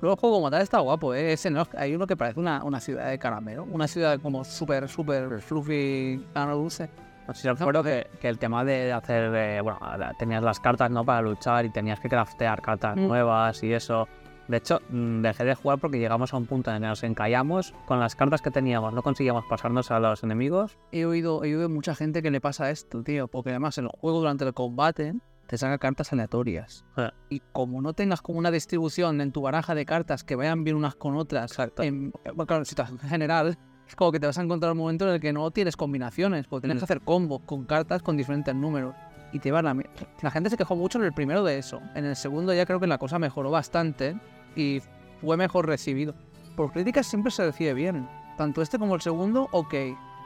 Luego 0.00 0.14
el 0.14 0.20
juego 0.20 0.36
como 0.36 0.50
tal 0.50 0.62
está 0.62 0.78
guapo, 0.80 1.14
¿eh? 1.14 1.32
Ese, 1.32 1.50
¿no? 1.50 1.66
Hay 1.76 1.94
uno 1.94 2.06
que 2.06 2.16
parece 2.16 2.40
una, 2.40 2.62
una 2.64 2.80
ciudad 2.80 3.08
de 3.10 3.18
caramelo. 3.18 3.64
Una 3.64 3.88
ciudad 3.88 4.18
como 4.20 4.44
súper, 4.44 4.88
súper 4.88 5.40
fluffy, 5.40 6.24
caramelo 6.32 6.58
dulce. 6.58 6.88
No 7.26 7.32
sé 7.34 7.42
si 7.42 7.48
recuerdo 7.48 7.82
que, 7.82 8.06
que 8.20 8.28
el 8.28 8.38
tema 8.38 8.64
de 8.64 8.92
hacer, 8.92 9.34
eh, 9.34 9.60
bueno, 9.62 9.78
tenías 10.18 10.42
las 10.42 10.60
cartas 10.60 10.90
no 10.90 11.04
para 11.04 11.22
luchar 11.22 11.64
y 11.64 11.70
tenías 11.70 11.98
que 11.98 12.08
craftear 12.08 12.60
cartas 12.60 12.96
Mm. 12.96 13.06
nuevas 13.08 13.62
y 13.62 13.72
eso. 13.72 14.06
De 14.46 14.58
hecho, 14.58 14.80
mm, 14.90 15.22
dejé 15.22 15.44
de 15.44 15.54
jugar 15.54 15.78
porque 15.78 15.98
llegamos 15.98 16.34
a 16.34 16.36
un 16.36 16.44
punto 16.44 16.68
en 16.70 16.76
el 16.76 16.82
que 16.82 16.88
nos 16.88 17.02
encallamos 17.02 17.72
con 17.86 17.98
las 17.98 18.14
cartas 18.14 18.42
que 18.42 18.50
teníamos, 18.50 18.92
no 18.92 19.02
conseguíamos 19.02 19.46
pasarnos 19.48 19.90
a 19.90 19.98
los 20.00 20.22
enemigos. 20.22 20.76
He 20.92 21.06
oído, 21.06 21.42
he 21.44 21.56
oído 21.56 21.70
mucha 21.70 21.94
gente 21.94 22.20
que 22.20 22.30
le 22.30 22.42
pasa 22.42 22.68
esto, 22.70 23.02
tío. 23.02 23.26
Porque 23.26 23.48
además 23.50 23.78
en 23.78 23.84
el 23.84 23.90
juego 23.90 24.18
durante 24.18 24.44
el 24.44 24.52
combate 24.52 25.14
te 25.54 25.58
saca 25.58 25.78
cartas 25.78 26.12
aleatorias. 26.12 26.84
Ah. 26.96 27.12
Y 27.28 27.40
como 27.52 27.80
no 27.80 27.92
tengas 27.92 28.20
como 28.22 28.40
una 28.40 28.50
distribución 28.50 29.20
en 29.20 29.30
tu 29.30 29.40
baraja 29.40 29.76
de 29.76 29.86
cartas 29.86 30.24
que 30.24 30.34
vayan 30.34 30.64
bien 30.64 30.76
unas 30.76 30.96
con 30.96 31.16
otras, 31.16 31.52
Exacto. 31.52 31.84
en, 31.84 32.10
bueno, 32.24 32.46
claro, 32.46 32.62
en 32.62 32.66
situación 32.66 32.98
general, 32.98 33.56
es 33.86 33.94
como 33.94 34.10
que 34.10 34.18
te 34.18 34.26
vas 34.26 34.36
a 34.36 34.42
encontrar 34.42 34.72
un 34.72 34.78
momento 34.78 35.06
en 35.06 35.14
el 35.14 35.20
que 35.20 35.32
no 35.32 35.48
tienes 35.52 35.76
combinaciones, 35.76 36.48
porque 36.48 36.66
tienes 36.66 36.80
que 36.80 36.84
hacer 36.84 37.02
combos 37.02 37.42
con 37.46 37.66
cartas 37.66 38.02
con 38.02 38.16
diferentes 38.16 38.52
números. 38.52 38.96
Y 39.32 39.38
te 39.38 39.52
va 39.52 39.62
la 39.62 39.76
La 40.22 40.30
gente 40.32 40.50
se 40.50 40.56
quejó 40.56 40.74
mucho 40.74 40.98
en 40.98 41.04
el 41.04 41.12
primero 41.12 41.44
de 41.44 41.58
eso. 41.58 41.80
En 41.94 42.04
el 42.04 42.16
segundo 42.16 42.52
ya 42.52 42.66
creo 42.66 42.80
que 42.80 42.86
la 42.88 42.98
cosa 42.98 43.20
mejoró 43.20 43.50
bastante 43.50 44.18
y 44.56 44.80
fue 45.20 45.36
mejor 45.36 45.66
recibido. 45.66 46.14
Por 46.56 46.72
críticas 46.72 47.06
siempre 47.06 47.30
se 47.30 47.44
recibe 47.46 47.74
bien. 47.74 48.08
Tanto 48.36 48.60
este 48.60 48.78
como 48.78 48.96
el 48.96 49.00
segundo, 49.00 49.48
ok. 49.52 49.70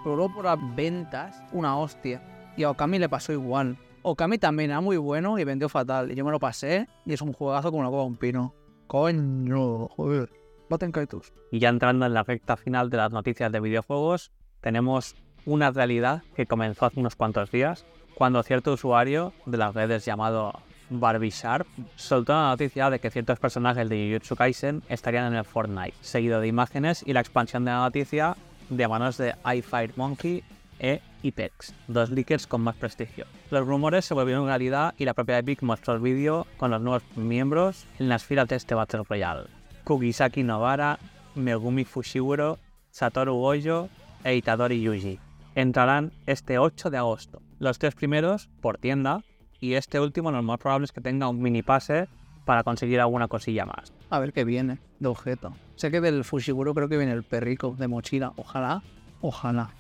Pero 0.05 0.17
luego 0.17 0.35
por 0.35 0.45
las 0.47 0.59
ventas, 0.75 1.43
una 1.53 1.77
hostia. 1.77 2.23
Y 2.57 2.65
a 2.65 2.71
Okami 2.71 2.99
le 2.99 3.09
pasó 3.09 3.33
igual. 3.33 3.79
Okami 4.11 4.39
también 4.39 4.71
era 4.71 4.81
muy 4.81 4.97
bueno 4.97 5.39
y 5.39 5.45
vendió 5.45 5.69
fatal. 5.69 6.11
Y 6.11 6.15
yo 6.15 6.25
me 6.25 6.31
lo 6.31 6.41
pasé 6.41 6.89
y 7.05 7.13
es 7.13 7.21
un 7.21 7.33
juegazo 7.33 7.71
como 7.71 7.81
una 7.81 7.91
copa 7.91 8.05
un 8.05 8.17
pino. 8.17 8.55
Coño, 8.87 9.89
joder. 9.89 10.31
Baten 10.71 10.93
Kaitos. 10.93 11.33
Y 11.51 11.59
ya 11.59 11.69
entrando 11.69 12.07
en 12.07 12.15
la 12.15 12.23
recta 12.23 12.57
final 12.57 12.89
de 12.89 12.97
las 12.97 13.13
noticias 13.13 13.53
de 13.53 13.61
videojuegos, 13.61 14.33
tenemos 14.61 15.15
una 15.45 15.71
realidad 15.71 16.23
que 16.35 16.47
comenzó 16.47 16.87
hace 16.87 17.01
unos 17.01 17.17
cuantos 17.17 17.51
días, 17.51 17.85
cuando 18.15 18.43
cierto 18.43 18.73
usuario 18.73 19.33
de 19.47 19.59
las 19.59 19.75
redes 19.75 20.05
llamado 20.05 20.53
Barbie 20.91 21.31
Sharp 21.31 21.67
soltó 21.97 22.33
la 22.33 22.49
noticia 22.49 22.91
de 22.91 22.99
que 22.99 23.11
ciertos 23.11 23.39
personajes 23.39 23.89
de 23.89 24.09
Jujutsu 24.09 24.37
Kaisen 24.37 24.83
estarían 24.89 25.27
en 25.27 25.39
el 25.39 25.45
Fortnite, 25.45 25.95
seguido 26.01 26.41
de 26.41 26.49
imágenes 26.49 27.03
y 27.07 27.13
la 27.13 27.21
expansión 27.21 27.65
de 27.65 27.71
la 27.71 27.79
noticia 27.79 28.37
de 28.71 28.89
manos 28.89 29.19
de 29.19 29.35
iFire 29.55 29.93
Monkey 29.97 30.43
e 30.79 31.01
Ipex, 31.23 31.75
dos 31.89 32.11
leakers 32.11 32.47
con 32.47 32.61
más 32.61 32.77
prestigio. 32.77 33.27
Los 33.51 33.67
rumores 33.67 34.05
se 34.05 34.15
volvieron 34.15 34.47
realidad 34.47 34.95
y 34.99 35.05
la 35.05 35.15
propia 35.15 35.39
Epic 35.39 35.63
mostró 35.63 35.95
el 35.95 36.01
vídeo 36.01 36.47
con 36.57 36.71
los 36.71 36.81
nuevos 36.81 37.03
miembros 37.17 37.87
en 37.99 38.09
las 38.09 38.25
filas 38.25 38.49
de 38.49 38.57
este 38.57 38.75
Battle 38.75 39.03
Royale. 39.09 39.49
Kugisaki 39.85 40.43
Nobara, 40.43 40.99
Megumi 41.35 41.85
Fushiguro, 41.85 42.59
Satoru 42.91 43.35
Gojo 43.35 43.89
e 44.25 44.37
Itadori 44.37 44.81
Yuji. 44.81 45.19
Entrarán 45.55 46.13
este 46.27 46.59
8 46.59 46.91
de 46.91 46.99
agosto. 46.99 47.43
Los 47.59 47.79
tres 47.79 47.95
primeros 47.95 48.49
por 48.61 48.79
tienda 48.79 49.23
y 49.61 49.75
este 49.75 49.99
último 49.99 50.31
lo 50.31 50.43
más 50.43 50.59
probable 50.59 50.85
es 50.85 50.93
que 50.93 51.01
tenga 51.01 51.29
un 51.29 51.41
mini 51.41 51.63
pase 51.63 52.09
para 52.45 52.63
conseguir 52.63 53.01
alguna 53.01 53.29
cosilla 53.29 53.67
más. 53.67 53.93
A 54.11 54.21
ver 54.21 54.33
qué 54.33 54.45
viene 54.45 54.79
de 55.01 55.09
objeto. 55.09 55.55
Sé 55.77 55.91
que 55.91 56.01
del 56.01 56.25
Fushiguro 56.25 56.75
creo 56.75 56.89
que 56.89 56.97
viene 56.97 57.13
el 57.13 57.23
perrico 57.23 57.75
de 57.79 57.89
mochila. 57.89 58.33
Ojalá, 58.37 58.83
ojalá. 59.21 59.71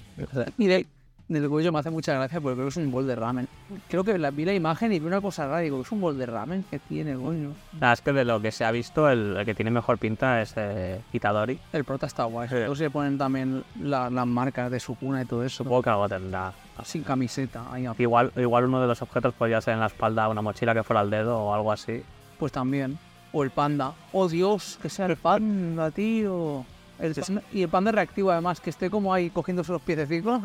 Y 0.58 0.66
de, 0.66 0.86
del 1.28 1.46
Goyo 1.48 1.70
me 1.72 1.78
hace 1.78 1.90
mucha 1.90 2.14
gracia 2.14 2.40
porque 2.40 2.54
creo 2.56 2.66
que 2.66 2.70
es 2.70 2.76
un 2.78 2.90
bol 2.90 3.06
de 3.06 3.14
ramen. 3.14 3.48
Creo 3.88 4.02
que 4.02 4.16
la, 4.16 4.30
vi 4.30 4.44
la 4.46 4.54
imagen 4.54 4.92
y 4.92 4.98
vi 4.98 5.06
una 5.06 5.20
cosa 5.20 5.46
rara. 5.46 5.58
Digo, 5.60 5.80
es 5.82 5.92
un 5.92 6.00
bol 6.00 6.16
de 6.18 6.24
ramen 6.26 6.64
que 6.70 6.78
tiene 6.78 7.10
el 7.12 7.18
Goyo. 7.18 7.50
Nada, 7.78 7.92
es 7.92 8.00
que 8.00 8.12
de 8.12 8.24
lo 8.24 8.40
que 8.40 8.50
se 8.50 8.64
ha 8.64 8.70
visto, 8.70 9.08
el, 9.10 9.36
el 9.36 9.44
que 9.44 9.54
tiene 9.54 9.70
mejor 9.70 9.98
pinta 9.98 10.40
es 10.40 10.54
eh, 10.56 11.00
Itadori. 11.12 11.58
El 11.72 11.84
prota 11.84 12.06
está 12.06 12.24
guay. 12.24 12.48
Sí. 12.48 12.54
Luego 12.54 12.74
se 12.76 12.84
le 12.84 12.90
ponen 12.90 13.18
también 13.18 13.62
la- 13.82 14.08
las 14.10 14.26
marcas 14.26 14.70
de 14.70 14.80
su 14.80 14.94
cuna 14.94 15.22
y 15.22 15.26
todo 15.26 15.44
eso. 15.44 15.64
Supongo 15.64 15.82
que 15.82 15.90
algo 15.90 16.08
tendrá. 16.08 16.52
Sin 16.84 17.02
camiseta. 17.02 17.64
Ahí 17.70 17.86
Igual, 17.98 18.32
igual 18.36 18.64
uno 18.64 18.80
de 18.80 18.86
los 18.86 19.02
objetos 19.02 19.34
podría 19.34 19.60
ser 19.60 19.74
en 19.74 19.80
la 19.80 19.86
espalda 19.86 20.28
una 20.28 20.40
mochila 20.42 20.72
que 20.74 20.82
fuera 20.82 21.00
al 21.00 21.10
dedo 21.10 21.36
o 21.38 21.52
algo 21.54 21.72
así. 21.72 22.02
Pues 22.38 22.52
también. 22.52 22.98
O 23.32 23.42
el 23.44 23.50
panda. 23.50 23.92
Oh 24.12 24.28
Dios, 24.28 24.78
que 24.80 24.88
sea 24.88 25.04
el 25.06 25.16
panda, 25.16 25.90
tío. 25.90 26.64
El 27.00 27.14
Y 27.52 27.62
el 27.62 27.68
panda 27.68 27.92
reactivo 27.92 28.30
además, 28.32 28.60
que 28.60 28.70
esté 28.70 28.90
como 28.90 29.12
ahí 29.14 29.30
cogiéndose 29.30 29.72
los 29.72 29.82
piececitos. 29.82 30.40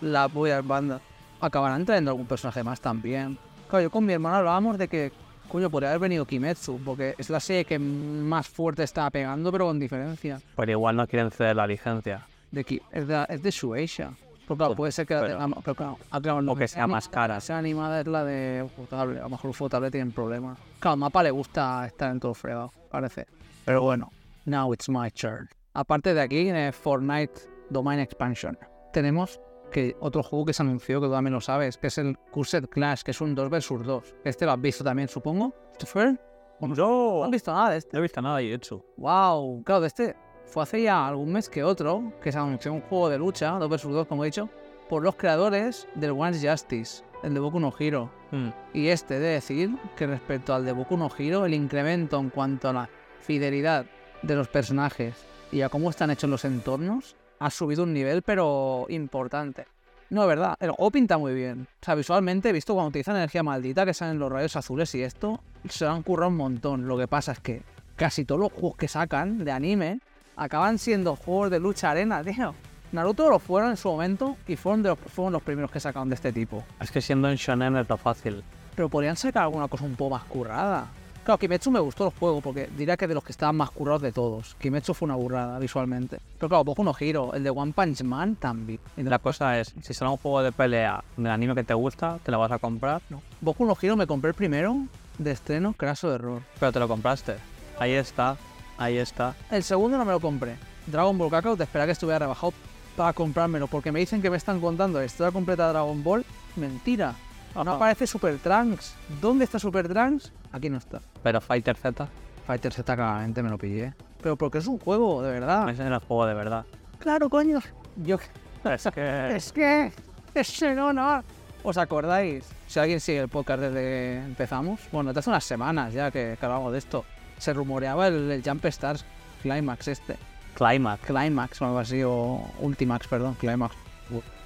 La 0.00 0.28
polla 0.28 0.56
del 0.56 0.64
panda. 0.64 1.00
Acabarán 1.40 1.84
trayendo 1.84 2.10
algún 2.12 2.26
personaje 2.26 2.62
más 2.62 2.80
también. 2.80 3.36
Claro, 3.68 3.82
yo 3.84 3.90
con 3.90 4.04
mi 4.04 4.12
hermano 4.12 4.36
hablábamos 4.36 4.78
de 4.78 4.88
que, 4.88 5.12
coño, 5.48 5.70
podría 5.70 5.90
haber 5.90 6.00
venido 6.00 6.24
Kimetsu, 6.24 6.80
porque 6.84 7.14
es 7.18 7.30
la 7.30 7.40
serie 7.40 7.64
que 7.64 7.78
más 7.78 8.46
fuerte 8.48 8.82
está 8.84 9.08
pegando, 9.10 9.50
pero 9.50 9.66
con 9.66 9.78
diferencia. 9.80 10.40
Pero 10.56 10.72
igual 10.72 10.96
no 10.96 11.06
quieren 11.06 11.30
ceder 11.30 11.56
la 11.56 11.66
licencia. 11.66 12.26
De 12.50 12.64
Ki- 12.64 12.82
es, 12.92 13.06
de, 13.08 13.26
es 13.28 13.42
de 13.42 13.50
Shueisha. 13.50 14.12
Pero 14.46 14.56
claro, 14.56 14.74
puede 14.76 14.92
ser 14.92 15.06
que 15.06 15.14
la 15.14 15.20
pero- 15.20 15.38
tenga- 15.38 15.60
pero 15.64 15.74
claro, 15.74 15.98
ah, 16.10 16.20
claro, 16.20 16.42
lo 16.42 16.52
O 16.52 16.56
que 16.56 16.68
sea 16.68 16.86
más 16.86 17.08
cara. 17.08 17.34
La 17.34 17.40
sea 17.40 17.58
animada 17.58 18.00
es 18.00 18.06
la 18.06 18.24
de 18.24 18.62
Ufotable. 18.64 19.18
A 19.20 19.22
lo 19.22 19.30
mejor 19.30 19.50
Ufotable 19.50 19.90
tienen 19.90 20.12
problemas. 20.12 20.58
Claro, 20.80 20.92
al 20.94 20.98
mapa 21.00 21.22
le 21.22 21.30
gusta 21.30 21.86
estar 21.86 22.10
en 22.10 22.20
todo 22.20 22.34
fregado, 22.34 22.72
parece. 22.90 23.26
Pero 23.64 23.82
bueno, 23.82 24.10
now 24.46 24.72
it's 24.72 24.88
my 24.88 25.10
turn. 25.10 25.48
Aparte 25.74 26.14
de 26.14 26.20
aquí, 26.20 26.48
eh, 26.50 26.72
Fortnite 26.72 27.48
Domain 27.70 27.98
Expansion. 27.98 28.58
Tenemos 28.92 29.40
que 29.70 29.96
otro 30.00 30.22
juego 30.22 30.44
que 30.44 30.52
se 30.52 30.62
anunció, 30.62 31.00
que 31.00 31.06
tú 31.06 31.12
también 31.12 31.32
lo 31.32 31.40
sabes, 31.40 31.78
que 31.78 31.86
es 31.86 31.98
el 31.98 32.16
Cursed 32.30 32.68
Clash, 32.68 33.02
que 33.02 33.10
es 33.10 33.20
un 33.20 33.34
2 33.34 33.50
vs 33.50 33.86
2. 33.86 34.14
Este 34.24 34.44
lo 34.44 34.52
has 34.52 34.60
visto 34.60 34.84
también, 34.84 35.08
supongo. 35.08 35.54
¿Christopher? 35.70 36.20
¿No 36.60 36.68
No, 36.68 37.24
has 37.24 37.30
visto 37.30 37.52
nada 37.52 37.70
de 37.70 37.78
este? 37.78 37.90
no 37.92 37.98
he 37.98 38.02
visto 38.02 38.22
nada 38.22 38.38
de 38.38 38.48
Yetsu. 38.48 38.84
Wow, 38.98 39.62
claro, 39.64 39.80
de 39.80 39.86
este 39.88 40.16
fue 40.44 40.62
hace 40.62 40.82
ya 40.82 41.08
algún 41.08 41.32
mes 41.32 41.48
que 41.48 41.64
otro, 41.64 42.12
que 42.22 42.30
se 42.30 42.38
anunció 42.38 42.72
un 42.72 42.82
juego 42.82 43.08
de 43.08 43.18
lucha, 43.18 43.52
2 43.52 43.68
vs 43.68 43.82
2, 43.82 44.06
como 44.06 44.24
he 44.24 44.26
dicho, 44.26 44.48
por 44.88 45.02
los 45.02 45.16
creadores 45.16 45.88
del 45.94 46.10
One's 46.10 46.44
Justice, 46.46 47.02
el 47.22 47.32
de 47.34 47.40
Boku 47.40 47.58
no 47.58 47.72
Hero. 47.76 48.10
Hmm. 48.30 48.50
Y 48.74 48.88
este, 48.88 49.18
de 49.18 49.28
decir 49.28 49.76
que 49.96 50.06
respecto 50.06 50.54
al 50.54 50.64
de 50.64 50.72
Boku 50.72 50.96
no 50.96 51.10
Hero, 51.16 51.46
el 51.46 51.54
incremento 51.54 52.18
en 52.18 52.28
cuanto 52.28 52.68
a 52.68 52.72
la 52.74 52.90
fidelidad 53.20 53.86
de 54.22 54.34
los 54.34 54.48
personajes 54.48 55.14
y 55.50 55.62
a 55.62 55.68
cómo 55.68 55.90
están 55.90 56.10
hechos 56.10 56.30
los 56.30 56.44
entornos, 56.44 57.16
ha 57.38 57.50
subido 57.50 57.82
un 57.82 57.92
nivel, 57.92 58.22
pero 58.22 58.86
importante. 58.88 59.66
No, 60.10 60.22
es 60.22 60.28
verdad, 60.28 60.56
el 60.60 60.70
juego 60.70 60.90
pinta 60.90 61.18
muy 61.18 61.34
bien. 61.34 61.66
O 61.80 61.84
sea, 61.84 61.94
visualmente, 61.94 62.50
he 62.50 62.52
visto 62.52 62.74
cuando 62.74 62.90
utilizan 62.90 63.16
energía 63.16 63.42
maldita, 63.42 63.86
que 63.86 63.94
salen 63.94 64.18
los 64.18 64.30
rayos 64.30 64.56
azules 64.56 64.94
y 64.94 65.02
esto, 65.02 65.40
se 65.68 65.84
lo 65.84 65.92
han 65.92 66.02
currado 66.02 66.30
un 66.30 66.36
montón. 66.36 66.86
Lo 66.86 66.98
que 66.98 67.08
pasa 67.08 67.32
es 67.32 67.40
que 67.40 67.62
casi 67.96 68.24
todos 68.24 68.40
los 68.40 68.52
juegos 68.52 68.76
que 68.76 68.88
sacan 68.88 69.44
de 69.44 69.52
anime 69.52 70.00
acaban 70.36 70.78
siendo 70.78 71.16
juegos 71.16 71.50
de 71.50 71.60
lucha 71.60 71.90
arena, 71.90 72.22
tío. 72.22 72.54
Naruto 72.92 73.30
lo 73.30 73.38
fueron 73.38 73.70
en 73.70 73.76
su 73.78 73.88
momento 73.88 74.36
y 74.46 74.56
fueron, 74.56 74.82
de 74.82 74.90
los, 74.90 74.98
fueron 74.98 75.32
los 75.32 75.42
primeros 75.42 75.70
que 75.70 75.80
sacaron 75.80 76.10
de 76.10 76.14
este 76.14 76.30
tipo. 76.30 76.62
Es 76.78 76.90
que 76.90 77.00
siendo 77.00 77.30
en 77.30 77.36
Shonen 77.36 77.76
es 77.76 77.88
lo 77.88 77.96
fácil. 77.96 78.44
Pero 78.76 78.90
podrían 78.90 79.16
sacar 79.16 79.44
alguna 79.44 79.66
cosa 79.68 79.84
un 79.84 79.96
poco 79.96 80.10
más 80.10 80.24
currada. 80.24 80.88
Claro, 81.24 81.38
Kimetsu 81.38 81.70
me 81.70 81.78
gustó 81.78 82.06
el 82.06 82.12
juego 82.18 82.40
porque 82.40 82.68
diría 82.76 82.96
que 82.96 83.06
de 83.06 83.14
los 83.14 83.22
que 83.22 83.30
estaban 83.30 83.54
más 83.56 83.70
currados 83.70 84.02
de 84.02 84.10
todos. 84.10 84.56
Kimetsu 84.58 84.92
fue 84.92 85.06
una 85.06 85.14
burrada 85.14 85.56
visualmente. 85.60 86.18
Pero 86.38 86.48
claro, 86.48 86.64
Boku 86.64 86.82
no 86.82 86.92
Hero, 86.98 87.32
el 87.34 87.44
de 87.44 87.50
One 87.50 87.72
Punch 87.72 88.02
Man 88.02 88.34
también. 88.34 88.80
Y 88.96 89.04
La 89.04 89.20
cosa 89.20 89.60
es, 89.60 89.72
si 89.82 89.94
sale 89.94 90.10
un 90.10 90.16
juego 90.16 90.42
de 90.42 90.50
pelea 90.50 91.04
del 91.16 91.28
anime 91.28 91.54
que 91.54 91.62
te 91.62 91.74
gusta, 91.74 92.18
te 92.24 92.32
lo 92.32 92.40
vas 92.40 92.50
a 92.50 92.58
comprar, 92.58 93.00
Boku 93.40 93.64
no 93.64 93.76
Hero 93.80 93.96
me 93.96 94.06
compré 94.08 94.30
el 94.30 94.34
primero 94.34 94.76
de 95.18 95.30
estreno, 95.30 95.74
craso 95.74 96.12
error. 96.12 96.42
pero 96.58 96.72
te 96.72 96.80
lo 96.80 96.88
compraste. 96.88 97.36
Ahí 97.78 97.92
está, 97.92 98.36
ahí 98.76 98.96
está. 98.96 99.36
El 99.50 99.62
segundo 99.62 99.96
no 99.98 100.04
me 100.04 100.10
lo 100.12 100.18
compré. 100.18 100.56
Dragon 100.88 101.16
Ball 101.16 101.30
Kakarot, 101.30 101.56
te 101.56 101.62
esperaba 101.64 101.86
que 101.86 101.92
estuviera 101.92 102.18
rebajado 102.18 102.52
para 102.96 103.12
comprármelo 103.12 103.68
porque 103.68 103.92
me 103.92 104.00
dicen 104.00 104.20
que 104.20 104.28
me 104.28 104.36
están 104.36 104.60
contando 104.60 104.98
la 104.98 105.04
historia 105.04 105.30
completa 105.30 105.66
de 105.68 105.72
Dragon 105.74 106.02
Ball. 106.02 106.24
Mentira. 106.56 107.14
No 107.54 107.74
aparece 107.74 108.06
Super 108.08 108.38
Trunks. 108.38 108.94
¿Dónde 109.20 109.44
está 109.44 109.58
Super 109.60 109.86
Trunks? 109.88 110.32
Aquí 110.52 110.68
no 110.70 110.78
está. 110.78 111.00
Pero 111.22 111.40
Fighter 111.40 111.76
Z, 111.76 112.08
Fighter 112.46 112.72
Z 112.72 112.94
claramente 112.96 113.42
me 113.42 113.50
lo 113.50 113.58
pillé. 113.58 113.94
Pero 114.22 114.36
porque 114.36 114.58
es 114.58 114.66
un 114.66 114.78
juego, 114.78 115.22
de 115.22 115.32
verdad. 115.32 115.68
ese 115.70 115.82
era 115.84 115.96
el 115.96 116.02
juego 116.02 116.26
de 116.26 116.34
verdad. 116.34 116.64
Claro, 116.98 117.28
coño. 117.28 117.60
Yo 117.96 118.18
Es 118.64 118.88
que... 118.94 119.36
Es 119.36 119.52
que. 119.52 119.92
Es 120.34 120.62
no, 120.62 120.92
no. 120.92 121.22
¿Os 121.62 121.76
acordáis? 121.76 122.44
Si 122.66 122.80
alguien 122.80 123.00
sigue 123.00 123.20
el 123.20 123.28
podcast 123.28 123.60
desde 123.60 123.74
que 123.80 124.16
empezamos, 124.24 124.80
bueno, 124.90 125.10
hace 125.10 125.28
unas 125.28 125.44
semanas 125.44 125.92
ya 125.92 126.10
que, 126.10 126.36
que 126.40 126.46
hablamos 126.46 126.72
de 126.72 126.78
esto, 126.78 127.04
se 127.38 127.52
rumoreaba 127.52 128.08
el, 128.08 128.30
el 128.30 128.42
Jump 128.42 128.64
Stars 128.64 129.04
Climax 129.42 129.88
este. 129.88 130.16
Climax. 130.54 131.02
Climax 131.04 131.60
o 131.60 131.66
algo 131.66 131.78
así, 131.80 132.02
o 132.02 132.40
Ultimax, 132.60 133.06
perdón, 133.08 133.34
Climax. 133.34 133.74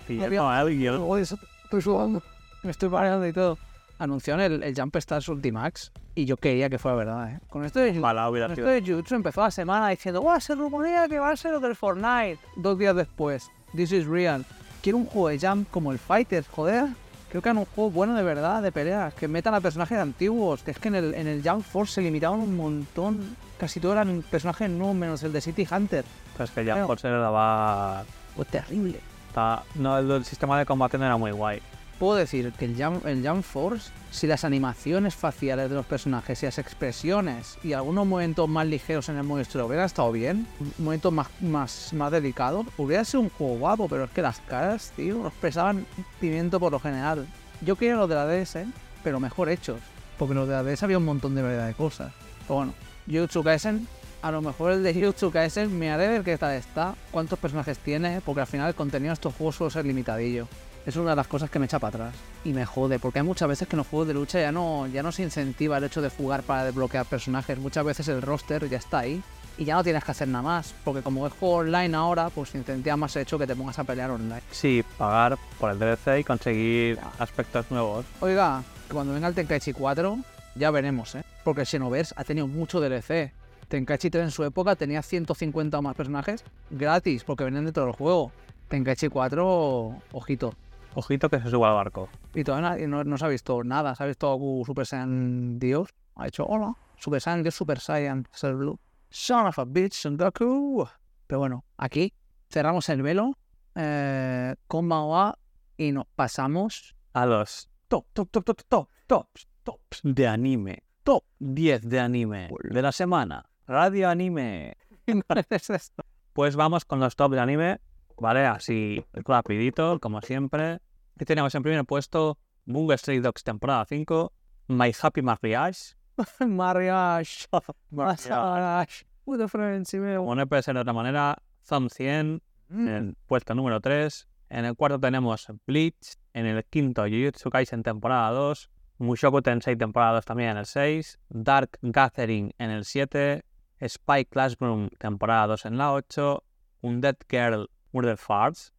Y 0.09 0.23
Había- 0.23 0.41
no, 0.41 1.16
eso- 1.16 1.39
estoy 1.65 1.83
sudando. 1.83 2.23
Me 2.62 2.70
estoy 2.73 2.89
mareando 2.89 3.27
y 3.27 3.33
todo. 3.33 3.59
Anunciaron 3.98 4.43
el, 4.43 4.62
el 4.62 4.74
Jump 4.78 4.94
Stars 4.97 5.28
Ultimax 5.28 5.90
y 6.14 6.24
yo 6.27 6.36
quería 6.36 6.68
que 6.68 6.78
fuera 6.78 6.97
verdad, 6.97 7.31
¿eh? 7.32 7.40
Con 7.48 7.64
esto 7.64 7.78
de 7.81 8.82
Jutsu 8.86 9.14
empezó 9.14 9.40
la 9.43 9.51
semana 9.51 9.89
diciendo, 9.89 10.20
¡Wow! 10.23 10.40
Se 10.40 10.55
rumorea 10.55 11.09
que 11.09 11.18
va 11.18 11.31
a 11.31 11.36
ser 11.36 11.52
lo 11.52 11.60
del 11.60 11.74
Fortnite. 11.77 12.39
Dos 12.56 12.78
días 12.78 12.94
después, 12.94 13.51
This 13.74 13.93
is 13.93 14.06
real. 14.06 14.44
Quiero 14.82 14.98
un 14.98 15.06
juego 15.06 15.28
de 15.28 15.39
Jump 15.39 15.70
como 15.70 15.93
el 15.93 15.98
Fighters, 15.98 16.47
joder. 16.48 16.86
Creo 17.31 17.43
que 17.43 17.48
hagan 17.48 17.59
un 17.59 17.64
juego 17.66 17.90
bueno 17.90 18.14
de 18.14 18.23
verdad, 18.23 18.62
de 18.62 18.70
peleas, 18.70 19.12
que 19.14 19.27
metan 19.28 19.52
a 19.55 19.60
personajes 19.60 19.98
antiguos, 19.98 20.62
que 20.62 20.70
es 20.70 20.78
que 20.78 20.89
en 20.89 20.94
el, 20.94 21.14
en 21.14 21.27
el 21.27 21.43
Jump 21.47 21.64
Force 21.64 21.94
se 21.94 22.02
limitaban 22.02 22.39
un 22.40 22.56
montón. 22.56 23.36
Casi 23.59 23.81
todos 23.81 23.94
eran 23.94 24.23
personajes 24.31 24.70
nuevos, 24.70 24.94
menos 24.94 25.23
el 25.23 25.32
de 25.32 25.40
City 25.40 25.66
Hunter. 25.70 26.05
Pero 26.36 26.44
es 26.44 26.51
que 26.51 26.86
por 26.86 27.01
ser 27.01 27.12
la 27.12 27.31
va... 27.31 28.05
Fue 28.36 28.44
terrible. 28.44 29.01
está- 29.28 29.64
No, 29.74 29.98
el, 29.98 30.10
el 30.10 30.24
sistema 30.24 30.59
de 30.59 30.66
combate 30.66 30.98
no 30.98 31.05
era 31.06 31.16
muy 31.16 31.31
guay. 31.32 31.60
Puedo 31.98 32.16
decir 32.16 32.52
que 32.52 32.66
el 32.66 32.77
Jump, 32.77 33.43
Force, 33.43 33.90
si 34.10 34.27
las 34.27 34.44
animaciones 34.44 35.14
faciales 35.14 35.70
de 35.70 35.77
los 35.77 35.86
personajes 35.86 36.43
y 36.43 36.47
las 36.47 36.59
expresiones 36.59 37.56
y 37.64 37.73
algunos 37.73 38.06
momentos 38.06 38.47
más 38.51 38.66
ligeros 38.66 39.09
en 39.09 39.16
el 39.16 39.40
historia 39.40 39.64
hubieran 39.64 39.86
estado 39.86 40.12
bien, 40.12 40.47
momentos 40.77 41.10
más, 41.10 41.28
más, 41.40 41.94
más 41.94 42.12
delicados, 42.12 42.66
hubiera 42.77 43.02
sido 43.02 43.23
un 43.23 43.31
juego 43.31 43.56
guapo, 43.56 43.89
pero 43.89 44.05
es 44.05 44.10
que 44.10 44.20
las 44.20 44.40
caras, 44.40 44.93
tío, 44.94 45.27
expresaban 45.27 45.86
pimiento 46.20 46.60
por 46.60 46.70
lo 46.70 46.81
general. 46.81 47.27
Yo 47.62 47.77
quería 47.77 47.94
los 47.94 48.10
de 48.10 48.14
la 48.14 48.27
DS, 48.27 48.59
pero 49.02 49.18
mejor 49.18 49.48
hechos, 49.48 49.81
porque 50.18 50.35
los 50.35 50.47
de 50.47 50.52
la 50.52 50.62
DS 50.62 50.82
había 50.82 50.98
un 50.98 51.06
montón 51.06 51.35
de 51.35 51.40
variedad 51.40 51.66
de 51.66 51.74
cosas. 51.74 52.12
Pero 52.43 52.56
bueno, 52.56 52.74
Jujutsu 53.10 53.43
Kaisen, 53.43 53.89
a 54.20 54.31
lo 54.31 54.43
mejor 54.43 54.73
el 54.73 54.82
de 54.82 54.93
Jujutsu 54.93 55.31
Kaisen 55.31 55.78
me 55.78 55.90
haré 55.90 56.09
ver 56.09 56.23
qué 56.23 56.36
tal 56.36 56.52
está, 56.56 56.94
cuántos 57.10 57.39
personajes 57.39 57.78
tiene, 57.78 58.20
porque 58.20 58.43
al 58.43 58.47
final 58.47 58.68
el 58.68 58.74
contenido 58.74 59.09
de 59.10 59.14
estos 59.14 59.35
juegos 59.35 59.56
suele 59.56 59.73
ser 59.73 59.86
limitadillo. 59.86 60.47
Es 60.87 60.95
una 60.95 61.11
de 61.11 61.17
las 61.17 61.27
cosas 61.27 61.51
que 61.51 61.59
me 61.59 61.67
echa 61.67 61.81
para 61.81 62.07
atrás 62.07 62.15
y 62.45 62.53
me 62.53 62.65
jode, 62.65 63.01
porque 63.01 63.19
hay 63.19 63.25
muchas 63.25 63.49
veces 63.49 63.67
que 63.67 63.75
en 63.75 63.79
los 63.79 63.89
juegos 63.89 64.07
de 64.07 64.15
lucha 64.15 64.41
ya 64.41 64.53
no, 64.53 64.87
ya 64.87 65.03
no 65.03 65.11
se 65.11 65.25
incentiva 65.25 65.79
el 65.79 65.85
hecho 65.85 66.01
de 66.01 66.11
jugar 66.11 66.45
para 66.45 66.65
desbloquear 66.65 67.05
personajes. 67.07 67.59
Muchas 67.59 67.85
veces 67.85 68.07
el 68.07 68.23
roster 68.23 68.69
ya 68.69 68.79
está 68.79 69.01
ahí 69.01 69.21
y 69.59 69.65
ya 69.65 69.75
no 69.75 69.83
tienes 69.83 70.05
que 70.05 70.13
hacer 70.13 70.29
nada 70.29 70.43
más, 70.43 70.75
porque 70.85 71.03
como 71.03 71.27
es 71.27 71.33
juego 71.33 71.57
online 71.57 71.97
ahora, 71.97 72.31
pues 72.31 72.55
incentiva 72.55 72.97
más 72.97 73.17
el 73.17 73.23
hecho 73.23 73.37
que 73.37 73.49
te 73.49 73.57
pongas 73.57 73.77
a 73.81 73.85
pelear 73.85 74.13
online. 74.13 74.43
Sí, 74.53 74.85
pagar 74.97 75.37
por 75.59 75.73
el 75.73 75.79
DLC 75.81 76.21
y 76.21 76.25
conseguir 76.25 77.01
aspectos 77.19 77.69
nuevos. 77.69 78.07
Oiga, 78.21 78.63
cuando 78.93 79.13
venga 79.13 79.27
el 79.27 79.35
Tenkaichi 79.35 79.73
4, 79.73 80.19
ya 80.55 80.71
veremos, 80.71 81.17
¿eh? 81.17 81.25
Porque 81.43 81.67
Xenoverse 81.67 82.15
ha 82.17 82.23
tenido 82.23 82.47
mucho 82.47 82.81
DLC. 82.81 83.33
Tenkaichi 83.67 84.09
3 84.09 84.25
en 84.27 84.31
su 84.31 84.45
época 84.45 84.77
tenía 84.77 85.03
150 85.03 85.77
o 85.77 85.83
más 85.83 85.97
personajes 85.97 86.45
gratis, 86.71 87.25
porque 87.25 87.43
venían 87.43 87.65
dentro 87.65 87.85
del 87.87 87.93
juego. 87.93 88.31
Tenkaichi 88.69 89.09
4, 89.09 90.03
ojito. 90.13 90.55
Ojito 90.98 91.28
que 91.28 91.39
se 91.40 91.51
suba 91.51 91.68
al 91.68 91.74
barco. 91.74 92.09
Y 92.35 92.43
todavía 92.43 92.86
no, 92.86 93.05
no 93.05 93.18
se 93.18 93.27
ha 93.27 93.28
visto 93.28 93.62
nada. 93.62 93.94
Se 93.94 94.02
ha 94.02 94.06
visto 94.06 94.32
Goku 94.32 94.64
Super 94.64 94.86
Saiyan 94.86 95.59
Dios. 95.59 95.90
Ha 96.14 96.24
dicho 96.24 96.47
hola. 96.47 96.74
Super 96.97 97.20
Saiyan 97.20 97.43
Dios, 97.43 97.55
Super 97.55 97.81
Saiyan, 97.81 98.27
Cell 98.32 98.55
Blue. 98.55 98.81
Son 99.10 99.47
of 99.47 99.59
a 99.59 99.66
bitch, 99.66 99.93
Son 99.93 100.16
Goku. 100.16 100.89
Pero 101.27 101.39
bueno, 101.39 101.66
aquí 101.77 102.14
cerramos 102.48 102.89
el 102.89 103.02
velo. 103.02 103.36
Eh, 103.74 104.55
con 104.68 104.89
Maoa 104.89 105.39
y 105.77 105.93
nos 105.93 106.06
pasamos 106.16 106.97
A 107.12 107.27
los 107.27 107.68
top, 107.89 108.06
top, 108.14 108.31
top, 108.31 108.44
top, 108.44 108.62
top, 108.66 108.89
tops, 109.06 109.48
tops 109.64 110.01
de 110.02 110.27
anime. 110.27 110.82
Top 111.02 111.24
10 111.40 111.82
de 111.82 112.01
anime 112.01 112.48
de 112.70 112.81
la 112.81 112.93
semana. 112.93 113.44
Radio 113.66 114.09
Anime. 114.09 114.78
Pues 116.32 116.55
vamos 116.55 116.85
con 116.85 117.01
los 117.01 117.16
top 117.16 117.32
de 117.32 117.40
anime, 117.40 117.81
¿vale? 118.18 118.47
Así 118.47 119.05
rapidito, 119.12 119.98
como 120.01 120.20
siempre. 120.20 120.80
Aquí 121.14 121.24
tenemos 121.24 121.55
en 121.55 121.62
primer 121.62 121.84
puesto 121.84 122.38
Bungo 122.64 122.97
Stray 122.97 123.20
Dogs 123.20 123.43
temporada 123.44 123.84
5, 123.86 124.32
My 124.68 124.93
Happy 125.01 125.22
Marriage, 125.22 125.94
Mariage. 126.40 127.47
Mariage. 127.90 129.06
With 129.24 129.40
a 129.40 129.48
friend, 129.48 129.86
si 129.86 129.98
me... 129.98 130.16
como 130.16 130.34
no 130.34 130.47
puede 130.47 130.62
ser 130.62 130.74
de 130.74 130.80
otra 130.80 130.93
manera, 130.93 131.36
Thumb 131.68 131.90
100, 131.90 132.43
en 132.70 132.88
el 132.88 133.16
puesto 133.26 133.55
número 133.55 133.80
3. 133.80 134.28
En 134.48 134.64
el 134.64 134.76
cuarto 134.76 135.01
tenemos 135.01 135.47
Bleach, 135.66 136.14
en 136.32 136.47
el 136.47 136.64
quinto 136.64 137.02
Jujutsu 137.02 137.51
Kaisen 137.51 137.82
temporada 137.82 138.30
2, 138.30 138.70
Mushoku 138.98 139.43
Tensei 139.43 139.76
temporada 139.76 140.14
2 140.14 140.24
también 140.24 140.51
en 140.51 140.59
el 140.59 140.66
6, 140.66 141.18
Dark 141.28 141.78
Gathering 141.82 142.52
en 142.59 142.70
el 142.70 142.84
7, 142.84 143.44
Spy 143.86 144.24
Classroom 144.26 144.88
temporada 144.98 145.48
2 145.48 145.66
en 145.66 145.78
la 145.78 145.93
8, 145.93 146.44
Undead 146.82 147.16
Girl 147.28 147.68
Murder 147.97 148.18
Farts 148.18 148.74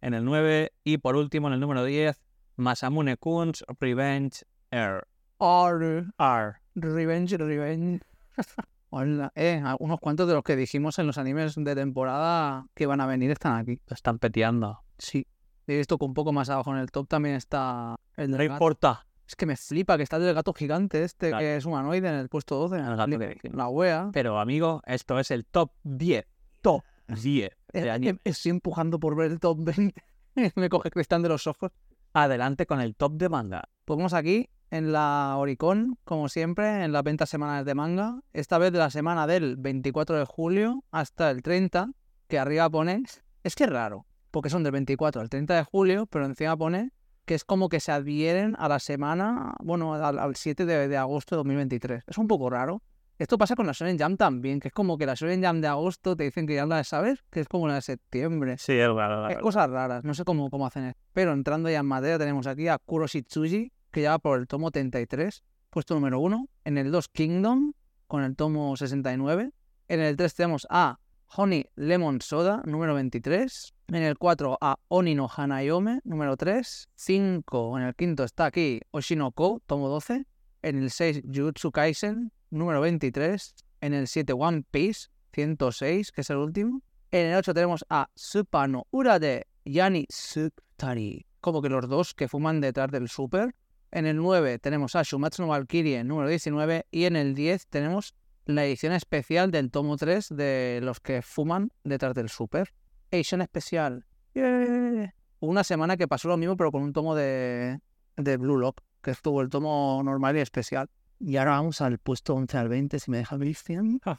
en 0.00 0.14
el 0.14 0.24
9 0.24 0.72
y 0.82 0.96
por 0.96 1.14
último 1.14 1.48
en 1.48 1.52
el 1.54 1.60
número 1.60 1.84
10, 1.84 2.22
Masamune 2.56 3.18
Kun's 3.18 3.62
Revenge 3.78 4.44
Air. 4.70 5.06
Ar. 5.38 6.06
R. 6.18 6.54
Revenge, 6.74 7.36
Revenge. 7.36 8.00
Hola. 8.88 9.30
Eh, 9.34 9.62
unos 9.78 10.00
cuantos 10.00 10.26
de 10.26 10.32
los 10.32 10.42
que 10.42 10.56
dijimos 10.56 10.98
en 10.98 11.06
los 11.06 11.18
animes 11.18 11.54
de 11.54 11.74
temporada 11.74 12.66
que 12.74 12.86
van 12.86 13.02
a 13.02 13.06
venir 13.06 13.30
están 13.30 13.58
aquí. 13.58 13.78
Están 13.90 14.18
peteando. 14.18 14.80
Sí. 14.96 15.26
He 15.66 15.76
visto 15.76 15.98
que 15.98 16.06
un 16.06 16.14
poco 16.14 16.32
más 16.32 16.48
abajo 16.48 16.72
en 16.72 16.78
el 16.78 16.90
top 16.90 17.06
también 17.08 17.34
está 17.34 17.94
el 18.16 18.30
No 18.30 18.38
del 18.38 18.48
gato. 18.48 18.54
importa. 18.54 19.06
Es 19.28 19.36
que 19.36 19.44
me 19.44 19.56
flipa 19.58 19.98
que 19.98 20.02
está 20.04 20.16
el 20.16 20.22
del 20.22 20.34
gato 20.34 20.54
gigante 20.54 21.02
este, 21.04 21.28
Claro. 21.28 21.40
que 21.42 21.56
es 21.56 21.66
humanoide 21.66 22.08
en 22.08 22.14
el 22.14 22.30
puesto 22.30 22.56
12. 22.56 22.76
El 22.78 22.96
gato 22.96 23.18
que. 23.18 23.50
La 23.52 23.68
wea. 23.68 24.08
Pero 24.14 24.40
amigo, 24.40 24.80
esto 24.86 25.18
es 25.18 25.30
el 25.30 25.44
top 25.44 25.72
10. 25.82 26.24
Top 26.62 26.82
10 27.22 27.50
eh, 27.76 28.18
Estoy 28.24 28.50
empujando 28.50 28.98
por 28.98 29.16
ver 29.16 29.32
el 29.32 29.40
top 29.40 29.58
20. 29.60 30.02
me 30.56 30.68
coge 30.68 30.90
cristal 30.90 31.22
de 31.22 31.28
los 31.28 31.46
ojos. 31.46 31.72
Adelante 32.12 32.66
con 32.66 32.80
el 32.80 32.94
top 32.94 33.12
de 33.14 33.28
manga. 33.28 33.68
Vamos 33.86 34.14
aquí 34.14 34.48
en 34.70 34.92
la 34.92 35.34
Oricon, 35.38 35.98
como 36.04 36.28
siempre, 36.28 36.84
en 36.84 36.92
las 36.92 37.02
ventas 37.02 37.28
semanales 37.28 37.66
de 37.66 37.74
manga. 37.74 38.20
Esta 38.32 38.58
vez 38.58 38.72
de 38.72 38.78
la 38.78 38.90
semana 38.90 39.26
del 39.26 39.56
24 39.56 40.18
de 40.18 40.24
julio 40.24 40.84
hasta 40.90 41.30
el 41.30 41.42
30, 41.42 41.90
que 42.28 42.38
arriba 42.38 42.68
pone... 42.70 43.02
Es 43.44 43.54
que 43.54 43.64
es 43.64 43.70
raro, 43.70 44.06
porque 44.30 44.50
son 44.50 44.64
del 44.64 44.72
24 44.72 45.20
al 45.20 45.28
30 45.28 45.54
de 45.54 45.62
julio, 45.62 46.06
pero 46.06 46.26
encima 46.26 46.56
pone 46.56 46.90
que 47.26 47.34
es 47.34 47.44
como 47.44 47.68
que 47.68 47.80
se 47.80 47.92
adhieren 47.92 48.54
a 48.58 48.68
la 48.68 48.78
semana, 48.78 49.54
bueno, 49.62 49.94
al, 49.94 50.18
al 50.18 50.36
7 50.36 50.64
de, 50.64 50.88
de 50.88 50.96
agosto 50.96 51.34
de 51.34 51.38
2023. 51.38 52.04
Es 52.06 52.18
un 52.18 52.28
poco 52.28 52.48
raro. 52.48 52.82
Esto 53.18 53.38
pasa 53.38 53.56
con 53.56 53.66
la 53.66 53.72
Shonen 53.72 53.98
Jam 53.98 54.18
también, 54.18 54.60
que 54.60 54.68
es 54.68 54.74
como 54.74 54.98
que 54.98 55.06
la 55.06 55.14
Shonen 55.14 55.42
Jam 55.42 55.62
de 55.62 55.68
agosto 55.68 56.16
te 56.16 56.24
dicen 56.24 56.46
que 56.46 56.54
ya 56.54 56.66
la 56.66 56.76
de 56.76 56.84
saber, 56.84 57.24
que 57.30 57.40
es 57.40 57.48
como 57.48 57.66
la 57.66 57.76
de 57.76 57.82
septiembre. 57.82 58.56
Sí, 58.58 58.72
es 58.72 58.88
raro. 58.88 59.22
Es 59.22 59.28
verdad. 59.28 59.40
cosas 59.40 59.70
raras, 59.70 60.04
no 60.04 60.12
sé 60.12 60.24
cómo, 60.24 60.50
cómo 60.50 60.66
hacen 60.66 60.84
eso. 60.84 60.98
Pero 61.14 61.32
entrando 61.32 61.70
ya 61.70 61.78
en 61.78 61.86
materia, 61.86 62.18
tenemos 62.18 62.46
aquí 62.46 62.68
a 62.68 62.76
Kuroshitsuji, 62.78 63.72
que 63.90 64.02
ya 64.02 64.10
va 64.10 64.18
por 64.18 64.38
el 64.38 64.46
tomo 64.46 64.70
33, 64.70 65.42
puesto 65.70 65.94
número 65.94 66.20
1. 66.20 66.46
En 66.64 66.76
el 66.76 66.90
2, 66.90 67.08
Kingdom, 67.08 67.72
con 68.06 68.22
el 68.22 68.36
tomo 68.36 68.76
69. 68.76 69.50
En 69.88 70.00
el 70.00 70.16
3 70.16 70.34
tenemos 70.34 70.66
a 70.68 70.98
Honey 71.34 71.66
Lemon 71.74 72.20
Soda, 72.20 72.62
número 72.66 72.94
23. 72.94 73.74
En 73.88 74.02
el 74.02 74.18
4 74.18 74.58
a 74.60 74.78
Oni 74.88 75.14
no 75.14 75.28
Hanayome, 75.34 76.00
número 76.04 76.36
3. 76.36 76.88
5, 76.94 77.78
en 77.78 77.84
el 77.84 77.94
quinto 77.94 78.24
está 78.24 78.46
aquí 78.46 78.80
Oshinoko, 78.90 79.62
tomo 79.66 79.88
12. 79.88 80.26
En 80.62 80.82
el 80.82 80.90
6, 80.90 81.22
Jujutsu 81.32 81.70
Kaisen, 81.70 82.32
número 82.50 82.80
23. 82.80 83.54
En 83.80 83.94
el 83.94 84.08
7, 84.08 84.32
One 84.32 84.64
Piece, 84.70 85.08
106, 85.32 86.12
que 86.12 86.20
es 86.22 86.30
el 86.30 86.38
último. 86.38 86.82
En 87.10 87.26
el 87.26 87.36
8 87.36 87.54
tenemos 87.54 87.84
a 87.88 88.08
Supano 88.14 88.86
Urade 88.90 89.46
Yani 89.64 90.06
Sutari, 90.08 91.26
como 91.40 91.62
que 91.62 91.68
los 91.68 91.88
dos 91.88 92.14
que 92.14 92.28
fuman 92.28 92.60
detrás 92.60 92.90
del 92.90 93.08
super. 93.08 93.54
En 93.90 94.06
el 94.06 94.16
9 94.16 94.58
tenemos 94.58 94.96
a 94.96 95.02
Shumatsu 95.02 95.42
no 95.42 95.48
Valkyrie 95.48 96.02
número 96.04 96.28
19 96.28 96.86
y 96.90 97.04
en 97.04 97.16
el 97.16 97.34
10 97.34 97.66
tenemos 97.68 98.14
la 98.44 98.64
edición 98.64 98.92
especial 98.92 99.50
del 99.50 99.70
tomo 99.70 99.96
3 99.96 100.28
de 100.30 100.80
los 100.82 101.00
que 101.00 101.22
fuman 101.22 101.70
detrás 101.84 102.14
del 102.14 102.28
super. 102.28 102.72
Edición 103.10 103.42
especial. 103.42 104.04
¡Yeah! 104.34 105.14
Una 105.40 105.64
semana 105.64 105.96
que 105.96 106.08
pasó 106.08 106.28
lo 106.28 106.36
mismo 106.36 106.56
pero 106.56 106.72
con 106.72 106.82
un 106.82 106.92
tomo 106.92 107.14
de, 107.14 107.80
de 108.16 108.36
Blue 108.36 108.58
Lock, 108.58 108.80
que 109.02 109.12
estuvo 109.12 109.40
el 109.42 109.48
tomo 109.48 110.00
normal 110.04 110.36
y 110.36 110.40
especial. 110.40 110.88
Y 111.18 111.36
ahora 111.36 111.52
vamos 111.52 111.80
al 111.80 111.98
puesto 111.98 112.34
11 112.34 112.58
al 112.58 112.68
20, 112.68 112.98
si 112.98 113.10
me 113.10 113.18
deja 113.18 113.38
Cristian. 113.38 114.00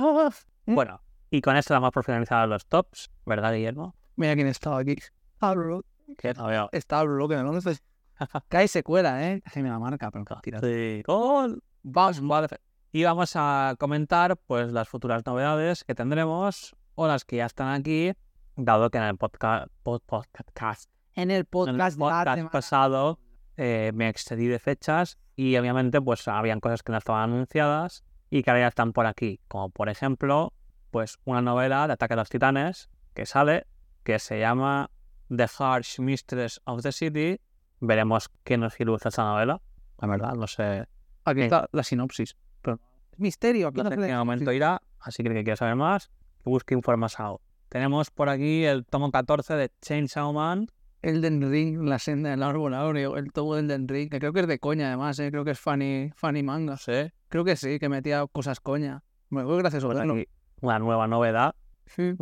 Ah, 0.00 0.30
bueno, 0.64 1.00
y 1.28 1.40
con 1.40 1.56
esto 1.56 1.74
damos 1.74 1.90
por 1.90 2.04
finalizados 2.04 2.48
los 2.48 2.66
tops, 2.66 3.10
¿verdad, 3.26 3.52
Guillermo? 3.52 3.96
Mira 4.14 4.36
quién 4.36 4.46
estaba 4.46 4.78
aquí. 4.78 4.94
Lock. 5.40 5.84
Que 6.16 6.34
no 6.34 6.46
veo. 6.46 6.68
Está 6.70 7.02
Lock, 7.02 7.30
que 7.30 7.36
no 7.36 7.52
lo 7.52 7.60
sé. 7.60 7.78
Cae 8.48 8.68
secuela, 8.68 9.28
¿eh? 9.28 9.42
Me 9.56 9.68
la 9.68 9.80
marca, 9.80 10.12
pero 10.12 10.24
tira. 10.40 10.60
Sí. 10.60 11.02
Gol. 11.04 11.64
Vamos, 11.82 12.20
vale. 12.20 12.48
Y 12.92 13.02
vamos 13.02 13.32
a 13.34 13.74
comentar 13.76 14.36
pues 14.36 14.72
las 14.72 14.88
futuras 14.88 15.26
novedades 15.26 15.82
que 15.82 15.96
tendremos 15.96 16.76
o 16.94 17.08
las 17.08 17.24
que 17.24 17.36
ya 17.36 17.46
están 17.46 17.68
aquí, 17.68 18.12
dado 18.54 18.88
que 18.90 18.98
en 18.98 19.04
el 19.04 19.16
podcast, 19.16 19.66
podcast, 19.82 20.88
En 21.14 21.30
el 21.30 21.30
en 21.30 21.30
el 21.30 21.44
podcast, 21.46 21.98
podcast 21.98 22.52
pasado 22.52 23.18
eh, 23.58 23.90
me 23.94 24.08
excedí 24.08 24.46
de 24.46 24.58
fechas 24.58 25.18
y 25.36 25.56
obviamente 25.56 26.00
pues 26.00 26.26
habían 26.28 26.60
cosas 26.60 26.82
que 26.82 26.92
no 26.92 26.98
estaban 26.98 27.30
anunciadas 27.30 28.04
y 28.30 28.42
que 28.42 28.50
ahora 28.50 28.62
ya 28.62 28.68
están 28.68 28.92
por 28.92 29.06
aquí, 29.06 29.40
como 29.48 29.68
por 29.68 29.88
ejemplo 29.88 30.52
pues 30.90 31.18
una 31.24 31.42
novela 31.42 31.86
de 31.86 31.92
Ataque 31.92 32.14
a 32.14 32.16
los 32.16 32.30
Titanes 32.30 32.88
que 33.14 33.26
sale, 33.26 33.66
que 34.04 34.18
se 34.20 34.38
llama 34.38 34.90
The 35.28 35.46
Harsh 35.58 35.98
Mistress 35.98 36.60
of 36.64 36.82
the 36.82 36.92
City. 36.92 37.40
Veremos 37.80 38.30
qué 38.44 38.56
nos 38.56 38.78
ilustra 38.80 39.08
esta 39.10 39.24
novela. 39.24 39.60
La 39.98 40.08
verdad, 40.08 40.34
no 40.34 40.46
sé 40.46 40.86
Aquí 41.24 41.40
Sí. 41.40 41.44
está 41.44 41.68
la 41.72 41.82
sinopsis. 41.82 42.36
Pero... 42.62 42.80
Misterio, 43.16 43.68
aquí 43.68 43.82
no 43.82 43.88
sé 43.88 43.94
en 43.96 44.02
qué 44.02 44.14
momento 44.14 44.52
irá, 44.52 44.80
así 45.00 45.22
que 45.22 45.28
el 45.30 45.34
que 45.34 45.44
quiera 45.44 45.56
saber 45.56 45.74
más, 45.74 46.10
que 46.42 46.48
busque 46.50 46.74
información. 46.74 47.38
Tenemos 47.68 48.10
por 48.10 48.28
aquí 48.28 48.64
el 48.64 48.86
tomo 48.86 49.10
14 49.10 49.54
de 49.54 49.70
Chainsaw 49.82 50.32
Man. 50.32 50.68
Elden 51.02 51.48
Ring, 51.50 51.82
la 51.88 51.98
senda 51.98 52.30
del 52.30 52.42
árbol 52.42 52.74
áureo, 52.74 53.16
el 53.16 53.32
tomo 53.32 53.54
de 53.54 53.60
Elden 53.60 53.86
Ring, 53.88 54.10
que 54.10 54.18
creo 54.18 54.32
que 54.32 54.40
es 54.40 54.46
de 54.48 54.58
coña 54.58 54.88
además, 54.88 55.18
¿eh? 55.20 55.30
creo 55.30 55.44
que 55.44 55.52
es 55.52 55.60
funny, 55.60 56.10
funny 56.16 56.42
manga. 56.42 56.76
Sé, 56.76 57.12
Creo 57.28 57.44
que 57.44 57.56
sí, 57.56 57.78
que 57.78 57.88
metía 57.88 58.26
cosas 58.26 58.60
coña. 58.60 59.02
Me 59.30 59.44
fue 59.44 59.58
gracioso 59.58 59.86
pues 59.88 59.98
verlo. 59.98 60.16
una 60.60 60.78
nueva 60.78 61.06
novedad. 61.06 61.54
Sí. 61.86 62.14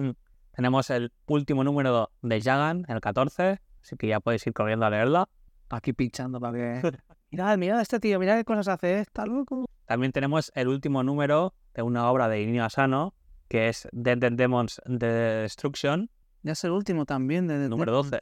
Tenemos 0.54 0.90
el 0.90 1.12
último 1.26 1.64
número 1.64 2.10
de 2.22 2.40
Jagan, 2.40 2.84
el 2.88 3.00
14, 3.00 3.60
así 3.82 3.96
que 3.96 4.08
ya 4.08 4.20
podéis 4.20 4.46
ir 4.46 4.52
corriendo 4.52 4.86
a 4.86 4.90
leerla. 4.90 5.28
Aquí 5.70 5.92
pinchando 5.92 6.40
para 6.40 6.52
que... 6.56 6.92
mirad, 7.30 7.56
mirad 7.58 7.78
a 7.78 7.82
este 7.82 8.00
tío, 8.00 8.18
mirad 8.18 8.36
qué 8.36 8.44
cosas 8.44 8.68
hace, 8.68 9.00
está 9.00 9.26
loco. 9.26 9.66
También 9.86 10.12
tenemos 10.12 10.50
el 10.54 10.68
último 10.68 11.02
número 11.02 11.54
de 11.74 11.82
una 11.82 12.10
obra 12.10 12.28
de 12.28 12.42
Inio 12.42 12.64
Asano, 12.64 13.14
que 13.48 13.68
es 13.68 13.88
Dead 13.92 14.18
Demons 14.32 14.80
The 14.86 15.06
Destruction, 15.06 16.10
Ya 16.42 16.52
es 16.52 16.64
el 16.64 16.72
último 16.72 17.04
también 17.06 17.46
de... 17.46 17.58
de- 17.58 17.68
número 17.68 17.92
12. 17.92 18.20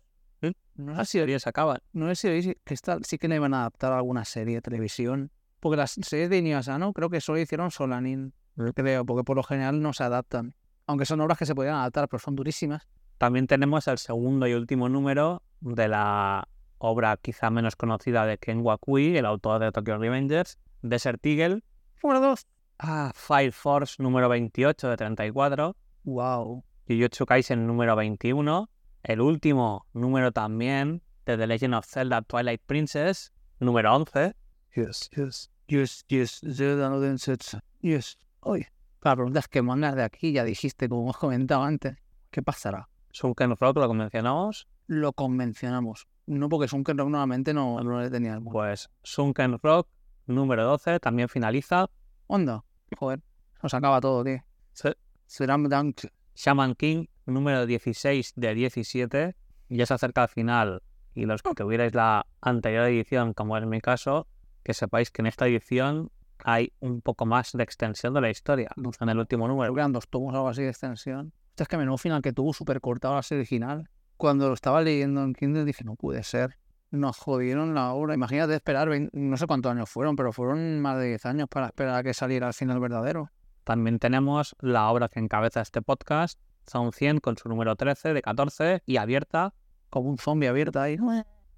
No 0.76 0.96
sé 0.96 1.04
si 1.04 1.18
series 1.18 1.46
acaban. 1.46 1.78
No 1.92 2.08
sé 2.08 2.14
si 2.16 2.28
oís 2.28 2.56
que 2.64 2.74
esta, 2.74 2.98
sí 3.02 3.18
que 3.18 3.28
le 3.28 3.36
iban 3.36 3.54
a 3.54 3.60
adaptar 3.60 3.92
a 3.92 3.96
alguna 3.98 4.24
serie 4.24 4.56
de 4.56 4.60
televisión. 4.62 5.30
Porque 5.60 5.76
las 5.76 5.92
series 5.92 6.28
de 6.30 6.38
Inio 6.38 6.58
Asano 6.58 6.92
creo 6.92 7.08
que 7.10 7.20
solo 7.20 7.38
hicieron 7.38 7.70
Solanin, 7.70 8.34
creo, 8.74 9.04
porque 9.06 9.24
por 9.24 9.36
lo 9.36 9.42
general 9.42 9.80
no 9.80 9.92
se 9.92 10.04
adaptan. 10.04 10.54
Aunque 10.86 11.06
son 11.06 11.20
obras 11.20 11.38
que 11.38 11.46
se 11.46 11.54
podían 11.54 11.76
adaptar, 11.76 12.08
pero 12.08 12.18
son 12.20 12.36
durísimas. 12.36 12.86
También 13.18 13.46
tenemos 13.46 13.88
el 13.88 13.98
segundo 13.98 14.46
y 14.46 14.54
último 14.54 14.88
número 14.88 15.42
de 15.60 15.88
la 15.88 16.46
obra 16.78 17.16
quizá 17.16 17.48
menos 17.50 17.76
conocida 17.76 18.26
de 18.26 18.36
Ken 18.36 18.60
Wakui, 18.60 19.16
el 19.16 19.24
autor 19.24 19.60
de 19.60 19.72
Tokyo 19.72 19.96
Revengers, 19.96 20.58
Desert 20.82 21.24
Eagle, 21.24 21.62
Número 22.02 22.20
2. 22.20 22.46
ah, 22.80 23.12
Fire 23.14 23.52
Force 23.52 24.02
número 24.02 24.28
28 24.28 24.90
de 24.90 24.96
34, 24.98 25.74
Wow. 26.02 26.62
Jujutsu 26.86 27.24
Kaisen 27.24 27.66
número 27.66 27.96
21, 27.96 28.68
el 29.04 29.20
último 29.20 29.86
número 29.92 30.32
también 30.32 31.02
de 31.26 31.36
The 31.36 31.46
Legend 31.46 31.74
of 31.74 31.86
Zelda 31.86 32.22
Twilight 32.22 32.62
Princess, 32.66 33.32
número 33.60 33.94
11, 33.94 34.34
Yes, 34.74 35.08
yes. 35.14 35.50
Yes, 35.68 36.04
yes. 36.08 36.40
Zelda 36.40 36.90
no 36.90 36.98
Densetsu. 37.00 37.60
Yes. 37.80 38.18
Oye. 38.40 38.68
La 39.02 39.14
pregunta 39.14 39.38
es 39.40 39.48
que 39.48 39.62
mangas 39.62 39.94
de 39.94 40.02
aquí, 40.02 40.32
ya 40.32 40.42
dijiste, 40.44 40.88
como 40.88 41.02
hemos 41.02 41.18
comentado 41.18 41.62
antes. 41.62 41.96
¿Qué 42.30 42.42
pasará? 42.42 42.88
Sunken 43.12 43.54
Rock 43.56 43.76
lo 43.76 43.88
que 43.88 43.94
mencionamos, 43.94 44.66
Lo 44.86 45.12
convencionamos. 45.12 46.08
No 46.26 46.48
porque 46.48 46.66
Sunken 46.68 46.98
Rock 46.98 47.10
normalmente 47.10 47.54
no, 47.54 47.80
no 47.82 48.00
le 48.00 48.10
tenía 48.10 48.34
mundo. 48.34 48.50
pues 48.50 48.88
Sunken 49.02 49.58
Rock 49.62 49.88
número 50.26 50.64
12 50.64 50.98
también 51.00 51.28
finaliza, 51.28 51.88
Onda. 52.26 52.64
Joder. 52.98 53.20
Nos 53.62 53.74
acaba 53.74 54.00
todo, 54.00 54.24
tío. 54.24 54.42
Sí. 54.72 54.88
Slam 55.26 55.68
Dunk. 55.68 56.06
Shaman 56.34 56.74
King 56.74 57.06
número 57.26 57.66
16 57.66 58.32
de 58.36 58.54
17, 58.54 59.36
ya 59.68 59.86
se 59.86 59.94
acerca 59.94 60.22
al 60.22 60.28
final 60.28 60.82
y 61.14 61.26
los 61.26 61.42
que 61.42 61.54
tuvierais 61.54 61.94
la 61.94 62.26
anterior 62.40 62.84
edición, 62.86 63.34
como 63.34 63.56
es 63.56 63.64
mi 63.66 63.80
caso, 63.80 64.26
que 64.62 64.74
sepáis 64.74 65.10
que 65.10 65.22
en 65.22 65.26
esta 65.26 65.46
edición 65.46 66.10
hay 66.42 66.72
un 66.80 67.00
poco 67.00 67.24
más 67.26 67.52
de 67.52 67.62
extensión 67.62 68.14
de 68.14 68.20
la 68.20 68.30
historia 68.30 68.70
en 68.76 69.08
el 69.08 69.18
último 69.18 69.46
número. 69.46 69.72
Eran 69.72 69.92
dos 69.92 70.08
tomos 70.08 70.34
algo 70.34 70.48
así 70.48 70.62
de 70.62 70.70
extensión. 70.70 71.32
Este 71.50 71.62
es 71.62 71.68
que 71.68 71.76
menudo 71.76 71.98
final 71.98 72.20
que 72.20 72.32
tuvo 72.32 72.52
súper 72.52 72.80
cortado 72.80 73.14
la 73.14 73.22
serie 73.22 73.42
original. 73.42 73.88
Cuando 74.16 74.48
lo 74.48 74.54
estaba 74.54 74.82
leyendo 74.82 75.22
en 75.22 75.34
Kindle 75.34 75.64
dije, 75.64 75.84
no 75.84 75.94
puede 75.94 76.22
ser. 76.24 76.58
Nos 76.90 77.16
jodieron 77.16 77.74
la 77.74 77.92
obra. 77.92 78.14
Imagínate 78.14 78.54
esperar, 78.54 78.88
no 79.12 79.36
sé 79.36 79.46
cuántos 79.46 79.70
años 79.70 79.88
fueron, 79.88 80.16
pero 80.16 80.32
fueron 80.32 80.80
más 80.80 80.98
de 80.98 81.08
10 81.08 81.26
años 81.26 81.48
para 81.48 81.66
esperar 81.66 81.96
a 81.96 82.02
que 82.02 82.14
saliera 82.14 82.48
el 82.48 82.54
final 82.54 82.80
verdadero. 82.80 83.30
También 83.64 83.98
tenemos 83.98 84.54
la 84.60 84.90
obra 84.90 85.08
que 85.08 85.20
encabeza 85.20 85.60
este 85.60 85.80
podcast, 85.80 86.40
Sound 86.66 86.92
100 86.92 87.18
con 87.20 87.36
su 87.36 87.48
número 87.48 87.76
13 87.76 88.14
de 88.14 88.22
14 88.22 88.82
y 88.86 88.96
abierta, 88.96 89.54
Como 89.90 90.10
un 90.10 90.18
zombie 90.18 90.48
abierto 90.48 90.80
ahí. 90.80 90.96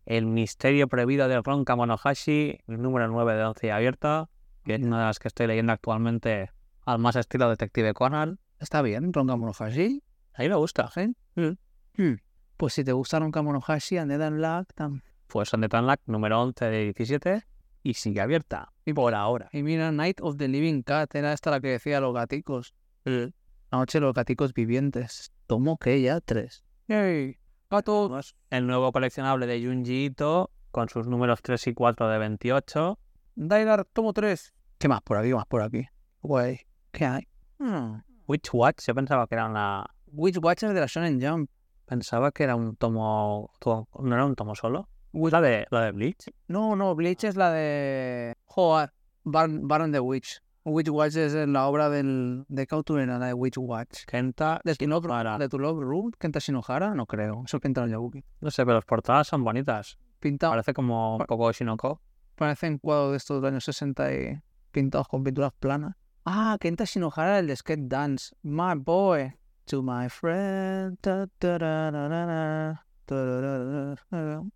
El 0.04 0.26
misterio 0.26 0.88
prohibido 0.88 1.26
de 1.28 1.40
Ron 1.40 1.64
Kamonohashi, 1.64 2.60
número 2.66 3.08
9 3.08 3.34
de 3.34 3.44
11 3.44 3.66
y 3.66 3.70
abierta, 3.70 4.28
que 4.64 4.74
es 4.74 4.82
una 4.82 4.98
de 5.00 5.04
las 5.06 5.18
que 5.18 5.28
estoy 5.28 5.46
leyendo 5.46 5.72
actualmente 5.72 6.50
al 6.84 6.98
más 6.98 7.16
estilo 7.16 7.48
Detective 7.48 7.92
Conan. 7.94 8.38
Está 8.60 8.82
bien, 8.82 9.12
Ronka 9.12 9.36
Monohashi. 9.36 10.02
A 10.34 10.42
mí 10.42 10.48
me 10.48 10.54
gusta. 10.56 10.90
¿sí? 10.90 11.14
Hmm. 11.34 12.14
Pues 12.56 12.74
si 12.74 12.84
te 12.84 12.92
gusta 12.92 13.18
Ronka 13.18 13.42
Monohashi, 13.42 13.98
and 13.98 14.10
Dead 14.12 14.30
Luck, 14.32 14.68
tam- 14.76 15.02
Pues 15.26 15.50
de 15.50 15.68
Tanlac, 15.68 16.00
número 16.06 16.40
11 16.40 16.64
de 16.66 16.84
17 16.84 17.44
y 17.82 17.94
sigue 17.94 18.20
abierta. 18.20 18.72
Y 18.84 18.92
por 18.92 19.14
ahora. 19.14 19.48
Y 19.52 19.62
mira, 19.62 19.90
Night 19.92 20.20
of 20.20 20.36
the 20.36 20.46
Living 20.48 20.82
Cat, 20.82 21.14
era 21.14 21.32
esta 21.32 21.50
la 21.50 21.60
que 21.60 21.68
decía 21.68 22.00
los 22.00 22.14
gaticos. 22.14 22.74
La 23.04 23.30
noche 23.72 23.98
de 23.98 24.06
los 24.06 24.14
gaticos 24.14 24.52
vivientes. 24.54 25.32
Tomo 25.46 25.76
que 25.78 26.00
ya 26.00 26.20
tres. 26.20 26.64
¡Yay! 26.88 27.38
Gatos. 27.70 28.36
El 28.50 28.66
nuevo 28.66 28.92
coleccionable 28.92 29.46
de 29.46 29.64
Junji 29.64 30.06
Ito 30.06 30.50
con 30.70 30.88
sus 30.88 31.06
números 31.08 31.40
3 31.42 31.66
y 31.68 31.74
4 31.74 32.08
de 32.08 32.18
28. 32.18 32.98
Dailar, 33.34 33.84
tomo 33.92 34.12
tres. 34.12 34.54
¿Qué 34.78 34.88
más 34.88 35.02
por 35.02 35.16
aquí? 35.16 35.28
¿Qué 35.30 35.34
más 35.34 35.46
por 35.46 35.62
aquí? 35.62 35.84
Guay. 36.22 36.60
¿Qué 36.92 37.04
hay? 37.06 37.26
Hmm. 37.58 38.00
Witch 38.26 38.50
Watch, 38.52 38.84
yo 38.86 38.94
pensaba 38.94 39.26
que 39.26 39.34
era 39.34 39.46
una. 39.46 39.84
Witch 40.08 40.38
Watcher 40.42 40.72
de 40.72 40.80
la 40.80 40.86
Shonen 40.86 41.20
Jump. 41.20 41.50
Pensaba 41.86 42.30
que 42.32 42.44
era 42.44 42.56
un 42.56 42.76
tomo. 42.76 43.50
to- 43.60 43.88
No 44.00 44.14
era 44.14 44.24
un 44.24 44.34
tomo 44.34 44.54
solo. 44.54 44.88
La 45.12 45.40
de, 45.40 45.66
la 45.70 45.82
de 45.86 45.92
Bleach. 45.92 46.30
No, 46.48 46.76
no, 46.76 46.94
Bleach 46.94 47.24
es 47.24 47.36
la 47.36 47.50
de. 47.52 48.34
Joder, 48.44 48.92
Baron, 49.24 49.66
Baron 49.66 49.92
the 49.92 50.00
Witch. 50.00 50.40
Witch 50.68 50.88
Watch 50.88 51.14
es 51.16 51.32
la 51.34 51.68
obra 51.68 51.88
del, 51.88 52.44
de 52.48 52.66
Kauturena, 52.66 53.20
la 53.20 53.26
de 53.26 53.34
Witch 53.34 53.56
Watch. 53.56 54.04
Kenta. 54.04 54.60
¿De 54.64 54.74
tu 54.74 54.86
Love, 54.88 55.04
Shinohara. 55.04 55.38
de 55.38 55.48
tu 55.48 55.58
Love 55.60 55.80
Room? 55.80 56.10
¿Kenta 56.18 56.40
Shinohara? 56.40 56.92
No 56.94 57.06
creo. 57.06 57.44
Eso 57.46 57.60
pinta 57.60 57.84
el 57.84 57.90
Yabuki. 57.90 58.24
No 58.40 58.50
sé, 58.50 58.64
pero 58.64 58.74
las 58.74 58.84
portadas 58.84 59.28
son 59.28 59.44
bonitas. 59.44 59.96
Pinta, 60.18 60.50
Parece 60.50 60.74
como 60.74 61.18
un 61.18 61.24
poco 61.24 61.52
Shinoko. 61.52 62.00
parecen 62.34 62.78
cuadros 62.78 63.12
de 63.12 63.16
estos 63.18 63.40
de 63.42 63.48
años 63.48 63.64
60 63.64 64.12
y 64.14 64.40
pintados 64.72 65.06
con 65.06 65.22
pinturas 65.22 65.52
planas. 65.52 65.94
Ah, 66.24 66.56
Kenta 66.60 66.82
Shinohara, 66.84 67.38
el 67.38 67.46
de 67.46 67.54
Skate 67.54 67.86
Dance. 67.86 68.34
My 68.42 68.74
boy. 68.76 69.32
To 69.66 69.82
my 69.82 70.08
friend. 70.08 70.98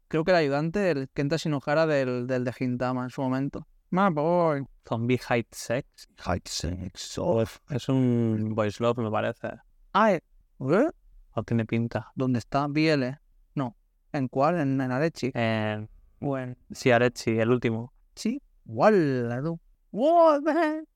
Creo 0.09 0.25
que 0.25 0.31
el 0.33 0.37
ayudante 0.37 0.81
del 0.81 1.09
Kenta 1.11 1.37
Shinohara 1.37 1.87
del, 1.87 2.27
del 2.27 2.45
de 2.45 2.53
Hintama 2.59 3.05
en 3.05 3.11
su 3.11 3.23
momento. 3.23 3.67
My 3.93 4.09
boy. 4.09 4.63
Zombie 4.89 5.19
High 5.19 5.47
Sex. 5.51 6.09
Height 6.25 6.47
sex 6.47 7.19
off. 7.19 7.59
Es 7.71 7.89
un 7.89 8.55
voice 8.55 8.81
love, 8.83 8.99
me 8.99 9.11
parece. 9.11 9.49
Ah, 9.95 10.13
¿eh? 10.13 10.21
No 10.59 11.43
tiene 11.45 11.65
pinta. 11.65 12.13
¿Dónde 12.15 12.39
está 12.39 12.69
Biele? 12.69 13.19
No. 13.55 13.77
¿En 14.13 14.29
cuál? 14.29 14.61
¿En, 14.61 14.81
en 14.81 14.93
Arechi? 14.93 15.33
En 15.35 15.89
Bueno. 16.21 16.55
Siarechi, 16.71 17.39
el 17.39 17.51
último. 17.51 17.93
Sí. 18.15 18.41
Wala, 18.65 19.43
tú. 19.43 19.59
What? 19.91 20.43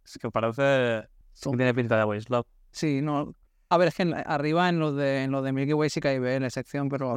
Es 0.05 0.19
que 0.21 0.31
parece. 0.31 1.09
Sí 1.33 1.51
que 1.51 1.57
tiene 1.57 1.75
pinta 1.75 1.97
de 1.99 2.05
voice 2.05 2.27
love. 2.31 2.47
Sí, 2.71 3.01
no. 3.03 3.35
A 3.71 3.77
ver, 3.77 3.89
es 3.89 3.97
que 3.97 4.03
en 4.03 4.15
arriba 4.15 4.69
en 4.69 4.79
los 4.79 4.95
de, 4.95 5.25
en 5.25 5.33
los 5.33 5.43
de 5.43 5.53
Milky 5.53 5.73
Way 5.73 5.91
sí 5.91 6.01
que 6.01 6.09
hay 6.09 6.19
BL 6.21 6.47
sección, 6.49 6.89
pero 6.89 7.17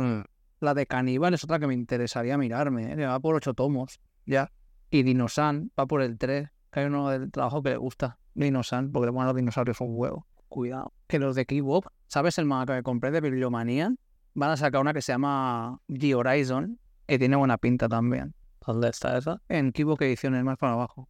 la 0.59 0.73
de 0.73 0.87
Caníbal 0.87 1.35
es 1.35 1.43
otra 1.43 1.59
que 1.59 1.67
me 1.67 1.75
interesaría 1.75 2.35
mirarme. 2.35 2.93
¿eh? 2.93 3.05
Va 3.05 3.19
por 3.19 3.35
ocho 3.35 3.53
tomos, 3.53 3.99
ya. 4.25 4.51
Y 4.89 5.03
Dinosan 5.03 5.71
va 5.77 5.85
por 5.85 6.01
el 6.01 6.17
3, 6.17 6.49
que 6.71 6.79
hay 6.79 6.85
uno 6.85 7.09
del 7.09 7.31
trabajo 7.31 7.61
que 7.61 7.71
le 7.71 7.77
gusta. 7.77 8.19
Dinosan, 8.35 8.91
porque 8.91 9.07
le 9.07 9.11
ponen 9.11 9.27
los 9.27 9.35
dinosaurios 9.35 9.81
un 9.81 9.89
huevo. 9.91 10.27
Cuidado. 10.47 10.93
Que 11.07 11.19
los 11.19 11.35
de 11.35 11.45
Keybob, 11.45 11.85
¿sabes 12.07 12.37
el 12.37 12.45
manga 12.45 12.75
que 12.77 12.83
compré 12.83 13.11
de 13.11 13.19
Bibliomanía? 13.21 13.93
Van 14.33 14.51
a 14.51 14.57
sacar 14.57 14.79
una 14.81 14.93
que 14.93 15.01
se 15.01 15.11
llama 15.11 15.79
The 15.87 16.15
Horizon 16.15 16.79
y 17.07 17.17
tiene 17.17 17.35
buena 17.35 17.57
pinta 17.57 17.89
también. 17.89 18.33
¿Dónde 18.65 18.89
está 18.89 19.17
esa? 19.17 19.41
En 19.49 19.71
Keybob 19.71 20.01
Ediciones, 20.01 20.43
más 20.43 20.57
para 20.57 20.73
abajo. 20.73 21.09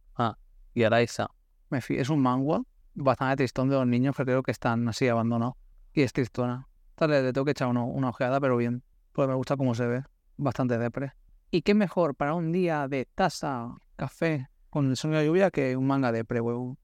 Y 0.74 0.84
Araisa. 0.84 1.28
Me 1.70 1.78
es 1.88 2.08
un 2.08 2.20
manga 2.20 2.62
bastante 2.94 3.36
tristón 3.36 3.68
de 3.68 3.76
los 3.76 3.86
niños 3.86 4.16
que 4.16 4.24
creo 4.24 4.42
que 4.42 4.50
están 4.52 4.88
así 4.88 5.08
abandonados. 5.08 5.54
Y 5.92 6.02
es 6.02 6.12
tristona. 6.12 6.66
Tal 6.94 7.10
vez 7.10 7.22
le 7.22 7.32
tengo 7.32 7.44
que 7.44 7.50
echar 7.52 7.68
uno- 7.68 7.86
una 7.86 8.10
ojeada, 8.10 8.40
pero 8.40 8.56
bien. 8.56 8.82
Pues 9.12 9.28
me 9.28 9.34
gusta 9.34 9.56
cómo 9.56 9.74
se 9.74 9.86
ve. 9.86 10.02
Bastante 10.36 10.78
depre. 10.78 11.12
Y 11.50 11.62
qué 11.62 11.74
mejor 11.74 12.14
para 12.14 12.34
un 12.34 12.52
día 12.52 12.88
de 12.88 13.06
taza, 13.06 13.74
café, 13.96 14.48
con 14.68 14.90
el 14.90 14.96
sonido 14.96 15.20
de 15.20 15.26
lluvia 15.26 15.50
que 15.50 15.76
un 15.76 15.86
manga 15.86 16.12
depre, 16.12 16.42
huevo. 16.42 16.76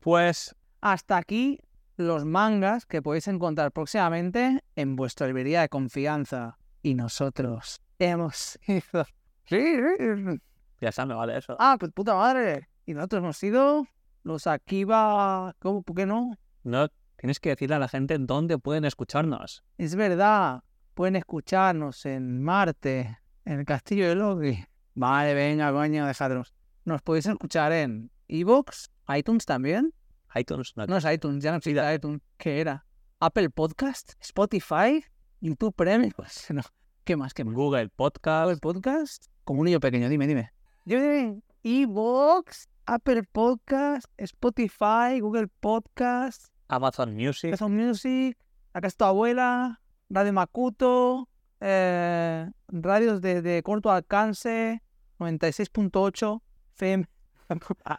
Pues 0.00 0.56
Hasta 0.80 1.18
aquí 1.18 1.60
los 1.96 2.24
mangas 2.24 2.86
que 2.86 3.02
podéis 3.02 3.28
encontrar 3.28 3.72
próximamente 3.72 4.64
en 4.74 4.96
vuestra 4.96 5.26
librería 5.26 5.60
de 5.60 5.68
confianza. 5.68 6.58
Y 6.82 6.94
nosotros 6.94 7.82
hemos 7.98 8.58
ido... 8.66 9.04
Sí, 9.48 9.58
sí. 9.60 10.40
ya 10.80 11.06
me 11.06 11.14
vale 11.14 11.38
eso. 11.38 11.54
Ah, 11.60 11.76
pues 11.78 11.92
puta 11.92 12.16
madre. 12.16 12.68
Y 12.84 12.94
nosotros 12.94 13.22
hemos 13.22 13.36
sido 13.36 13.86
los 14.24 14.48
Akiba... 14.48 15.54
¿Cómo? 15.60 15.82
¿Por 15.82 15.94
qué 15.94 16.04
no? 16.04 16.36
No, 16.64 16.88
tienes 17.16 17.38
que 17.38 17.50
decirle 17.50 17.76
a 17.76 17.78
la 17.78 17.86
gente 17.86 18.18
dónde 18.18 18.58
pueden 18.58 18.84
escucharnos. 18.84 19.62
Es 19.78 19.94
verdad. 19.94 20.64
Pueden 20.94 21.14
escucharnos 21.14 22.06
en 22.06 22.42
Marte, 22.42 23.18
en 23.46 23.60
el 23.60 23.64
castillo 23.64 24.08
de 24.08 24.14
Loki. 24.16 24.64
Vale, 24.94 25.34
venga, 25.34 25.72
coño, 25.72 26.06
dejadnos. 26.06 26.52
Nos 26.84 27.00
podéis 27.00 27.26
escuchar 27.26 27.72
en 27.72 28.10
Evox, 28.28 28.90
iTunes 29.08 29.46
también. 29.46 29.94
iTunes 30.34 30.72
no. 30.76 30.86
No 30.86 30.96
es 30.96 31.04
iTunes, 31.04 31.42
ya 31.42 31.52
no 31.52 31.58
existe 31.58 31.94
iTunes. 31.94 32.20
¿Qué 32.36 32.60
era? 32.60 32.84
Apple 33.20 33.50
Podcast, 33.50 34.12
Spotify, 34.20 35.02
YouTube 35.40 35.74
Premium. 35.74 36.12
Pues, 36.16 36.50
no. 36.50 36.62
¿Qué 37.04 37.16
más? 37.16 37.32
¿Qué 37.32 37.44
más? 37.44 37.54
Google 37.54 37.88
Podcast. 37.88 38.50
Apple 38.50 38.58
Podcast. 38.60 39.26
Como 39.44 39.60
un 39.60 39.66
niño 39.66 39.80
pequeño, 39.80 40.08
dime, 40.08 40.26
dime. 40.26 40.50
Dime, 40.84 41.02
dime. 41.02 41.42
Evox, 41.62 42.68
Apple 42.86 43.22
Podcast, 43.24 44.06
Spotify, 44.18 45.20
Google 45.20 45.48
Podcast, 45.60 46.46
Amazon 46.68 47.14
Music. 47.14 47.50
Amazon 47.50 47.76
Music, 47.76 48.36
acá 48.72 48.88
es 48.88 48.96
tu 48.96 49.04
abuela, 49.04 49.80
Radio 50.08 50.32
Makuto, 50.32 51.28
eh, 51.60 52.50
radios 52.68 53.20
de, 53.20 53.42
de 53.42 53.62
corto 53.62 53.90
alcance, 53.90 54.82
96.8, 55.18 56.40
FM, 56.74 57.06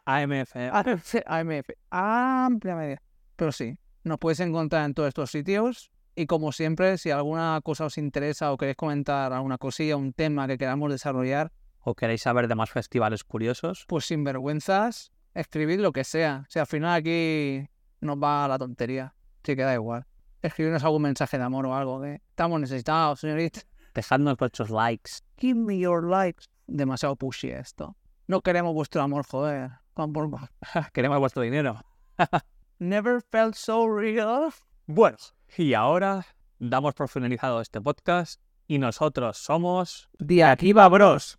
AMF. 0.05 0.55
AMF, 0.71 1.15
AMF, 1.25 1.69
amplia 1.89 2.75
media. 2.75 3.01
Pero 3.35 3.51
sí, 3.51 3.77
nos 4.03 4.17
puedes 4.19 4.39
encontrar 4.39 4.85
en 4.85 4.93
todos 4.93 5.07
estos 5.07 5.31
sitios. 5.31 5.91
Y 6.15 6.25
como 6.25 6.51
siempre, 6.51 6.97
si 6.97 7.11
alguna 7.11 7.59
cosa 7.63 7.85
os 7.85 7.97
interesa 7.97 8.51
o 8.51 8.57
queréis 8.57 8.77
comentar 8.77 9.31
alguna 9.33 9.57
cosilla, 9.57 9.97
un 9.97 10.13
tema 10.13 10.47
que 10.47 10.57
queramos 10.57 10.91
desarrollar, 10.91 11.51
¿O 11.89 11.95
queréis 11.95 12.21
saber 12.21 12.49
de 12.49 12.55
más 12.55 12.69
festivales 12.69 13.23
curiosos? 13.23 13.85
pues 13.87 14.05
sin 14.05 14.25
vergüenzas, 14.25 15.13
escribid 15.33 15.79
lo 15.79 15.93
que 15.93 16.03
sea. 16.03 16.45
Si 16.49 16.59
al 16.59 16.67
final 16.67 16.95
aquí 16.95 17.65
nos 18.01 18.17
va 18.17 18.45
la 18.49 18.57
tontería, 18.57 19.15
sí 19.43 19.55
que 19.55 19.61
da 19.61 19.73
igual. 19.73 20.05
Escribirnos 20.41 20.83
algún 20.83 21.01
mensaje 21.01 21.37
de 21.37 21.43
amor 21.43 21.65
o 21.65 21.75
algo, 21.75 22.01
que 22.01 22.21
estamos 22.29 22.59
necesitados, 22.59 23.19
señorita. 23.19 23.61
Dejadnos 23.93 24.37
vuestros 24.37 24.69
likes. 24.69 25.21
Give 25.37 25.59
me 25.59 25.79
your 25.79 26.03
likes. 26.03 26.45
Demasiado 26.67 27.15
pushy 27.15 27.49
esto. 27.49 27.95
No 28.27 28.41
queremos 28.41 28.73
vuestro 28.73 29.01
amor, 29.01 29.25
joder. 29.25 29.71
Queremos 30.93 31.19
vuestro 31.19 31.41
dinero. 31.41 31.81
Never 32.79 33.21
felt 33.21 33.55
so 33.55 33.87
real. 33.87 34.53
Bueno, 34.85 35.17
y 35.57 35.73
ahora 35.73 36.25
damos 36.59 36.93
por 36.93 37.09
finalizado 37.09 37.59
este 37.61 37.81
podcast 37.81 38.39
y 38.67 38.77
nosotros 38.77 39.37
somos 39.37 40.09
De 40.19 40.43
Akiba 40.43 40.87
Bros. 40.87 41.35